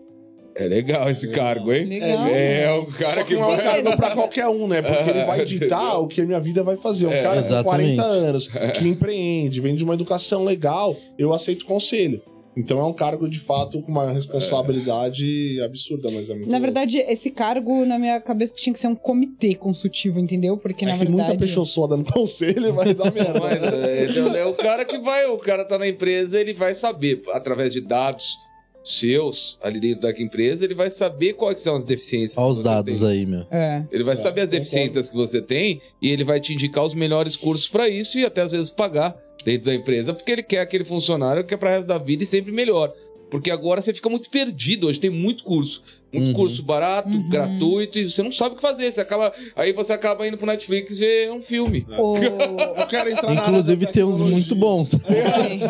É 0.55 0.65
legal 0.67 1.09
esse 1.09 1.27
Legal. 1.27 1.45
cargo, 1.45 1.71
hein? 1.71 1.85
Legal. 1.85 2.27
É, 2.27 2.73
o 2.73 2.85
cara 2.87 3.13
Só 3.13 3.19
que 3.23 3.27
que 3.27 3.35
não 3.35 3.43
é 3.43 3.53
um 3.53 3.55
vai. 3.55 3.65
cargo 3.83 3.97
pra 3.97 4.11
qualquer 4.11 4.47
um, 4.47 4.67
né? 4.67 4.81
Porque 4.81 5.09
ele 5.09 5.23
vai 5.23 5.45
ditar 5.45 5.99
o 5.99 6.07
que 6.07 6.19
a 6.21 6.25
minha 6.25 6.39
vida 6.39 6.63
vai 6.63 6.75
fazer. 6.75 7.07
Um 7.07 7.11
É, 7.11 7.21
cara 7.21 7.41
com 7.41 7.47
exatamente. 7.47 7.95
40 7.95 8.03
anos, 8.03 8.47
que 8.77 8.87
empreende, 8.87 9.61
vem 9.61 9.75
de 9.75 9.83
uma 9.83 9.93
educação 9.93 10.43
legal, 10.43 10.95
eu 11.17 11.33
aceito 11.33 11.65
conselho. 11.65 12.21
Então 12.58 12.80
é 12.80 12.84
um 12.86 12.93
cargo, 12.93 13.30
de 13.30 13.39
fato, 13.39 13.82
com 13.82 13.91
uma 13.91 14.12
responsabilidade 14.12 15.62
absurda, 15.64 16.10
mas 16.12 16.30
é 16.30 16.36
muito 16.36 16.50
Na 16.50 16.60
verdade, 16.60 16.97
esse 16.97 17.32
cargo, 17.32 17.86
na 17.86 17.97
minha 17.97 18.20
cabeça, 18.20 18.54
tinha 18.56 18.74
que 18.74 18.80
ser 18.80 18.88
um 18.88 18.95
comitê 18.95 19.56
consultivo, 19.56 20.20
entendeu? 20.20 20.58
Porque, 20.58 20.84
é 20.84 20.88
na 20.88 20.93
que 20.93 21.00
verdade... 21.00 21.30
muita 21.30 21.45
pessoa 21.45 21.88
dando 21.88 22.04
conselho 22.12 22.74
vai 22.74 22.93
dar 22.93 23.12
merda. 23.14 23.39
Mas, 23.39 23.74
é, 23.74 24.06
então, 24.10 24.36
é 24.36 24.45
o 24.45 24.54
cara 24.54 24.84
que 24.84 24.97
vai, 24.97 25.26
o 25.28 25.38
cara 25.38 25.64
tá 25.64 25.78
na 25.78 25.88
empresa, 25.88 26.39
ele 26.39 26.54
vai 26.54 26.74
saber, 26.74 27.22
através 27.32 27.72
de 27.74 27.82
dados 27.82 28.38
seus, 28.84 29.60
ali 29.62 29.80
dentro 29.80 30.02
da 30.02 30.12
empresa, 30.12 30.64
ele 30.66 30.74
vai 30.74 30.89
saber 30.89 31.34
quais 31.34 31.60
são 31.62 31.76
as 31.76 31.86
deficiências. 31.86 32.38
Olha 32.38 32.54
que 32.54 32.58
os 32.60 32.64
dados 32.64 33.00
tem. 33.00 33.08
aí, 33.08 33.26
meu. 33.26 33.45
É. 33.52 33.84
Ele 33.91 34.04
vai 34.04 34.14
É, 34.14 34.18
saber 34.18 34.41
as 34.41 34.50
concordo. 34.50 34.64
deficiências 34.64 35.10
que 35.10 35.16
você 35.16 35.41
tem 35.41 35.82
e 36.02 36.10
ele 36.10 36.24
vai 36.24 36.39
te 36.39 36.54
indicar 36.54 36.84
os 36.86 36.95
melhores 36.95 37.36
cursos 37.36 37.68
pra 37.68 37.88
isso 37.89 38.18
e 38.18 38.26
até 38.26 38.41
às 38.41 38.52
vezes 38.54 38.72
pagar 38.72 39.16
dentro 39.43 39.65
da 39.65 39.73
empresa, 39.73 40.13
porque 40.13 40.31
ele 40.31 40.43
quer 40.43 40.59
aquele 40.59 40.83
funcionário 40.83 41.43
que 41.43 41.53
é 41.53 41.57
para 41.57 41.69
resto 41.69 41.87
da 41.87 41.97
vida 41.97 42.23
e 42.23 42.25
sempre 42.25 42.51
melhor. 42.51 42.93
Porque 43.29 43.51
agora 43.51 43.81
você 43.81 43.93
fica 43.93 44.09
muito 44.09 44.29
perdido. 44.29 44.87
Hoje 44.87 44.99
tem 44.99 45.09
muito 45.09 45.43
curso. 45.43 45.83
Muito 46.12 46.28
Uhum. 46.30 46.34
curso 46.34 46.64
barato, 46.64 47.10
Uhum. 47.16 47.30
gratuito, 47.30 47.99
e 47.99 48.10
você 48.10 48.24
não 48.24 48.32
sabe 48.32 48.53
o 48.53 48.55
que 48.55 48.62
fazer. 48.62 48.91
Você 48.91 49.01
acaba, 49.01 49.32
aí 49.55 49.72
você 49.74 49.93
acaba 49.93 50.28
indo 50.28 50.38
pro 50.38 50.47
Netflix 50.47 50.97
ver 50.97 51.32
um 51.32 51.41
filme. 51.41 51.86
O... 51.97 52.18
Eu 52.18 52.88
quero 52.88 53.12
entrar 53.12 53.34
na 53.34 53.41
Inclusive 53.43 53.86
da 53.86 53.91
tem 53.91 54.03
uns 54.03 54.20
muito 54.22 54.55
bons. 54.55 54.95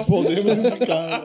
Podemos 0.07 0.57
indicar. 0.57 1.23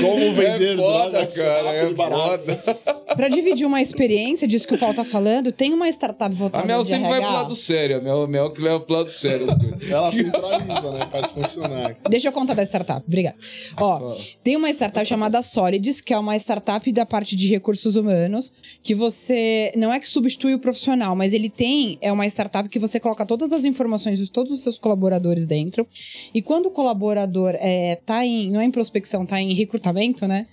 Como 0.00 0.34
vender 0.34 0.74
é 0.74 0.76
foda, 0.76 1.26
cara, 1.26 1.72
é 1.74 1.92
barato. 1.92 2.44
foda. 2.44 2.78
Pra 3.16 3.28
dividir 3.28 3.66
uma 3.66 3.80
experiência 3.80 4.46
disso 4.46 4.66
que 4.66 4.74
o 4.74 4.78
Paulo 4.78 4.94
tá 4.94 5.04
falando, 5.04 5.50
tem 5.50 5.72
uma 5.72 5.88
startup 5.88 6.32
voltada 6.34 6.62
A 6.62 6.66
Mel 6.66 6.84
sempre 6.84 7.08
vai 7.08 7.18
pro 7.18 7.26
RH. 7.28 7.38
lado 7.42 7.54
sério. 7.56 7.98
A 7.98 8.00
Mel, 8.00 8.22
a 8.22 8.26
Mel 8.28 8.50
que 8.52 8.62
leva 8.62 8.80
pro 8.80 8.94
lado 8.94 9.10
sério 9.10 9.46
as 9.50 9.54
coisas. 9.56 9.90
Ela 9.90 10.12
centraliza, 10.12 10.92
né? 10.92 11.00
Faz 11.10 11.26
funcionar. 11.32 11.96
Deixa 12.08 12.28
eu 12.28 12.32
contar 12.32 12.54
da 12.54 12.62
startup, 12.62 13.02
obrigada. 13.06 13.36
Ó, 13.76 14.14
tem 14.44 14.56
uma 14.56 14.70
startup 14.70 15.04
chamada 15.06 15.42
Solids, 15.42 16.00
que 16.00 16.14
é 16.14 16.18
uma 16.18 16.36
startup 16.36 16.90
da 16.92 17.04
parte 17.04 17.34
de 17.34 17.48
recursos 17.48 17.96
humanos, 17.96 18.39
que 18.82 18.94
você 18.94 19.72
não 19.76 19.92
é 19.92 20.00
que 20.00 20.08
substitui 20.08 20.54
o 20.54 20.58
profissional, 20.58 21.14
mas 21.14 21.32
ele 21.32 21.48
tem 21.48 21.98
é 22.00 22.10
uma 22.12 22.26
startup 22.26 22.68
que 22.68 22.78
você 22.78 22.98
coloca 22.98 23.26
todas 23.26 23.52
as 23.52 23.64
informações 23.64 24.18
de 24.18 24.30
todos 24.30 24.52
os 24.52 24.62
seus 24.62 24.78
colaboradores 24.78 25.46
dentro. 25.46 25.86
E 26.32 26.40
quando 26.40 26.66
o 26.66 26.70
colaborador 26.70 27.54
é, 27.56 27.96
tá 27.96 28.24
em 28.24 28.50
não 28.50 28.60
é 28.60 28.64
em 28.64 28.70
prospecção, 28.70 29.26
tá 29.26 29.40
em 29.40 29.54
recrutamento, 29.54 30.26
né? 30.26 30.46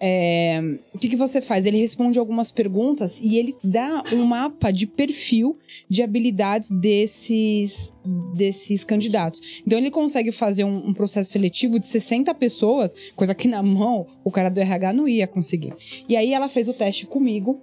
É, 0.00 0.60
o 0.94 0.98
que, 0.98 1.08
que 1.08 1.16
você 1.16 1.40
faz? 1.40 1.66
Ele 1.66 1.78
responde 1.78 2.18
algumas 2.18 2.50
perguntas 2.50 3.20
e 3.20 3.36
ele 3.36 3.56
dá 3.62 4.02
um 4.12 4.24
mapa 4.24 4.70
de 4.70 4.86
perfil 4.86 5.58
de 5.88 6.02
habilidades 6.02 6.70
desses, 6.70 7.96
desses 8.34 8.84
candidatos. 8.84 9.62
Então 9.66 9.78
ele 9.78 9.90
consegue 9.90 10.30
fazer 10.30 10.64
um, 10.64 10.88
um 10.88 10.94
processo 10.94 11.30
seletivo 11.30 11.78
de 11.78 11.86
60 11.86 12.32
pessoas, 12.34 12.94
coisa 13.16 13.34
que 13.34 13.48
na 13.48 13.62
mão 13.62 14.06
o 14.24 14.30
cara 14.30 14.48
do 14.48 14.60
RH 14.60 14.92
não 14.92 15.08
ia 15.08 15.26
conseguir. 15.26 15.74
E 16.08 16.16
aí 16.16 16.32
ela 16.32 16.48
fez 16.48 16.68
o 16.68 16.74
teste 16.74 17.06
comigo. 17.06 17.60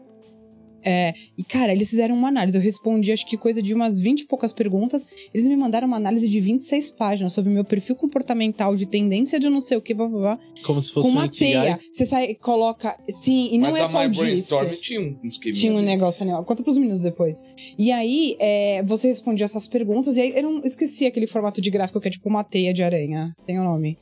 É, 0.85 1.13
e, 1.35 1.43
cara, 1.43 1.71
eles 1.71 1.89
fizeram 1.89 2.15
uma 2.15 2.27
análise. 2.27 2.55
Eu 2.57 2.61
respondi, 2.61 3.11
acho 3.11 3.25
que 3.25 3.37
coisa 3.37 3.61
de 3.61 3.73
umas 3.73 3.99
20 3.99 4.21
e 4.21 4.25
poucas 4.25 4.53
perguntas. 4.53 5.07
Eles 5.33 5.47
me 5.47 5.55
mandaram 5.55 5.87
uma 5.87 5.97
análise 5.97 6.29
de 6.29 6.39
26 6.39 6.91
páginas 6.91 7.33
sobre 7.33 7.49
o 7.49 7.53
meu 7.53 7.65
perfil 7.65 7.95
comportamental, 7.95 8.75
de 8.75 8.85
tendência 8.85 9.39
de 9.39 9.49
não 9.49 9.59
sei 9.59 9.77
o 9.77 9.81
que, 9.81 9.93
blá, 9.93 10.07
blá, 10.07 10.19
blá, 10.19 10.39
Como 10.63 10.81
se 10.81 10.93
fosse 10.93 11.07
com 11.07 11.13
um 11.13 11.17
uma 11.17 11.25
Ikigai. 11.25 11.51
teia. 11.63 11.79
Você 11.91 12.05
sai, 12.05 12.35
coloca. 12.35 12.95
Sim, 13.09 13.49
e 13.51 13.57
não 13.57 13.71
Mas 13.71 13.81
é 13.81 13.83
a 13.83 13.87
só 13.87 14.03
My 14.03 14.09
disco. 14.09 14.23
Brainstorm 14.25 14.75
tinha 14.79 15.01
um, 15.01 15.19
um 15.23 15.27
esqueminha 15.27 15.59
Tinha 15.59 15.73
um 15.73 15.81
negócio 15.81 16.27
ó. 16.29 16.43
Conta 16.43 16.61
pros 16.61 16.77
meninos 16.77 16.99
depois. 16.99 17.43
E 17.77 17.91
aí, 17.91 18.35
é, 18.39 18.83
você 18.83 19.07
respondia 19.07 19.45
essas 19.45 19.67
perguntas, 19.67 20.17
e 20.17 20.21
aí 20.21 20.33
eu 20.35 20.43
não 20.43 20.61
esqueci 20.63 21.05
aquele 21.05 21.25
formato 21.27 21.59
de 21.61 21.69
gráfico 21.71 21.99
que 21.99 22.07
é 22.07 22.11
tipo 22.11 22.29
uma 22.29 22.43
teia 22.43 22.73
de 22.73 22.83
aranha. 22.83 23.33
Tem 23.45 23.59
o 23.59 23.63
nome. 23.63 23.97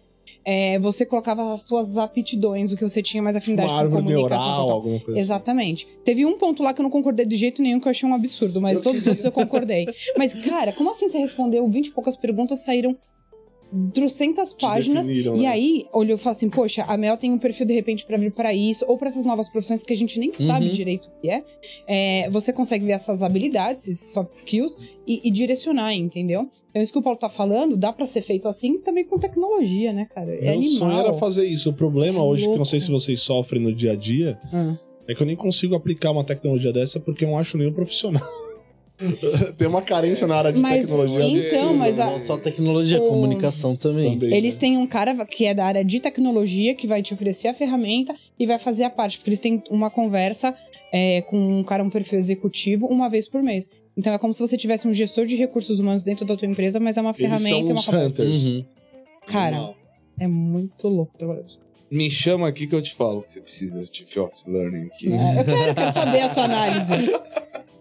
É, 0.46 0.78
você 0.80 1.06
colocava 1.06 1.52
as 1.52 1.62
suas 1.62 1.98
aptidões, 1.98 2.72
o 2.74 2.78
que 2.78 2.82
você 2.88 3.02
tinha 3.02 3.24
mais 3.24 3.36
afinidade 3.36 3.72
Uma 3.72 3.84
com 3.86 3.90
comunicação. 3.92 4.28
neural, 4.28 4.70
alguma 4.70 5.00
coisa 5.00 5.12
assim. 5.12 5.20
Exatamente. 5.20 5.88
Teve 6.04 6.26
um 6.26 6.38
ponto 6.38 6.62
lá 6.62 6.74
que 6.74 6.82
eu 6.82 6.84
não 6.84 6.90
concordei 6.90 7.26
de 7.26 7.36
jeito 7.36 7.62
nenhum, 7.62 7.80
que 7.80 7.88
eu 7.88 7.92
achei 7.92 8.08
um 8.08 8.14
absurdo, 8.14 8.60
mas 8.60 8.82
todos 8.82 9.02
os 9.02 9.08
outros 9.08 9.26
eu 9.26 9.32
concordei. 9.32 9.86
Mas, 10.18 10.34
cara, 10.34 10.74
como 10.74 10.92
assim 10.92 11.08
você 11.08 11.18
respondeu 11.18 11.68
20 11.68 11.88
e 11.88 11.92
poucas 11.92 12.16
perguntas, 12.16 12.64
saíram 12.64 12.96
trocentas 13.94 14.54
páginas, 14.54 15.08
definiram, 15.08 15.36
e 15.36 15.42
né? 15.42 15.48
aí 15.48 15.86
olhou 15.92 16.16
e 16.16 16.18
falou 16.18 16.32
assim: 16.32 16.50
Poxa, 16.50 16.84
a 16.84 16.96
Mel 16.98 17.18
tem 17.18 17.32
um 17.32 17.38
perfil 17.38 17.66
de 17.66 17.74
repente 17.74 18.06
pra 18.06 18.18
vir 18.18 18.32
pra 18.32 18.54
isso, 18.54 18.86
ou 18.88 18.98
pra 18.98 19.08
essas 19.08 19.26
novas 19.26 19.50
profissões 19.50 19.84
que 19.84 19.92
a 19.94 19.96
gente 19.96 20.20
nem 20.20 20.32
sabe 20.32 20.68
Uhum. 20.68 20.72
direito 20.72 21.08
o 21.08 21.22
que 21.22 21.30
é. 21.30 21.44
É, 21.88 22.30
Você 22.30 22.54
consegue 22.54 22.86
ver 22.86 22.92
essas 22.94 23.24
habilidades, 23.24 23.88
esses 23.88 24.14
soft 24.14 24.30
skills, 24.32 24.78
e, 25.08 25.28
e 25.28 25.32
direcionar, 25.32 25.94
entendeu? 25.94 26.48
Então, 26.70 26.82
isso 26.82 26.92
que 26.94 27.00
o 27.00 27.02
Paulo 27.02 27.18
tá 27.20 27.30
falando, 27.30 27.76
dá 27.78 27.92
pra 27.92 28.06
ser 28.06 28.22
feito 28.22 28.48
assim 28.48 28.80
também 28.80 29.06
com 29.06 29.18
tecnologia, 29.20 29.92
né, 29.94 30.08
cara? 30.14 30.34
É 30.36 30.42
Meu 30.42 30.54
animal. 30.54 30.78
sonho 30.78 30.98
era 30.98 31.14
fazer 31.14 31.46
isso. 31.48 31.70
O 31.70 31.74
problema 31.74 32.20
É 32.20 32.22
hoje, 32.22 32.44
que 32.44 32.48
eu 32.48 32.52
não 32.52 32.56
louco. 32.58 32.70
sei 32.70 32.80
se 32.80 32.92
vocês 32.92 33.22
sofrem 33.22 33.62
no 33.62 33.74
dia 33.74 33.92
a 33.92 33.96
dia, 33.96 34.38
Ah. 34.52 34.78
é 35.08 35.14
que 35.14 35.22
eu 35.22 35.28
nem 35.28 35.36
consigo 35.36 35.76
aplicar 35.76 36.12
uma 36.12 36.24
tecnologia 36.24 36.72
dessa 36.72 37.00
porque 37.00 37.26
eu 37.26 37.30
não 37.30 37.38
acho 37.38 37.58
nenhum 37.58 37.74
profissional. 37.74 38.24
Tem 39.58 39.68
uma 39.68 39.82
carência 39.82 40.26
na 40.28 40.36
área 40.36 40.54
de 40.54 40.60
Mas, 40.60 40.86
tecnologia. 40.86 41.42
então, 41.48 41.74
mas 41.76 42.00
a- 42.00 42.06
né? 42.06 42.12
Não 42.14 42.22
só 42.22 42.38
tecnologia, 42.38 43.02
O- 43.02 43.08
comunicação 43.08 43.76
também. 43.76 44.14
Também, 44.20 44.34
Eles 44.34 44.54
né? 44.56 44.60
têm 44.62 44.78
um 44.78 44.88
cara 44.88 45.26
que 45.26 45.46
é 45.46 45.54
da 45.54 45.66
área 45.66 45.84
de 45.84 46.00
tecnologia 46.00 46.76
que 46.76 46.88
vai 46.88 47.02
te 47.02 47.14
oferecer 47.14 47.48
a 47.48 47.54
ferramenta 47.54 48.14
e 48.40 48.46
vai 48.46 48.60
fazer 48.60 48.84
a 48.84 48.90
parte, 48.90 49.18
porque 49.18 49.30
eles 49.30 49.40
têm 49.40 49.62
uma 49.70 49.90
conversa 49.90 50.56
é, 50.92 51.22
com 51.24 51.38
um 51.38 51.64
cara, 51.64 51.84
um 51.84 51.90
perfil 51.90 52.20
executivo, 52.20 52.86
uma 52.88 53.10
vez 53.10 53.28
por 53.28 53.42
mês. 53.42 53.70
Então 53.98 54.14
é 54.14 54.18
como 54.18 54.32
se 54.34 54.40
você 54.40 54.56
tivesse 54.58 54.88
um 54.88 54.94
gestor 54.94 55.26
de 55.26 55.36
recursos 55.36 55.80
humanos 55.80 56.04
dentro 56.04 56.26
da 56.26 56.38
tua 56.38 56.48
empresa, 56.48 56.80
mas 56.80 56.96
é 56.98 57.02
uma 57.02 57.10
Eles 57.12 57.18
ferramenta 57.42 57.82
são 57.82 57.96
e 57.96 57.98
uma 57.98 58.06
hunters. 58.06 58.54
Uhum. 58.54 58.66
Cara, 59.28 59.74
é 60.20 60.28
muito 60.28 60.88
louco. 60.88 61.18
trabalhar 61.18 61.42
isso. 61.42 61.60
Me 61.92 62.10
chama 62.10 62.48
aqui 62.48 62.66
que 62.68 62.74
eu 62.76 62.82
te 62.82 62.94
falo 62.96 63.22
que 63.22 63.30
você 63.30 63.42
precisa 63.42 63.84
de 63.86 64.20
Office 64.20 64.48
Learning 64.48 64.88
aqui. 64.88 65.12
É, 65.14 65.40
eu 65.40 65.46
quero, 65.46 65.76
quero 65.76 65.94
saber 65.94 66.22
a 66.22 66.30
sua 66.30 66.44
análise. 66.46 66.92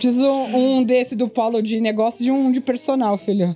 Preciso 0.00 0.28
um 0.30 0.82
desse 0.82 1.14
do 1.14 1.28
Paulo 1.28 1.60
de 1.62 1.78
negócio 1.80 2.24
e 2.26 2.30
um 2.30 2.50
de 2.50 2.60
personal, 2.60 3.18
filho. 3.18 3.54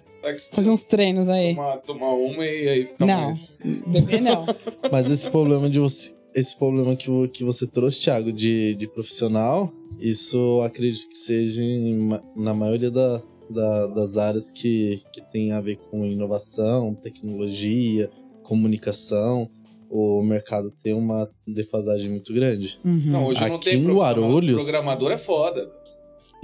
Fazer 0.52 0.70
uns 0.70 0.84
treinos 0.84 1.28
aí. 1.28 1.54
Tomar, 1.54 1.76
tomar 1.78 2.12
uma 2.14 2.44
e 2.44 2.68
aí 2.68 2.86
fica 2.86 3.06
Não. 3.06 3.24
mais. 3.26 3.56
Bebê 3.86 4.20
não. 4.20 4.44
Mas 4.92 5.10
esse 5.10 5.30
problema 5.30 5.68
de 5.70 5.78
você. 5.78 6.14
Esse 6.34 6.56
problema 6.56 6.96
que, 6.96 7.28
que 7.28 7.44
você 7.44 7.66
trouxe, 7.66 8.00
Thiago, 8.00 8.32
de, 8.32 8.74
de 8.74 8.88
profissional, 8.88 9.72
isso 10.00 10.36
eu 10.36 10.62
acredito 10.62 11.08
que 11.08 11.16
seja 11.16 11.62
em 11.62 12.10
na 12.36 12.52
maioria 12.52 12.90
da, 12.90 13.22
da- 13.48 13.86
das 13.86 14.16
áreas 14.16 14.50
que, 14.50 15.00
que 15.12 15.20
tem 15.30 15.52
a 15.52 15.60
ver 15.60 15.76
com 15.76 16.04
inovação, 16.04 16.92
tecnologia, 16.94 18.10
comunicação. 18.42 19.48
O 19.88 20.22
mercado 20.22 20.72
tem 20.82 20.92
uma 20.92 21.30
defasagem 21.46 22.10
muito 22.10 22.32
grande. 22.34 22.80
Uhum. 22.84 23.02
Não, 23.06 23.26
hoje 23.26 23.40
não 23.46 23.56
Aqui 23.56 23.66
tem 23.70 23.78
em 23.78 23.84
profissional. 23.84 24.14
Guarulhos- 24.24 24.54
Programador 24.62 25.12
é 25.12 25.18
foda. 25.18 25.70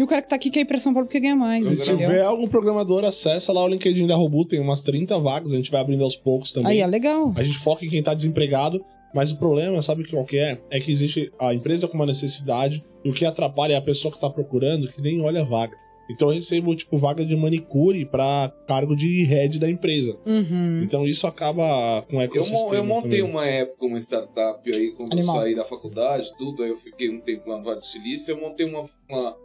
E 0.00 0.02
o 0.02 0.06
cara 0.06 0.22
que 0.22 0.28
tá 0.30 0.36
aqui 0.36 0.48
quer 0.48 0.60
ir 0.60 0.64
pra 0.64 0.80
São 0.80 0.94
Paulo 0.94 1.06
porque 1.06 1.20
ganha 1.20 1.36
mais, 1.36 1.64
Se 1.66 1.74
entendeu? 1.74 1.98
tiver 1.98 2.22
algum 2.22 2.48
programador, 2.48 3.04
acessa 3.04 3.52
lá 3.52 3.62
o 3.62 3.68
LinkedIn 3.68 4.06
da 4.06 4.16
Robu, 4.16 4.46
tem 4.46 4.58
umas 4.58 4.80
30 4.82 5.18
vagas, 5.18 5.52
a 5.52 5.56
gente 5.56 5.70
vai 5.70 5.78
abrindo 5.80 6.02
aos 6.02 6.16
poucos 6.16 6.52
também. 6.52 6.72
Aí, 6.72 6.80
é 6.80 6.86
legal. 6.86 7.32
A 7.36 7.42
gente 7.42 7.58
foca 7.58 7.84
em 7.84 7.88
quem 7.90 8.02
tá 8.02 8.14
desempregado, 8.14 8.82
mas 9.14 9.30
o 9.30 9.36
problema, 9.36 9.82
sabe 9.82 10.08
qual 10.08 10.24
que 10.24 10.38
é? 10.38 10.58
É 10.70 10.80
que 10.80 10.90
existe 10.90 11.30
a 11.38 11.52
empresa 11.52 11.86
com 11.86 11.96
uma 11.96 12.06
necessidade 12.06 12.82
e 13.04 13.10
o 13.10 13.12
que 13.12 13.26
atrapalha 13.26 13.74
é 13.74 13.76
a 13.76 13.82
pessoa 13.82 14.12
que 14.14 14.18
tá 14.18 14.30
procurando 14.30 14.88
que 14.88 15.02
nem 15.02 15.20
olha 15.20 15.42
a 15.42 15.44
vaga. 15.44 15.76
Então 16.12 16.28
eu 16.28 16.34
recebo, 16.34 16.74
tipo, 16.74 16.96
vaga 16.98 17.24
de 17.24 17.36
manicure 17.36 18.04
pra 18.04 18.50
cargo 18.66 18.96
de 18.96 19.22
head 19.24 19.60
da 19.60 19.70
empresa. 19.70 20.16
Uhum. 20.26 20.82
Então 20.82 21.06
isso 21.06 21.24
acaba 21.26 22.02
com 22.10 22.16
o 22.16 22.20
Eu, 22.20 22.24
ecossistema 22.24 22.64
mon- 22.68 22.74
eu 22.74 22.84
montei 22.84 23.20
também. 23.20 23.24
uma 23.32 23.46
época 23.46 23.84
uma 23.86 23.98
startup 23.98 24.74
aí 24.74 24.92
quando 24.96 25.12
Animal. 25.12 25.36
eu 25.36 25.42
saí 25.42 25.54
da 25.54 25.64
faculdade, 25.64 26.28
tudo, 26.38 26.62
aí 26.64 26.70
eu 26.70 26.76
fiquei 26.78 27.10
um 27.10 27.20
tempo 27.20 27.48
lá 27.50 27.58
no 27.58 27.64
Vale 27.64 27.78
do 27.78 27.84
Silício, 27.84 28.32
eu 28.32 28.40
montei 28.40 28.66
uma, 28.66 28.86
uma, 29.08 29.36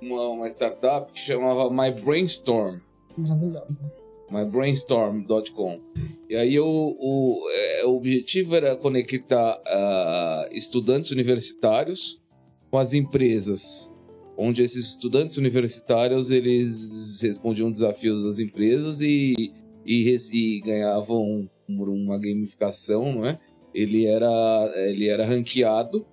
uma, 0.00 0.28
uma 0.28 0.46
startup 0.48 1.12
que 1.12 1.20
chamava 1.20 1.70
My 1.70 1.90
Brainstorm. 1.90 2.80
Maravilhoso. 3.16 3.90
mybrainstorm.com. 4.30 5.80
E 6.28 6.36
aí 6.36 6.60
o, 6.60 6.66
o, 6.66 7.48
é, 7.50 7.84
o 7.86 7.96
objetivo 7.96 8.54
era 8.54 8.76
conectar 8.76 9.60
ah, 9.66 10.48
estudantes 10.52 11.10
universitários 11.10 12.20
com 12.70 12.78
as 12.78 12.92
empresas, 12.92 13.92
onde 14.36 14.62
esses 14.62 14.90
estudantes 14.90 15.36
universitários 15.36 16.30
eles 16.30 17.20
respondiam 17.22 17.70
desafios 17.70 18.22
das 18.22 18.38
empresas 18.38 19.00
e, 19.00 19.52
e, 19.84 20.16
e 20.32 20.60
ganhavam 20.60 21.48
por 21.66 21.88
uma 21.88 22.18
gamificação, 22.18 23.12
não 23.12 23.26
é? 23.26 23.38
Ele 23.74 24.06
era, 24.06 24.72
ele 24.88 25.08
era 25.08 25.24
ranqueado, 25.24 26.06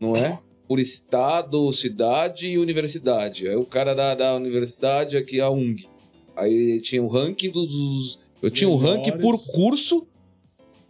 não 0.00 0.16
é? 0.16 0.38
Por 0.66 0.78
estado, 0.80 1.70
cidade 1.72 2.46
e 2.46 2.58
universidade. 2.58 3.46
Aí 3.48 3.56
o 3.56 3.66
cara 3.66 3.94
da, 3.94 4.14
da 4.14 4.34
universidade 4.34 5.16
aqui, 5.16 5.40
a 5.40 5.50
UNG. 5.50 5.86
Aí 6.36 6.80
tinha 6.80 7.02
o 7.02 7.06
ranking 7.08 7.50
dos. 7.50 7.68
dos- 7.68 8.18
eu 8.42 8.50
tinha 8.50 8.68
o 8.68 8.76
ranking 8.76 9.12
por 9.18 9.38
curso 9.52 10.06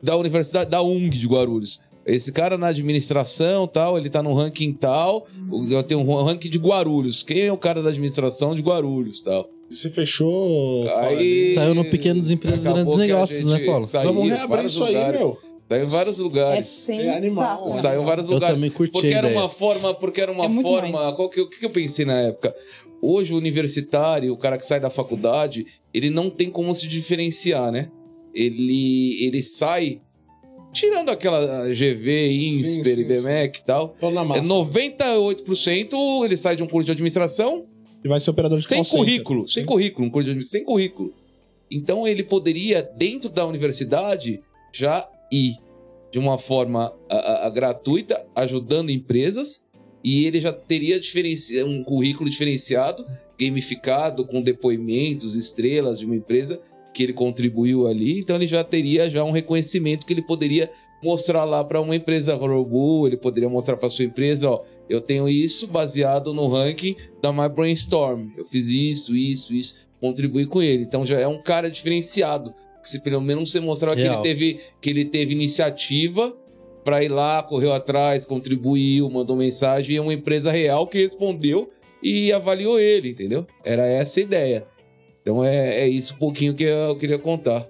da 0.02 0.16
universidade 0.16 0.70
da 0.70 0.82
UNG 0.82 1.18
de 1.18 1.26
Guarulhos. 1.26 1.80
Esse 2.06 2.30
cara 2.32 2.58
na 2.58 2.68
administração 2.68 3.66
tal, 3.66 3.96
ele 3.96 4.10
tá 4.10 4.22
no 4.22 4.34
ranking 4.34 4.72
tal. 4.74 5.26
Eu 5.70 5.82
tenho 5.82 6.00
um 6.00 6.22
ranking 6.22 6.50
de 6.50 6.58
Guarulhos. 6.58 7.22
Quem 7.22 7.40
é 7.42 7.52
o 7.52 7.56
cara 7.56 7.82
da 7.82 7.88
administração 7.88 8.54
de 8.54 8.60
Guarulhos 8.62 9.20
tal? 9.22 9.48
E 9.70 9.74
você 9.74 9.88
fechou. 9.90 10.86
Aí. 10.98 11.54
Saiu 11.54 11.74
no 11.74 11.84
Pequenas 11.86 12.30
Empresas, 12.30 12.60
acabou 12.66 12.96
Grandes 12.96 13.06
Negócios, 13.14 13.44
né, 13.46 13.58
Paulo? 13.66 13.86
saiu 13.86 14.12
Vamos 14.12 14.28
reabrir 14.28 14.64
isso 14.66 14.84
aí, 14.84 14.94
meu. 15.12 15.38
Saiu 15.68 15.86
em 15.86 15.88
vários 15.88 16.18
É 16.20 16.22
lugares. 16.22 16.68
sensacional. 16.68 17.58
Saiu 17.72 18.02
em 18.02 18.04
vários 18.04 18.26
Eu 18.26 18.34
lugares. 18.34 18.56
também 18.56 18.70
curti 18.70 18.92
Porque 18.92 19.06
a 19.08 19.18
era 19.18 19.26
ideia. 19.28 19.40
uma 19.42 19.48
forma, 19.48 19.94
porque 19.94 20.20
era 20.20 20.30
uma 20.30 20.46
É 20.46 20.62
forma. 20.62 21.12
Qual 21.14 21.28
que, 21.30 21.40
o 21.40 21.48
que 21.48 21.64
eu 21.64 21.70
pensei 21.70 22.04
na 22.04 22.20
época? 22.20 22.54
Hoje 23.00 23.32
o 23.32 23.36
universitário, 23.36 24.32
o 24.32 24.36
cara 24.36 24.56
que 24.58 24.64
sai 24.66 24.78
da 24.80 24.90
faculdade, 24.90 25.66
ele 25.92 26.10
não 26.10 26.28
tem 26.30 26.50
como 26.50 26.74
se 26.74 26.86
diferenciar, 26.86 27.70
né? 27.72 27.90
Ele, 28.34 29.16
ele 29.24 29.42
sai 29.42 30.00
tirando 30.72 31.08
aquela 31.10 31.68
GV, 31.68 32.32
INSPER, 32.32 32.98
IBMEC 32.98 33.60
e 33.60 33.64
tal. 33.64 33.94
É 34.00 34.10
massa. 34.10 34.42
98% 34.52 36.24
ele 36.24 36.36
sai 36.36 36.56
de 36.56 36.62
um 36.62 36.66
curso 36.66 36.86
de 36.86 36.92
administração 36.92 37.64
E 38.04 38.08
vai 38.08 38.18
ser 38.20 38.30
operador 38.30 38.58
de 38.58 38.66
sem 38.66 38.82
currículo, 38.84 39.46
sem 39.46 39.64
currículo, 39.64 40.06
um 40.06 40.10
curso 40.10 40.24
de 40.24 40.30
administração 40.30 40.58
sem 40.60 40.64
currículo. 40.66 41.12
Então 41.70 42.06
ele 42.06 42.22
poderia, 42.22 42.82
dentro 42.82 43.30
da 43.30 43.46
universidade, 43.46 44.40
já 44.72 45.08
ir 45.30 45.56
de 46.10 46.18
uma 46.18 46.38
forma 46.38 46.92
a- 47.08 47.46
a- 47.46 47.50
gratuita, 47.50 48.24
ajudando 48.36 48.90
empresas, 48.90 49.64
e 50.02 50.26
ele 50.26 50.38
já 50.38 50.52
teria 50.52 51.00
um 51.66 51.82
currículo 51.82 52.28
diferenciado, 52.30 53.04
gamificado, 53.38 54.24
com 54.24 54.40
depoimentos, 54.42 55.34
estrelas 55.34 55.98
de 55.98 56.06
uma 56.06 56.14
empresa 56.16 56.60
que 56.92 57.02
ele 57.02 57.12
contribuiu 57.12 57.86
ali, 57.88 58.20
então 58.20 58.36
ele 58.36 58.46
já 58.46 58.62
teria 58.62 59.10
já 59.10 59.24
um 59.24 59.32
reconhecimento 59.32 60.06
que 60.06 60.12
ele 60.12 60.22
poderia 60.22 60.70
mostrar 61.02 61.44
lá 61.44 61.62
para 61.64 61.80
uma 61.80 61.96
empresa 61.96 62.34
Robu, 62.34 63.06
ele 63.06 63.16
poderia 63.16 63.48
mostrar 63.48 63.76
para 63.76 63.90
sua 63.90 64.04
empresa, 64.04 64.48
ó, 64.48 64.62
eu 64.88 65.00
tenho 65.00 65.28
isso 65.28 65.66
baseado 65.66 66.32
no 66.32 66.46
ranking 66.48 66.94
da 67.20 67.32
My 67.32 67.48
Brainstorm. 67.48 68.28
Eu 68.38 68.46
fiz 68.46 68.68
isso, 68.68 69.16
isso, 69.16 69.52
isso, 69.52 69.74
contribuí 70.00 70.46
com 70.46 70.62
ele. 70.62 70.84
Então 70.84 71.04
já 71.04 71.18
é 71.18 71.26
um 71.26 71.42
cara 71.42 71.70
diferenciado. 71.70 72.54
Que 72.84 72.90
se 72.90 73.00
pelo 73.00 73.18
menos 73.18 73.50
você 73.50 73.60
mostrar 73.60 73.96
que 73.96 74.02
ele 74.02 74.16
teve 74.18 74.60
que 74.78 74.90
ele 74.90 75.06
teve 75.06 75.32
iniciativa 75.32 76.36
para 76.84 77.02
ir 77.02 77.08
lá, 77.08 77.42
correu 77.42 77.72
atrás, 77.72 78.26
contribuiu, 78.26 79.08
mandou 79.08 79.34
mensagem, 79.34 79.94
e 79.94 79.98
é 79.98 80.02
uma 80.02 80.12
empresa 80.12 80.52
real 80.52 80.86
que 80.86 80.98
respondeu 80.98 81.70
e 82.02 82.30
avaliou 82.30 82.78
ele, 82.78 83.08
entendeu? 83.08 83.46
Era 83.64 83.86
essa 83.86 84.20
a 84.20 84.22
ideia. 84.22 84.66
Então 85.22 85.42
é, 85.42 85.80
é 85.80 85.88
isso 85.88 86.12
um 86.12 86.18
pouquinho 86.18 86.54
que 86.54 86.64
eu 86.64 86.94
queria 86.98 87.18
contar. 87.18 87.66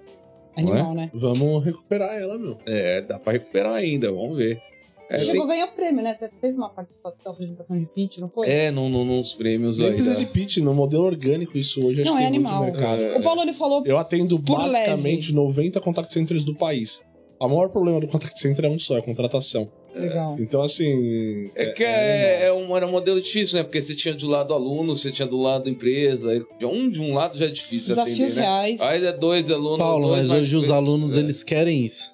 Animal, 0.57 0.93
né? 0.93 1.09
Vamos 1.13 1.63
recuperar 1.63 2.13
ela, 2.13 2.37
meu. 2.37 2.57
É, 2.65 3.01
dá 3.03 3.17
para 3.17 3.31
recuperar 3.33 3.73
ainda, 3.73 4.11
vamos 4.11 4.35
ver. 4.35 4.61
É, 5.09 5.17
tem- 5.17 5.25
chegou 5.27 5.43
a 5.43 5.47
ganhar 5.47 5.67
prêmio, 5.67 6.03
né? 6.03 6.13
Você 6.13 6.29
fez 6.41 6.55
uma 6.55 6.69
participação, 6.69 7.31
apresentação 7.31 7.77
de 7.79 7.85
pitch, 7.85 8.17
não 8.17 8.29
foi? 8.29 8.47
é 8.49 8.71
num, 8.71 8.89
num, 8.89 9.05
nos 9.05 9.33
prêmios 9.33 9.77
Nem 9.77 9.87
aí. 9.87 9.93
precisa 9.93 10.15
de 10.15 10.25
pitch, 10.27 10.57
no 10.57 10.73
modelo 10.73 11.03
orgânico 11.03 11.57
isso 11.57 11.85
hoje 11.85 12.01
acho 12.01 12.11
Não, 12.11 12.17
que 12.17 12.23
é 12.23 12.29
tem 12.31 12.39
muito 12.39 12.51
animal. 12.51 12.65
mercado. 12.71 13.01
É. 13.01 13.17
O 13.17 13.21
Paulo 13.21 13.41
ele 13.41 13.53
falou 13.53 13.83
Eu 13.85 13.97
atendo 13.97 14.37
basicamente 14.39 15.33
90 15.33 15.79
contact 15.81 16.11
centers 16.11 16.43
do 16.43 16.55
país. 16.55 17.03
O 17.39 17.47
maior 17.47 17.69
problema 17.69 17.99
do 17.99 18.07
contact 18.07 18.39
center 18.39 18.65
é 18.65 18.69
um 18.69 18.79
só, 18.79 18.95
é 18.95 18.99
a 18.99 19.01
contratação. 19.03 19.69
legal. 19.93 20.37
Então, 20.39 20.61
assim. 20.61 21.51
É 21.53 21.65
que 21.73 21.83
é, 21.83 22.45
é 22.47 22.53
um, 22.53 22.75
era 22.75 22.87
um 22.87 22.91
modelo 22.91 23.21
difícil, 23.21 23.57
né? 23.57 23.63
Porque 23.63 23.81
você 23.81 23.93
tinha 23.95 24.13
do 24.15 24.27
lado 24.27 24.53
aluno, 24.53 24.95
você 24.95 25.11
tinha 25.11 25.27
do 25.27 25.37
lado 25.39 25.69
empresa. 25.69 26.31
Um 26.63 26.89
de 26.89 26.99
um 27.01 27.13
lado 27.13 27.37
já 27.37 27.45
é 27.45 27.49
difícil 27.49 27.89
Desafios 27.89 28.19
atender, 28.19 28.35
né? 28.35 28.41
reais. 28.41 28.81
Aí 28.81 29.05
é 29.05 29.11
dois 29.11 29.51
alunos. 29.51 29.77
Paulo, 29.77 30.07
dois 30.07 30.27
mas 30.27 30.41
hoje 30.41 30.55
os 30.55 30.71
alunos 30.71 31.15
é. 31.15 31.19
eles 31.19 31.43
querem 31.43 31.85
isso. 31.85 32.13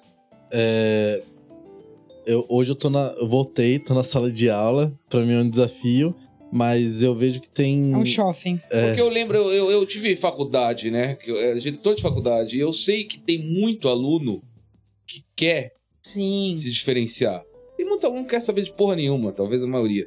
É, 0.50 1.22
eu, 2.26 2.46
hoje 2.48 2.70
eu 2.70 2.76
tô 2.76 2.88
na. 2.90 3.14
Eu 3.18 3.28
voltei, 3.28 3.78
tô 3.78 3.94
na 3.94 4.04
sala 4.04 4.30
de 4.30 4.48
aula. 4.50 4.92
Pra 5.08 5.20
mim 5.20 5.32
é 5.32 5.38
um 5.38 5.48
desafio. 5.48 6.14
Mas 6.52 7.02
eu 7.02 7.14
vejo 7.14 7.40
que 7.40 7.48
tem. 7.48 7.92
É 7.92 7.96
um 7.96 8.04
shopping. 8.04 8.60
Porque 8.68 9.00
eu 9.00 9.08
lembro, 9.08 9.38
eu, 9.38 9.50
eu, 9.52 9.70
eu 9.70 9.86
tive 9.86 10.14
faculdade, 10.16 10.90
né? 10.90 11.16
Eu 11.26 11.36
era 11.38 11.58
diretor 11.58 11.94
de 11.94 12.02
faculdade. 12.02 12.56
E 12.56 12.60
eu 12.60 12.72
sei 12.72 13.04
que 13.04 13.18
tem 13.18 13.38
muito 13.42 13.88
aluno 13.88 14.42
que 15.06 15.24
quer 15.34 15.74
Sim. 16.02 16.52
se 16.54 16.70
diferenciar. 16.70 17.42
Tem 17.76 17.86
muito 17.86 18.06
aluno 18.06 18.24
que 18.24 18.30
quer 18.30 18.40
saber 18.40 18.62
de 18.62 18.72
porra 18.72 18.96
nenhuma, 18.96 19.32
talvez 19.32 19.62
a 19.62 19.66
maioria. 19.66 20.06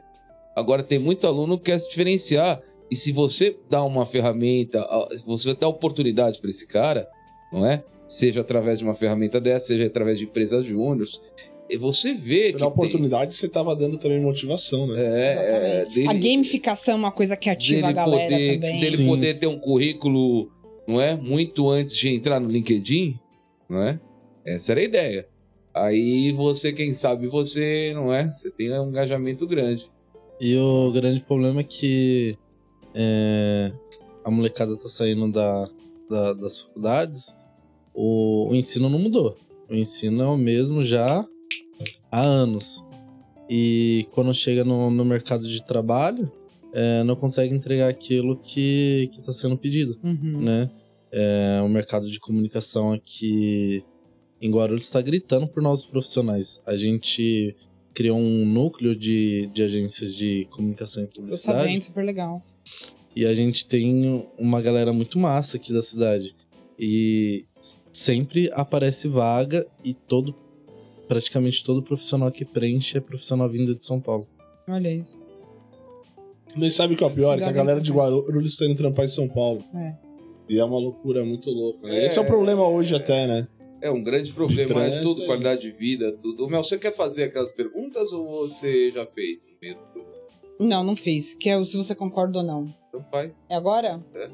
Agora 0.55 0.83
tem 0.83 0.99
muito 0.99 1.25
aluno 1.25 1.57
que 1.57 1.65
quer 1.65 1.79
se 1.79 1.89
diferenciar. 1.89 2.61
E 2.91 2.95
se 2.95 3.11
você 3.11 3.57
dá 3.67 3.83
uma 3.83 4.05
ferramenta, 4.05 4.87
se 5.17 5.25
você 5.25 5.53
dá 5.55 5.67
oportunidade 5.67 6.39
para 6.39 6.49
esse 6.49 6.67
cara, 6.67 7.07
não 7.51 7.65
é? 7.65 7.83
Seja 8.07 8.41
através 8.41 8.77
de 8.77 8.85
uma 8.85 8.93
ferramenta 8.93 9.41
dessa, 9.41 9.67
seja 9.67 9.87
através 9.87 10.19
de 10.19 10.25
empresas 10.25 10.63
júniores, 10.63 11.19
e 11.51 11.54
você 11.79 12.13
vê 12.13 12.47
Você 12.47 12.53
que 12.53 12.59
dá 12.59 12.67
oportunidade, 12.67 13.33
você 13.35 13.49
tava 13.49 13.75
dando 13.75 13.97
também 13.97 14.19
motivação, 14.21 14.85
né? 14.87 14.95
tem, 14.95 15.03
é, 15.03 15.81
é, 15.81 15.85
dele, 15.85 16.07
A 16.07 16.13
gamificação 16.13 16.93
é 16.93 16.97
uma 16.97 17.11
coisa 17.11 17.35
que 17.35 17.49
ativa 17.49 17.87
dele 17.87 17.99
a 17.99 18.03
galera 18.05 18.23
poder, 18.29 18.53
também. 18.55 18.79
dele 18.79 18.97
Sim. 18.97 19.05
poder 19.07 19.39
ter 19.39 19.47
um 19.47 19.59
currículo, 19.59 20.49
não 20.87 21.01
é? 21.01 21.15
Muito 21.15 21.67
antes 21.69 21.95
de 21.95 22.09
entrar 22.09 22.39
no 22.39 22.49
LinkedIn, 22.49 23.15
não 23.69 23.81
é? 23.81 23.99
Essa 24.45 24.73
era 24.73 24.81
a 24.81 24.83
ideia. 24.83 25.27
Aí 25.73 26.31
você, 26.33 26.71
quem 26.71 26.93
sabe, 26.93 27.27
você, 27.27 27.91
não 27.95 28.13
é? 28.13 28.27
Você 28.31 28.49
tem 28.51 28.71
um 28.79 28.89
engajamento 28.89 29.45
grande. 29.47 29.89
E 30.39 30.55
o 30.57 30.91
grande 30.91 31.21
problema 31.21 31.61
é 31.61 31.63
que 31.63 32.37
é, 32.93 33.71
a 34.23 34.29
molecada 34.31 34.77
tá 34.77 34.87
saindo 34.87 35.31
da, 35.31 35.67
da- 36.09 36.33
das 36.33 36.61
faculdades, 36.61 37.33
o, 37.93 38.49
o 38.51 38.55
ensino 38.55 38.89
não 38.89 38.99
mudou. 38.99 39.37
O 39.69 39.73
ensino 39.75 40.21
é 40.21 40.27
o 40.27 40.37
mesmo 40.37 40.83
já 40.83 41.25
há 42.15 42.21
anos. 42.21 42.83
E 43.49 44.07
quando 44.11 44.33
chega 44.33 44.63
no, 44.63 44.89
no 44.89 45.05
mercado 45.05 45.47
de 45.47 45.63
trabalho, 45.65 46.31
é, 46.73 47.03
não 47.03 47.15
consegue 47.15 47.53
entregar 47.53 47.89
aquilo 47.89 48.37
que 48.37 49.09
está 49.17 49.31
sendo 49.33 49.57
pedido 49.57 49.97
Uhum. 50.03 50.41
né? 50.41 50.69
É, 51.11 51.61
o 51.63 51.69
mercado 51.69 52.09
de 52.09 52.19
comunicação 52.19 52.91
aqui 52.91 53.83
em 54.41 54.51
Guarulhos 54.51 54.83
está 54.83 55.01
gritando 55.01 55.47
por 55.47 55.61
novos 55.63 55.85
profissionais. 55.85 56.59
A 56.65 56.75
gente 56.75 57.55
criou 57.93 58.17
um 58.17 58.45
núcleo 58.45 58.93
de, 58.95 59.49
de 59.53 59.63
agências 59.63 60.13
de 60.13 60.45
comunicação 60.51 61.03
e 61.03 61.07
Tô 61.07 61.21
publicidade 61.21 61.59
sabendo, 61.61 61.81
super 61.83 62.03
legal. 62.03 62.43
e 63.15 63.25
a 63.25 63.33
gente 63.33 63.65
tem 63.65 64.27
uma 64.37 64.61
galera 64.61 64.91
muito 64.91 65.17
massa 65.17 65.55
aqui 65.55 65.71
da 65.71 65.81
cidade. 65.81 66.35
E 66.77 67.45
sempre 67.93 68.49
aparece 68.53 69.07
vaga 69.07 69.65
e 69.83 69.93
todo 69.93 70.35
praticamente 71.07 71.63
todo 71.63 71.83
profissional 71.83 72.31
que 72.31 72.45
preenche 72.45 72.97
é 72.97 73.01
profissional 73.01 73.49
vindo 73.49 73.75
de 73.75 73.85
São 73.85 73.99
Paulo. 73.99 74.27
Olha 74.67 74.91
isso. 74.91 75.23
Nem 76.55 76.69
sabe 76.69 76.93
o 76.93 76.97
que 76.97 77.03
é 77.03 77.07
o 77.07 77.13
pior, 77.13 77.35
é 77.35 77.37
que 77.37 77.43
a 77.43 77.51
galera 77.51 77.81
de. 77.81 77.91
Guarulhos 77.91 78.57
tá 78.57 78.65
indo 78.65 78.75
trampar 78.75 79.05
em 79.05 79.09
São 79.09 79.27
Paulo. 79.27 79.63
É. 79.75 79.93
E 80.47 80.59
é 80.59 80.63
uma 80.63 80.79
loucura 80.79 81.25
muito 81.25 81.49
louca. 81.49 81.87
Né? 81.87 81.99
É. 81.99 82.05
Esse 82.05 82.17
é 82.17 82.21
o 82.21 82.25
problema 82.25 82.67
hoje 82.67 82.95
até, 82.95 83.27
né? 83.27 83.47
É 83.81 83.91
um 83.91 84.01
grande 84.01 84.33
problema, 84.33 84.83
é 84.83 85.01
tudo, 85.01 85.23
é 85.23 85.25
qualidade 85.25 85.61
de 85.61 85.71
vida, 85.71 86.11
tudo. 86.13 86.47
Mel, 86.47 86.63
você 86.63 86.77
quer 86.77 86.95
fazer 86.95 87.25
aquelas 87.25 87.51
perguntas 87.51 88.11
ou 88.13 88.25
você 88.25 88.91
já 88.91 89.05
fez? 89.05 89.47
Não, 90.59 90.83
não 90.83 90.95
fiz. 90.95 91.33
Que 91.33 91.49
é 91.49 91.57
o 91.57 91.65
se 91.65 91.75
você 91.75 91.93
concorda 91.93 92.39
ou 92.39 92.45
não. 92.45 92.73
Então 92.87 93.05
faz. 93.11 93.35
É 93.49 93.55
agora? 93.55 94.03
É. 94.15 94.29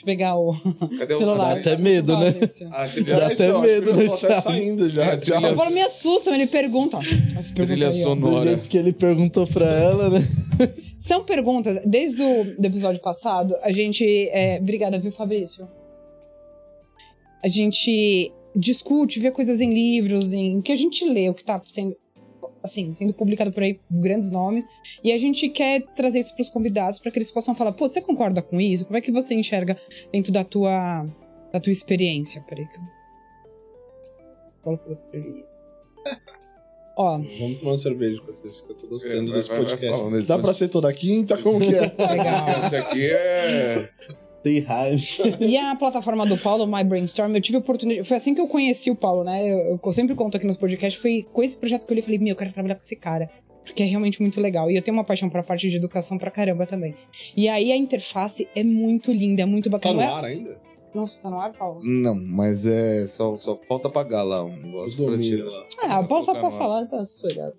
Deixa 0.00 0.02
eu 0.02 0.06
pegar 0.06 0.36
o 0.36 0.54
Cadê 0.98 1.16
celular. 1.16 1.54
Dá 1.54 1.60
até 1.60 1.76
medo, 1.76 2.16
né? 2.18 2.34
Ah, 2.72 2.86
Dá 2.86 3.26
até 3.26 3.48
então, 3.48 3.60
medo, 3.60 3.94
né, 3.94 4.08
saindo 4.40 4.88
já. 4.88 5.16
Tchau. 5.18 5.54
Paulo 5.54 5.72
me 5.72 5.80
assusta, 5.82 6.30
ele 6.30 6.46
pergunta. 6.46 6.98
Pergunta 6.98 7.52
Trilha 7.54 7.88
aí, 7.88 7.94
sonora. 7.94 8.40
Do 8.40 8.46
jeito 8.46 8.68
que 8.68 8.76
ele 8.78 8.92
perguntou 8.92 9.46
pra 9.46 9.66
ela, 9.66 10.08
né? 10.08 10.20
São 10.98 11.24
perguntas. 11.24 11.80
Desde 11.84 12.22
o 12.22 12.56
do 12.58 12.66
episódio 12.66 13.00
passado, 13.00 13.56
a 13.62 13.70
gente. 13.70 14.04
É... 14.30 14.58
Obrigada, 14.60 14.98
viu, 14.98 15.12
Fabrício? 15.12 15.68
A 17.42 17.48
gente 17.48 18.32
discute, 18.54 19.20
vê 19.20 19.30
coisas 19.30 19.60
em 19.60 19.72
livros, 19.72 20.32
em 20.32 20.58
o 20.58 20.62
que 20.62 20.72
a 20.72 20.76
gente 20.76 21.04
lê, 21.04 21.28
o 21.28 21.34
que 21.34 21.44
tá 21.44 21.60
sendo. 21.66 21.96
Assim, 22.62 22.92
sendo 22.92 23.14
publicado 23.14 23.50
por 23.52 23.62
aí 23.62 23.74
por 23.74 24.00
grandes 24.00 24.30
nomes. 24.30 24.66
E 25.02 25.12
a 25.12 25.16
gente 25.18 25.48
quer 25.48 25.80
trazer 25.94 26.18
isso 26.18 26.34
pros 26.34 26.50
convidados 26.50 26.98
para 26.98 27.10
que 27.10 27.18
eles 27.18 27.30
possam 27.30 27.54
falar: 27.54 27.72
pô, 27.72 27.88
você 27.88 28.00
concorda 28.02 28.42
com 28.42 28.60
isso? 28.60 28.84
Como 28.84 28.98
é 28.98 29.00
que 29.00 29.10
você 29.10 29.34
enxerga 29.34 29.78
dentro 30.12 30.30
da 30.32 30.44
tua, 30.44 31.06
da 31.52 31.58
tua 31.58 31.72
experiência? 31.72 32.44
Peraí. 32.48 32.66
Fala 34.62 34.76
pra 34.76 34.88
você 34.94 35.02
pra 35.04 35.18
ele. 35.20 35.44
Ó, 36.96 37.16
Vamos 37.16 37.58
tomar 37.60 37.70
uma 37.70 37.76
cerveja 37.78 38.16
enquanto 38.20 38.46
isso, 38.46 38.62
que 38.66 38.72
eu 38.72 38.76
tô 38.76 38.86
É, 38.86 38.88
gostando 38.90 39.24
vai- 39.30 39.32
desse 39.36 39.48
vai- 39.48 39.58
vai 39.58 39.66
podcast. 39.70 39.98
falando 39.98 40.16
esse- 40.18 40.28
Dá 40.28 40.38
pra 40.38 40.52
ser 40.52 40.68
toda 40.68 40.92
quinta? 40.92 41.38
Como 41.38 41.58
que 41.60 41.74
é? 41.74 41.80
legal. 41.80 42.66
Esse 42.66 42.76
aqui 42.76 43.10
é. 43.10 43.88
Tem 44.42 44.60
raiva. 44.60 45.02
E 45.40 45.56
a 45.56 45.74
plataforma 45.76 46.24
do 46.26 46.36
Paulo, 46.38 46.66
My 46.66 46.82
Brainstorm, 46.84 47.34
eu 47.34 47.40
tive 47.40 47.56
a 47.56 47.60
oportunidade. 47.60 48.06
Foi 48.08 48.16
assim 48.16 48.34
que 48.34 48.40
eu 48.40 48.46
conheci 48.48 48.90
o 48.90 48.94
Paulo, 48.94 49.22
né? 49.24 49.44
Eu, 49.46 49.78
eu 49.84 49.92
sempre 49.92 50.14
conto 50.14 50.36
aqui 50.36 50.46
nos 50.46 50.56
podcasts. 50.56 51.00
Foi 51.00 51.26
com 51.32 51.42
esse 51.42 51.56
projeto 51.56 51.86
que 51.86 51.92
eu 51.92 51.94
li 51.94 52.00
e 52.00 52.04
falei: 52.04 52.18
Meu, 52.18 52.28
eu 52.28 52.36
quero 52.36 52.52
trabalhar 52.52 52.74
com 52.76 52.80
esse 52.80 52.96
cara. 52.96 53.30
Porque 53.64 53.82
é 53.82 53.86
realmente 53.86 54.20
muito 54.20 54.40
legal. 54.40 54.70
E 54.70 54.76
eu 54.76 54.82
tenho 54.82 54.96
uma 54.96 55.04
paixão 55.04 55.28
pra 55.28 55.42
parte 55.42 55.68
de 55.68 55.76
educação 55.76 56.16
pra 56.18 56.30
caramba 56.30 56.66
também. 56.66 56.94
E 57.36 57.48
aí 57.48 57.70
a 57.70 57.76
interface 57.76 58.48
é 58.56 58.64
muito 58.64 59.12
linda, 59.12 59.42
é 59.42 59.44
muito 59.46 59.68
Tá 59.70 59.76
bacana. 59.76 59.94
no 59.94 60.00
Não 60.00 60.08
é- 60.08 60.12
ar 60.14 60.24
ainda? 60.24 60.60
Nossa, 60.92 61.20
tá 61.22 61.30
no 61.30 61.38
ar, 61.38 61.52
Paulo? 61.52 61.80
Não, 61.84 62.14
mas 62.16 62.66
é. 62.66 63.06
Só, 63.06 63.36
só 63.36 63.56
falta 63.68 63.86
apagar 63.88 64.24
lá 64.26 64.42
um 64.42 64.54
Os 64.56 64.62
negócio 64.98 65.06
pra 65.06 65.18
tirar. 65.18 65.44
lá. 65.44 65.66
Ah, 65.84 66.00
o 66.00 66.08
Paulo 66.08 66.24
só 66.24 66.40
passa 66.40 66.58
no 66.64 66.68
lá, 66.68 66.86
tá 66.86 67.06
sossegado. 67.06 67.54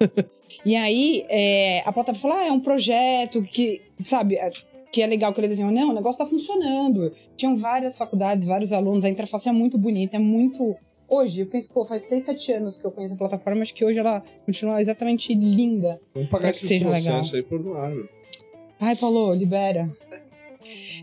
e 0.64 0.74
aí, 0.74 1.24
é, 1.28 1.80
a 1.86 1.92
plataforma 1.92 2.20
falou: 2.34 2.36
ah, 2.38 2.46
é 2.48 2.50
um 2.52 2.58
projeto 2.60 3.42
que, 3.42 3.82
sabe, 4.02 4.34
é- 4.36 4.50
que 4.92 5.00
é 5.00 5.06
legal 5.06 5.32
que 5.32 5.40
ele 5.40 5.48
desenhou. 5.48 5.72
Não, 5.72 5.88
o 5.88 5.94
negócio 5.94 6.18
tá 6.18 6.26
funcionando. 6.26 7.12
Tinham 7.34 7.56
várias 7.56 7.96
faculdades, 7.96 8.44
vários 8.44 8.74
alunos, 8.74 9.06
a 9.06 9.08
interface 9.08 9.48
é 9.48 9.52
muito 9.52 9.78
bonita, 9.78 10.16
é 10.16 10.20
muito. 10.20 10.76
Hoje, 11.08 11.40
eu 11.40 11.46
penso, 11.46 11.72
pô, 11.72 11.86
faz 11.86 12.04
6, 12.04 12.24
7 12.24 12.52
anos 12.52 12.76
que 12.76 12.84
eu 12.84 12.90
conheço 12.90 13.14
a 13.14 13.16
plataforma, 13.16 13.62
acho 13.62 13.74
que 13.74 13.84
hoje 13.84 13.98
ela 13.98 14.22
continua 14.44 14.80
exatamente 14.80 15.34
linda. 15.34 15.98
Vamos 16.14 16.28
pagar 16.28 16.48
É 16.48 16.50
esses 16.50 16.68
seja 16.68 16.84
processos 16.84 17.34
aí 17.34 17.42
por 17.42 17.62
no 17.62 17.72
ar, 17.72 17.90
meu. 17.90 18.08
Ai, 18.78 18.94
Paulo, 18.96 19.32
libera. 19.32 19.90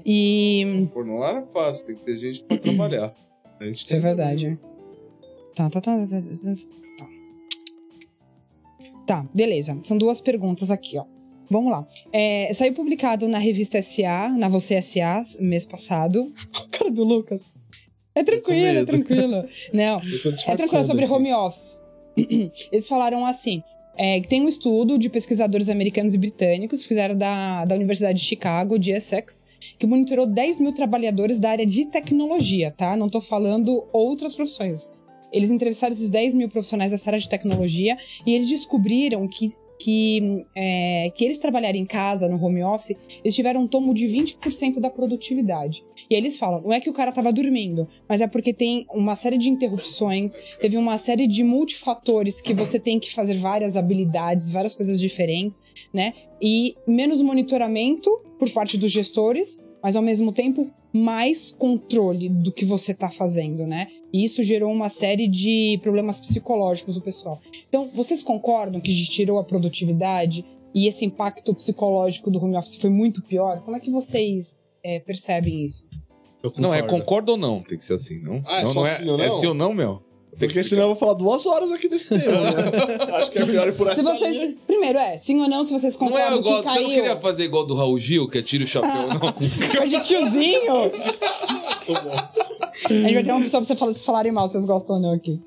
E. 0.06 0.88
Pôr 0.94 1.06
no 1.06 1.24
ar 1.24 1.42
é 1.42 1.46
fácil, 1.52 1.88
tem 1.88 1.96
que 1.98 2.04
ter 2.04 2.18
gente 2.18 2.44
pra 2.44 2.58
trabalhar. 2.58 3.16
A 3.60 3.66
gente 3.66 3.86
Isso 3.86 3.96
é 3.96 4.00
verdade. 4.00 4.60
Tá, 5.56 5.70
tá, 5.70 5.82
tá, 5.82 6.08
tá, 6.08 6.08
tá, 6.08 6.22
tá, 6.22 6.56
tá. 6.98 7.10
Tá, 9.06 9.26
beleza. 9.34 9.78
São 9.82 9.98
duas 9.98 10.22
perguntas 10.22 10.70
aqui, 10.72 10.98
ó. 10.98 11.06
Vamos 11.50 11.72
lá. 11.72 11.88
É, 12.14 12.52
saiu 12.54 12.74
publicado 12.74 13.28
na 13.28 13.40
revista 13.40 13.82
SA, 13.82 14.30
na 14.30 14.48
Você 14.48 14.82
SA, 14.82 15.22
mês 15.40 15.66
passado. 15.66 16.32
O 16.56 16.68
cara 16.70 16.92
do 16.92 17.04
Lucas. 17.04 17.52
É 18.14 18.24
tranquilo, 18.24 18.80
é 18.80 18.86
tranquilo. 18.86 19.46
Não, 19.74 20.02
é 20.48 20.56
tranquilo 20.56 20.84
sobre 20.84 21.06
home 21.06 21.34
office. 21.34 21.82
Eles 22.72 22.88
falaram 22.88 23.26
assim: 23.26 23.64
é, 24.02 24.22
tem 24.22 24.42
um 24.42 24.48
estudo 24.48 24.98
de 24.98 25.10
pesquisadores 25.10 25.68
americanos 25.68 26.14
e 26.14 26.18
britânicos, 26.18 26.86
fizeram 26.86 27.18
da, 27.18 27.66
da 27.66 27.76
Universidade 27.76 28.20
de 28.20 28.26
Chicago, 28.26 28.80
de 28.80 28.92
Essex, 28.92 29.46
que 29.78 29.86
monitorou 29.86 30.26
10 30.26 30.62
mil 30.62 30.74
trabalhadores 30.74 31.38
da 31.38 31.50
área 31.50 31.66
de 31.66 31.86
tecnologia, 31.86 32.72
tá? 32.72 32.96
Não 32.96 33.10
tô 33.10 33.20
falando 33.20 33.86
outras 33.92 34.34
profissões. 34.34 34.90
Eles 35.34 35.52
entrevistaram 35.52 35.92
esses 35.92 36.10
10 36.10 36.34
mil 36.36 36.50
profissionais 36.50 36.92
dessa 36.92 37.10
área 37.10 37.20
de 37.20 37.28
tecnologia 37.28 37.98
e 38.26 38.34
eles 38.34 38.48
descobriram 38.48 39.28
que, 39.28 39.54
que, 39.80 40.46
é, 40.54 41.10
que 41.16 41.24
eles 41.24 41.40
trabalharem 41.40 41.82
em 41.82 41.86
casa, 41.86 42.28
no 42.28 42.44
home 42.44 42.62
office, 42.62 42.96
eles 43.24 43.34
tiveram 43.34 43.62
um 43.62 43.68
tomo 43.68 43.94
de 43.94 44.06
20% 44.08 44.80
da 44.82 44.90
produtividade. 44.90 45.82
E 46.10 46.16
aí 46.16 46.22
eles 46.22 46.38
falam, 46.38 46.62
não 46.62 46.74
é 46.74 46.82
que 46.82 46.90
o 46.90 46.94
cara 46.94 47.14
tava 47.14 47.32
dormindo, 47.32 47.88
mas 48.08 48.20
é 48.20 48.28
porque 48.28 48.54
tem 48.54 48.86
uma 48.94 49.16
série 49.16 49.38
de 49.38 49.50
interrupções, 49.50 50.36
teve 50.60 50.76
uma 50.76 50.98
série 50.98 51.26
de 51.26 51.44
multifatores 51.44 52.42
que 52.42 52.54
você 52.54 52.78
tem 52.78 53.00
que 53.00 53.14
fazer 53.14 53.40
várias 53.40 53.78
habilidades, 53.78 54.52
várias 54.52 54.76
coisas 54.76 55.00
diferentes, 55.00 55.64
né? 55.94 56.14
E 56.42 56.76
menos 56.86 57.22
monitoramento 57.22 58.10
por 58.38 58.50
parte 58.52 58.78
dos 58.78 58.92
gestores, 58.92 59.64
mas 59.82 59.96
ao 59.96 60.02
mesmo 60.02 60.32
tempo 60.32 60.70
mais 60.92 61.52
controle 61.52 62.30
do 62.30 62.52
que 62.52 62.66
você 62.66 62.94
tá 62.94 63.10
fazendo, 63.10 63.66
né? 63.68 63.88
E 64.12 64.24
isso 64.24 64.44
gerou 64.44 64.72
uma 64.72 64.90
série 64.90 65.28
de 65.28 65.80
problemas 65.84 66.20
psicológicos 66.20 66.96
do 66.96 67.02
pessoal. 67.02 67.40
Então, 67.68 67.90
vocês 67.94 68.24
concordam 68.24 68.82
que 68.82 68.92
tirou 69.08 69.38
a 69.40 69.44
produtividade 69.44 70.44
e 70.74 70.88
esse 70.88 71.06
impacto 71.06 71.54
psicológico 71.54 72.32
do 72.32 72.44
home 72.44 72.58
office 72.58 72.76
foi 72.76 72.90
muito 72.90 73.22
pior? 73.22 73.62
Como 73.62 73.78
é 73.78 73.80
que 73.80 73.92
vocês 73.92 74.60
é, 74.84 75.00
percebem 75.00 75.64
isso? 75.64 75.88
Eu 76.42 76.54
Não, 76.58 76.74
é 76.74 76.82
concordo. 76.82 77.34
ou 77.34 77.38
não? 77.38 77.62
Tem 77.62 77.78
que 77.78 77.84
ser 77.84 77.96
assim, 77.96 78.20
não? 78.20 78.42
Ah, 78.46 78.62
é 78.62 78.64
não, 78.64 78.72
só 78.72 78.80
não 78.82 78.86
sim 78.86 79.10
ou 79.10 79.18
não? 79.18 79.26
É 79.26 79.32
sim 79.32 79.48
ou 79.48 79.54
não, 79.54 79.74
meu? 79.74 80.02
Tem 80.40 80.48
Porque 80.48 80.62
que 80.62 80.64
senão 80.64 80.84
eu 80.84 80.88
vou 80.90 80.96
falar 80.96 81.14
duas 81.16 81.46
horas 81.46 81.70
aqui 81.70 81.90
desse 81.90 82.08
tema, 82.08 82.32
né? 82.52 82.54
Acho 83.18 83.30
que 83.30 83.40
é 83.40 83.46
melhor 83.46 83.68
ir 83.68 83.74
por 83.76 83.88
essa 83.90 84.02
Se 84.02 84.04
vocês. 84.08 84.38
linha. 84.38 84.56
Primeiro, 84.66 84.98
é, 84.98 85.18
sim 85.18 85.42
ou 85.42 85.50
não, 85.50 85.64
se 85.66 85.72
vocês 85.74 85.98
Não 86.00 86.08
é 86.08 86.10
concordam 86.12 86.40
igual. 86.40 86.64
que 86.64 86.70
Você 86.70 86.80
não 86.80 86.86
caiu. 86.86 86.96
queria 86.96 87.18
fazer 87.18 87.44
igual 87.44 87.66
do 87.68 87.76
Raul 87.76 88.00
Gil, 88.00 88.28
que 88.30 88.38
é 88.38 88.42
tira 88.42 88.64
o 88.64 88.68
chapéu, 88.68 88.90
não? 89.10 89.20
Coisa 89.78 89.98
de 89.98 90.02
tiozinho! 90.02 90.92
A 92.86 92.94
gente 92.94 93.14
vai 93.14 93.24
ter 93.24 93.32
uma 93.34 93.42
pessoa 93.42 93.62
pra 93.66 93.76
vocês 93.88 94.06
falarem 94.06 94.32
mal, 94.32 94.48
se 94.48 94.54
vocês 94.54 94.66
gostam 94.66 94.96
ou 94.96 95.02
não 95.02 95.14
aqui. 95.14 95.42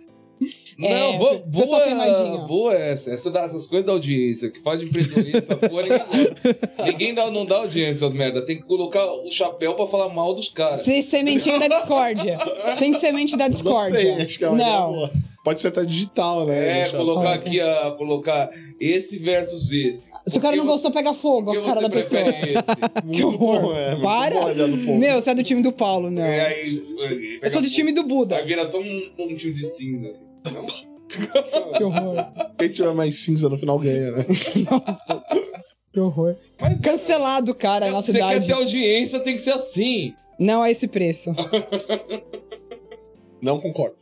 Não, 0.78 0.88
É, 0.88 1.18
boa, 1.18 1.38
boa, 1.46 2.38
boa 2.46 2.74
essa. 2.74 3.12
Essa 3.12 3.30
dá- 3.30 3.42
essas 3.42 3.66
coisas 3.66 3.86
da 3.86 3.92
audiência, 3.92 4.50
que 4.50 4.60
faz 4.62 4.80
de 4.80 4.86
empreendedorismo, 4.86 5.38
essas 5.38 5.60
porra, 5.60 6.86
ninguém 6.86 7.14
dá, 7.14 7.30
não 7.30 7.44
dá 7.44 7.56
audiência, 7.58 8.06
essas 8.06 8.12
merda. 8.12 8.44
Tem 8.44 8.56
que 8.56 8.62
colocar 8.64 9.04
o 9.04 9.30
chapéu 9.30 9.74
pra 9.74 9.86
falar 9.86 10.08
mal 10.08 10.34
dos 10.34 10.48
caras. 10.48 10.80
Sem 10.80 11.02
sementinha 11.02 11.58
da 11.58 11.68
discórdia. 11.68 12.38
Sem 12.76 12.94
semente 12.94 13.36
da 13.36 13.48
discórdia. 13.48 14.02
Gostei, 14.02 14.24
acho 14.24 14.38
que 14.38 14.44
é 14.44 14.48
uma 14.48 14.56
ideia 14.56 14.70
não. 14.78 14.92
boa. 14.92 15.10
Pode 15.44 15.60
ser 15.60 15.68
até 15.68 15.84
digital, 15.84 16.46
né? 16.46 16.56
É, 16.56 16.82
Deixa- 16.82 16.96
colocar 16.96 17.20
Coloca. 17.22 17.34
aqui 17.48 17.60
a. 17.60 17.90
Colocar 17.92 18.50
esse 18.78 19.18
versus 19.18 19.72
esse. 19.72 20.10
Se 20.26 20.38
o 20.38 20.40
cara 20.40 20.56
não 20.56 20.64
gostou, 20.64 20.90
pega 20.92 21.12
fogo, 21.12 21.50
que 21.50 21.58
a 21.58 21.62
cara 21.64 21.80
da 21.80 21.90
pessoa. 21.90 22.22
prefere 22.22 22.52
esse? 22.52 22.70
Muito 23.04 23.26
horror. 23.26 23.60
bom, 23.62 23.76
é. 23.76 23.90
Muito 23.90 24.02
Para. 24.02 24.34
bom 24.40 24.76
fogo. 24.78 24.98
Meu, 24.98 25.20
você 25.20 25.30
é 25.30 25.34
do 25.34 25.42
time 25.42 25.60
do 25.60 25.72
Paulo, 25.72 26.10
não. 26.10 26.22
É, 26.22 26.46
aí, 26.46 27.38
Eu 27.42 27.50
sou 27.50 27.60
do 27.60 27.68
time 27.68 27.92
do 27.92 28.04
Buda. 28.04 28.36
Vai 28.36 28.44
virar 28.46 28.66
só 28.66 28.78
um 28.80 29.10
pontinho 29.16 29.52
de 29.52 29.66
cinza, 29.66 30.08
assim. 30.08 30.26
Que 31.76 31.84
horror. 31.84 32.16
Quem 32.56 32.68
tiver 32.70 32.94
mais 32.94 33.16
cinza 33.16 33.46
no 33.48 33.58
final 33.58 33.78
ganha, 33.78 34.12
né? 34.12 34.26
Nossa. 34.70 35.22
Que 35.92 36.00
horror. 36.00 36.36
Mas 36.58 36.80
Cancelado, 36.80 37.54
cara, 37.54 37.86
na 37.86 37.92
nossa 37.92 38.10
você 38.12 38.18
quer 38.18 38.42
ter 38.46 38.52
audiência, 38.52 39.20
tem 39.20 39.34
que 39.34 39.42
ser 39.42 39.50
assim. 39.52 40.14
Não 40.38 40.62
a 40.62 40.70
esse 40.70 40.88
preço. 40.88 41.30
Não 43.42 43.60
concordo. 43.60 43.96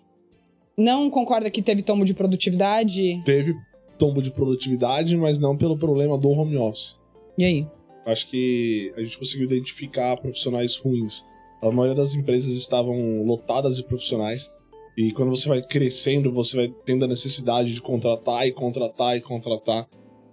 Não 0.81 1.11
concorda 1.11 1.51
que 1.51 1.61
teve 1.61 1.83
tomo 1.83 2.07
de 2.07 2.15
produtividade? 2.15 3.21
Teve 3.23 3.55
tombo 3.99 4.23
de 4.23 4.31
produtividade, 4.31 5.15
mas 5.15 5.39
não 5.39 5.55
pelo 5.55 5.77
problema 5.77 6.17
do 6.17 6.31
home 6.31 6.57
office. 6.57 6.99
E 7.37 7.45
aí? 7.45 7.67
Acho 8.07 8.27
que 8.29 8.91
a 8.97 9.03
gente 9.03 9.19
conseguiu 9.19 9.45
identificar 9.45 10.17
profissionais 10.17 10.79
ruins. 10.79 11.23
A 11.63 11.71
maioria 11.71 11.95
das 11.95 12.15
empresas 12.15 12.57
estavam 12.57 13.23
lotadas 13.25 13.77
de 13.77 13.85
profissionais. 13.85 14.51
E 14.97 15.13
quando 15.13 15.29
você 15.29 15.51
vai 15.51 15.61
crescendo, 15.61 16.33
você 16.33 16.57
vai 16.57 16.75
tendo 16.87 17.05
a 17.05 17.09
necessidade 17.09 17.75
de 17.75 17.83
contratar 17.83 18.49
e 18.49 18.53
contratar 18.53 19.19
e 19.19 19.21
contratar. 19.21 19.87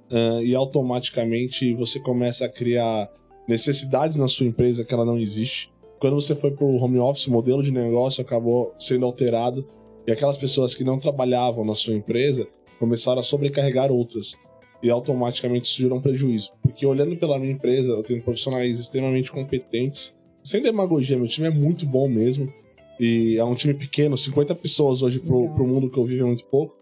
ah, 0.09 0.41
e 0.41 0.55
automaticamente 0.55 1.73
você 1.73 1.99
começa 1.99 2.45
a 2.45 2.49
criar 2.49 3.09
necessidades 3.45 4.15
na 4.15 4.29
sua 4.29 4.47
empresa 4.47 4.85
que 4.85 4.93
ela 4.93 5.03
não 5.03 5.19
existe. 5.19 5.69
Quando 5.99 6.15
você 6.15 6.35
foi 6.35 6.51
para 6.51 6.65
o 6.65 6.77
home 6.77 6.99
office, 6.99 7.27
o 7.27 7.31
modelo 7.31 7.61
de 7.61 7.71
negócio 7.71 8.21
acabou 8.21 8.73
sendo 8.79 9.05
alterado. 9.05 9.67
E 10.07 10.11
aquelas 10.11 10.37
pessoas 10.37 10.73
que 10.73 10.85
não 10.85 10.97
trabalhavam 10.97 11.65
na 11.65 11.75
sua 11.75 11.93
empresa 11.93 12.47
começaram 12.79 13.19
a 13.19 13.23
sobrecarregar 13.23 13.91
outras. 13.91 14.37
E 14.81 14.89
automaticamente 14.89 15.65
isso 15.65 15.81
gerou 15.81 15.97
um 15.97 16.01
prejuízo. 16.01 16.51
Porque 16.61 16.85
olhando 16.85 17.17
pela 17.17 17.37
minha 17.37 17.51
empresa, 17.51 17.89
eu 17.89 18.03
tenho 18.03 18.23
profissionais 18.23 18.79
extremamente 18.79 19.31
competentes. 19.31 20.15
Sem 20.41 20.61
demagogia, 20.61 21.17
meu 21.17 21.27
time 21.27 21.47
é 21.47 21.51
muito 21.51 21.85
bom 21.85 22.07
mesmo. 22.07 22.51
E 22.99 23.37
é 23.37 23.43
um 23.43 23.53
time 23.53 23.73
pequeno, 23.73 24.17
50 24.17 24.55
pessoas 24.55 25.01
hoje 25.01 25.19
pro, 25.19 25.49
pro 25.53 25.67
mundo 25.67 25.89
que 25.89 25.97
eu 25.97 26.05
vivo 26.05 26.23
é 26.23 26.27
muito 26.27 26.45
pouco. 26.45 26.75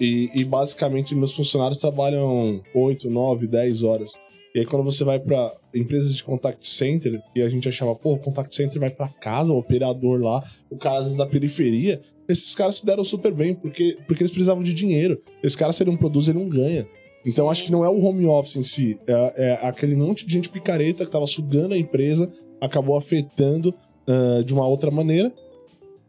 E, 0.00 0.30
e 0.34 0.44
basicamente 0.44 1.14
meus 1.14 1.32
funcionários 1.32 1.78
trabalham 1.78 2.62
8, 2.74 3.08
9, 3.08 3.46
10 3.46 3.82
horas. 3.82 4.12
E 4.54 4.60
aí 4.60 4.66
quando 4.66 4.84
você 4.84 5.04
vai 5.04 5.18
para 5.18 5.56
empresas 5.74 6.14
de 6.14 6.22
contact 6.22 6.68
center, 6.68 7.20
e 7.34 7.42
a 7.42 7.48
gente 7.48 7.68
achava, 7.68 7.94
pô, 7.94 8.12
o 8.12 8.18
contact 8.18 8.54
center 8.54 8.78
vai 8.78 8.90
para 8.90 9.08
casa, 9.08 9.52
o 9.52 9.58
operador 9.58 10.20
lá, 10.20 10.44
o 10.70 10.76
cara 10.76 10.98
às 10.98 11.04
vezes 11.04 11.18
da 11.18 11.26
periferia, 11.26 12.00
esses 12.28 12.54
caras 12.54 12.76
se 12.76 12.86
deram 12.86 13.02
super 13.04 13.32
bem, 13.32 13.54
porque, 13.54 13.96
porque 14.06 14.22
eles 14.22 14.30
precisavam 14.30 14.62
de 14.62 14.74
dinheiro. 14.74 15.20
Esse 15.42 15.56
cara, 15.56 15.72
se 15.72 15.82
ele 15.82 15.90
não 15.90 15.98
produz, 15.98 16.28
ele 16.28 16.38
não 16.38 16.48
ganha. 16.48 16.86
Então 17.26 17.46
Sim. 17.46 17.50
acho 17.50 17.64
que 17.64 17.72
não 17.72 17.84
é 17.84 17.88
o 17.88 18.00
home 18.04 18.26
office 18.26 18.56
em 18.56 18.62
si, 18.62 18.98
é, 19.06 19.34
é 19.62 19.66
aquele 19.66 19.96
monte 19.96 20.24
de 20.26 20.32
gente 20.32 20.48
picareta 20.48 21.04
que 21.04 21.10
tava 21.10 21.26
sugando 21.26 21.74
a 21.74 21.78
empresa, 21.78 22.32
acabou 22.60 22.96
afetando 22.96 23.74
ah, 24.06 24.42
de 24.44 24.54
uma 24.54 24.66
outra 24.66 24.90
maneira. 24.90 25.32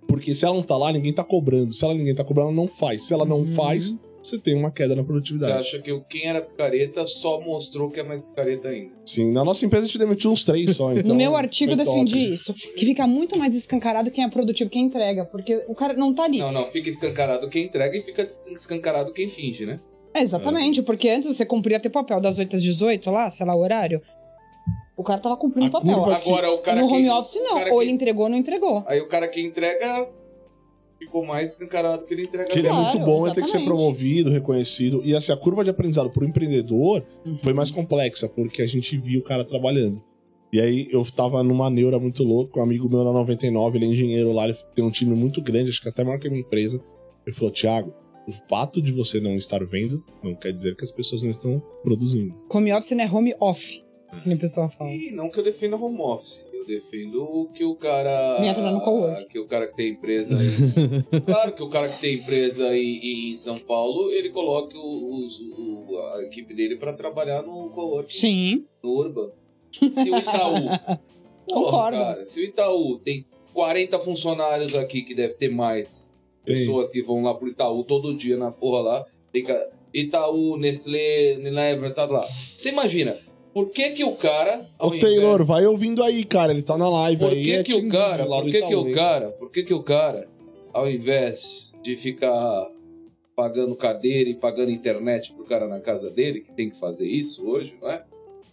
Porque 0.07 0.33
se 0.33 0.43
ela 0.45 0.55
não 0.55 0.63
tá 0.63 0.75
lá, 0.75 0.91
ninguém 0.91 1.13
tá 1.13 1.23
cobrando. 1.23 1.71
Se 1.73 1.85
ela 1.85 1.93
ninguém 1.93 2.15
tá 2.15 2.23
cobrando, 2.23 2.49
ela 2.49 2.55
não 2.55 2.67
faz. 2.67 3.03
Se 3.03 3.13
ela 3.13 3.25
não 3.25 3.39
Uhum. 3.39 3.45
faz, 3.45 3.95
você 4.21 4.37
tem 4.37 4.55
uma 4.55 4.71
queda 4.71 4.95
na 4.95 5.01
Você 5.01 5.07
produtividade. 5.07 5.53
acha 5.53 5.79
que 5.79 5.91
o 5.91 6.01
quem 6.03 6.25
era 6.27 6.41
picareta 6.41 7.05
só 7.05 7.39
mostrou 7.41 7.89
que 7.89 7.99
é 7.99 8.03
mais 8.03 8.21
picareta 8.23 8.67
ainda? 8.69 8.91
Sim, 9.05 9.31
na 9.31 9.43
nossa 9.45 9.65
empresa 9.65 9.83
a 9.85 9.87
gente 9.87 9.97
demitiu 9.97 10.31
uns 10.31 10.43
três 10.43 10.75
só. 10.75 10.91
Então 10.93 11.09
no 11.09 11.15
meu 11.15 11.35
artigo 11.35 11.71
eu 11.73 11.77
top. 11.77 11.89
defendi 11.89 12.33
isso. 12.33 12.53
Que 12.53 12.85
fica 12.85 13.07
muito 13.07 13.37
mais 13.37 13.55
escancarado 13.55 14.11
quem 14.11 14.23
é 14.23 14.29
produtivo, 14.29 14.69
quem 14.69 14.85
entrega. 14.85 15.25
Porque 15.25 15.63
o 15.67 15.73
cara 15.75 15.93
não 15.93 16.13
tá 16.13 16.23
ali. 16.25 16.39
Não, 16.39 16.51
não, 16.51 16.69
fica 16.71 16.89
escancarado 16.89 17.49
quem 17.49 17.65
entrega 17.65 17.97
e 17.97 18.01
fica 18.03 18.23
escancarado 18.51 19.13
quem 19.13 19.29
finge, 19.29 19.65
né? 19.65 19.79
É, 20.13 20.21
exatamente, 20.21 20.81
porque 20.81 21.07
antes 21.09 21.35
você 21.35 21.45
cumpria 21.45 21.79
teu 21.79 21.91
papel 21.91 22.19
das 22.19 22.39
8 22.39 22.55
às 22.55 22.63
18 22.63 23.11
lá, 23.11 23.29
sei 23.29 23.45
lá, 23.45 23.55
o 23.55 23.59
horário. 23.59 24.01
O 24.97 25.03
cara 25.03 25.21
tava 25.21 25.37
cumprindo 25.37 25.67
o 25.67 25.71
papel. 25.71 26.03
Agora 26.03 26.51
o 26.51 26.57
cara 26.57 26.81
no 26.81 26.87
que- 26.89 26.93
home 26.95 27.09
office 27.09 27.35
o 27.35 27.43
não. 27.43 27.57
Ou 27.57 27.63
que- 27.77 27.83
ele 27.85 27.91
entregou 27.91 28.23
ou 28.23 28.29
não 28.29 28.37
entregou. 28.37 28.83
Aí 28.85 28.99
o 28.99 29.07
cara 29.07 29.27
que 29.29 29.39
entrega 29.39 30.09
ficou 30.99 31.26
mais 31.26 31.51
escancarado 31.51 32.05
que 32.05 32.13
ele 32.13 32.23
entrega. 32.26 32.49
Que 32.49 32.59
ele 32.59 32.67
é 32.67 32.71
Claro, 32.71 32.99
muito 32.99 33.05
bom, 33.05 33.26
ele 33.26 33.34
tem 33.35 33.43
que 33.43 33.49
ser 33.49 33.57
exatamente. 33.57 33.67
promovido, 33.80 34.30
reconhecido. 34.30 35.01
E 35.03 35.15
assim, 35.15 35.31
a 35.31 35.38
curva 35.38 35.63
de 35.63 35.69
aprendizado 35.69 36.09
pro 36.09 36.26
empreendedor 36.26 37.03
foi 37.41 37.51
Uhum. 37.51 37.55
mais 37.57 37.71
complexa, 37.71 38.27
porque 38.30 38.61
a 38.61 38.67
gente 38.67 38.97
viu 38.97 39.21
o 39.21 39.23
cara 39.23 39.43
trabalhando. 39.45 40.01
E 40.51 40.59
aí 40.59 40.88
eu 40.91 41.05
tava 41.05 41.41
numa 41.43 41.69
neura 41.69 41.99
muito 41.99 42.23
louca, 42.23 42.59
um 42.59 42.63
amigo 42.63 42.89
meu 42.89 43.03
na 43.03 43.13
99, 43.13 43.77
ele 43.77 43.85
é 43.85 43.89
engenheiro 43.89 44.31
lá, 44.34 44.45
ele 44.45 44.57
tem 44.76 44.84
um 44.84 44.89
time 44.89 45.15
muito 45.15 45.41
grande, 45.41 45.69
acho 45.69 45.81
que 45.81 45.89
até 45.89 46.03
maior 46.03 46.19
que 46.19 46.27
a 46.27 46.30
minha 46.31 46.41
empresa. 46.41 46.84
Ele 47.26 47.35
falou, 47.35 47.51
Thiago, 47.51 47.93
o 48.27 48.31
fato 48.49 48.81
de 48.81 48.91
você 48.91 49.19
não 49.19 49.35
estar 49.35 49.63
vendo 49.65 50.03
não 50.23 50.34
quer 50.35 50.51
dizer 50.51 50.76
que 50.76 50.84
as 50.84 50.91
pessoas 50.91 51.21
não 51.21 51.30
estão 51.30 51.61
produzindo. 51.84 52.34
Home 52.51 52.73
office 52.73 52.91
não 52.91 53.03
é 53.03 53.09
home 53.11 53.35
off, 53.39 53.84
que 54.23 54.34
o 54.34 54.38
pessoal 54.39 54.69
fala. 54.76 54.89
E 54.89 55.11
não 55.11 55.30
que 55.30 55.39
eu 55.39 55.43
defenda 55.43 55.76
home 55.77 55.99
office. 56.01 56.45
Eu 56.60 56.65
defendo 56.65 57.49
que 57.53 57.64
o 57.64 57.76
cara. 57.76 58.38
Me 58.40 58.48
entra 58.48 58.61
lá 58.64 58.72
no 58.72 58.81
cowork. 58.81 59.30
Que 59.30 59.40
o 59.40 59.48
cara 59.48 59.68
que 59.68 59.76
tem 59.77 59.91
empresa 59.94 60.38
aí. 60.38 60.48
claro 61.26 61.53
que 61.53 61.64
o 61.64 61.69
cara 61.69 61.88
que 61.90 61.99
tem 62.02 62.15
empresa 62.15 62.76
em, 62.76 63.30
em 63.31 63.36
São 63.36 63.57
Paulo, 63.60 64.11
ele 64.11 64.30
coloque 64.30 64.76
o- 64.77 65.26
os- 65.26 65.40
o- 65.40 65.98
a 66.15 66.23
equipe 66.23 66.53
dele 66.53 66.76
pra 66.76 66.91
trabalhar 66.94 67.41
no 67.41 67.69
cowork, 67.69 68.14
Sim, 68.14 68.65
no 68.84 68.90
Urban. 68.91 69.30
Se 69.72 70.10
o 70.11 70.18
Itaú. 70.18 70.53
Porra, 71.48 71.64
concordo. 71.65 71.98
cara, 71.98 72.26
se 72.26 72.41
o 72.41 72.44
Itaú 72.44 72.99
tem 72.99 73.26
40 73.53 73.98
funcionários 73.99 74.76
aqui, 74.76 75.02
que 75.02 75.15
deve 75.15 75.34
ter 75.36 75.49
mais 75.49 76.11
Tem. 76.45 76.56
pessoas 76.56 76.90
que 76.90 77.02
vão 77.02 77.23
lá 77.23 77.34
pro 77.34 77.48
Itaú 77.48 77.84
todo 77.84 78.14
dia 78.15 78.38
na 78.38 78.52
porra 78.52 78.81
lá. 78.81 79.06
Tem 79.31 79.45
Itaú, 79.94 80.57
Nestlé, 80.57 81.36
Unilever, 81.38 81.94
tá 81.94 82.06
lá. 82.06 82.23
Você 82.23 82.69
imagina, 82.69 83.18
por 83.53 83.69
que 83.71 83.91
que 83.91 84.03
o 84.03 84.15
cara. 84.15 84.67
Ao 84.77 84.89
Taylor, 84.91 85.34
invés- 85.35 85.47
vai 85.47 85.65
ouvindo 85.65 86.03
aí, 86.03 86.23
cara, 86.23 86.51
ele 86.51 86.61
tá 86.61 86.77
na 86.77 86.89
live 86.89 87.19
Por 87.23 87.31
aí. 87.34 87.43
que 87.43 87.51
é 87.53 87.63
que 87.63 87.73
o 87.73 87.89
cara, 87.89 88.26
por 88.26 88.43
que 88.45 88.61
que 88.61 88.76
o 88.76 88.91
cara, 88.93 89.30
por 89.31 89.51
que 89.51 89.63
que 89.63 89.73
o 89.73 89.84
cara, 89.84 90.27
ao 90.73 90.89
invés 90.89 91.71
de 91.84 91.97
ficar 91.97 92.69
pagando 93.35 93.76
cadeira 93.76 94.30
e 94.30 94.35
pagando 94.35 94.71
internet 94.71 95.34
pro 95.34 95.45
cara 95.45 95.67
na 95.67 95.80
casa 95.80 96.09
dele, 96.11 96.41
que 96.41 96.51
tem 96.53 96.69
que 96.69 96.77
fazer 96.80 97.07
isso 97.07 97.45
hoje, 97.47 97.73
não 97.81 97.89
é? 97.89 98.03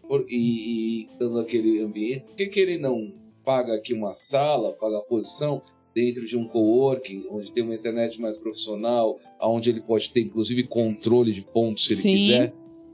Por- 0.07 0.25
e, 0.29 1.03
e 1.03 1.09
dando 1.19 1.41
aquele 1.41 1.81
ambiente, 1.83 2.25
por 2.25 2.37
que 2.37 2.47
que 2.47 2.61
ele 2.61 2.79
não 2.79 3.13
paga 3.45 3.75
aqui 3.75 3.93
uma 3.93 4.15
sala, 4.15 4.73
paga 4.73 4.99
a 4.99 5.03
posição 5.03 5.61
dentro 5.95 6.27
de 6.27 6.37
um 6.37 6.47
coworking, 6.47 7.27
onde 7.31 7.51
tem 7.53 7.65
uma 7.65 7.75
internet 7.75 8.21
mais 8.21 8.37
profissional, 8.37 9.19
onde 9.41 9.71
ele 9.71 9.81
pode 9.81 10.11
ter 10.11 10.21
inclusive 10.21 10.65
controle 10.65 11.33
de 11.33 11.41
pontos 11.43 11.87
se 11.87 11.95
ele 11.95 12.01
Sim. 12.03 12.17
quiser, 12.19 12.53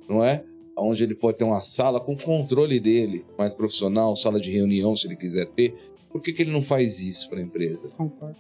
não 0.08 0.24
é? 0.24 0.44
Onde 0.76 1.02
ele 1.04 1.14
pode 1.14 1.38
ter 1.38 1.44
uma 1.44 1.60
sala 1.60 2.00
com 2.00 2.16
controle 2.16 2.80
dele, 2.80 3.24
mais 3.38 3.54
profissional, 3.54 4.16
sala 4.16 4.40
de 4.40 4.50
reunião 4.50 4.96
se 4.96 5.06
ele 5.06 5.16
quiser 5.16 5.46
ter. 5.50 5.74
Por 6.10 6.20
que, 6.20 6.32
que 6.32 6.42
ele 6.42 6.50
não 6.50 6.62
faz 6.62 7.00
isso 7.00 7.28
para 7.28 7.38
a 7.38 7.42
empresa, 7.42 7.88
concordo. 7.96 8.36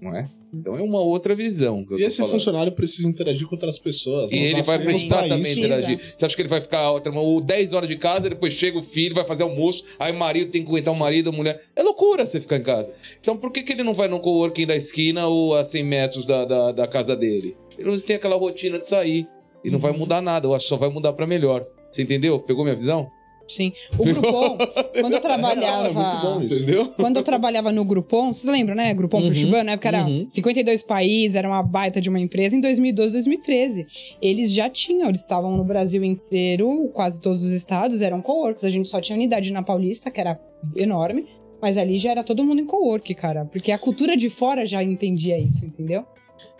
não 0.00 0.14
é? 0.16 0.30
Então 0.52 0.76
é 0.76 0.82
uma 0.82 1.00
outra 1.00 1.34
visão 1.34 1.84
E 1.98 2.02
esse 2.02 2.18
falando. 2.18 2.32
funcionário 2.32 2.72
precisa 2.72 3.08
interagir 3.08 3.46
com 3.48 3.56
outras 3.56 3.78
pessoas. 3.78 4.30
E 4.30 4.36
ele 4.36 4.62
vai 4.62 4.78
precisar 4.78 5.26
também 5.28 5.50
isso. 5.50 5.60
Interagir. 5.60 6.14
Você 6.16 6.24
acha 6.24 6.36
que 6.36 6.42
ele 6.42 6.48
vai 6.48 6.60
ficar 6.60 6.92
ó, 6.92 7.00
10 7.40 7.72
horas 7.72 7.88
de 7.88 7.96
casa, 7.96 8.28
depois 8.28 8.52
chega 8.52 8.78
o 8.78 8.82
filho, 8.82 9.14
vai 9.14 9.24
fazer 9.24 9.42
almoço, 9.42 9.84
aí 9.98 10.12
o 10.12 10.16
marido 10.18 10.50
tem 10.50 10.62
que 10.62 10.68
aguentar 10.68 10.94
o 10.94 10.96
marido, 10.96 11.30
a 11.30 11.32
mulher. 11.32 11.60
É 11.74 11.82
loucura 11.82 12.24
você 12.26 12.40
ficar 12.40 12.58
em 12.58 12.62
casa. 12.62 12.94
Então 13.20 13.36
por 13.36 13.50
que, 13.50 13.62
que 13.62 13.72
ele 13.72 13.82
não 13.82 13.94
vai 13.94 14.06
no 14.06 14.20
coworking 14.20 14.66
da 14.66 14.76
esquina 14.76 15.26
ou 15.26 15.56
a 15.56 15.64
100 15.64 15.84
metros 15.84 16.24
da, 16.24 16.44
da, 16.44 16.72
da 16.72 16.86
casa 16.86 17.16
dele? 17.16 17.56
Ele 17.76 17.90
não 17.90 17.98
tem 17.98 18.16
aquela 18.16 18.36
rotina 18.36 18.78
de 18.78 18.86
sair. 18.86 19.26
E 19.64 19.70
não 19.70 19.78
vai 19.78 19.92
mudar 19.92 20.20
nada, 20.20 20.46
eu 20.46 20.54
acho 20.54 20.64
que 20.64 20.68
só 20.68 20.76
vai 20.76 20.88
mudar 20.88 21.12
pra 21.12 21.26
melhor. 21.26 21.64
Você 21.90 22.02
entendeu? 22.02 22.38
Pegou 22.40 22.64
minha 22.64 22.76
visão? 22.76 23.10
Sim. 23.46 23.72
O 23.98 24.04
Groupon, 24.04 24.56
quando 25.00 25.12
eu 25.12 25.20
trabalhava. 25.20 25.88
É 25.88 25.92
muito 25.92 26.22
bom 26.22 26.42
isso. 26.42 26.62
Entendeu? 26.62 26.92
Quando 26.96 27.16
eu 27.18 27.22
trabalhava 27.22 27.72
no 27.72 27.84
Groupon, 27.84 28.32
vocês 28.32 28.50
lembram, 28.50 28.74
né? 28.74 28.92
Groupon 28.94 29.18
Uhum, 29.18 29.24
Curitibano, 29.24 29.64
na 29.64 29.72
época 29.72 29.88
era 29.88 30.04
uhum. 30.04 30.26
52 30.30 30.82
países, 30.82 31.36
era 31.36 31.46
uma 31.46 31.62
baita 31.62 32.00
de 32.00 32.08
uma 32.08 32.18
empresa. 32.18 32.56
Em 32.56 32.60
2012, 32.60 33.12
2013, 33.12 33.86
eles 34.20 34.52
já 34.52 34.68
tinham, 34.70 35.08
eles 35.08 35.20
estavam 35.20 35.56
no 35.56 35.64
Brasil 35.64 36.02
inteiro, 36.02 36.90
quase 36.94 37.20
todos 37.20 37.44
os 37.44 37.52
estados 37.52 38.02
eram 38.02 38.22
coworks. 38.22 38.64
A 38.64 38.70
gente 38.70 38.88
só 38.88 39.00
tinha 39.00 39.16
unidade 39.16 39.52
na 39.52 39.62
Paulista, 39.62 40.10
que 40.10 40.20
era 40.20 40.40
enorme, 40.74 41.26
mas 41.60 41.76
ali 41.76 41.98
já 41.98 42.10
era 42.10 42.24
todo 42.24 42.44
mundo 42.44 42.60
em 42.60 42.66
cowork, 42.66 43.14
cara. 43.14 43.44
Porque 43.44 43.72
a 43.72 43.78
cultura 43.78 44.16
de 44.16 44.30
fora 44.30 44.66
já 44.66 44.82
entendia 44.82 45.38
isso, 45.38 45.64
entendeu? 45.64 46.04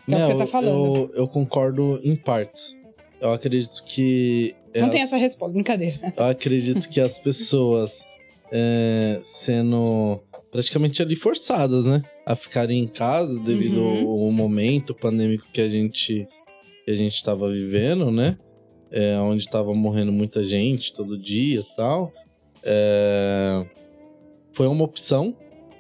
É 0.07 0.17
o 0.17 0.21
que 0.21 0.27
você 0.27 0.37
tá 0.37 0.47
falando. 0.47 0.97
Eu, 0.97 1.11
eu 1.15 1.29
concordo 1.29 1.99
em 2.05 2.15
partes. 2.15 2.77
Eu 3.21 3.33
acredito 3.33 3.83
que. 3.85 4.55
Não 4.75 4.85
as- 4.87 4.91
tem 4.91 5.01
essa 5.03 5.17
resposta, 5.17 5.55
brincadeira. 5.55 6.13
Eu 6.17 6.25
acredito 6.27 6.89
que 6.89 7.01
as 7.01 7.19
pessoas 7.19 8.05
é, 8.53 9.21
sendo 9.25 10.21
praticamente 10.51 11.03
ali 11.03 11.17
forçadas, 11.17 11.85
né? 11.85 12.03
A 12.27 12.37
ficarem 12.37 12.83
em 12.83 12.87
casa 12.89 13.39
devido 13.41 13.81
Uhum. 13.81 14.27
ao 14.27 14.31
momento 14.33 14.95
pandêmico 14.95 15.45
que 15.53 15.61
a 15.61 15.69
gente 15.69 16.27
que 16.85 16.91
a 16.91 16.95
gente 16.95 17.15
estava 17.15 17.51
vivendo, 17.51 18.11
né? 18.11 18.37
É, 18.91 19.17
onde 19.19 19.41
estava 19.43 19.73
morrendo 19.75 20.13
muita 20.13 20.45
gente 20.45 20.93
todo 20.93 21.19
dia 21.19 21.61
e 21.61 21.77
tal. 21.77 22.13
É, 22.63 23.65
foi 24.53 24.67
uma 24.67 24.85
opção, 24.85 25.35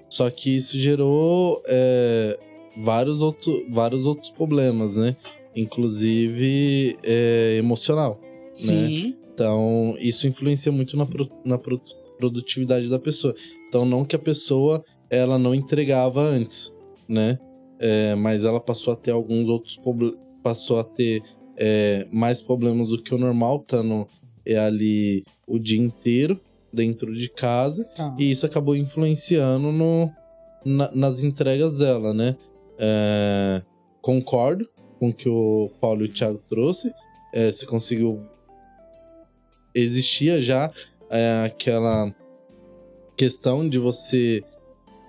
só 0.08 0.28
que 0.30 0.56
isso 0.56 0.78
gerou 0.78 1.62
é, 1.66 2.38
vários, 2.76 3.20
outro, 3.22 3.64
vários 3.70 4.04
outros 4.06 4.30
problemas, 4.30 4.96
né? 4.96 5.14
Inclusive 5.54 6.98
é, 7.02 7.56
emocional. 7.58 8.20
Sim. 8.52 9.16
Então, 9.32 9.96
isso 9.98 10.26
influencia 10.28 10.70
muito 10.70 10.96
na, 10.96 11.04
pro- 11.06 11.30
na 11.44 11.58
pro- 11.58 11.80
produtividade 12.18 12.88
da 12.88 12.98
pessoa. 12.98 13.34
Então, 13.68 13.84
não 13.84 14.04
que 14.04 14.14
a 14.14 14.18
pessoa 14.18 14.84
ela 15.10 15.38
não 15.38 15.54
entregava 15.54 16.20
antes, 16.22 16.72
né? 17.08 17.38
É, 17.78 18.14
mas 18.14 18.44
ela 18.44 18.60
passou 18.60 18.92
a 18.94 18.96
ter 18.96 19.10
alguns 19.10 19.48
outros 19.48 19.76
problemas, 19.76 20.16
passou 20.42 20.78
a 20.78 20.84
ter 20.84 21.22
é, 21.56 22.06
mais 22.12 22.40
problemas 22.40 22.88
do 22.88 23.02
que 23.02 23.14
o 23.14 23.18
normal, 23.18 23.60
estando 23.60 24.06
é, 24.46 24.56
ali 24.56 25.24
o 25.46 25.58
dia 25.58 25.80
inteiro 25.80 26.40
dentro 26.72 27.12
de 27.12 27.28
casa. 27.28 27.84
Tá. 27.96 28.14
E 28.18 28.30
isso 28.30 28.46
acabou 28.46 28.76
influenciando 28.76 29.72
no, 29.72 30.10
na- 30.64 30.90
nas 30.94 31.22
entregas 31.24 31.76
dela, 31.78 32.14
né? 32.14 32.36
É, 32.78 33.62
concordo 34.00 34.68
com 34.98 35.12
que 35.12 35.28
o 35.28 35.70
Paulo 35.80 36.04
e 36.04 36.08
o 36.08 36.12
Thiago 36.12 36.40
trouxe. 36.48 36.92
É, 37.32 37.50
conseguiu. 37.66 38.22
Existia 39.74 40.40
já 40.40 40.70
é 41.10 41.44
aquela 41.44 42.14
questão 43.16 43.68
de 43.68 43.78
você. 43.78 44.42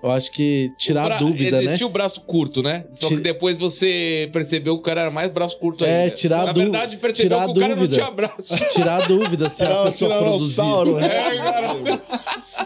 Eu 0.06 0.12
acho 0.12 0.32
que 0.32 0.72
tirar 0.78 1.06
Bra- 1.06 1.16
a 1.16 1.20
dúvida, 1.20 1.58
né? 1.58 1.64
Existia 1.66 1.88
o 1.88 1.90
braço 1.90 2.22
curto, 2.22 2.62
né? 2.62 2.86
Só 2.92 3.08
que 3.10 3.16
depois 3.16 3.58
você 3.58 4.30
percebeu 4.32 4.76
que 4.76 4.82
o 4.82 4.84
cara 4.84 5.02
era 5.02 5.10
mais 5.10 5.32
braço 5.32 5.58
curto 5.58 5.84
É, 5.84 6.04
ainda. 6.04 6.16
tirar 6.16 6.42
a 6.42 6.46
Na 6.46 6.52
dú- 6.52 6.62
verdade, 6.62 6.98
percebeu 6.98 7.38
tirar 7.40 7.46
que 7.46 7.52
o 7.52 7.56
cara 7.62 7.68
não 7.76 7.82
dúvida. 7.82 7.96
tinha 7.98 8.12
braço. 8.12 8.56
Tirar 8.72 9.04
a 9.04 9.08
dúvida 9.08 9.50
se 9.50 9.64
Era 9.64 9.82
a 9.82 9.92
pessoa 9.92 10.18
produzir. 10.20 10.62
tiranossauro. 10.62 10.98
É, 11.02 11.38
cara. 11.38 12.02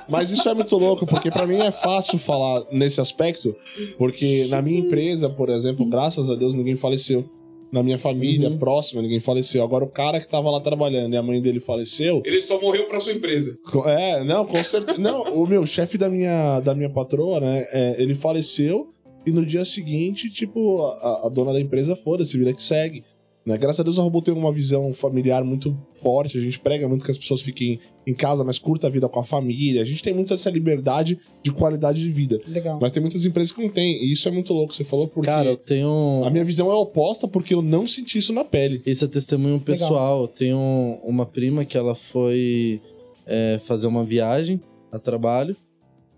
Mas 0.10 0.32
isso 0.32 0.50
é 0.50 0.54
muito 0.54 0.76
louco, 0.78 1.06
porque 1.08 1.32
pra 1.32 1.48
mim 1.48 1.60
é 1.62 1.72
fácil 1.72 2.18
falar 2.20 2.64
nesse 2.72 3.00
aspecto, 3.00 3.56
porque 3.98 4.48
na 4.50 4.62
minha 4.62 4.80
empresa, 4.80 5.30
por 5.30 5.50
exemplo, 5.50 5.86
graças 5.86 6.30
a 6.30 6.36
Deus 6.36 6.54
ninguém 6.54 6.76
faleceu. 6.76 7.24
Na 7.72 7.84
minha 7.84 8.00
família 8.00 8.50
Uhum. 8.50 8.58
próxima, 8.58 9.02
ninguém 9.02 9.20
faleceu. 9.20 9.64
Agora, 9.64 9.86
o 9.86 9.90
cara 9.90 10.20
que 10.20 10.28
tava 10.28 10.50
lá 10.50 10.60
trabalhando 10.60 11.14
e 11.14 11.18
a 11.18 11.22
mãe 11.22 11.40
dele 11.42 11.60
faleceu. 11.60 12.22
Ele 12.26 12.42
só 12.42 12.60
morreu 12.60 12.86
pra 12.88 13.00
sua 13.00 13.14
empresa. 13.14 13.56
É, 13.86 14.24
não, 14.24 14.46
com 14.46 14.64
certeza. 14.64 14.98
Não, 14.98 15.22
o 15.36 15.46
meu 15.48 15.66
chefe 15.68 15.98
da 15.98 16.10
minha, 16.10 16.60
da 16.62 16.74
minha 16.74 16.90
patroa, 16.90 17.40
né? 17.40 17.64
é, 17.72 18.02
ele 18.02 18.16
faleceu 18.16 18.88
e 19.26 19.32
no 19.32 19.46
dia 19.46 19.64
seguinte, 19.66 20.30
tipo, 20.32 20.82
a, 20.82 21.28
a 21.28 21.30
dona 21.30 21.54
da 21.54 21.60
empresa, 21.62 21.96
foda-se, 21.96 22.38
vira 22.38 22.54
que 22.54 22.64
segue. 22.64 23.04
Né? 23.50 23.58
Graças 23.58 23.80
a 23.80 23.84
Deus, 23.84 23.98
a 23.98 24.04
Robô 24.04 24.22
tem 24.22 24.32
uma 24.32 24.54
visão 24.54 24.94
familiar 24.94 25.44
muito 25.44 25.76
forte. 26.00 26.38
A 26.38 26.42
gente 26.42 26.60
prega 26.60 26.88
muito 26.88 27.04
que 27.04 27.10
as 27.10 27.18
pessoas 27.18 27.42
fiquem 27.42 27.80
em 28.06 28.14
casa, 28.14 28.44
mas 28.44 28.60
curta 28.60 28.86
a 28.86 28.90
vida 28.92 29.10
com 29.10 29.20
a 29.20 29.24
família. 29.24 29.82
A 29.82 29.86
gente 29.86 30.04
tem 30.04 30.14
muito 30.14 30.36
essa 30.36 30.52
liberdade 30.52 31.18
de 31.42 31.52
qualidade 31.52 32.00
de 32.00 32.12
vida. 32.12 32.40
Legal. 32.48 32.78
Mas 32.80 32.92
tem 32.92 33.02
muitas 33.02 33.26
empresas 33.26 33.52
que 33.52 33.60
não 33.60 33.72
tem. 33.72 34.04
E 34.04 34.12
isso 34.14 34.28
é 34.28 34.32
muito 34.32 34.54
louco. 34.54 34.72
Você 34.72 34.84
falou 34.84 35.08
porque 35.08 35.26
Cara, 35.26 35.50
eu 35.50 35.58
tenho. 35.58 36.24
a 36.24 36.30
minha 36.30 36.46
visão 36.46 36.72
é 36.72 36.76
oposta 36.76 37.28
porque 37.28 37.56
eu 37.56 37.64
não 37.64 37.88
senti 37.88 38.20
isso 38.20 38.32
na 38.32 38.46
pele. 38.46 38.84
Esse 38.86 39.04
é 39.04 39.08
testemunho 39.08 39.60
pessoal. 39.60 40.22
Eu 40.22 40.28
tenho 40.28 41.00
uma 41.04 41.26
prima 41.26 41.66
que 41.66 41.76
ela 41.76 41.96
foi 41.96 42.80
é, 43.26 43.58
fazer 43.58 43.88
uma 43.88 44.04
viagem 44.04 44.62
a 44.92 45.00
trabalho. 45.00 45.56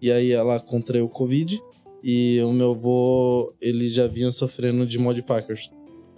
E 0.02 0.12
aí 0.12 0.32
ela 0.32 0.60
contraiu 0.60 1.06
o 1.06 1.10
Covid. 1.10 1.62
E 2.04 2.42
o 2.42 2.52
meu 2.52 2.72
avô, 2.72 3.54
ele 3.62 3.88
já 3.88 4.06
vinha 4.06 4.32
sofrendo 4.32 4.86
de 4.86 5.00
mod 5.00 5.22
Packers. 5.22 5.72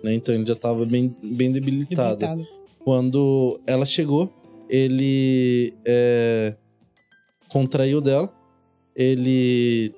Né? 0.03 0.13
Então 0.13 0.35
ele 0.35 0.45
já 0.45 0.55
tava 0.55 0.85
bem, 0.85 1.15
bem 1.23 1.51
debilitado. 1.51 2.19
Debilitado. 2.19 2.63
Quando 2.83 3.59
ela 3.65 3.85
chegou, 3.85 4.29
ele 4.69 5.73
é, 5.85 6.55
contraiu 7.47 8.01
dela. 8.01 8.31
Ele 8.95 9.93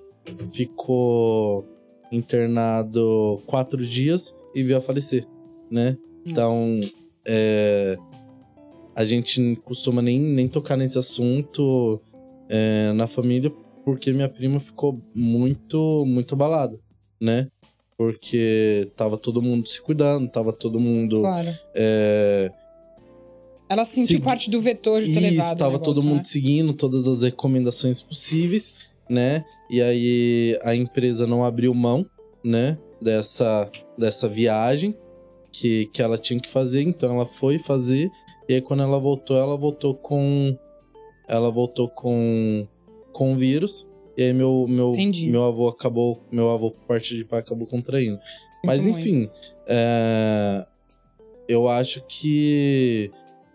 ficou 0.52 1.66
internado 2.12 3.42
quatro 3.46 3.84
dias 3.84 4.34
e 4.54 4.64
veio 4.64 4.78
a 4.78 4.82
falecer, 4.82 5.28
né? 5.70 5.98
Então, 6.26 6.80
é, 7.28 7.98
a 8.96 9.04
gente 9.04 9.42
não 9.42 9.56
costuma 9.56 10.02
nem, 10.02 10.20
nem 10.20 10.48
tocar 10.48 10.78
nesse 10.78 10.98
assunto 10.98 12.02
é, 12.48 12.94
na 12.94 13.06
família, 13.06 13.52
porque 13.84 14.12
minha 14.14 14.30
prima 14.30 14.60
ficou 14.60 15.00
muito, 15.14 16.06
muito 16.08 16.34
abalada, 16.34 16.80
né? 17.22 17.50
Porque 17.98 18.92
tava 18.96 19.18
todo 19.18 19.42
mundo 19.42 19.68
se 19.68 19.82
cuidando, 19.82 20.30
tava 20.30 20.52
todo 20.52 20.80
mundo. 20.80 21.22
Claro. 21.22 21.50
é, 21.74 22.52
Ela 23.70 23.86
sentiu 23.86 24.18
Segui- 24.18 24.22
parte 24.24 24.50
do 24.50 24.60
vetor 24.62 25.02
de 25.02 25.14
ter 25.14 25.22
isso, 25.22 25.32
levado. 25.32 25.56
o 25.56 25.60
tava 25.60 25.72
negócio, 25.74 25.94
todo 25.94 26.04
mundo 26.04 26.18
né? 26.18 26.24
seguindo 26.26 26.74
todas 26.74 27.08
as 27.08 27.22
recomendações 27.22 28.02
possíveis, 28.04 28.74
né? 29.10 29.46
E 29.70 29.82
aí 29.82 30.60
a 30.64 30.76
empresa 30.76 31.26
não 31.26 31.44
abriu 31.44 31.74
mão, 31.74 32.06
né? 32.44 32.78
Dessa, 33.02 33.70
dessa 33.98 34.28
viagem 34.28 34.96
que, 35.52 35.86
que 35.88 36.02
ela 36.02 36.18
tinha 36.18 36.40
que 36.40 36.50
fazer, 36.50 36.82
então 36.84 37.14
ela 37.16 37.26
foi 37.26 37.58
fazer. 37.60 38.10
E 38.50 38.56
aí 38.56 38.62
quando 38.62 38.84
ela 38.84 39.00
voltou, 39.00 39.38
ela 39.38 39.56
voltou 39.56 39.96
com. 39.96 40.58
Ela 41.28 41.50
voltou 41.50 41.88
com. 41.90 42.68
com 43.14 43.38
vírus. 43.38 43.88
E 44.18 44.24
aí 44.24 44.34
meu, 44.34 44.66
meu, 44.68 44.94
Entendi. 44.94 45.30
meu 45.30 45.44
avô 45.44 45.68
acabou. 45.68 46.22
Meu 46.32 46.52
avô, 46.52 46.72
por 46.72 46.86
parte 46.86 47.16
de 47.16 47.26
pai, 47.26 47.40
acabou 47.40 47.68
contraindo. 47.68 48.18
Mas 48.64 48.82
Muito 48.82 49.00
enfim, 49.00 49.30
é, 49.68 50.66
eu 51.48 51.68
acho 51.68 52.02
que 52.08 53.12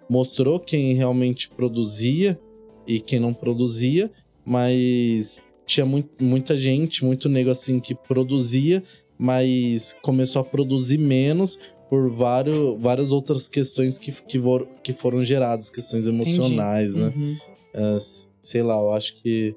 mostrou 0.09 0.61
quem 0.61 0.95
realmente 0.95 1.49
produzia 1.51 2.39
e 2.87 3.01
quem 3.01 3.19
não 3.19 3.32
produzia, 3.35 4.11
mas 4.45 5.43
tinha 5.66 5.87
mui- 5.87 6.09
muita 6.20 6.57
gente, 6.57 7.05
muito 7.05 7.28
nego 7.28 7.51
assim 7.51 7.81
que 7.81 7.95
produzia, 7.95 8.82
mas 9.19 9.95
começou 10.03 10.43
a 10.43 10.45
produzir 10.45 10.99
menos 10.99 11.59
por 11.89 12.11
vários, 12.11 12.81
várias 12.81 13.11
outras 13.12 13.49
questões 13.49 13.99
que, 13.99 14.12
que, 14.12 14.39
que 14.82 14.93
foram 14.93 15.24
geradas, 15.24 15.70
questões 15.70 16.07
emocionais, 16.07 16.95
né? 16.97 17.12
Uhum. 17.16 17.37
É, 17.74 17.99
sei 18.41 18.62
lá, 18.62 18.74
eu 18.77 18.93
acho 18.93 19.20
que. 19.20 19.57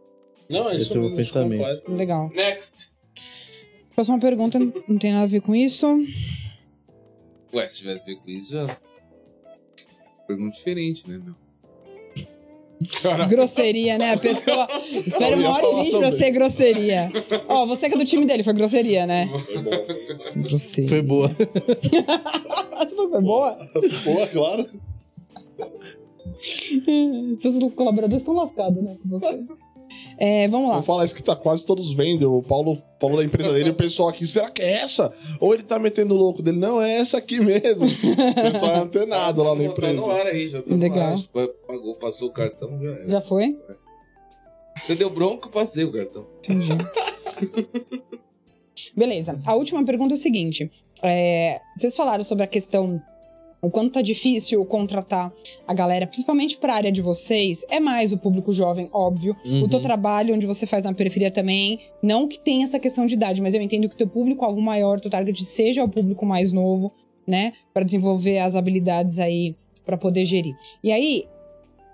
Não, 0.54 0.70
é 0.70 0.76
Esse 0.76 0.86
isso 0.86 0.98
é 0.98 1.02
o 1.02 1.16
pensamento. 1.16 1.58
completo. 1.58 1.92
Legal. 1.92 2.30
Next. 2.34 2.92
Próxima 3.96 4.20
pergunta 4.20 4.60
não 4.88 4.98
tem 4.98 5.12
nada 5.12 5.24
a 5.24 5.28
ver 5.28 5.42
com 5.42 5.56
isso. 5.56 5.86
Ué, 7.54 7.68
se 7.68 7.80
tivesse 7.80 8.02
a 8.04 8.06
ver 8.06 8.16
com 8.16 8.30
isso, 8.30 8.52
já. 8.52 8.78
Pergunta 10.28 10.56
diferente, 10.56 11.08
né, 11.08 11.20
meu? 11.24 11.36
Grosseria, 13.30 13.98
né? 13.98 14.14
A 14.14 14.18
pessoa 14.18 14.68
espera 14.92 15.38
uma 15.38 15.52
hora 15.52 15.66
e 15.66 15.84
vinte 15.84 15.98
pra 15.98 16.12
ser 16.12 16.32
grosseria. 16.32 17.10
Ó, 17.48 17.66
você 17.66 17.88
que 17.88 17.96
é 17.96 17.98
do 17.98 18.04
time 18.04 18.26
dele, 18.26 18.44
foi 18.44 18.54
grosseria, 18.54 19.06
né? 19.06 19.30
Grosseria. 20.36 20.90
Foi 20.90 21.02
boa. 21.02 21.30
Foi 21.30 23.22
boa? 23.22 23.58
Pô, 24.04 24.28
claro. 24.32 24.70
Seus 27.40 27.58
colaboradores 27.74 28.22
estão 28.22 28.34
lascados, 28.34 28.84
né? 28.84 28.98
com 29.02 29.10
você. 29.18 29.44
É, 30.18 30.48
vamos 30.48 30.69
lá. 30.69 30.76
Vou 30.76 30.84
falar 30.84 31.06
isso 31.06 31.15
que 31.15 31.23
tá 31.23 31.35
quase 31.35 31.65
todos 31.65 31.94
vendo. 31.94 32.34
O 32.34 32.44
Paulo 32.44 32.77
falou 32.99 33.18
da 33.18 33.23
empresa 33.23 33.52
dele 33.52 33.69
e 33.69 33.72
o 33.72 33.76
pessoal 33.76 34.10
aqui, 34.10 34.26
será 34.27 34.49
que 34.49 34.61
é 34.61 34.81
essa? 34.81 35.11
Ou 35.40 35.53
ele 35.53 35.64
tá 35.64 35.77
metendo 35.80 36.14
o 36.14 36.18
louco 36.18 36.41
dele? 36.41 36.57
Não, 36.60 36.81
é 36.81 36.94
essa 36.98 37.18
aqui 37.18 37.40
mesmo. 37.40 37.85
O 37.85 38.35
pessoal 38.35 38.72
é 38.72 38.80
antenado 38.80 39.44
lá 39.44 39.52
na 39.56 39.64
Tá 39.64 39.69
empresa. 39.69 39.94
no 39.95 40.11
ar 40.11 40.27
aí, 40.27 40.49
já 40.49 40.61
tá 40.61 40.76
Legal. 40.76 41.15
no 41.34 41.41
ar. 41.41 41.48
Pagou, 41.68 41.95
passou 41.95 42.30
o 42.30 42.31
cartão, 42.34 42.80
já 42.81 42.90
era. 42.90 43.10
Já 43.10 43.22
foi? 43.22 43.57
Você 44.84 44.95
deu 44.95 45.10
bronca, 45.10 45.48
eu 45.48 45.52
passei 45.52 45.84
o 45.84 45.91
cartão. 45.91 46.26
Entendi. 46.40 46.69
Beleza. 48.95 49.38
A 49.45 49.53
última 49.56 49.84
pergunta 49.85 50.14
é 50.14 50.15
o 50.15 50.18
seguinte. 50.18 50.69
É, 51.02 51.60
vocês 51.76 51.95
falaram 51.95 52.23
sobre 52.23 52.44
a 52.44 52.48
questão 52.48 53.02
o 53.64 53.72
quanto 53.72 53.94
tá 53.94 54.02
difícil 54.02 54.64
contratar 54.65 55.34
a 55.65 55.73
galera, 55.73 56.06
principalmente 56.06 56.57
para 56.57 56.73
a 56.73 56.76
área 56.76 56.91
de 56.91 57.02
vocês. 57.02 57.65
É 57.69 57.80
mais 57.80 58.11
o 58.11 58.18
público 58.18 58.52
jovem, 58.52 58.90
óbvio. 58.91 59.35
Uhum. 59.45 59.64
O 59.64 59.69
teu 59.69 59.80
trabalho, 59.80 60.35
onde 60.35 60.45
você 60.45 60.65
faz 60.68 60.84
na 60.84 60.94
periferia 60.94 61.31
também, 61.31 61.80
não 62.02 62.27
que 62.27 62.38
tenha 62.38 62.65
essa 62.65 62.77
questão 62.77 63.06
de 63.06 63.14
idade, 63.14 63.41
mas 63.41 63.53
eu 63.53 63.61
entendo 63.61 63.88
que 63.88 63.95
o 63.95 63.98
teu 63.98 64.07
público-alvo 64.07 64.60
maior, 64.61 64.99
teu 64.99 65.10
target 65.10 65.41
seja 65.45 65.81
o 65.81 65.88
público 65.88 66.26
mais 66.26 66.52
novo, 66.52 66.91
né? 67.26 67.53
Para 67.73 67.85
desenvolver 67.85 68.40
as 68.40 68.57
habilidades 68.57 69.18
aí 69.18 69.56
para 69.85 69.98
poder 69.98 70.26
gerir. 70.26 70.56
E 70.84 70.91
aí, 70.91 71.26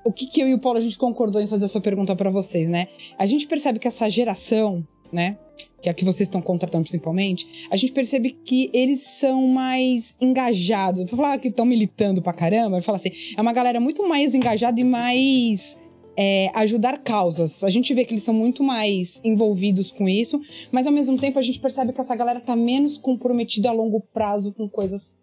o 0.03 0.11
que, 0.11 0.25
que 0.25 0.41
eu 0.41 0.47
e 0.47 0.55
o 0.55 0.59
Paulo 0.59 0.79
a 0.79 0.81
gente 0.81 0.97
concordou 0.97 1.39
em 1.39 1.47
fazer 1.47 1.65
essa 1.65 1.79
pergunta 1.79 2.15
para 2.15 2.31
vocês, 2.31 2.67
né? 2.67 2.87
A 3.15 3.27
gente 3.27 3.45
percebe 3.45 3.77
que 3.77 3.87
essa 3.87 4.09
geração, 4.09 4.83
né? 5.11 5.37
Que 5.81 5.89
é 5.89 5.91
a 5.91 5.95
que 5.95 6.05
vocês 6.05 6.27
estão 6.27 6.41
contratando 6.41 6.83
principalmente, 6.83 7.67
a 7.69 7.75
gente 7.75 7.91
percebe 7.91 8.31
que 8.31 8.69
eles 8.73 9.01
são 9.01 9.47
mais 9.47 10.15
engajados. 10.19 11.05
Pra 11.05 11.17
falar 11.17 11.37
que 11.37 11.47
estão 11.47 11.65
militando 11.65 12.21
pra 12.21 12.33
caramba, 12.33 12.81
fala 12.81 12.97
assim, 12.97 13.11
é 13.35 13.41
uma 13.41 13.53
galera 13.53 13.79
muito 13.79 14.07
mais 14.07 14.33
engajada 14.33 14.79
e 14.79 14.83
mais 14.83 15.77
é, 16.17 16.51
ajudar 16.53 16.99
causas. 16.99 17.63
A 17.63 17.69
gente 17.69 17.93
vê 17.93 18.03
que 18.03 18.13
eles 18.13 18.23
são 18.23 18.33
muito 18.33 18.63
mais 18.63 19.21
envolvidos 19.23 19.91
com 19.91 20.07
isso, 20.07 20.41
mas 20.71 20.85
ao 20.85 20.93
mesmo 20.93 21.17
tempo 21.17 21.39
a 21.39 21.41
gente 21.41 21.59
percebe 21.59 21.93
que 21.93 22.01
essa 22.01 22.15
galera 22.15 22.41
tá 22.41 22.55
menos 22.55 22.97
comprometida 22.97 23.69
a 23.69 23.71
longo 23.71 24.01
prazo 24.13 24.53
com 24.53 24.67
coisas 24.67 25.21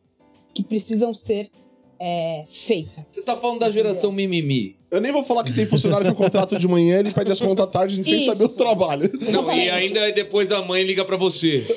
que 0.55 0.65
precisam 0.65 1.13
ser 1.13 1.51
é, 2.01 2.44
feitas. 2.51 3.06
Você 3.06 3.23
tá 3.23 3.36
falando 3.36 3.60
da 3.60 3.70
geração 3.70 4.10
mimimi. 4.12 4.77
Eu 4.90 5.01
nem 5.01 5.10
vou 5.10 5.24
falar 5.24 5.43
que 5.43 5.52
tem 5.52 5.66
funcionário 5.66 6.06
que 6.06 6.12
eu 6.12 6.16
contrato 6.16 6.59
de 6.59 6.68
manhã, 6.68 7.01
ele 7.01 7.10
pede 7.10 7.31
as 7.32 7.40
contas 7.40 7.64
à 7.64 7.68
tarde 7.68 8.02
sem 8.05 8.18
Isso. 8.18 8.27
saber 8.27 8.44
o 8.44 8.48
trabalho. 8.48 9.10
Não, 9.32 9.52
e 9.52 9.68
ainda 9.68 10.10
depois 10.12 10.52
a 10.52 10.62
mãe 10.62 10.82
liga 10.85 11.05
pra 11.05 11.16
você. 11.16 11.66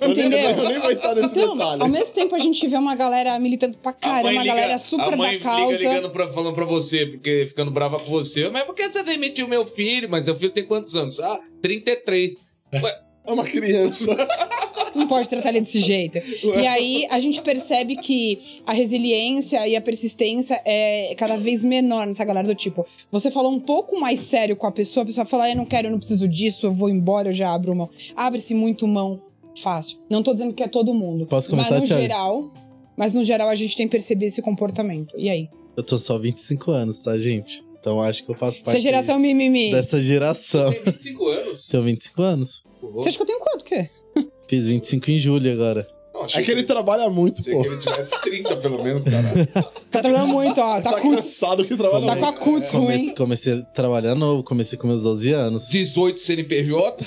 Eu 0.00 0.08
nem, 0.08 0.26
Entendeu? 0.26 0.38
eu 0.50 0.68
nem 0.68 0.78
vou 0.80 0.90
estar 0.90 1.14
nesse 1.14 1.28
Então, 1.38 1.54
detalhe. 1.56 1.82
ao 1.82 1.88
mesmo 1.88 2.12
tempo 2.14 2.34
a 2.34 2.38
gente 2.38 2.66
vê 2.66 2.76
uma 2.76 2.94
galera 2.96 3.38
militando 3.38 3.76
pra 3.78 3.92
caramba, 3.92 4.30
uma 4.30 4.42
liga- 4.42 4.54
galera 4.54 4.78
super 4.78 5.14
a 5.14 5.16
mãe 5.16 5.38
da 5.38 5.44
causa. 5.44 5.76
liga 5.78 5.88
ligando 5.94 6.10
pra, 6.10 6.28
falando 6.32 6.54
pra 6.54 6.64
você, 6.64 7.06
porque 7.06 7.44
ficando 7.46 7.70
brava 7.70 7.98
com 8.00 8.10
você. 8.10 8.48
Mas 8.50 8.64
por 8.64 8.74
que 8.74 8.88
você 8.88 9.02
demitiu 9.04 9.46
meu 9.46 9.64
filho? 9.64 10.08
Mas 10.10 10.24
seu 10.24 10.34
filho 10.36 10.50
tem 10.50 10.64
quantos 10.64 10.96
anos? 10.96 11.20
Ah, 11.20 11.38
33. 11.62 12.44
É 13.24 13.32
uma 13.32 13.44
criança. 13.44 14.06
Não 14.94 15.08
pode 15.08 15.28
tratar 15.28 15.48
ele 15.50 15.60
desse 15.60 15.80
jeito. 15.80 16.18
E 16.18 16.66
aí 16.66 17.06
a 17.10 17.18
gente 17.18 17.40
percebe 17.40 17.96
que 17.96 18.60
a 18.66 18.72
resiliência 18.74 19.66
e 19.66 19.74
a 19.74 19.80
persistência 19.80 20.60
é 20.66 21.14
cada 21.16 21.36
vez 21.38 21.64
menor 21.64 22.06
nessa 22.06 22.24
galera 22.24 22.46
do 22.46 22.54
tipo. 22.54 22.84
Você 23.10 23.30
falou 23.30 23.50
um 23.50 23.60
pouco 23.60 23.98
mais 23.98 24.20
sério 24.20 24.54
com 24.54 24.66
a 24.66 24.72
pessoa, 24.72 25.02
a 25.02 25.06
pessoa 25.06 25.24
fala: 25.24 25.48
eu 25.48 25.56
não 25.56 25.64
quero, 25.64 25.86
eu 25.88 25.92
não 25.92 25.98
preciso 25.98 26.28
disso, 26.28 26.66
eu 26.66 26.72
vou 26.72 26.90
embora, 26.90 27.28
eu 27.28 27.32
já 27.32 27.54
abro 27.54 27.74
mão. 27.74 27.88
Abre-se 28.14 28.52
muito 28.54 28.86
mão 28.86 29.22
fácil. 29.62 29.98
Não 30.10 30.22
tô 30.22 30.32
dizendo 30.32 30.52
que 30.52 30.62
é 30.62 30.68
todo 30.68 30.92
mundo. 30.92 31.26
Posso 31.26 31.48
começar, 31.48 31.70
mas 31.70 31.80
no 31.80 31.86
Thiago? 31.86 32.02
geral. 32.02 32.52
Mas 32.94 33.14
no 33.14 33.24
geral 33.24 33.48
a 33.48 33.54
gente 33.54 33.74
tem 33.74 33.88
percebido 33.88 34.28
esse 34.28 34.42
comportamento. 34.42 35.18
E 35.18 35.30
aí? 35.30 35.48
Eu 35.74 35.82
tô 35.82 35.98
só 35.98 36.18
25 36.18 36.70
anos, 36.70 37.00
tá, 37.02 37.16
gente? 37.16 37.64
Então 37.80 38.00
acho 38.00 38.24
que 38.24 38.30
eu 38.30 38.34
faço 38.34 38.58
parte 38.58 38.76
Essa 38.76 38.80
geração 38.80 39.18
mimimi. 39.18 39.70
dessa 39.70 40.00
geração. 40.00 40.70
Tem 40.70 40.82
25 40.92 41.26
anos. 41.28 41.66
Tenho 41.68 41.82
25 41.82 42.22
anos. 42.22 42.62
Você 42.94 43.08
acha 43.10 43.18
que 43.18 43.22
eu 43.22 43.26
tenho 43.26 43.38
quanto, 43.40 43.62
o 43.62 43.64
quê? 43.64 43.90
Fiz 44.48 44.66
25 44.66 45.10
em 45.10 45.18
julho 45.18 45.52
agora. 45.52 45.86
Não, 46.12 46.22
achei 46.24 46.42
É 46.42 46.44
que 46.44 46.50
ele 46.50 46.62
trabalha 46.64 47.08
muito, 47.08 47.40
achei 47.40 47.54
pô. 47.54 47.62
que 47.62 47.68
ele 47.68 47.78
tivesse 47.78 48.20
30, 48.20 48.56
pelo 48.58 48.82
menos, 48.84 49.04
cara. 49.04 49.46
Tá 49.90 50.00
trabalhando 50.02 50.28
muito, 50.32 50.60
ó. 50.60 50.80
Tá, 50.82 50.92
Tá 50.92 51.00
cansado 51.00 51.64
que 51.64 51.74
trabalha 51.76 52.06
tá 52.06 52.16
com 52.16 52.20
muito. 52.20 52.28
a 52.28 52.32
cutis 52.38 52.70
Comecei, 52.70 53.04
ruim. 53.06 53.14
comecei 53.14 53.52
a 53.54 53.62
trabalhar 53.62 54.14
novo, 54.14 54.42
comecei 54.42 54.78
com 54.78 54.86
meus 54.86 55.02
12 55.02 55.32
anos. 55.32 55.68
18 55.68 56.18
CNPJ. 56.18 57.06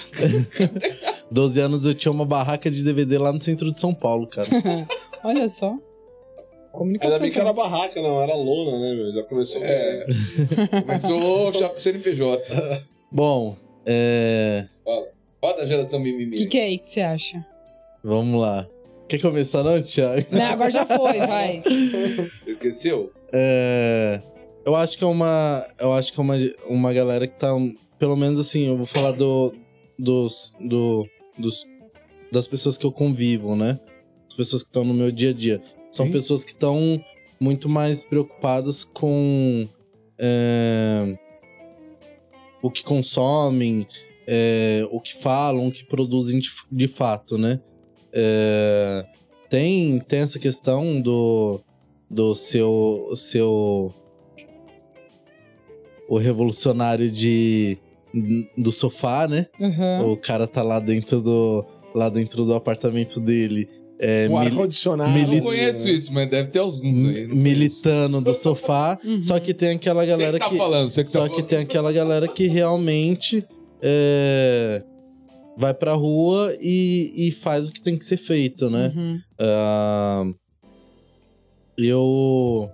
12 1.31 1.60
anos 1.60 1.85
eu 1.85 1.93
tinha 1.93 2.11
uma 2.11 2.26
barraca 2.26 2.69
de 2.72 2.84
DVD 2.84 3.18
lá 3.18 3.31
no 3.31 3.41
centro 3.41 3.72
de 3.72 3.80
São 3.80 3.93
Paulo, 3.93 4.27
cara. 4.27 4.47
Olha 5.23 5.47
só. 5.49 5.76
Comunicação. 6.72 7.14
Ainda 7.14 7.22
bem 7.23 7.31
que 7.31 7.39
era 7.39 7.53
barraca, 7.53 8.02
não, 8.02 8.22
era 8.22 8.35
lona, 8.35 8.80
né, 8.80 8.95
meu? 8.95 9.14
Já 9.14 9.23
começou. 9.23 9.61
É. 9.64 10.06
Começou 10.81 11.53
já 11.53 11.69
com 11.69 11.77
CNPJ. 11.77 12.84
Bom, 13.11 13.56
é. 13.85 14.68
Roda 15.44 15.64
a 15.64 15.66
geração 15.66 15.99
mimimi. 15.99 16.36
O 16.36 16.40
que, 16.40 16.45
que 16.48 16.57
é 16.57 16.64
aí 16.64 16.78
que 16.78 16.88
você 16.88 17.02
acha? 17.02 17.45
Vamos 18.03 18.40
lá. 18.40 18.68
Quer 19.07 19.20
começar 19.22 19.64
não, 19.64 19.82
Thiago? 19.82 20.26
Não, 20.32 20.45
agora 20.45 20.70
já 20.70 20.86
foi, 20.86 21.20
vai. 21.28 21.62
Esqueceu? 22.48 23.12
É, 23.32 24.22
eu 24.66 24.76
acho 24.76 24.98
que 24.98 25.03
é 25.03 25.07
uma. 25.07 25.68
Eu 25.80 25.94
acho 25.94 26.12
que 26.12 26.20
é 26.20 26.24
uma, 26.24 26.36
uma 26.68 26.94
galera 26.94 27.28
que 27.28 27.38
tá. 27.38 27.49
Pelo 27.99 28.16
menos 28.16 28.40
assim, 28.40 28.68
eu 28.68 28.78
vou 28.78 28.86
falar 28.86 29.12
do. 29.12 29.53
Dos. 29.98 30.53
Do, 30.60 31.07
dos 31.38 31.66
das 32.32 32.48
pessoas 32.48 32.78
que 32.78 32.86
eu 32.86 32.91
convivo, 32.91 33.56
né? 33.56 33.80
As 34.28 34.36
pessoas 34.36 34.64
que 34.64 34.70
estão 34.70 34.84
no 34.84 34.94
meu 34.94 35.12
dia 35.12 35.30
a 35.30 35.34
dia. 35.34 35.62
São 35.91 36.07
Sim. 36.07 36.12
pessoas 36.12 36.44
que 36.44 36.52
estão 36.52 37.03
muito 37.40 37.70
mais 37.70 38.03
preocupadas 38.03 38.84
com. 38.84 39.68
é, 40.18 41.18
o 42.62 42.72
que 42.72 42.84
consomem, 42.84 43.88
é, 44.27 44.88
o 44.91 44.99
que 44.99 45.14
falam, 45.15 45.68
o 45.68 45.72
que 45.72 45.84
produzem 45.85 46.39
de, 46.39 46.49
de 46.72 46.88
fato, 46.88 47.38
né? 47.38 47.60
É, 48.14 49.06
tem, 49.49 49.99
tem 49.99 50.19
essa 50.19 50.39
questão 50.39 50.99
do, 51.02 51.60
do 52.10 52.34
seu, 52.34 53.11
seu 53.15 53.93
o 56.07 56.18
revolucionário 56.18 57.10
de 57.10 57.77
do 58.57 58.72
sofá, 58.72 59.27
né? 59.27 59.47
Uhum. 59.60 60.14
O 60.14 60.18
cara 60.18 60.47
tá 60.47 60.64
lá 60.64 60.80
dentro 60.80 61.22
do 61.22 61.65
lá 61.93 62.07
dentro 62.10 62.45
do 62.45 62.53
apartamento 62.53 63.19
dele, 63.19 63.68
é, 63.99 64.27
O 64.30 64.38
ar-condicionado. 64.38 65.10
Eu 65.18 65.26
Mili- 65.27 65.38
não 65.38 65.45
conheço 65.47 65.88
isso, 65.89 66.14
mas 66.14 66.30
deve 66.30 66.49
ter 66.49 66.60
alguns 66.60 66.84
aí. 66.84 67.27
militando 67.27 68.19
do 68.22 68.34
sofá. 68.34 68.97
Uhum. 69.03 69.22
Só 69.23 69.39
que 69.39 69.53
tem 69.53 69.72
aquela 69.72 70.02
conheço. 70.06 70.18
Você 70.18 70.23
galera 70.23 70.38
que 70.39 70.45
tá 70.45 70.49
que 70.52 70.57
falando, 70.57 70.91
você 70.91 71.03
que 71.03 71.11
tá 71.11 71.19
só 71.19 71.26
que 71.26 71.35
falando. 71.35 71.47
tem 71.47 71.57
aquela 71.60 71.91
galera 71.91 72.27
que 72.27 72.47
realmente 72.47 73.45
é, 73.81 74.84
vai 75.57 75.73
pra 75.73 75.93
rua 75.93 76.56
e, 76.60 77.27
e 77.27 77.31
faz 77.31 77.68
o 77.69 77.72
que 77.72 77.81
tem 77.81 77.97
que 77.97 78.06
ser 78.06 78.18
feito, 78.18 78.69
né? 78.69 78.91
Uhum. 78.95 79.19
Ah, 79.39 80.23
eu 81.77 82.69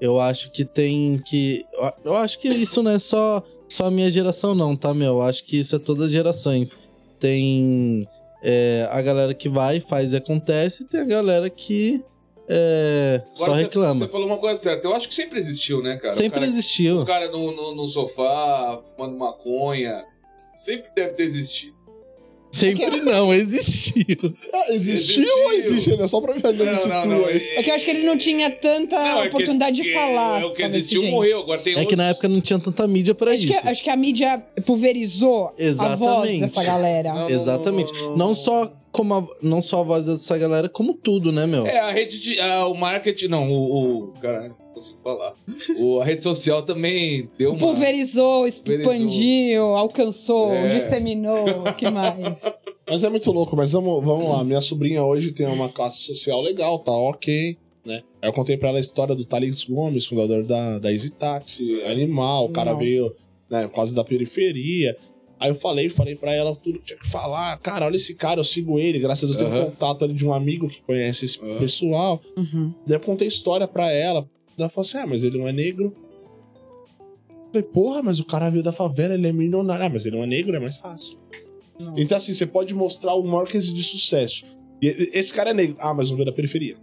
eu 0.00 0.20
acho 0.20 0.50
que 0.50 0.64
tem 0.64 1.18
que 1.24 1.64
eu 2.04 2.14
acho 2.14 2.38
que 2.38 2.48
isso 2.48 2.82
não 2.82 2.90
é 2.90 2.98
só 2.98 3.42
só 3.68 3.86
a 3.86 3.90
minha 3.90 4.10
geração 4.10 4.54
não, 4.54 4.76
tá 4.76 4.92
meu? 4.92 5.14
Eu 5.14 5.22
acho 5.22 5.44
que 5.44 5.58
isso 5.58 5.76
é 5.76 5.78
todas 5.78 6.06
as 6.06 6.12
gerações. 6.12 6.76
Tem 7.18 8.06
é, 8.42 8.86
a 8.90 9.00
galera 9.00 9.32
que 9.34 9.48
vai, 9.48 9.80
faz 9.80 10.12
e 10.12 10.16
acontece, 10.16 10.82
e 10.82 10.86
tem 10.86 11.00
a 11.00 11.04
galera 11.04 11.48
que 11.48 12.02
é, 12.46 13.22
só 13.32 13.44
Agora, 13.44 13.58
você- 13.58 13.64
reclama. 13.64 13.98
Você 13.98 14.08
falou 14.08 14.26
uma 14.26 14.36
coisa 14.36 14.60
certa. 14.60 14.86
Eu 14.86 14.94
acho 14.94 15.08
que 15.08 15.14
sempre 15.14 15.38
existiu, 15.38 15.82
né, 15.82 15.96
cara? 15.96 16.12
Sempre 16.12 16.40
o 16.40 16.42
cara, 16.42 16.46
existiu. 16.46 17.00
O 17.00 17.06
cara 17.06 17.30
no, 17.30 17.50
no, 17.56 17.74
no 17.74 17.88
sofá, 17.88 18.82
fumando 18.94 19.16
maconha. 19.16 20.04
Sempre 20.54 20.90
deve 20.94 21.14
ter 21.14 21.24
existido. 21.24 21.74
Sempre 22.52 22.86
não, 23.02 23.34
existiu. 23.34 24.04
Ah, 24.52 24.66
existiu 24.72 25.24
Existiu. 25.24 25.44
ou 25.44 25.52
existe? 25.54 25.90
ainda? 25.90 26.06
Só 26.06 26.20
pra 26.20 26.34
ver 26.34 26.52
Não, 26.52 26.72
isso 26.72 26.86
não, 26.88 27.02
tudo 27.02 27.14
não. 27.16 27.26
aí. 27.26 27.48
É 27.56 27.62
que 27.64 27.70
eu 27.70 27.74
acho 27.74 27.84
que 27.84 27.90
ele 27.90 28.06
não 28.06 28.16
tinha 28.16 28.48
tanta 28.48 28.96
Não, 28.96 29.18
é 29.18 29.22
que- 29.22 29.28
oportunidade 29.30 29.74
de 29.74 29.82
que- 29.82 29.92
falar. 29.92 30.40
É 30.40 30.44
o 30.44 30.52
que 30.52 30.62
existiu, 30.62 31.00
gente. 31.00 31.10
morreu. 31.10 31.40
Agora 31.40 31.60
tem 31.60 31.72
É 31.72 31.74
que 31.74 31.80
outros. 31.80 31.98
na 31.98 32.10
época 32.10 32.28
não 32.28 32.40
tinha 32.40 32.58
tanta 32.60 32.86
mídia 32.86 33.12
pra 33.12 33.32
Acho 33.32 33.44
isso. 33.46 33.60
que, 33.60 33.68
acho 33.68 33.82
que 33.82 33.90
a 33.90 33.96
mídia 33.96 34.38
pulverizou 34.64 35.46
a 35.46 35.50
voz 35.50 35.58
Exatamente. 36.30 36.40
dessa 36.42 36.62
galera. 36.64 37.08
Não, 37.12 37.20
não, 37.22 37.30
Exatamente. 37.30 37.92
não, 37.92 38.00
não, 38.02 38.08
Não 38.16 38.28
não. 38.28 38.34
só 38.36 38.72
como 38.92 39.14
a, 39.14 39.26
não 39.42 39.60
só 39.60 39.80
a 39.80 39.82
voz 39.82 40.06
dessa 40.06 40.38
galera, 40.38 40.68
como 40.68 40.94
tudo, 40.94 41.32
né, 41.32 41.46
meu? 41.48 41.66
É, 41.66 41.80
a 41.80 41.90
rede 41.90 42.20
de. 42.20 42.38
a- 42.40 42.66
o 42.68 42.74
marketing. 42.76 43.26
Não, 43.26 43.50
o. 43.50 44.04
o 44.04 44.12
cara, 44.20 44.48
não 44.48 44.56
consigo 44.74 44.98
falar. 45.02 45.34
O, 45.78 46.00
a 46.00 46.04
rede 46.04 46.22
social 46.22 46.62
também 46.62 47.28
deu 47.38 47.50
uma. 47.50 47.58
Pulverizou, 47.58 48.46
expandiu, 48.46 49.62
alcançou, 49.76 50.52
É. 50.52 50.68
disseminou, 50.68 51.60
o 51.68 51.74
que 51.74 51.88
mais? 51.90 52.42
Mas 52.86 53.02
é 53.02 53.08
muito 53.08 53.32
louco, 53.32 53.56
mas 53.56 53.72
vamos, 53.72 54.04
vamos 54.04 54.28
lá. 54.28 54.44
Minha 54.44 54.60
sobrinha 54.60 55.02
hoje 55.02 55.32
tem 55.32 55.46
uma 55.46 55.70
classe 55.70 56.00
social 56.02 56.42
legal, 56.42 56.78
tá 56.80 56.92
ok, 56.92 57.56
né? 57.82 58.02
Aí 58.20 58.28
eu 58.28 58.32
contei 58.34 58.58
pra 58.58 58.68
ela 58.68 58.76
a 58.76 58.80
história 58.80 59.14
do 59.14 59.24
Thales 59.24 59.64
Gomes, 59.64 60.04
fundador 60.04 60.44
da, 60.44 60.78
da 60.78 60.92
Easy 60.92 61.08
Taxi, 61.08 61.82
animal, 61.84 62.44
o 62.44 62.50
cara 62.50 62.72
Não. 62.72 62.78
veio, 62.78 63.16
né, 63.48 63.68
quase 63.72 63.94
da 63.94 64.04
periferia. 64.04 64.94
Aí 65.40 65.50
eu 65.50 65.54
falei, 65.54 65.88
falei 65.88 66.14
pra 66.14 66.34
ela 66.34 66.54
tudo 66.54 66.78
que 66.78 66.84
tinha 66.84 66.98
que 66.98 67.08
falar. 67.08 67.58
Cara, 67.60 67.86
olha 67.86 67.96
esse 67.96 68.14
cara, 68.14 68.38
eu 68.40 68.44
sigo 68.44 68.78
ele, 68.78 68.98
graças 68.98 69.24
a 69.24 69.32
Deus 69.32 69.40
eu 69.42 69.50
tenho 69.50 69.62
um 69.62 69.70
contato 69.70 70.04
ali 70.04 70.12
de 70.12 70.26
um 70.26 70.34
amigo 70.34 70.68
que 70.68 70.82
conhece 70.82 71.24
esse 71.24 71.40
Aham. 71.42 71.58
pessoal. 71.58 72.20
Uhum. 72.36 72.70
Daí 72.86 72.96
eu 72.96 73.00
contei 73.00 73.26
história 73.28 73.66
pra 73.66 73.90
ela. 73.90 74.28
Ela 74.58 74.68
falou 74.68 74.82
assim: 74.86 74.98
ah, 74.98 75.06
mas 75.06 75.22
ele 75.24 75.38
não 75.38 75.48
é 75.48 75.52
negro. 75.52 75.94
Eu 77.28 77.46
falei, 77.62 77.62
porra, 77.68 78.02
mas 78.02 78.18
o 78.18 78.24
cara 78.24 78.50
veio 78.50 78.62
da 78.62 78.72
favela, 78.72 79.14
ele 79.14 79.26
é 79.28 79.32
milionário. 79.32 79.84
Ah, 79.86 79.88
mas 79.88 80.04
ele 80.06 80.16
não 80.16 80.24
é 80.24 80.26
negro, 80.26 80.56
é 80.56 80.60
mais 80.60 80.76
fácil. 80.76 81.18
Não. 81.78 81.98
Então, 81.98 82.16
assim, 82.16 82.34
você 82.34 82.46
pode 82.46 82.74
mostrar 82.74 83.14
o 83.14 83.22
maior 83.22 83.46
case 83.46 83.72
de 83.72 83.82
sucesso. 83.82 84.44
E 84.82 84.86
esse 85.12 85.32
cara 85.32 85.50
é 85.50 85.54
negro. 85.54 85.76
Ah, 85.78 85.94
mas 85.94 86.10
não 86.10 86.16
veio 86.16 86.26
da 86.26 86.32
periferia. 86.34 86.76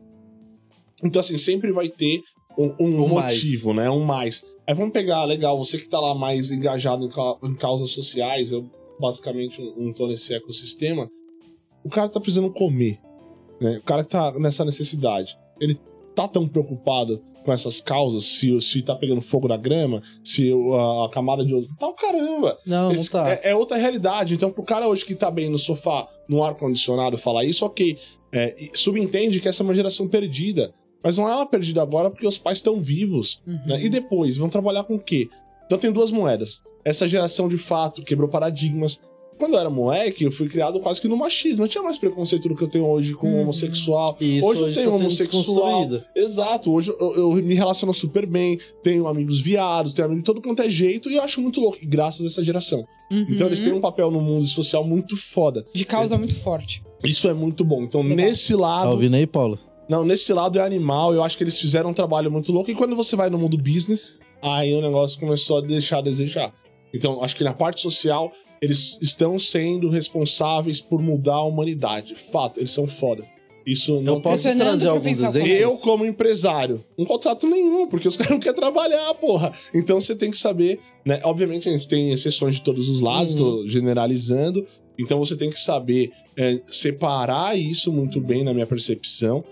Então, 1.04 1.20
assim, 1.20 1.38
sempre 1.38 1.72
vai 1.72 1.90
ter 1.90 2.22
um, 2.58 2.74
um 2.80 3.04
Um 3.04 3.14
mais. 3.16 3.36
motivo, 3.36 3.74
né? 3.74 3.90
Um 3.90 4.04
mais. 4.04 4.46
Aí 4.68 4.74
vamos 4.76 4.94
pegar, 4.94 5.26
legal, 5.26 5.58
você 5.58 5.78
que 5.78 5.90
tá 5.90 6.00
lá 6.00 6.14
mais 6.16 6.52
engajado 6.52 7.06
em, 7.06 7.10
ca- 7.10 7.38
em 7.44 7.56
causas 7.56 7.92
sociais, 7.92 8.52
eu 8.52 8.70
basicamente 9.00 9.62
não 9.78 9.92
tô 9.92 10.08
nesse 10.08 10.34
ecossistema. 10.34 11.10
O 11.84 11.90
cara 11.90 12.08
tá 12.08 12.20
precisando 12.20 12.52
comer. 12.52 13.00
Né? 13.60 13.78
O 13.80 13.82
cara 13.84 14.04
que 14.04 14.12
tá 14.12 14.38
nessa 14.40 14.64
necessidade. 14.64 15.38
Ele 15.60 15.78
tá 16.16 16.28
tão 16.28 16.48
preocupado 16.48 17.22
com 17.44 17.52
essas 17.52 17.82
causas, 17.82 18.26
se, 18.26 18.60
se 18.62 18.82
tá 18.82 18.96
pegando 18.96 19.22
fogo 19.22 19.48
na 19.48 19.58
grama, 19.58 20.02
se 20.24 20.52
a, 20.52 21.06
a 21.06 21.10
camada 21.10 21.44
de 21.46 21.54
outro. 21.56 21.70
Tá 21.80 21.88
o 21.88 21.94
caramba! 21.94 22.58
Não, 22.66 22.86
não 22.90 22.92
Esse- 22.94 23.10
tá. 23.10 23.30
é, 23.32 23.52
é 23.52 23.56
outra 23.56 23.78
realidade. 23.78 24.34
Então, 24.36 24.52
pro 24.52 24.64
cara 24.64 24.88
hoje 24.88 25.06
que 25.06 25.16
tá 25.16 25.30
bem 25.32 25.50
no 25.50 25.58
sofá, 25.58 26.08
no 26.28 26.44
ar-condicionado, 26.44 27.18
falar 27.18 27.44
isso, 27.46 27.66
ok. 27.66 27.98
É, 28.34 28.56
subentende 28.74 29.40
que 29.40 29.48
essa 29.48 29.62
é 29.62 29.66
uma 29.66 29.74
geração 29.76 30.08
perdida. 30.08 30.74
Mas 31.04 31.18
não 31.18 31.28
é 31.28 31.32
ela 31.32 31.46
perdida 31.46 31.82
agora 31.82 32.10
porque 32.12 32.28
os 32.28 32.38
pais 32.38 32.60
estão 32.60 32.80
vivos. 32.82 33.42
Uhum. 33.46 33.60
né? 33.66 33.84
E 33.84 33.90
depois, 33.90 34.38
vão 34.38 34.50
trabalhar 34.50 34.84
com 34.84 34.96
o 34.96 35.00
quê? 35.00 35.28
Então 35.66 35.78
tem 35.78 35.92
duas 35.92 36.12
moedas. 36.12 36.62
Essa 36.86 37.08
geração 37.08 37.48
de 37.50 37.58
fato 37.58 38.04
quebrou 38.04 38.30
paradigmas. 38.30 39.02
Quando 39.42 39.56
eu 39.56 39.60
era 39.60 39.70
moleque, 39.72 40.24
eu 40.24 40.32
fui 40.32 40.48
criado 40.48 40.80
quase 40.80 41.02
que 41.02 41.08
no 41.08 41.18
machismo. 41.18 41.64
Eu 41.66 41.68
tinha 41.68 41.84
mais 41.84 41.98
preconceito 41.98 42.48
do 42.48 42.56
que 42.56 42.64
eu 42.64 42.68
tenho 42.70 42.86
hoje 42.88 43.16
com 43.16 43.28
Uhum. 43.28 43.42
homossexual. 43.42 44.16
Isso 44.22 44.46
hoje 44.46 44.62
eu 44.62 44.68
hoje 44.68 44.76
tenho 44.76 44.90
tá 44.92 44.96
homossexual. 44.98 45.90
Exato, 46.16 46.72
hoje 46.72 46.92
eu, 47.00 47.14
eu 47.16 47.32
me 47.34 47.56
relaciono 47.56 47.92
super 47.92 48.28
bem, 48.28 48.60
tenho 48.84 49.08
amigos 49.08 49.40
viados, 49.42 49.94
tenho 49.94 50.06
amigos 50.06 50.22
de 50.22 50.26
todo 50.28 50.42
quanto 50.44 50.62
é 50.62 50.70
jeito, 50.70 51.10
e 51.10 51.16
eu 51.16 51.24
acho 51.24 51.42
muito 51.42 51.60
louco, 51.60 51.80
graças 51.84 52.24
a 52.24 52.28
essa 52.28 52.44
geração. 52.44 52.86
Uhum. 53.10 53.26
Então 53.32 53.48
eles 53.48 53.60
têm 53.62 53.74
um 53.74 53.82
papel 53.82 54.12
no 54.12 54.22
mundo 54.22 54.46
social 54.46 54.84
muito 54.84 55.18
foda. 55.18 55.66
De 55.74 55.84
causa 55.86 56.18
muito 56.20 56.36
forte. 56.36 56.84
Isso 57.04 57.28
é 57.28 57.34
muito 57.34 57.66
bom. 57.66 57.82
Então, 57.82 58.02
Legal. 58.04 58.18
nesse 58.18 58.54
Tá 58.54 58.60
lado. 58.60 58.92
ouvindo 58.92 59.16
aí, 59.16 59.26
Paulo? 59.26 59.58
Não, 59.90 60.06
nesse 60.06 60.32
lado 60.32 60.60
é 60.60 60.62
animal, 60.64 61.14
eu 61.14 61.24
acho 61.24 61.36
que 61.36 61.44
eles 61.44 61.60
fizeram 61.60 61.90
um 61.90 61.94
trabalho 61.94 62.32
muito 62.32 62.52
louco. 62.54 62.70
E 62.72 62.76
quando 62.76 62.96
você 62.96 63.16
vai 63.16 63.30
no 63.30 63.38
mundo 63.40 63.58
business, 63.58 64.14
aí 64.42 64.74
o 64.74 64.82
negócio 64.82 65.20
começou 65.20 65.58
a 65.58 65.62
deixar 65.62 65.98
a 65.98 66.02
desejar. 66.02 66.54
Então, 66.94 67.22
acho 67.24 67.36
que 67.36 67.44
na 67.44 67.54
parte 67.54 67.82
social, 67.82 68.32
eles 68.62 69.00
estão 69.02 69.40
sendo 69.40 69.90
responsáveis 69.90 70.80
por 70.80 71.02
mudar 71.02 71.36
a 71.36 71.44
humanidade. 71.44 72.16
Fato, 72.32 72.60
eles 72.60 72.72
são 72.72 72.86
foda. 72.86 73.26
Isso 73.66 74.02
não 74.02 74.16
Eu 74.16 74.22
posso 74.22 74.44
Fernando 74.44 74.80
trazer 74.80 74.88
alguns 74.88 75.22
exemplos? 75.22 75.50
eu, 75.50 75.78
como 75.78 76.06
empresário, 76.06 76.84
não 76.98 77.06
contrato 77.06 77.48
nenhum, 77.48 77.88
porque 77.88 78.08
os 78.08 78.16
caras 78.18 78.32
não 78.32 78.40
querem 78.40 78.60
trabalhar, 78.60 79.14
porra. 79.16 79.54
Então 79.74 80.00
você 80.00 80.16
tem 80.16 80.32
que 80.32 80.38
saber, 80.38 80.80
né? 81.06 81.20
Obviamente 81.24 81.70
a 81.70 81.72
gente 81.72 81.88
tem 81.88 82.12
exceções 82.12 82.56
de 82.56 82.62
todos 82.62 82.88
os 82.88 83.02
lados, 83.02 83.36
tô 83.36 83.66
generalizando. 83.66 84.66
Então 84.98 85.18
você 85.20 85.36
tem 85.36 85.50
que 85.50 85.60
saber 85.60 86.12
é, 86.38 86.60
separar 86.66 87.58
isso 87.58 87.92
muito 87.92 88.20
bem 88.22 88.44
na 88.44 88.54
minha 88.54 88.68
percepção. 88.68 89.44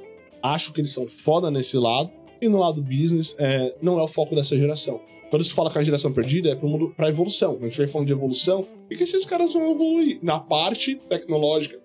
Acho 0.41 0.71
que 0.71 0.81
eles 0.81 0.91
são 0.91 1.07
foda 1.07 1.49
nesse 1.49 1.77
lado. 1.77 2.11
E 2.41 2.47
no 2.47 2.59
lado 2.59 2.81
business, 2.81 3.35
é, 3.37 3.75
não 3.81 3.99
é 3.99 4.03
o 4.03 4.07
foco 4.07 4.33
dessa 4.33 4.57
geração. 4.57 5.01
Quando 5.29 5.43
se 5.43 5.53
fala 5.53 5.69
que 5.71 5.77
a 5.77 5.83
geração 5.83 6.11
perdida 6.11 6.49
é 6.49 6.55
pro 6.55 6.67
mundo, 6.67 6.93
pra 6.97 7.09
evolução. 7.09 7.57
A 7.61 7.65
gente 7.65 7.77
vai 7.77 7.87
falando 7.87 8.07
de 8.07 8.13
evolução. 8.13 8.65
E 8.89 8.95
que 8.95 9.03
esses 9.03 9.25
caras 9.25 9.53
vão 9.53 9.71
evoluir? 9.71 10.19
Na 10.23 10.39
parte 10.39 10.95
tecnológica, 11.07 11.77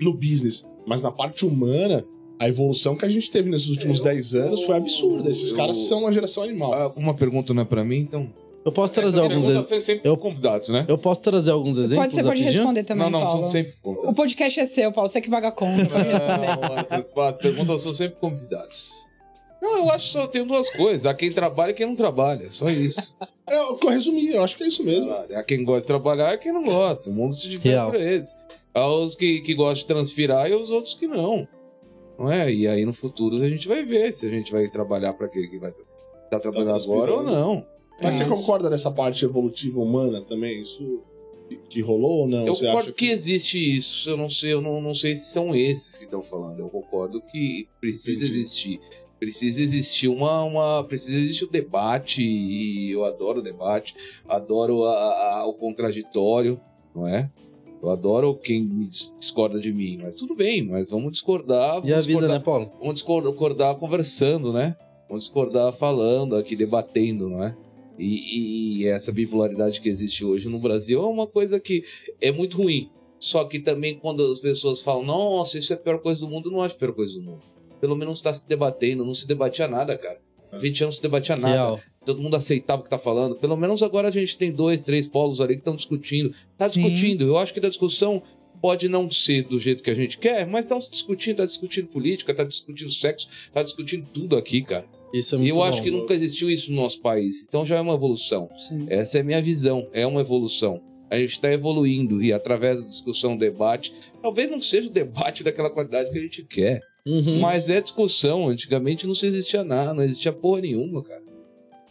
no 0.00 0.12
business. 0.12 0.66
Mas 0.86 1.02
na 1.02 1.10
parte 1.12 1.44
humana, 1.46 2.04
A 2.38 2.46
evolução 2.48 2.94
que 2.94 3.04
a 3.06 3.08
gente 3.08 3.30
teve 3.30 3.48
nesses 3.48 3.68
últimos 3.70 3.98
10 3.98 4.34
anos 4.34 4.62
foi 4.64 4.76
absurda. 4.76 5.30
Esses 5.30 5.52
eu- 5.52 5.56
caras 5.56 5.78
são 5.78 6.00
uma 6.00 6.12
geração 6.12 6.42
animal. 6.42 6.74
Ah, 6.74 6.92
uma 6.94 7.14
pergunta 7.14 7.54
não 7.54 7.62
é 7.62 7.64
pra 7.64 7.82
mim, 7.82 7.96
então. 8.00 8.30
Eu 8.62 8.70
posso 8.72 8.92
trazer 8.92 9.16
Essa 9.16 9.22
alguns 9.22 9.36
pergunta 9.38 9.58
ex... 9.60 9.66
são 9.68 9.80
sempre 9.80 10.06
eu- 10.06 10.16
convidados, 10.18 10.68
né? 10.68 10.84
Eu 10.86 10.98
posso 10.98 11.22
trazer 11.22 11.50
alguns 11.52 11.78
exemplos 11.78 11.96
Pode, 11.96 12.12
você 12.12 12.22
pode 12.22 12.40
rapidinho? 12.42 12.62
responder 12.64 12.84
também, 12.84 13.04
não, 13.10 13.20
não, 13.20 13.26
Paulo. 13.26 13.42
são 13.44 13.50
sempre 13.50 13.72
O 13.78 13.82
convidados. 13.82 14.16
podcast 14.16 14.60
é 14.60 14.64
seu, 14.66 14.92
Paulo. 14.92 15.08
Você 15.08 15.20
que 15.22 15.30
paga 15.30 15.48
a 15.48 15.52
conta. 15.52 15.76
Responder. 15.82 16.12
Não, 16.68 16.76
essas 16.76 17.10
as 17.16 17.36
perguntas 17.38 17.80
são 17.80 17.94
sempre 17.94 18.18
convidados. 18.18 19.08
Não, 19.60 19.78
eu 19.78 19.90
acho 19.90 20.06
que 20.06 20.12
só 20.12 20.26
tem 20.26 20.44
duas 20.46 20.68
coisas. 20.70 21.06
Há 21.06 21.14
quem 21.14 21.32
trabalha 21.32 21.70
e 21.70 21.74
quem 21.74 21.86
não 21.86 21.96
trabalha. 21.96 22.50
Só 22.50 22.68
isso. 22.70 23.14
É, 23.48 23.56
eu 23.60 23.76
resumi, 23.76 24.30
eu 24.34 24.42
acho 24.42 24.56
que 24.56 24.64
é 24.64 24.66
isso 24.66 24.82
mesmo. 24.82 25.08
Há 25.12 25.40
quem 25.44 25.62
gosta 25.62 25.82
de 25.82 25.86
trabalhar 25.86 26.34
e 26.34 26.38
quem 26.38 26.52
não 26.52 26.64
gosta. 26.64 27.10
O 27.10 27.12
mundo 27.12 27.32
se 27.32 27.48
divide 27.48 27.68
Real. 27.68 27.92
por 27.92 28.00
eles. 28.00 28.34
Há 28.74 28.88
os 28.88 29.14
que, 29.14 29.40
que 29.40 29.54
gostam 29.54 29.82
de 29.82 29.86
transpirar 29.86 30.50
e 30.50 30.54
os 30.56 30.68
outros 30.68 30.94
que 30.94 31.06
não. 31.06 31.46
Não 32.18 32.28
é? 32.28 32.52
E 32.52 32.66
aí 32.66 32.84
no 32.84 32.92
futuro 32.92 33.36
a 33.40 33.48
gente 33.48 33.68
vai 33.68 33.84
ver 33.84 34.12
se 34.12 34.26
a 34.26 34.30
gente 34.30 34.50
vai 34.50 34.66
trabalhar 34.68 35.12
para 35.14 35.26
aquele 35.26 35.46
que 35.46 35.58
vai 35.58 35.72
estar 36.24 36.40
trabalhando 36.40 36.74
agora 36.82 37.14
ou 37.14 37.22
não. 37.22 37.64
Mas 38.02 38.16
É 38.16 38.24
você 38.24 38.24
isso. 38.24 38.34
concorda 38.42 38.68
nessa 38.68 38.90
parte 38.90 39.24
evolutiva 39.24 39.78
humana 39.78 40.20
também? 40.22 40.60
Isso 40.62 41.00
que- 41.48 41.56
que 41.68 41.80
rolou 41.80 42.22
ou 42.22 42.26
não? 42.28 42.48
Eu 42.48 42.52
você 42.56 42.66
concordo 42.66 42.88
acha 42.88 42.96
que... 42.96 43.06
existe 43.10 43.76
isso. 43.76 44.10
Eu 44.10 44.16
não 44.16 44.28
sei, 44.28 44.54
eu 44.54 44.60
não, 44.60 44.80
não 44.80 44.92
sei 44.92 45.14
se 45.14 45.30
são 45.32 45.54
esses 45.54 45.96
que 45.96 46.02
estão 46.04 46.20
falando. 46.24 46.58
Eu 46.58 46.68
concordo 46.68 47.22
que 47.30 47.68
precisa 47.80 48.24
Entendi. 48.24 48.40
existir. 48.40 48.80
Precisa 49.18 49.62
existir 49.62 50.08
uma, 50.08 50.42
uma. 50.44 50.84
Precisa 50.84 51.16
existir 51.18 51.44
o 51.44 51.50
debate, 51.50 52.22
e 52.22 52.90
eu 52.92 53.04
adoro 53.04 53.38
o 53.40 53.42
debate, 53.42 53.94
adoro 54.28 54.84
a- 54.84 55.40
a- 55.40 55.46
o 55.46 55.54
contraditório, 55.54 56.60
não 56.94 57.06
é? 57.06 57.30
Eu 57.82 57.90
adoro 57.90 58.34
quem 58.34 58.66
discorda 58.88 59.60
de 59.60 59.72
mim, 59.72 59.98
mas 60.02 60.14
tudo 60.14 60.34
bem, 60.34 60.62
mas 60.66 60.90
vamos 60.90 61.12
discordar. 61.12 61.76
E 61.84 61.92
a 61.92 61.94
vamos 61.94 62.06
vida, 62.06 62.20
discordar, 62.20 62.28
né, 62.38 62.44
Paulo? 62.44 62.72
Vamos 62.78 62.94
discordar, 62.94 63.30
discordar 63.32 63.74
conversando, 63.76 64.52
né? 64.52 64.76
Vamos 65.08 65.24
discordar 65.24 65.72
falando 65.72 66.36
aqui, 66.36 66.56
debatendo, 66.56 67.28
não 67.28 67.42
é? 67.44 67.56
E, 67.98 68.80
e 68.82 68.86
essa 68.88 69.12
bipolaridade 69.12 69.80
que 69.80 69.88
existe 69.88 70.24
hoje 70.24 70.48
no 70.48 70.58
Brasil 70.58 71.00
é 71.02 71.06
uma 71.06 71.26
coisa 71.26 71.58
que 71.58 71.82
é 72.20 72.30
muito 72.30 72.56
ruim. 72.58 72.90
Só 73.18 73.44
que 73.44 73.58
também 73.60 73.98
quando 73.98 74.22
as 74.26 74.38
pessoas 74.40 74.82
falam, 74.82 75.02
nossa, 75.04 75.58
isso 75.58 75.72
é 75.72 75.76
a 75.76 75.78
pior 75.78 75.98
coisa 76.00 76.20
do 76.20 76.28
mundo, 76.28 76.48
eu 76.48 76.52
não 76.52 76.60
acho 76.62 76.74
a 76.74 76.78
pior 76.78 76.92
coisa 76.92 77.14
do 77.14 77.22
mundo. 77.22 77.42
Pelo 77.80 77.96
menos 77.96 78.18
está 78.18 78.32
se 78.32 78.46
debatendo, 78.48 79.04
não 79.04 79.14
se 79.14 79.26
debatia 79.26 79.68
nada, 79.68 79.96
cara. 79.96 80.18
20 80.60 80.84
anos 80.84 80.94
não 80.94 80.96
se 80.96 81.02
debatia 81.02 81.36
nada. 81.36 81.52
Real. 81.52 81.80
Todo 82.04 82.22
mundo 82.22 82.36
aceitava 82.36 82.80
o 82.80 82.84
que 82.84 82.90
tá 82.90 82.98
falando. 82.98 83.36
Pelo 83.36 83.56
menos 83.56 83.82
agora 83.82 84.08
a 84.08 84.10
gente 84.12 84.38
tem 84.38 84.52
dois, 84.52 84.80
três 84.82 85.06
polos 85.06 85.40
ali 85.40 85.54
que 85.54 85.60
estão 85.60 85.74
discutindo. 85.74 86.32
Tá 86.56 86.68
Sim. 86.68 86.80
discutindo. 86.82 87.24
Eu 87.24 87.36
acho 87.36 87.52
que 87.52 87.60
da 87.60 87.68
discussão 87.68 88.22
pode 88.62 88.88
não 88.88 89.10
ser 89.10 89.42
do 89.44 89.58
jeito 89.58 89.82
que 89.82 89.90
a 89.90 89.94
gente 89.94 90.16
quer, 90.18 90.46
mas 90.46 90.64
estão 90.64 90.80
se 90.80 90.90
discutindo, 90.90 91.36
tá 91.38 91.44
discutindo 91.44 91.88
política, 91.88 92.32
tá 92.32 92.44
discutindo 92.44 92.90
sexo, 92.90 93.28
tá 93.52 93.62
discutindo 93.62 94.06
tudo 94.14 94.36
aqui, 94.36 94.62
cara. 94.62 94.86
Isso 95.12 95.34
é 95.34 95.38
E 95.38 95.40
muito 95.40 95.50
eu 95.50 95.56
bom. 95.56 95.64
acho 95.64 95.82
que 95.82 95.90
nunca 95.90 96.14
existiu 96.14 96.48
isso 96.50 96.70
no 96.70 96.76
nosso 96.80 97.00
país. 97.00 97.44
Então 97.46 97.66
já 97.66 97.76
é 97.76 97.80
uma 97.80 97.94
evolução. 97.94 98.48
Sim. 98.56 98.86
Essa 98.88 99.18
é 99.18 99.20
a 99.20 99.24
minha 99.24 99.42
visão, 99.42 99.88
é 99.92 100.06
uma 100.06 100.20
evolução. 100.20 100.80
A 101.10 101.18
gente 101.18 101.30
está 101.32 101.52
evoluindo 101.52 102.22
e 102.22 102.32
através 102.32 102.80
da 102.80 102.86
discussão, 102.86 103.36
debate, 103.36 103.92
talvez 104.22 104.50
não 104.50 104.60
seja 104.60 104.88
o 104.88 104.92
debate 104.92 105.42
daquela 105.44 105.70
qualidade 105.70 106.10
que 106.10 106.18
a 106.18 106.22
gente 106.22 106.42
quer, 106.44 106.80
Uhum. 107.06 107.38
mas 107.38 107.68
é 107.68 107.80
discussão. 107.80 108.48
Antigamente 108.48 109.06
não 109.06 109.14
se 109.14 109.26
existia 109.26 109.62
nada, 109.62 109.94
não 109.94 110.02
existia 110.02 110.32
porra 110.32 110.60
nenhuma, 110.62 111.02
cara. 111.02 111.22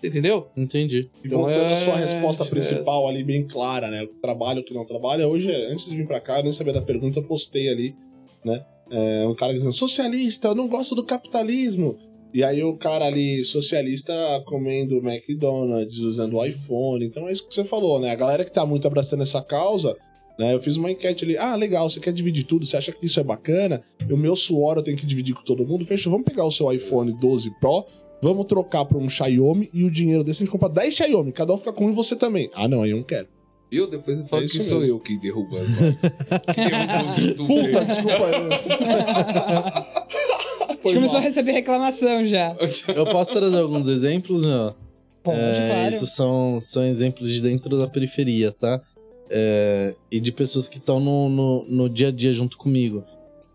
Entendeu? 0.03 0.47
Entendi. 0.55 1.09
E 1.23 1.27
Então 1.27 1.39
voltando 1.39 1.63
é- 1.69 1.73
à 1.73 1.77
sua 1.77 1.95
resposta 1.95 2.43
é- 2.43 2.47
principal 2.47 3.07
ali, 3.07 3.23
bem 3.23 3.47
clara, 3.47 3.89
né? 3.89 4.03
O 4.03 4.07
que 4.09 4.15
trabalha, 4.21 4.59
o 4.61 4.63
que 4.63 4.73
não 4.73 4.85
trabalha. 4.85 5.27
Hoje, 5.27 5.49
antes 5.71 5.85
de 5.89 5.95
vir 5.95 6.05
pra 6.05 6.19
cá, 6.19 6.39
eu 6.39 6.43
nem 6.43 6.51
sabia 6.51 6.73
da 6.73 6.81
pergunta, 6.81 7.19
eu 7.19 7.23
postei 7.23 7.69
ali, 7.69 7.95
né? 8.43 8.63
É, 8.91 9.25
um 9.27 9.33
cara 9.33 9.53
dizendo, 9.53 9.71
socialista, 9.73 10.49
eu 10.49 10.55
não 10.55 10.67
gosto 10.67 10.93
do 10.93 11.03
capitalismo. 11.03 11.97
E 12.31 12.43
aí 12.43 12.61
o 12.63 12.75
cara 12.75 13.05
ali, 13.05 13.43
socialista, 13.45 14.13
comendo 14.45 14.97
McDonald's, 14.97 15.99
usando 16.01 16.35
o 16.35 16.45
iPhone. 16.45 17.05
Então 17.05 17.27
é 17.27 17.31
isso 17.31 17.47
que 17.47 17.53
você 17.55 17.63
falou, 17.63 17.99
né? 17.99 18.11
A 18.11 18.15
galera 18.15 18.43
que 18.45 18.51
tá 18.53 18.65
muito 18.65 18.85
abraçando 18.85 19.23
essa 19.23 19.41
causa, 19.41 19.95
né? 20.37 20.53
Eu 20.53 20.61
fiz 20.61 20.77
uma 20.77 20.91
enquete 20.91 21.23
ali, 21.25 21.37
ah, 21.37 21.55
legal, 21.55 21.89
você 21.89 21.99
quer 21.99 22.11
dividir 22.13 22.43
tudo, 22.45 22.65
você 22.65 22.77
acha 22.77 22.91
que 22.91 23.05
isso 23.05 23.19
é 23.19 23.23
bacana? 23.23 23.81
E 24.07 24.11
o 24.13 24.17
meu 24.17 24.35
suor 24.35 24.77
eu 24.77 24.83
tenho 24.83 24.97
que 24.97 25.05
dividir 25.05 25.33
com 25.35 25.43
todo 25.43 25.65
mundo. 25.65 25.85
Fechou, 25.85 26.11
vamos 26.11 26.25
pegar 26.25 26.45
o 26.45 26.51
seu 26.51 26.71
iPhone 26.71 27.11
12 27.19 27.51
Pro, 27.59 27.85
Vamos 28.21 28.45
trocar 28.45 28.85
pra 28.85 28.97
um 28.97 29.09
Xiaomi 29.09 29.69
e 29.73 29.83
o 29.83 29.91
dinheiro 29.91 30.23
desse 30.23 30.41
a 30.41 30.45
gente 30.45 30.51
compra 30.51 30.69
10 30.69 30.93
Xiaomi. 30.95 31.31
Cada 31.31 31.53
um 31.53 31.57
fica 31.57 31.73
com 31.73 31.85
um 31.85 31.91
e 31.91 31.93
você 31.93 32.15
também. 32.15 32.49
Ah, 32.55 32.67
não, 32.67 32.81
aí 32.81 32.89
eu 32.91 32.97
não 32.97 33.03
quero. 33.03 33.27
Viu? 33.69 33.89
Depois 33.89 34.19
eu 34.19 34.25
falo 34.25 34.41
É 34.41 34.45
que 34.45 34.51
isso 34.51 34.61
sou 34.63 34.79
mesmo. 34.79 34.95
eu 34.95 34.99
que 34.99 35.19
derrubo 35.19 35.57
as 35.57 35.67
que 36.55 36.69
derrubo 36.69 37.09
os 37.09 37.17
youtubers. 37.17 37.67
Puta, 37.67 37.85
desculpa. 37.85 38.25
A 38.25 39.85
Foi 40.81 40.91
gente 40.91 40.95
começou 40.95 41.17
a 41.17 41.21
receber 41.21 41.51
reclamação 41.51 42.25
já. 42.25 42.55
Eu 42.95 43.05
posso 43.05 43.31
trazer 43.31 43.57
alguns 43.59 43.87
exemplos, 43.87 44.41
meu? 44.41 44.75
Pode, 45.23 45.39
É, 45.39 45.67
claro. 45.69 45.95
Isso 45.95 46.05
são, 46.05 46.59
são 46.61 46.83
exemplos 46.83 47.29
de 47.29 47.41
dentro 47.41 47.77
da 47.77 47.87
periferia, 47.87 48.51
tá? 48.51 48.81
É, 49.29 49.95
e 50.11 50.19
de 50.19 50.31
pessoas 50.31 50.69
que 50.69 50.77
estão 50.77 50.99
no, 50.99 51.29
no, 51.29 51.65
no 51.67 51.89
dia 51.89 52.09
a 52.09 52.11
dia 52.11 52.31
junto 52.33 52.57
comigo. 52.57 53.03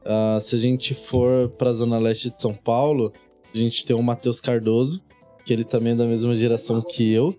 Ah, 0.04 0.38
se 0.40 0.54
a 0.54 0.58
gente 0.58 0.94
for 0.94 1.48
pra 1.50 1.72
Zona 1.72 1.98
Leste 1.98 2.30
de 2.30 2.40
São 2.40 2.54
Paulo, 2.54 3.12
a 3.54 3.56
gente 3.56 3.84
tem 3.84 3.94
o 3.94 4.02
Matheus 4.02 4.40
Cardoso, 4.40 5.02
que 5.44 5.52
ele 5.52 5.64
também 5.64 5.92
é 5.92 5.96
da 5.96 6.06
mesma 6.06 6.34
geração 6.34 6.82
que 6.82 7.12
eu, 7.12 7.34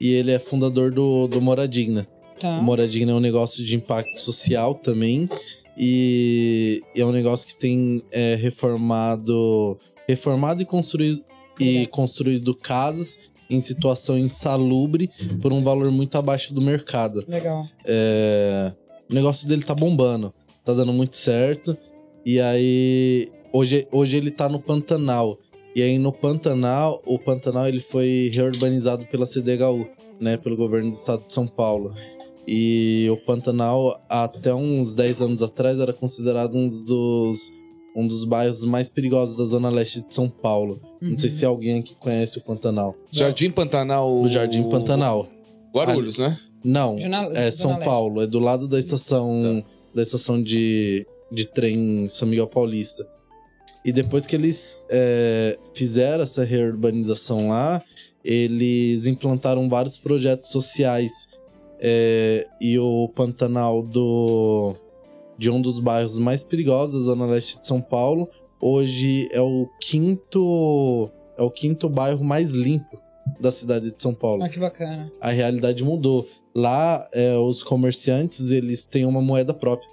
e 0.00 0.12
ele 0.12 0.30
é 0.30 0.38
fundador 0.38 0.90
do, 0.90 1.26
do 1.26 1.40
Moradigna. 1.40 2.06
Tá. 2.38 2.58
O 2.58 2.62
Moradigna 2.62 3.12
é 3.12 3.14
um 3.14 3.20
negócio 3.20 3.64
de 3.64 3.76
impacto 3.76 4.18
social 4.20 4.74
também. 4.74 5.28
E 5.82 6.82
é 6.94 7.04
um 7.04 7.12
negócio 7.12 7.46
que 7.46 7.56
tem 7.56 8.02
é, 8.10 8.34
reformado, 8.34 9.78
reformado 10.06 10.60
e 10.60 10.66
construído, 10.66 11.24
e 11.58 11.86
construído 11.86 12.54
casas 12.54 13.18
em 13.50 13.60
situação 13.60 14.16
insalubre 14.16 15.10
por 15.42 15.52
um 15.52 15.62
valor 15.62 15.90
muito 15.90 16.16
abaixo 16.16 16.54
do 16.54 16.60
mercado. 16.60 17.24
Legal. 17.26 17.66
É, 17.84 18.72
o 19.10 19.14
negócio 19.14 19.48
dele 19.48 19.64
tá 19.64 19.74
bombando, 19.74 20.32
tá 20.64 20.72
dando 20.72 20.92
muito 20.92 21.16
certo. 21.16 21.76
E 22.24 22.40
aí, 22.40 23.28
hoje, 23.52 23.88
hoje 23.90 24.16
ele 24.16 24.30
tá 24.30 24.48
no 24.48 24.60
Pantanal. 24.60 25.38
E 25.74 25.82
aí 25.82 25.98
no 25.98 26.12
Pantanal, 26.12 27.02
o 27.04 27.18
Pantanal 27.18 27.66
ele 27.66 27.80
foi 27.80 28.30
reurbanizado 28.32 29.06
pela 29.06 29.26
CDHU, 29.26 29.86
né, 30.20 30.36
pelo 30.36 30.56
governo 30.56 30.90
do 30.90 30.94
estado 30.94 31.24
de 31.26 31.32
São 31.32 31.46
Paulo. 31.46 31.94
E 32.46 33.08
o 33.10 33.16
Pantanal, 33.16 34.00
até 34.08 34.52
uns 34.52 34.94
10 34.94 35.22
anos 35.22 35.42
atrás, 35.42 35.78
era 35.78 35.92
considerado 35.92 36.56
um 36.56 36.66
dos, 36.66 37.52
um 38.00 38.06
dos 38.08 38.24
bairros 38.24 38.64
mais 38.64 38.88
perigosos 38.88 39.36
da 39.36 39.44
zona 39.44 39.68
leste 39.70 40.00
de 40.00 40.12
São 40.14 40.28
Paulo. 40.28 40.80
Não 41.00 41.18
sei 41.18 41.28
Uhum. 41.30 41.36
se 41.36 41.44
alguém 41.46 41.78
aqui 41.80 41.94
conhece 41.94 42.38
o 42.38 42.40
Pantanal. 42.40 42.94
Jardim 43.10 43.50
Pantanal. 43.50 44.20
O 44.20 44.26
Jardim 44.28 44.68
Pantanal. 44.68 45.28
Guarulhos, 45.74 46.18
né? 46.18 46.38
Não, 46.64 46.98
Zona- 46.98 47.26
é 47.34 47.50
Zona 47.50 47.52
São 47.52 47.70
Leste. 47.72 47.84
Paulo, 47.84 48.20
é 48.22 48.26
do 48.26 48.38
lado 48.38 48.66
da 48.68 48.78
estação 48.78 49.64
da 49.94 50.02
estação 50.02 50.42
de, 50.42 51.06
de 51.32 51.46
trem 51.46 52.08
São 52.08 52.28
Miguel 52.28 52.46
Paulista. 52.46 53.06
E 53.84 53.90
depois 53.92 54.26
que 54.26 54.36
eles 54.36 54.78
é, 54.90 55.58
fizeram 55.74 56.22
essa 56.22 56.44
reurbanização 56.44 57.48
lá, 57.48 57.82
eles 58.24 59.06
implantaram 59.06 59.68
vários 59.68 59.98
projetos 59.98 60.50
sociais. 60.50 61.10
É, 61.80 62.46
e 62.60 62.78
o 62.78 63.08
Pantanal 63.08 63.82
do 63.82 64.74
de 65.40 65.48
um 65.48 65.58
dos 65.62 65.80
bairros 65.80 66.18
mais 66.18 66.44
perigosos 66.44 67.00
da 67.00 67.12
zona 67.12 67.24
leste 67.24 67.58
de 67.62 67.66
São 67.66 67.80
Paulo, 67.80 68.28
hoje 68.60 69.26
é 69.32 69.40
o 69.40 69.66
quinto 69.80 71.10
é 71.38 71.42
o 71.42 71.50
quinto 71.50 71.88
bairro 71.88 72.22
mais 72.22 72.52
limpo 72.52 73.00
da 73.40 73.50
cidade 73.50 73.90
de 73.90 74.02
São 74.02 74.12
Paulo 74.14 74.42
Ah, 74.42 74.50
que 74.50 74.58
bacana. 74.60 75.10
a 75.18 75.30
realidade 75.30 75.82
mudou. 75.82 76.26
Lá, 76.54 77.08
é, 77.12 77.34
os 77.38 77.62
comerciantes, 77.62 78.50
eles 78.50 78.84
têm 78.84 79.06
uma 79.06 79.22
moeda 79.22 79.54
própria. 79.54 79.88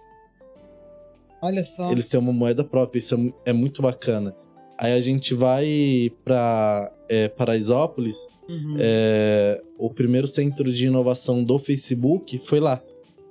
Olha 1.41 1.63
só. 1.63 1.91
Eles 1.91 2.09
têm 2.09 2.19
uma 2.19 2.33
moeda 2.33 2.63
própria, 2.63 2.99
isso 2.99 3.15
é, 3.15 3.51
é 3.51 3.53
muito 3.53 3.81
bacana. 3.81 4.35
Aí 4.77 4.91
a 4.91 4.99
gente 4.99 5.33
vai 5.33 6.11
pra 6.25 6.91
é, 7.07 7.29
Paraisópolis, 7.29 8.17
Uhum. 8.49 8.75
é, 8.79 9.61
o 9.77 9.89
primeiro 9.93 10.25
centro 10.25 10.71
de 10.71 10.87
inovação 10.87 11.43
do 11.43 11.59
Facebook 11.59 12.37
foi 12.39 12.59
lá. 12.61 12.81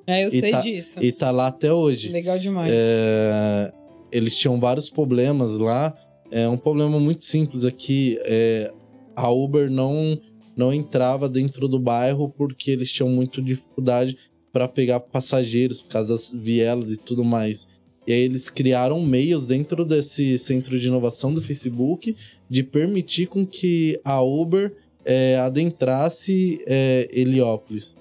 É, 0.07 0.25
eu 0.25 0.29
e 0.29 0.31
sei 0.31 0.51
tá- 0.51 0.61
disso. 0.61 1.03
E 1.03 1.11
tá 1.13 1.31
lá 1.31 1.49
até 1.49 1.73
hoje. 1.73 2.11
Legal 2.11 2.39
demais. 2.39 2.73
É, 2.73 3.73
eles 4.13 4.37
tinham 4.37 4.61
vários 4.61 4.89
problemas 4.89 5.59
lá. 5.59 5.95
É 6.31 6.49
um 6.49 6.57
problema 6.57 6.99
muito 7.01 7.25
simples 7.25 7.65
aqui. 7.65 8.19
é, 8.23 8.73
a 9.17 9.31
Uber 9.31 9.71
não, 9.71 10.21
não 10.55 10.73
entrava 10.73 11.27
dentro 11.29 11.67
do 11.67 11.79
bairro 11.79 12.29
porque 12.29 12.71
eles 12.71 12.93
tinham 12.93 13.09
muito 13.09 13.41
dificuldade 13.43 14.19
para 14.53 14.69
pegar 14.69 15.01
passageiros 15.01 15.81
por 15.81 15.89
causa 15.89 16.13
das 16.13 16.33
vielas 16.33 16.93
e 16.93 16.99
tudo 16.99 17.25
mais. 17.25 17.67
E 18.07 18.13
aí 18.13 18.21
eles 18.21 18.49
criaram 18.49 19.03
meios 19.03 19.47
dentro 19.47 19.85
desse 19.85 20.39
centro 20.39 20.79
de 20.79 20.87
inovação 20.87 21.35
do 21.35 21.43
Facebook 21.43 22.15
de 22.49 22.63
permitir 22.63 23.27
com 23.27 23.45
que 23.45 23.99
a 24.05 24.23
Uber 24.23 24.73
é, 25.05 25.37
adentrasse 25.39 26.61
é, 26.67 27.09
Heliópolis. 27.13 27.97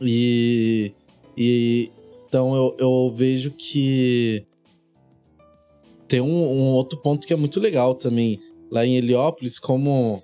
E, 0.00 0.92
e 1.36 1.90
então 2.28 2.54
eu, 2.54 2.76
eu 2.78 3.12
vejo 3.14 3.50
que 3.50 4.46
tem 6.06 6.20
um, 6.20 6.26
um 6.26 6.72
outro 6.72 6.98
ponto 6.98 7.26
que 7.26 7.32
é 7.32 7.36
muito 7.36 7.58
legal 7.60 7.94
também. 7.94 8.40
Lá 8.70 8.86
em 8.86 8.96
Heliópolis, 8.96 9.58
como. 9.58 10.22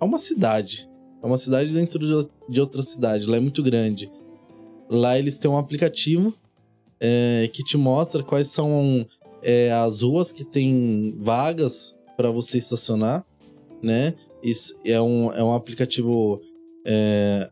É 0.00 0.04
uma 0.04 0.18
cidade. 0.18 0.88
É 1.22 1.26
uma 1.26 1.36
cidade 1.36 1.72
dentro 1.72 2.28
de, 2.48 2.60
outra 2.60 2.82
cidade. 2.82 3.26
Lá 3.26 3.36
é 3.36 3.40
muito 3.40 3.62
grande. 3.62 4.10
Lá 4.88 5.18
eles 5.18 5.38
têm 5.38 5.50
um 5.50 5.56
aplicativo 5.56 6.32
é, 7.00 7.50
que 7.52 7.64
te 7.64 7.76
mostra 7.76 8.22
quais 8.22 8.48
são 8.48 9.06
é, 9.42 9.72
as 9.72 10.02
ruas 10.02 10.32
que 10.32 10.44
tem 10.44 11.16
vagas 11.18 11.94
para 12.16 12.30
você 12.30 12.58
estacionar, 12.58 13.24
né? 13.82 14.14
Isso 14.42 14.78
é 14.84 15.00
um, 15.00 15.32
é 15.32 15.42
um 15.42 15.52
aplicativo 15.52 16.40
é, 16.84 17.50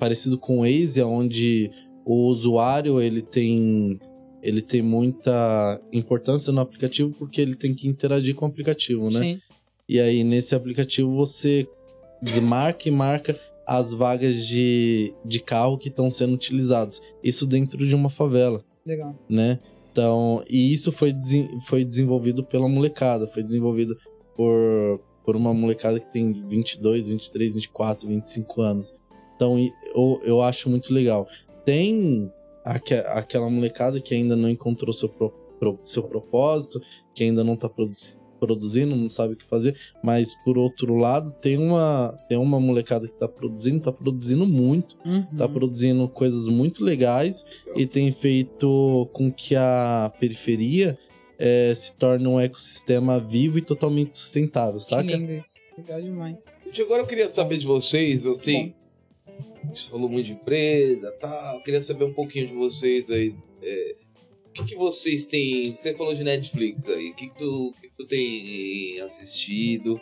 parecido 0.00 0.38
com 0.38 0.58
o 0.58 0.62
Waze, 0.62 1.02
onde 1.02 1.70
o 2.04 2.26
usuário 2.26 3.00
ele 3.00 3.22
tem 3.22 4.00
ele 4.42 4.62
tem 4.62 4.80
muita 4.80 5.78
importância 5.92 6.50
no 6.50 6.62
aplicativo 6.62 7.14
porque 7.18 7.40
ele 7.42 7.54
tem 7.54 7.74
que 7.74 7.86
interagir 7.86 8.34
com 8.34 8.46
o 8.46 8.48
aplicativo, 8.48 9.10
né? 9.10 9.20
Sim. 9.20 9.40
E 9.86 10.00
aí 10.00 10.24
nesse 10.24 10.54
aplicativo 10.54 11.14
você 11.14 11.68
desmarca 12.22 12.88
e 12.88 12.90
marca 12.90 13.38
as 13.66 13.92
vagas 13.92 14.46
de, 14.46 15.14
de 15.24 15.40
carro 15.40 15.78
que 15.78 15.88
estão 15.88 16.10
sendo 16.10 16.34
utilizadas. 16.34 17.00
Isso 17.22 17.46
dentro 17.46 17.86
de 17.86 17.94
uma 17.94 18.08
favela, 18.08 18.64
Legal. 18.84 19.14
né? 19.28 19.60
Então, 19.92 20.42
e 20.48 20.72
isso 20.72 20.90
foi, 20.90 21.14
foi 21.66 21.84
desenvolvido 21.84 22.42
pela 22.44 22.68
molecada, 22.68 23.26
foi 23.26 23.42
desenvolvido 23.42 23.96
por, 24.36 25.00
por 25.24 25.36
uma 25.36 25.52
molecada 25.52 26.00
que 26.00 26.12
tem 26.12 26.32
22, 26.32 27.08
23, 27.08 27.54
24, 27.54 28.08
25 28.08 28.62
anos. 28.62 28.94
Então, 29.36 29.56
eu, 29.94 30.20
eu 30.24 30.40
acho 30.40 30.68
muito 30.70 30.92
legal. 30.92 31.26
Tem 31.64 32.30
aque- 32.64 32.94
aquela 33.06 33.48
molecada 33.50 34.00
que 34.00 34.14
ainda 34.14 34.36
não 34.36 34.48
encontrou 34.48 34.92
seu, 34.92 35.08
pro- 35.08 35.30
pro- 35.58 35.78
seu 35.84 36.02
propósito, 36.02 36.80
que 37.14 37.24
ainda 37.24 37.42
não 37.44 37.56
tá 37.56 37.68
produ- 37.68 37.94
produzindo, 38.38 38.96
não 38.96 39.08
sabe 39.08 39.34
o 39.34 39.36
que 39.36 39.44
fazer, 39.44 39.76
mas 40.02 40.34
por 40.42 40.56
outro 40.56 40.96
lado, 40.96 41.30
tem 41.42 41.58
uma, 41.58 42.18
tem 42.28 42.38
uma 42.38 42.58
molecada 42.58 43.06
que 43.06 43.12
tá 43.18 43.28
produzindo, 43.28 43.80
tá 43.80 43.92
produzindo 43.92 44.46
muito 44.46 44.96
Uhum. 45.04 45.26
tá 45.36 45.46
produzindo 45.46 46.08
coisas 46.08 46.48
muito 46.48 46.82
legais 46.82 47.44
e 47.76 47.86
tem 47.86 48.10
feito 48.10 49.08
com 49.12 49.30
que 49.30 49.54
a 49.54 50.10
periferia 50.18 50.98
eh, 51.38 51.72
se 51.74 51.92
torne 51.94 52.26
um 52.26 52.38
ecossistema 52.40 53.18
vivo 53.18 53.58
e 53.58 53.62
totalmente 53.62 54.18
sustentável, 54.18 54.74
Que 54.78 54.84
saca? 54.84 55.02
lindo 55.16 55.32
isso. 55.32 55.58
Legal 55.76 56.00
demais. 56.02 56.44
Gente, 56.66 56.82
agora 56.82 57.02
eu 57.02 57.06
queria 57.06 57.28
saber 57.28 57.56
de 57.58 57.66
vocês, 57.66 58.26
assim. 58.26 58.74
A 58.79 58.79
gente 59.74 59.90
falou 59.90 60.08
muito 60.08 60.26
de 60.26 60.32
empresa 60.32 61.06
e 61.08 61.18
tal. 61.20 61.56
Eu 61.56 61.62
queria 61.62 61.80
saber 61.80 62.04
um 62.04 62.12
pouquinho 62.14 62.46
de 62.46 62.54
vocês 62.54 63.10
aí. 63.10 63.34
é, 63.62 63.96
o 64.48 64.52
que, 64.52 64.64
que 64.64 64.76
vocês 64.76 65.26
têm. 65.26 65.74
Você 65.76 65.94
falou 65.96 66.14
de 66.14 66.24
Netflix 66.24 66.88
aí. 66.88 67.10
O 67.10 67.14
que, 67.14 67.28
que, 67.28 67.36
tu, 67.38 67.68
o 67.68 67.72
que, 67.80 67.88
que 67.88 67.94
tu 67.94 68.06
tem 68.06 69.00
assistido? 69.00 70.00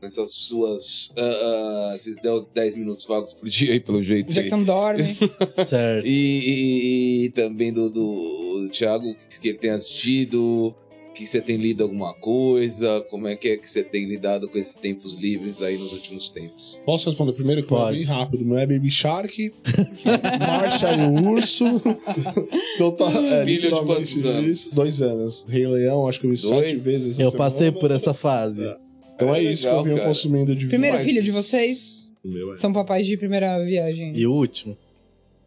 Nessas 0.00 0.34
suas. 0.34 1.12
ah, 1.16 1.90
ah, 1.90 1.96
esses 1.96 2.16
10 2.20 2.46
10 2.52 2.74
minutos 2.74 3.04
vagos 3.06 3.32
por 3.34 3.48
dia 3.48 3.72
aí, 3.72 3.80
pelo 3.80 4.02
jeito. 4.02 4.26
O 4.28 4.30
aí. 4.30 4.34
Jackson 4.34 4.62
dorme. 4.64 5.04
certo. 5.48 6.06
E, 6.06 6.10
e- 6.10 7.24
e 7.26 7.30
também 7.30 7.72
do, 7.72 7.88
do 7.88 8.68
Thiago, 8.72 9.14
que 9.40 9.48
ele 9.48 9.58
tem 9.58 9.70
assistido, 9.70 10.74
que 11.14 11.26
você 11.26 11.40
tem 11.40 11.56
lido 11.56 11.82
alguma 11.82 12.14
coisa, 12.14 13.00
como 13.10 13.26
é 13.28 13.36
que 13.36 13.48
é 13.48 13.56
que 13.56 13.68
você 13.70 13.82
tem 13.84 14.06
lidado 14.06 14.48
com 14.48 14.58
esses 14.58 14.76
tempos 14.76 15.14
livres 15.14 15.62
aí 15.62 15.76
nos 15.78 15.92
últimos 15.92 16.28
tempos? 16.28 16.80
Posso 16.84 17.08
responder 17.10 17.32
primeiro 17.32 17.62
que 17.62 17.68
Pode. 17.68 17.98
eu 18.00 18.06
bem 18.06 18.06
rápido. 18.06 18.44
Não 18.44 18.58
é 18.58 18.66
Baby 18.66 18.90
Shark, 18.90 19.52
Marcha 20.40 20.88
e 20.94 21.00
o 21.06 21.30
Urso. 21.30 21.64
então 22.74 22.92
tá. 22.92 23.06
É, 23.12 23.44
Filho 23.44 23.44
de 23.44 23.52
literalmente 23.66 23.86
quantos 23.94 24.24
anos? 24.24 24.72
Dois 24.74 25.02
anos. 25.02 25.46
Rei 25.48 25.66
Leão, 25.66 26.06
acho 26.08 26.20
que 26.20 26.26
eu 26.26 26.30
vi 26.30 26.40
Dois? 26.40 26.50
sete 26.70 26.84
vezes. 26.84 27.12
essa 27.18 27.22
Eu 27.22 27.32
passei 27.32 27.66
semana. 27.66 27.80
por 27.80 27.90
essa 27.90 28.14
fase. 28.14 28.76
Então 29.14 29.34
é, 29.34 29.44
É 29.44 29.52
isso 29.52 29.64
legal, 29.64 29.76
que 29.76 29.80
eu 29.80 29.84
venho 29.84 29.96
cara. 29.98 30.08
consumindo 30.08 30.56
de 30.56 30.66
Primeiro 30.66 30.96
Mas- 30.96 31.06
filho 31.06 31.22
de 31.22 31.30
vocês 31.30 32.02
meu 32.24 32.52
é. 32.52 32.54
são 32.54 32.72
papais 32.72 33.06
de 33.06 33.16
primeira 33.16 33.62
viagem. 33.64 34.12
E 34.16 34.26
o 34.26 34.32
último. 34.32 34.76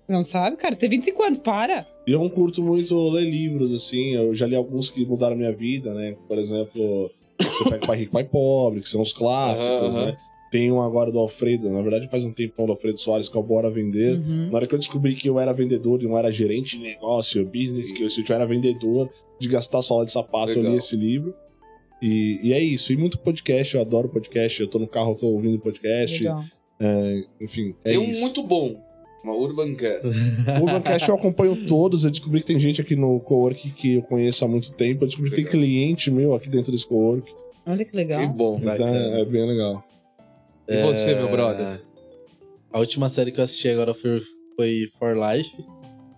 Não 0.08 0.24
sabe, 0.24 0.56
cara? 0.58 0.74
Você 0.74 0.82
tem 0.82 0.90
25 0.90 1.24
anos, 1.24 1.38
para! 1.40 1.88
Eu 2.06 2.20
não 2.20 2.30
curto 2.30 2.62
muito 2.62 3.10
ler 3.10 3.26
livros, 3.30 3.74
assim. 3.74 4.14
Eu 4.14 4.34
já 4.36 4.46
li 4.46 4.56
alguns 4.56 4.90
que 4.90 5.06
mudaram 5.06 5.36
minha 5.36 5.52
vida, 5.52 5.94
né? 5.94 6.16
Por 6.28 6.38
exemplo, 6.38 7.10
Você 7.40 7.64
pega 7.70 7.88
Pai 7.88 7.98
Rico, 7.98 8.12
Pai 8.12 8.24
Pobre, 8.24 8.82
que 8.82 8.90
são 8.90 9.02
os 9.02 9.12
clássicos, 9.12 9.76
aham. 9.76 10.06
né? 10.06 10.18
Tem 10.52 10.72
um 10.72 10.82
agora 10.82 11.12
do 11.12 11.20
Alfredo, 11.20 11.70
na 11.70 11.82
verdade 11.82 12.08
faz 12.08 12.24
um 12.24 12.32
tempão 12.32 12.66
do 12.66 12.72
Alfredo 12.72 12.98
Soares 12.98 13.28
que 13.28 13.36
é 13.36 13.40
o 13.40 13.44
Bora 13.44 13.70
Vender. 13.70 14.18
Uhum. 14.20 14.50
Na 14.52 14.58
hora 14.58 14.68
que 14.68 14.74
eu 14.74 14.80
descobri 14.80 15.14
que 15.16 15.28
eu 15.28 15.38
era 15.38 15.52
vendedor 15.52 16.02
e 16.02 16.06
não 16.08 16.18
era 16.18 16.32
gerente 16.32 16.78
de 16.78 16.84
negócio, 16.84 17.44
business, 17.46 17.92
que 17.92 18.04
eu, 18.04 18.10
se 18.10 18.24
eu 18.26 18.36
era 18.36 18.46
vendedor 18.46 19.10
de 19.38 19.48
gastar 19.50 19.82
sola 19.82 20.06
de 20.06 20.14
sapato, 20.14 20.52
eu 20.52 20.58
li 20.58 20.62
Legal. 20.62 20.78
esse 20.78 20.96
livro. 20.96 21.34
E, 22.02 22.40
e 22.44 22.54
é 22.54 22.60
isso. 22.62 22.94
E 22.94 22.96
muito 22.96 23.18
podcast, 23.18 23.76
eu 23.76 23.82
adoro 23.82 24.08
podcast. 24.08 24.62
Eu 24.62 24.70
tô 24.70 24.80
no 24.80 24.88
carro, 24.88 25.12
eu 25.12 25.16
tô 25.16 25.28
ouvindo 25.28 25.60
podcast. 25.60 26.20
Legal. 26.24 26.44
Enfim, 27.42 27.76
é 27.84 27.90
Tem 27.92 27.98
um 27.98 28.10
isso. 28.12 28.22
muito 28.22 28.44
bom. 28.44 28.82
Uma 29.26 29.34
Urban 29.36 29.74
Cast. 29.76 30.06
O 30.62 30.64
Urbancast 30.66 31.10
eu 31.10 31.16
acompanho 31.16 31.66
todos. 31.68 32.04
Eu 32.04 32.12
descobri 32.12 32.42
que 32.42 32.46
tem 32.46 32.60
gente 32.60 32.80
aqui 32.80 32.96
no 32.96 33.20
cowork 33.20 33.72
que 33.72 33.96
eu 33.96 34.04
conheço 34.04 34.46
há 34.46 34.48
muito 34.48 34.72
tempo. 34.74 35.04
Eu 35.04 35.08
descobri 35.08 35.32
que 35.32 35.38
tem 35.38 35.46
cliente 35.46 36.12
meu 36.12 36.36
aqui 36.36 36.48
dentro 36.48 36.72
desse 36.72 36.88
cowork. 36.88 37.34
Olha 37.66 37.84
que 37.84 37.90
Que 37.92 37.98
legal. 37.98 38.28
bom. 38.30 38.58
Então 38.58 38.70
Bacana. 38.72 39.20
é 39.20 39.26
bem 39.26 39.48
legal. 39.48 39.84
E 40.68 40.82
você, 40.84 41.16
meu 41.16 41.30
brother? 41.30 41.82
A 42.72 42.78
última 42.80 43.10
série 43.10 43.32
que 43.32 43.40
eu 43.40 43.44
assisti 43.44 43.68
agora 43.70 43.94
foi, 43.96 44.22
foi 44.56 44.90
For 45.00 45.16
Life. 45.18 45.56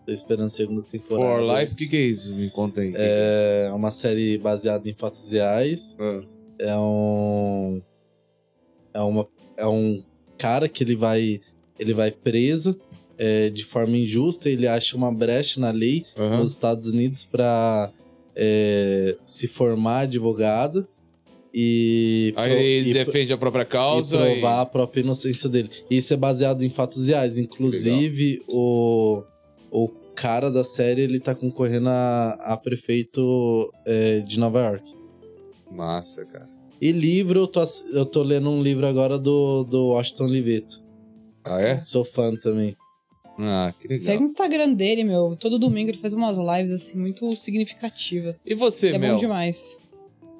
Tô 0.05 0.11
esperando 0.11 0.47
a 0.47 0.49
segunda 0.49 0.81
temporada. 0.83 1.29
For 1.45 1.59
Life, 1.59 1.73
o 1.73 1.75
que, 1.77 1.87
que 1.87 1.95
é 1.95 2.01
isso? 2.01 2.35
Me 2.35 2.49
conta 2.49 2.81
aí. 2.81 2.91
É 2.95 3.71
uma 3.73 3.91
série 3.91 4.37
baseada 4.37 4.89
em 4.89 4.93
fatos 4.93 5.31
reais. 5.31 5.95
Ah, 5.99 6.21
É 6.59 6.75
um. 6.75 7.81
É, 8.93 8.99
uma, 9.01 9.27
é 9.57 9.67
um 9.67 10.03
cara 10.37 10.67
que 10.67 10.83
ele 10.83 10.95
vai. 10.95 11.39
Ele 11.79 11.93
vai 11.93 12.09
preso 12.09 12.79
é, 13.17 13.49
de 13.49 13.63
forma 13.63 13.95
injusta. 13.97 14.49
Ele 14.49 14.67
acha 14.67 14.95
uma 14.97 15.11
brecha 15.13 15.59
na 15.59 15.71
lei 15.71 16.05
aham. 16.17 16.39
nos 16.39 16.51
Estados 16.51 16.87
Unidos 16.87 17.25
para 17.25 17.91
se 19.25 19.47
formar 19.47 20.01
advogado 20.01 20.87
e, 21.53 22.33
Aí 22.35 22.49
pro- 22.51 22.59
ele 22.59 22.89
e, 22.91 22.93
defende 22.93 23.33
a 23.33 23.37
própria 23.37 23.63
e 23.63 23.65
causa. 23.65 24.17
provar 24.17 24.61
a 24.61 24.65
própria 24.65 25.01
inocência 25.01 25.49
dele. 25.49 25.71
Isso 25.89 26.13
é 26.13 26.17
baseado 26.17 26.63
em 26.63 26.69
fatos 26.69 27.07
reais. 27.07 27.37
Inclusive, 27.37 28.43
o, 28.47 29.23
o 29.71 29.89
cara 30.15 30.51
da 30.51 30.63
série 30.63 31.01
ele 31.01 31.19
tá 31.19 31.33
concorrendo 31.33 31.89
a, 31.89 32.33
a 32.41 32.57
prefeito 32.57 33.71
é, 33.85 34.19
de 34.19 34.39
Nova 34.39 34.61
York. 34.61 34.83
Massa, 35.71 36.25
cara. 36.25 36.47
E 36.79 36.91
livro, 36.91 37.39
eu 37.39 37.47
tô, 37.47 37.65
eu 37.91 38.05
tô 38.05 38.21
lendo 38.21 38.49
um 38.51 38.61
livro 38.61 38.85
agora 38.85 39.17
do, 39.17 39.63
do 39.63 39.87
Washington 39.89 40.25
Oliveto. 40.25 40.79
Ah, 41.43 41.59
é? 41.59 41.83
Sou 41.85 42.05
fã 42.05 42.35
também. 42.35 42.75
Ah, 43.39 43.73
que 43.79 43.87
legal. 43.87 44.03
Segue 44.03 44.23
o 44.23 44.25
Instagram 44.25 44.73
dele, 44.73 45.03
meu. 45.03 45.35
Todo 45.35 45.59
domingo 45.59 45.91
ele 45.91 45.97
faz 45.97 46.13
umas 46.13 46.37
lives, 46.37 46.71
assim, 46.71 46.97
muito 46.97 47.35
significativas. 47.35 48.43
E 48.45 48.55
você, 48.55 48.87
Ele 48.89 49.05
é 49.05 49.11
bom 49.11 49.15
demais. 49.15 49.77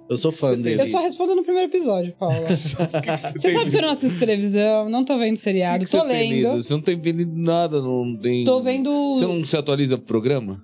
Eu 0.09 0.15
sou 0.15 0.31
fã 0.31 0.49
Você 0.51 0.57
dele. 0.57 0.81
Eu 0.81 0.85
só 0.87 0.99
respondo 1.01 1.35
no 1.35 1.43
primeiro 1.43 1.69
episódio, 1.69 2.13
Paula. 2.17 2.35
O 2.39 2.45
que 2.45 3.01
que 3.01 3.17
Você 3.17 3.39
tem 3.39 3.53
sabe 3.57 3.71
que 3.71 3.77
eu 3.77 3.81
não 3.81 3.89
assisto 3.89 4.17
televisão, 4.17 4.87
não 4.89 5.03
tô 5.03 5.17
vendo 5.17 5.35
seriado, 5.37 5.79
que 5.79 5.85
que 5.85 5.91
tô 5.91 6.03
você 6.03 6.07
tem 6.07 6.29
lendo. 6.31 6.35
lido? 6.51 6.63
Você 6.63 6.73
não 6.73 6.81
tem 6.81 6.95
lido 6.95 7.35
nada, 7.35 7.81
não 7.81 8.15
tem... 8.15 8.43
Tô 8.45 8.61
vendo. 8.61 8.89
Você 9.15 9.27
não 9.27 9.43
se 9.43 9.57
atualiza 9.57 9.97
pro 9.97 10.07
programa? 10.07 10.63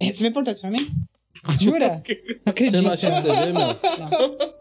É, 0.00 0.06
Você 0.12 0.22
vai 0.22 0.30
perguntar 0.30 0.52
isso 0.52 0.60
pra 0.62 0.70
mim? 0.70 0.90
Jura? 1.60 2.02
Não 2.44 2.50
acredito. 2.50 2.76
Você 2.76 2.82
não 2.82 2.90
assiste 2.92 3.22
TV, 3.22 3.52
meu? 3.52 3.74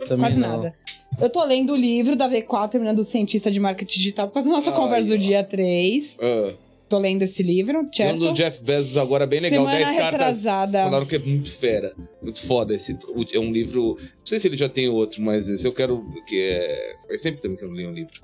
Também 0.08 0.18
Quase 0.20 0.40
não. 0.40 0.50
nada. 0.58 0.76
Eu 1.20 1.30
tô 1.30 1.44
lendo 1.46 1.74
o 1.74 1.76
livro 1.76 2.16
da 2.16 2.30
V4, 2.30 2.70
terminando 2.70 3.00
o 3.00 3.04
cientista 3.04 3.50
de 3.50 3.60
marketing 3.60 3.98
digital, 4.00 4.28
por 4.28 4.36
causa 4.36 4.50
da 4.50 4.56
nossa 4.56 4.70
Ai, 4.72 4.76
conversa 4.78 5.08
do 5.08 5.16
ó. 5.16 5.18
dia 5.18 5.44
3. 5.44 6.18
Ah, 6.22 6.54
Tô 6.90 6.98
lendo 7.00 7.22
esse 7.24 7.44
livro, 7.44 7.74
tem 7.74 7.84
um 7.84 7.92
certo? 7.94 8.18
do 8.20 8.34
Jeff 8.34 8.64
Bezos 8.64 8.96
agora 8.98 9.28
bem 9.28 9.40
legal. 9.42 9.66
Semana 9.66 9.78
10 9.86 9.98
cartas. 9.98 10.12
retrasada. 10.12 10.84
Falaram 10.84 11.06
que 11.06 11.16
é 11.16 11.20
muito 11.20 11.52
fera. 11.52 11.94
Muito 12.22 12.42
foda 12.44 12.74
esse. 12.74 12.98
É 13.34 13.40
um 13.40 13.52
livro. 13.52 13.98
Não 14.00 14.26
sei 14.26 14.40
se 14.40 14.48
ele 14.48 14.56
já 14.56 14.70
tem 14.70 14.88
outro, 14.88 15.22
mas 15.22 15.50
esse 15.50 15.68
eu 15.68 15.74
quero. 15.74 16.06
Que 16.28 16.40
é. 16.40 16.96
Faz 17.08 17.22
sempre 17.22 17.42
tempo 17.42 17.58
que 17.58 17.64
eu 17.64 17.68
não 17.68 17.76
leio 17.76 17.90
um 17.90 17.94
livro. 17.94 18.22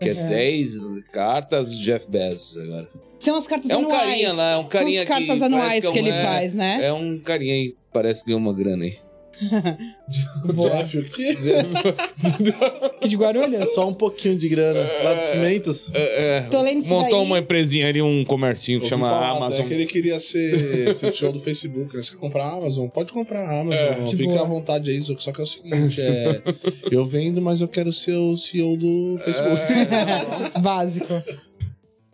Que 0.00 0.10
é 0.10 0.12
Uhum. 0.14 0.28
10 0.28 0.72
cartas 1.12 1.70
do 1.70 1.78
Jeff 1.82 2.06
Bezos 2.08 2.58
agora. 2.58 2.88
São 3.18 3.36
as 3.36 3.46
cartas 3.46 3.70
É 3.70 3.76
um 3.76 3.80
anuais. 3.80 4.00
carinha 4.02 4.32
lá, 4.32 4.50
é 4.52 4.56
um 4.56 4.64
carinha 4.64 5.04
São 5.06 5.14
as 5.16 5.20
que 5.20 5.26
cartas 5.26 5.26
parece 5.38 5.44
anuais 5.44 5.84
que 5.84 5.92
que, 5.92 5.98
é 5.98 6.02
um- 6.02 6.06
ele 6.06 6.16
é- 6.16 6.24
faz, 6.24 6.54
né? 6.54 6.78
É 6.86 6.92
um 6.92 7.18
carinha 7.20 7.52
aí, 7.54 7.74
parece 7.92 8.20
que 8.24 8.28
ganhou 8.30 8.40
uma 8.40 8.54
grana 8.54 8.84
aí. 8.84 8.96
Jeff, 10.08 10.98
o 10.98 11.10
quê? 11.10 11.36
Aqui 12.96 13.08
de 13.08 13.16
Guarulhos? 13.16 13.74
Só 13.74 13.88
um 13.88 13.94
pouquinho 13.94 14.36
de 14.36 14.48
grana. 14.48 14.88
Lá 15.02 15.14
dos 15.14 15.26
Pimentos. 15.26 15.90
É, 15.94 16.38
é, 16.38 16.40
Tô 16.42 16.60
lendo 16.60 16.80
isso 16.80 16.90
montou 16.90 17.18
daí. 17.18 17.26
uma 17.26 17.38
empresinha 17.38 17.88
ali, 17.88 18.02
um 18.02 18.24
comercinho 18.24 18.80
que 18.80 18.84
Ouvi 18.84 18.90
chama 18.90 19.08
falar, 19.08 19.36
Amazon. 19.36 19.60
É 19.60 19.68
que 19.68 19.74
ele 19.74 19.86
queria 19.86 20.20
ser 20.20 20.94
CEO 20.94 21.32
do 21.32 21.40
Facebook, 21.40 21.94
né? 21.96 22.02
Você 22.02 22.12
quer 22.12 22.18
comprar 22.18 22.44
a 22.44 22.52
Amazon? 22.56 22.88
Pode 22.88 23.12
comprar 23.12 23.40
a 23.40 23.60
Amazon. 23.60 23.80
É. 23.80 24.06
Fica 24.06 24.24
boa. 24.24 24.42
à 24.42 24.44
vontade 24.44 24.90
aí, 24.90 25.00
só 25.00 25.32
que 25.32 25.40
é 25.40 25.44
o 25.44 25.46
seguinte, 25.46 26.00
é... 26.00 26.42
eu 26.90 27.06
vendo, 27.06 27.40
mas 27.40 27.60
eu 27.60 27.68
quero 27.68 27.92
ser 27.92 28.12
o 28.12 28.36
CEO 28.36 28.76
do 28.76 29.18
Facebook. 29.24 29.60
É, 29.60 30.58
Básico. 30.60 31.22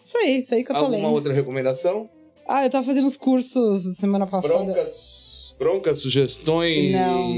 Isso 0.05 0.19
aí, 0.19 0.39
isso 0.39 0.55
aí 0.55 0.63
que 0.65 0.71
eu 0.71 0.77
tô 0.77 0.85
Alguma 0.85 1.03
lendo. 1.03 1.15
outra 1.15 1.33
recomendação? 1.33 2.09
Ah, 2.49 2.65
eu 2.65 2.71
tava 2.71 2.87
fazendo 2.87 3.07
os 3.07 3.17
cursos 3.17 3.97
semana 3.97 4.27
passada. 4.27 4.63
Broncas. 4.63 5.26
Broncas, 5.59 6.01
sugestões. 6.03 6.93
Não. 6.93 7.35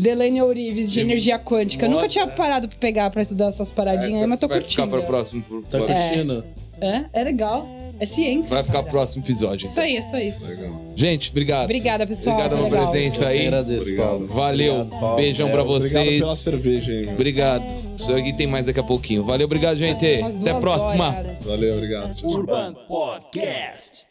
Delaney 0.00 0.40
Ourives, 0.40 0.88
de 0.88 0.94
De 0.94 1.00
energia 1.00 1.38
quântica. 1.38 1.84
Eu 1.86 1.90
nunca 1.90 2.02
moda. 2.02 2.12
tinha 2.12 2.26
parado 2.26 2.68
pra 2.68 2.78
pegar 2.78 3.10
pra 3.10 3.20
estudar 3.20 3.48
essas 3.48 3.70
paradinhas 3.72 4.12
Essa 4.14 4.20
aí, 4.22 4.26
mas 4.28 4.38
tô 4.40 4.46
vai 4.46 4.60
curtindo. 4.60 4.82
ficar 4.82 4.90
para 4.96 5.00
o 5.00 5.06
próximo. 5.06 5.42
pro- 5.42 5.62
Tá 5.62 5.78
vai- 5.78 5.88
curtindo? 5.88 6.44
É, 6.80 7.04
é 7.12 7.24
legal. 7.24 7.66
É 8.00 8.06
ciência. 8.06 8.50
Vai 8.54 8.62
ficar 8.62 8.74
cara. 8.74 8.84
pro 8.84 8.92
próximo 8.92 9.24
episódio. 9.24 9.64
Isso 9.64 9.72
então. 9.72 9.82
aí, 9.82 9.96
é 9.96 10.02
só 10.02 10.18
isso. 10.18 10.46
Legal. 10.46 10.86
Gente, 10.94 11.30
obrigado. 11.30 11.64
Obrigada, 11.64 12.06
pessoal. 12.06 12.36
Obrigado 12.36 12.56
pela 12.58 12.68
legal. 12.70 12.90
presença 12.92 13.24
Eu 13.24 13.28
aí. 13.28 13.46
agradeço, 13.48 13.80
Obrigado. 13.80 14.06
Paulo. 14.08 14.26
Valeu. 14.28 14.74
Obrigado, 14.74 15.00
Paulo. 15.00 15.16
Beijão 15.16 15.50
pra 15.50 15.62
Obrigado 15.64 15.82
vocês. 15.82 16.20
pela 16.20 16.36
cerveja 16.36 16.92
aí, 16.92 17.04
meu. 17.06 17.14
Obrigado. 17.14 17.64
Isso 17.96 18.14
aqui 18.14 18.32
tem 18.34 18.46
mais 18.46 18.66
daqui 18.66 18.78
a 18.78 18.84
pouquinho. 18.84 19.24
Valeu, 19.24 19.46
obrigado, 19.46 19.76
gente. 19.76 19.96
Até 20.06 20.50
a 20.50 20.54
próxima. 20.60 21.08
horas. 21.08 21.44
Valeu, 21.44 21.74
obrigado. 21.74 22.14
Tchau, 22.14 22.30
tchau. 22.30 22.30
Urban 22.38 22.74
Podcast. 22.86 24.06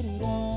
Urban 0.00 0.18
Podcast. 0.18 0.49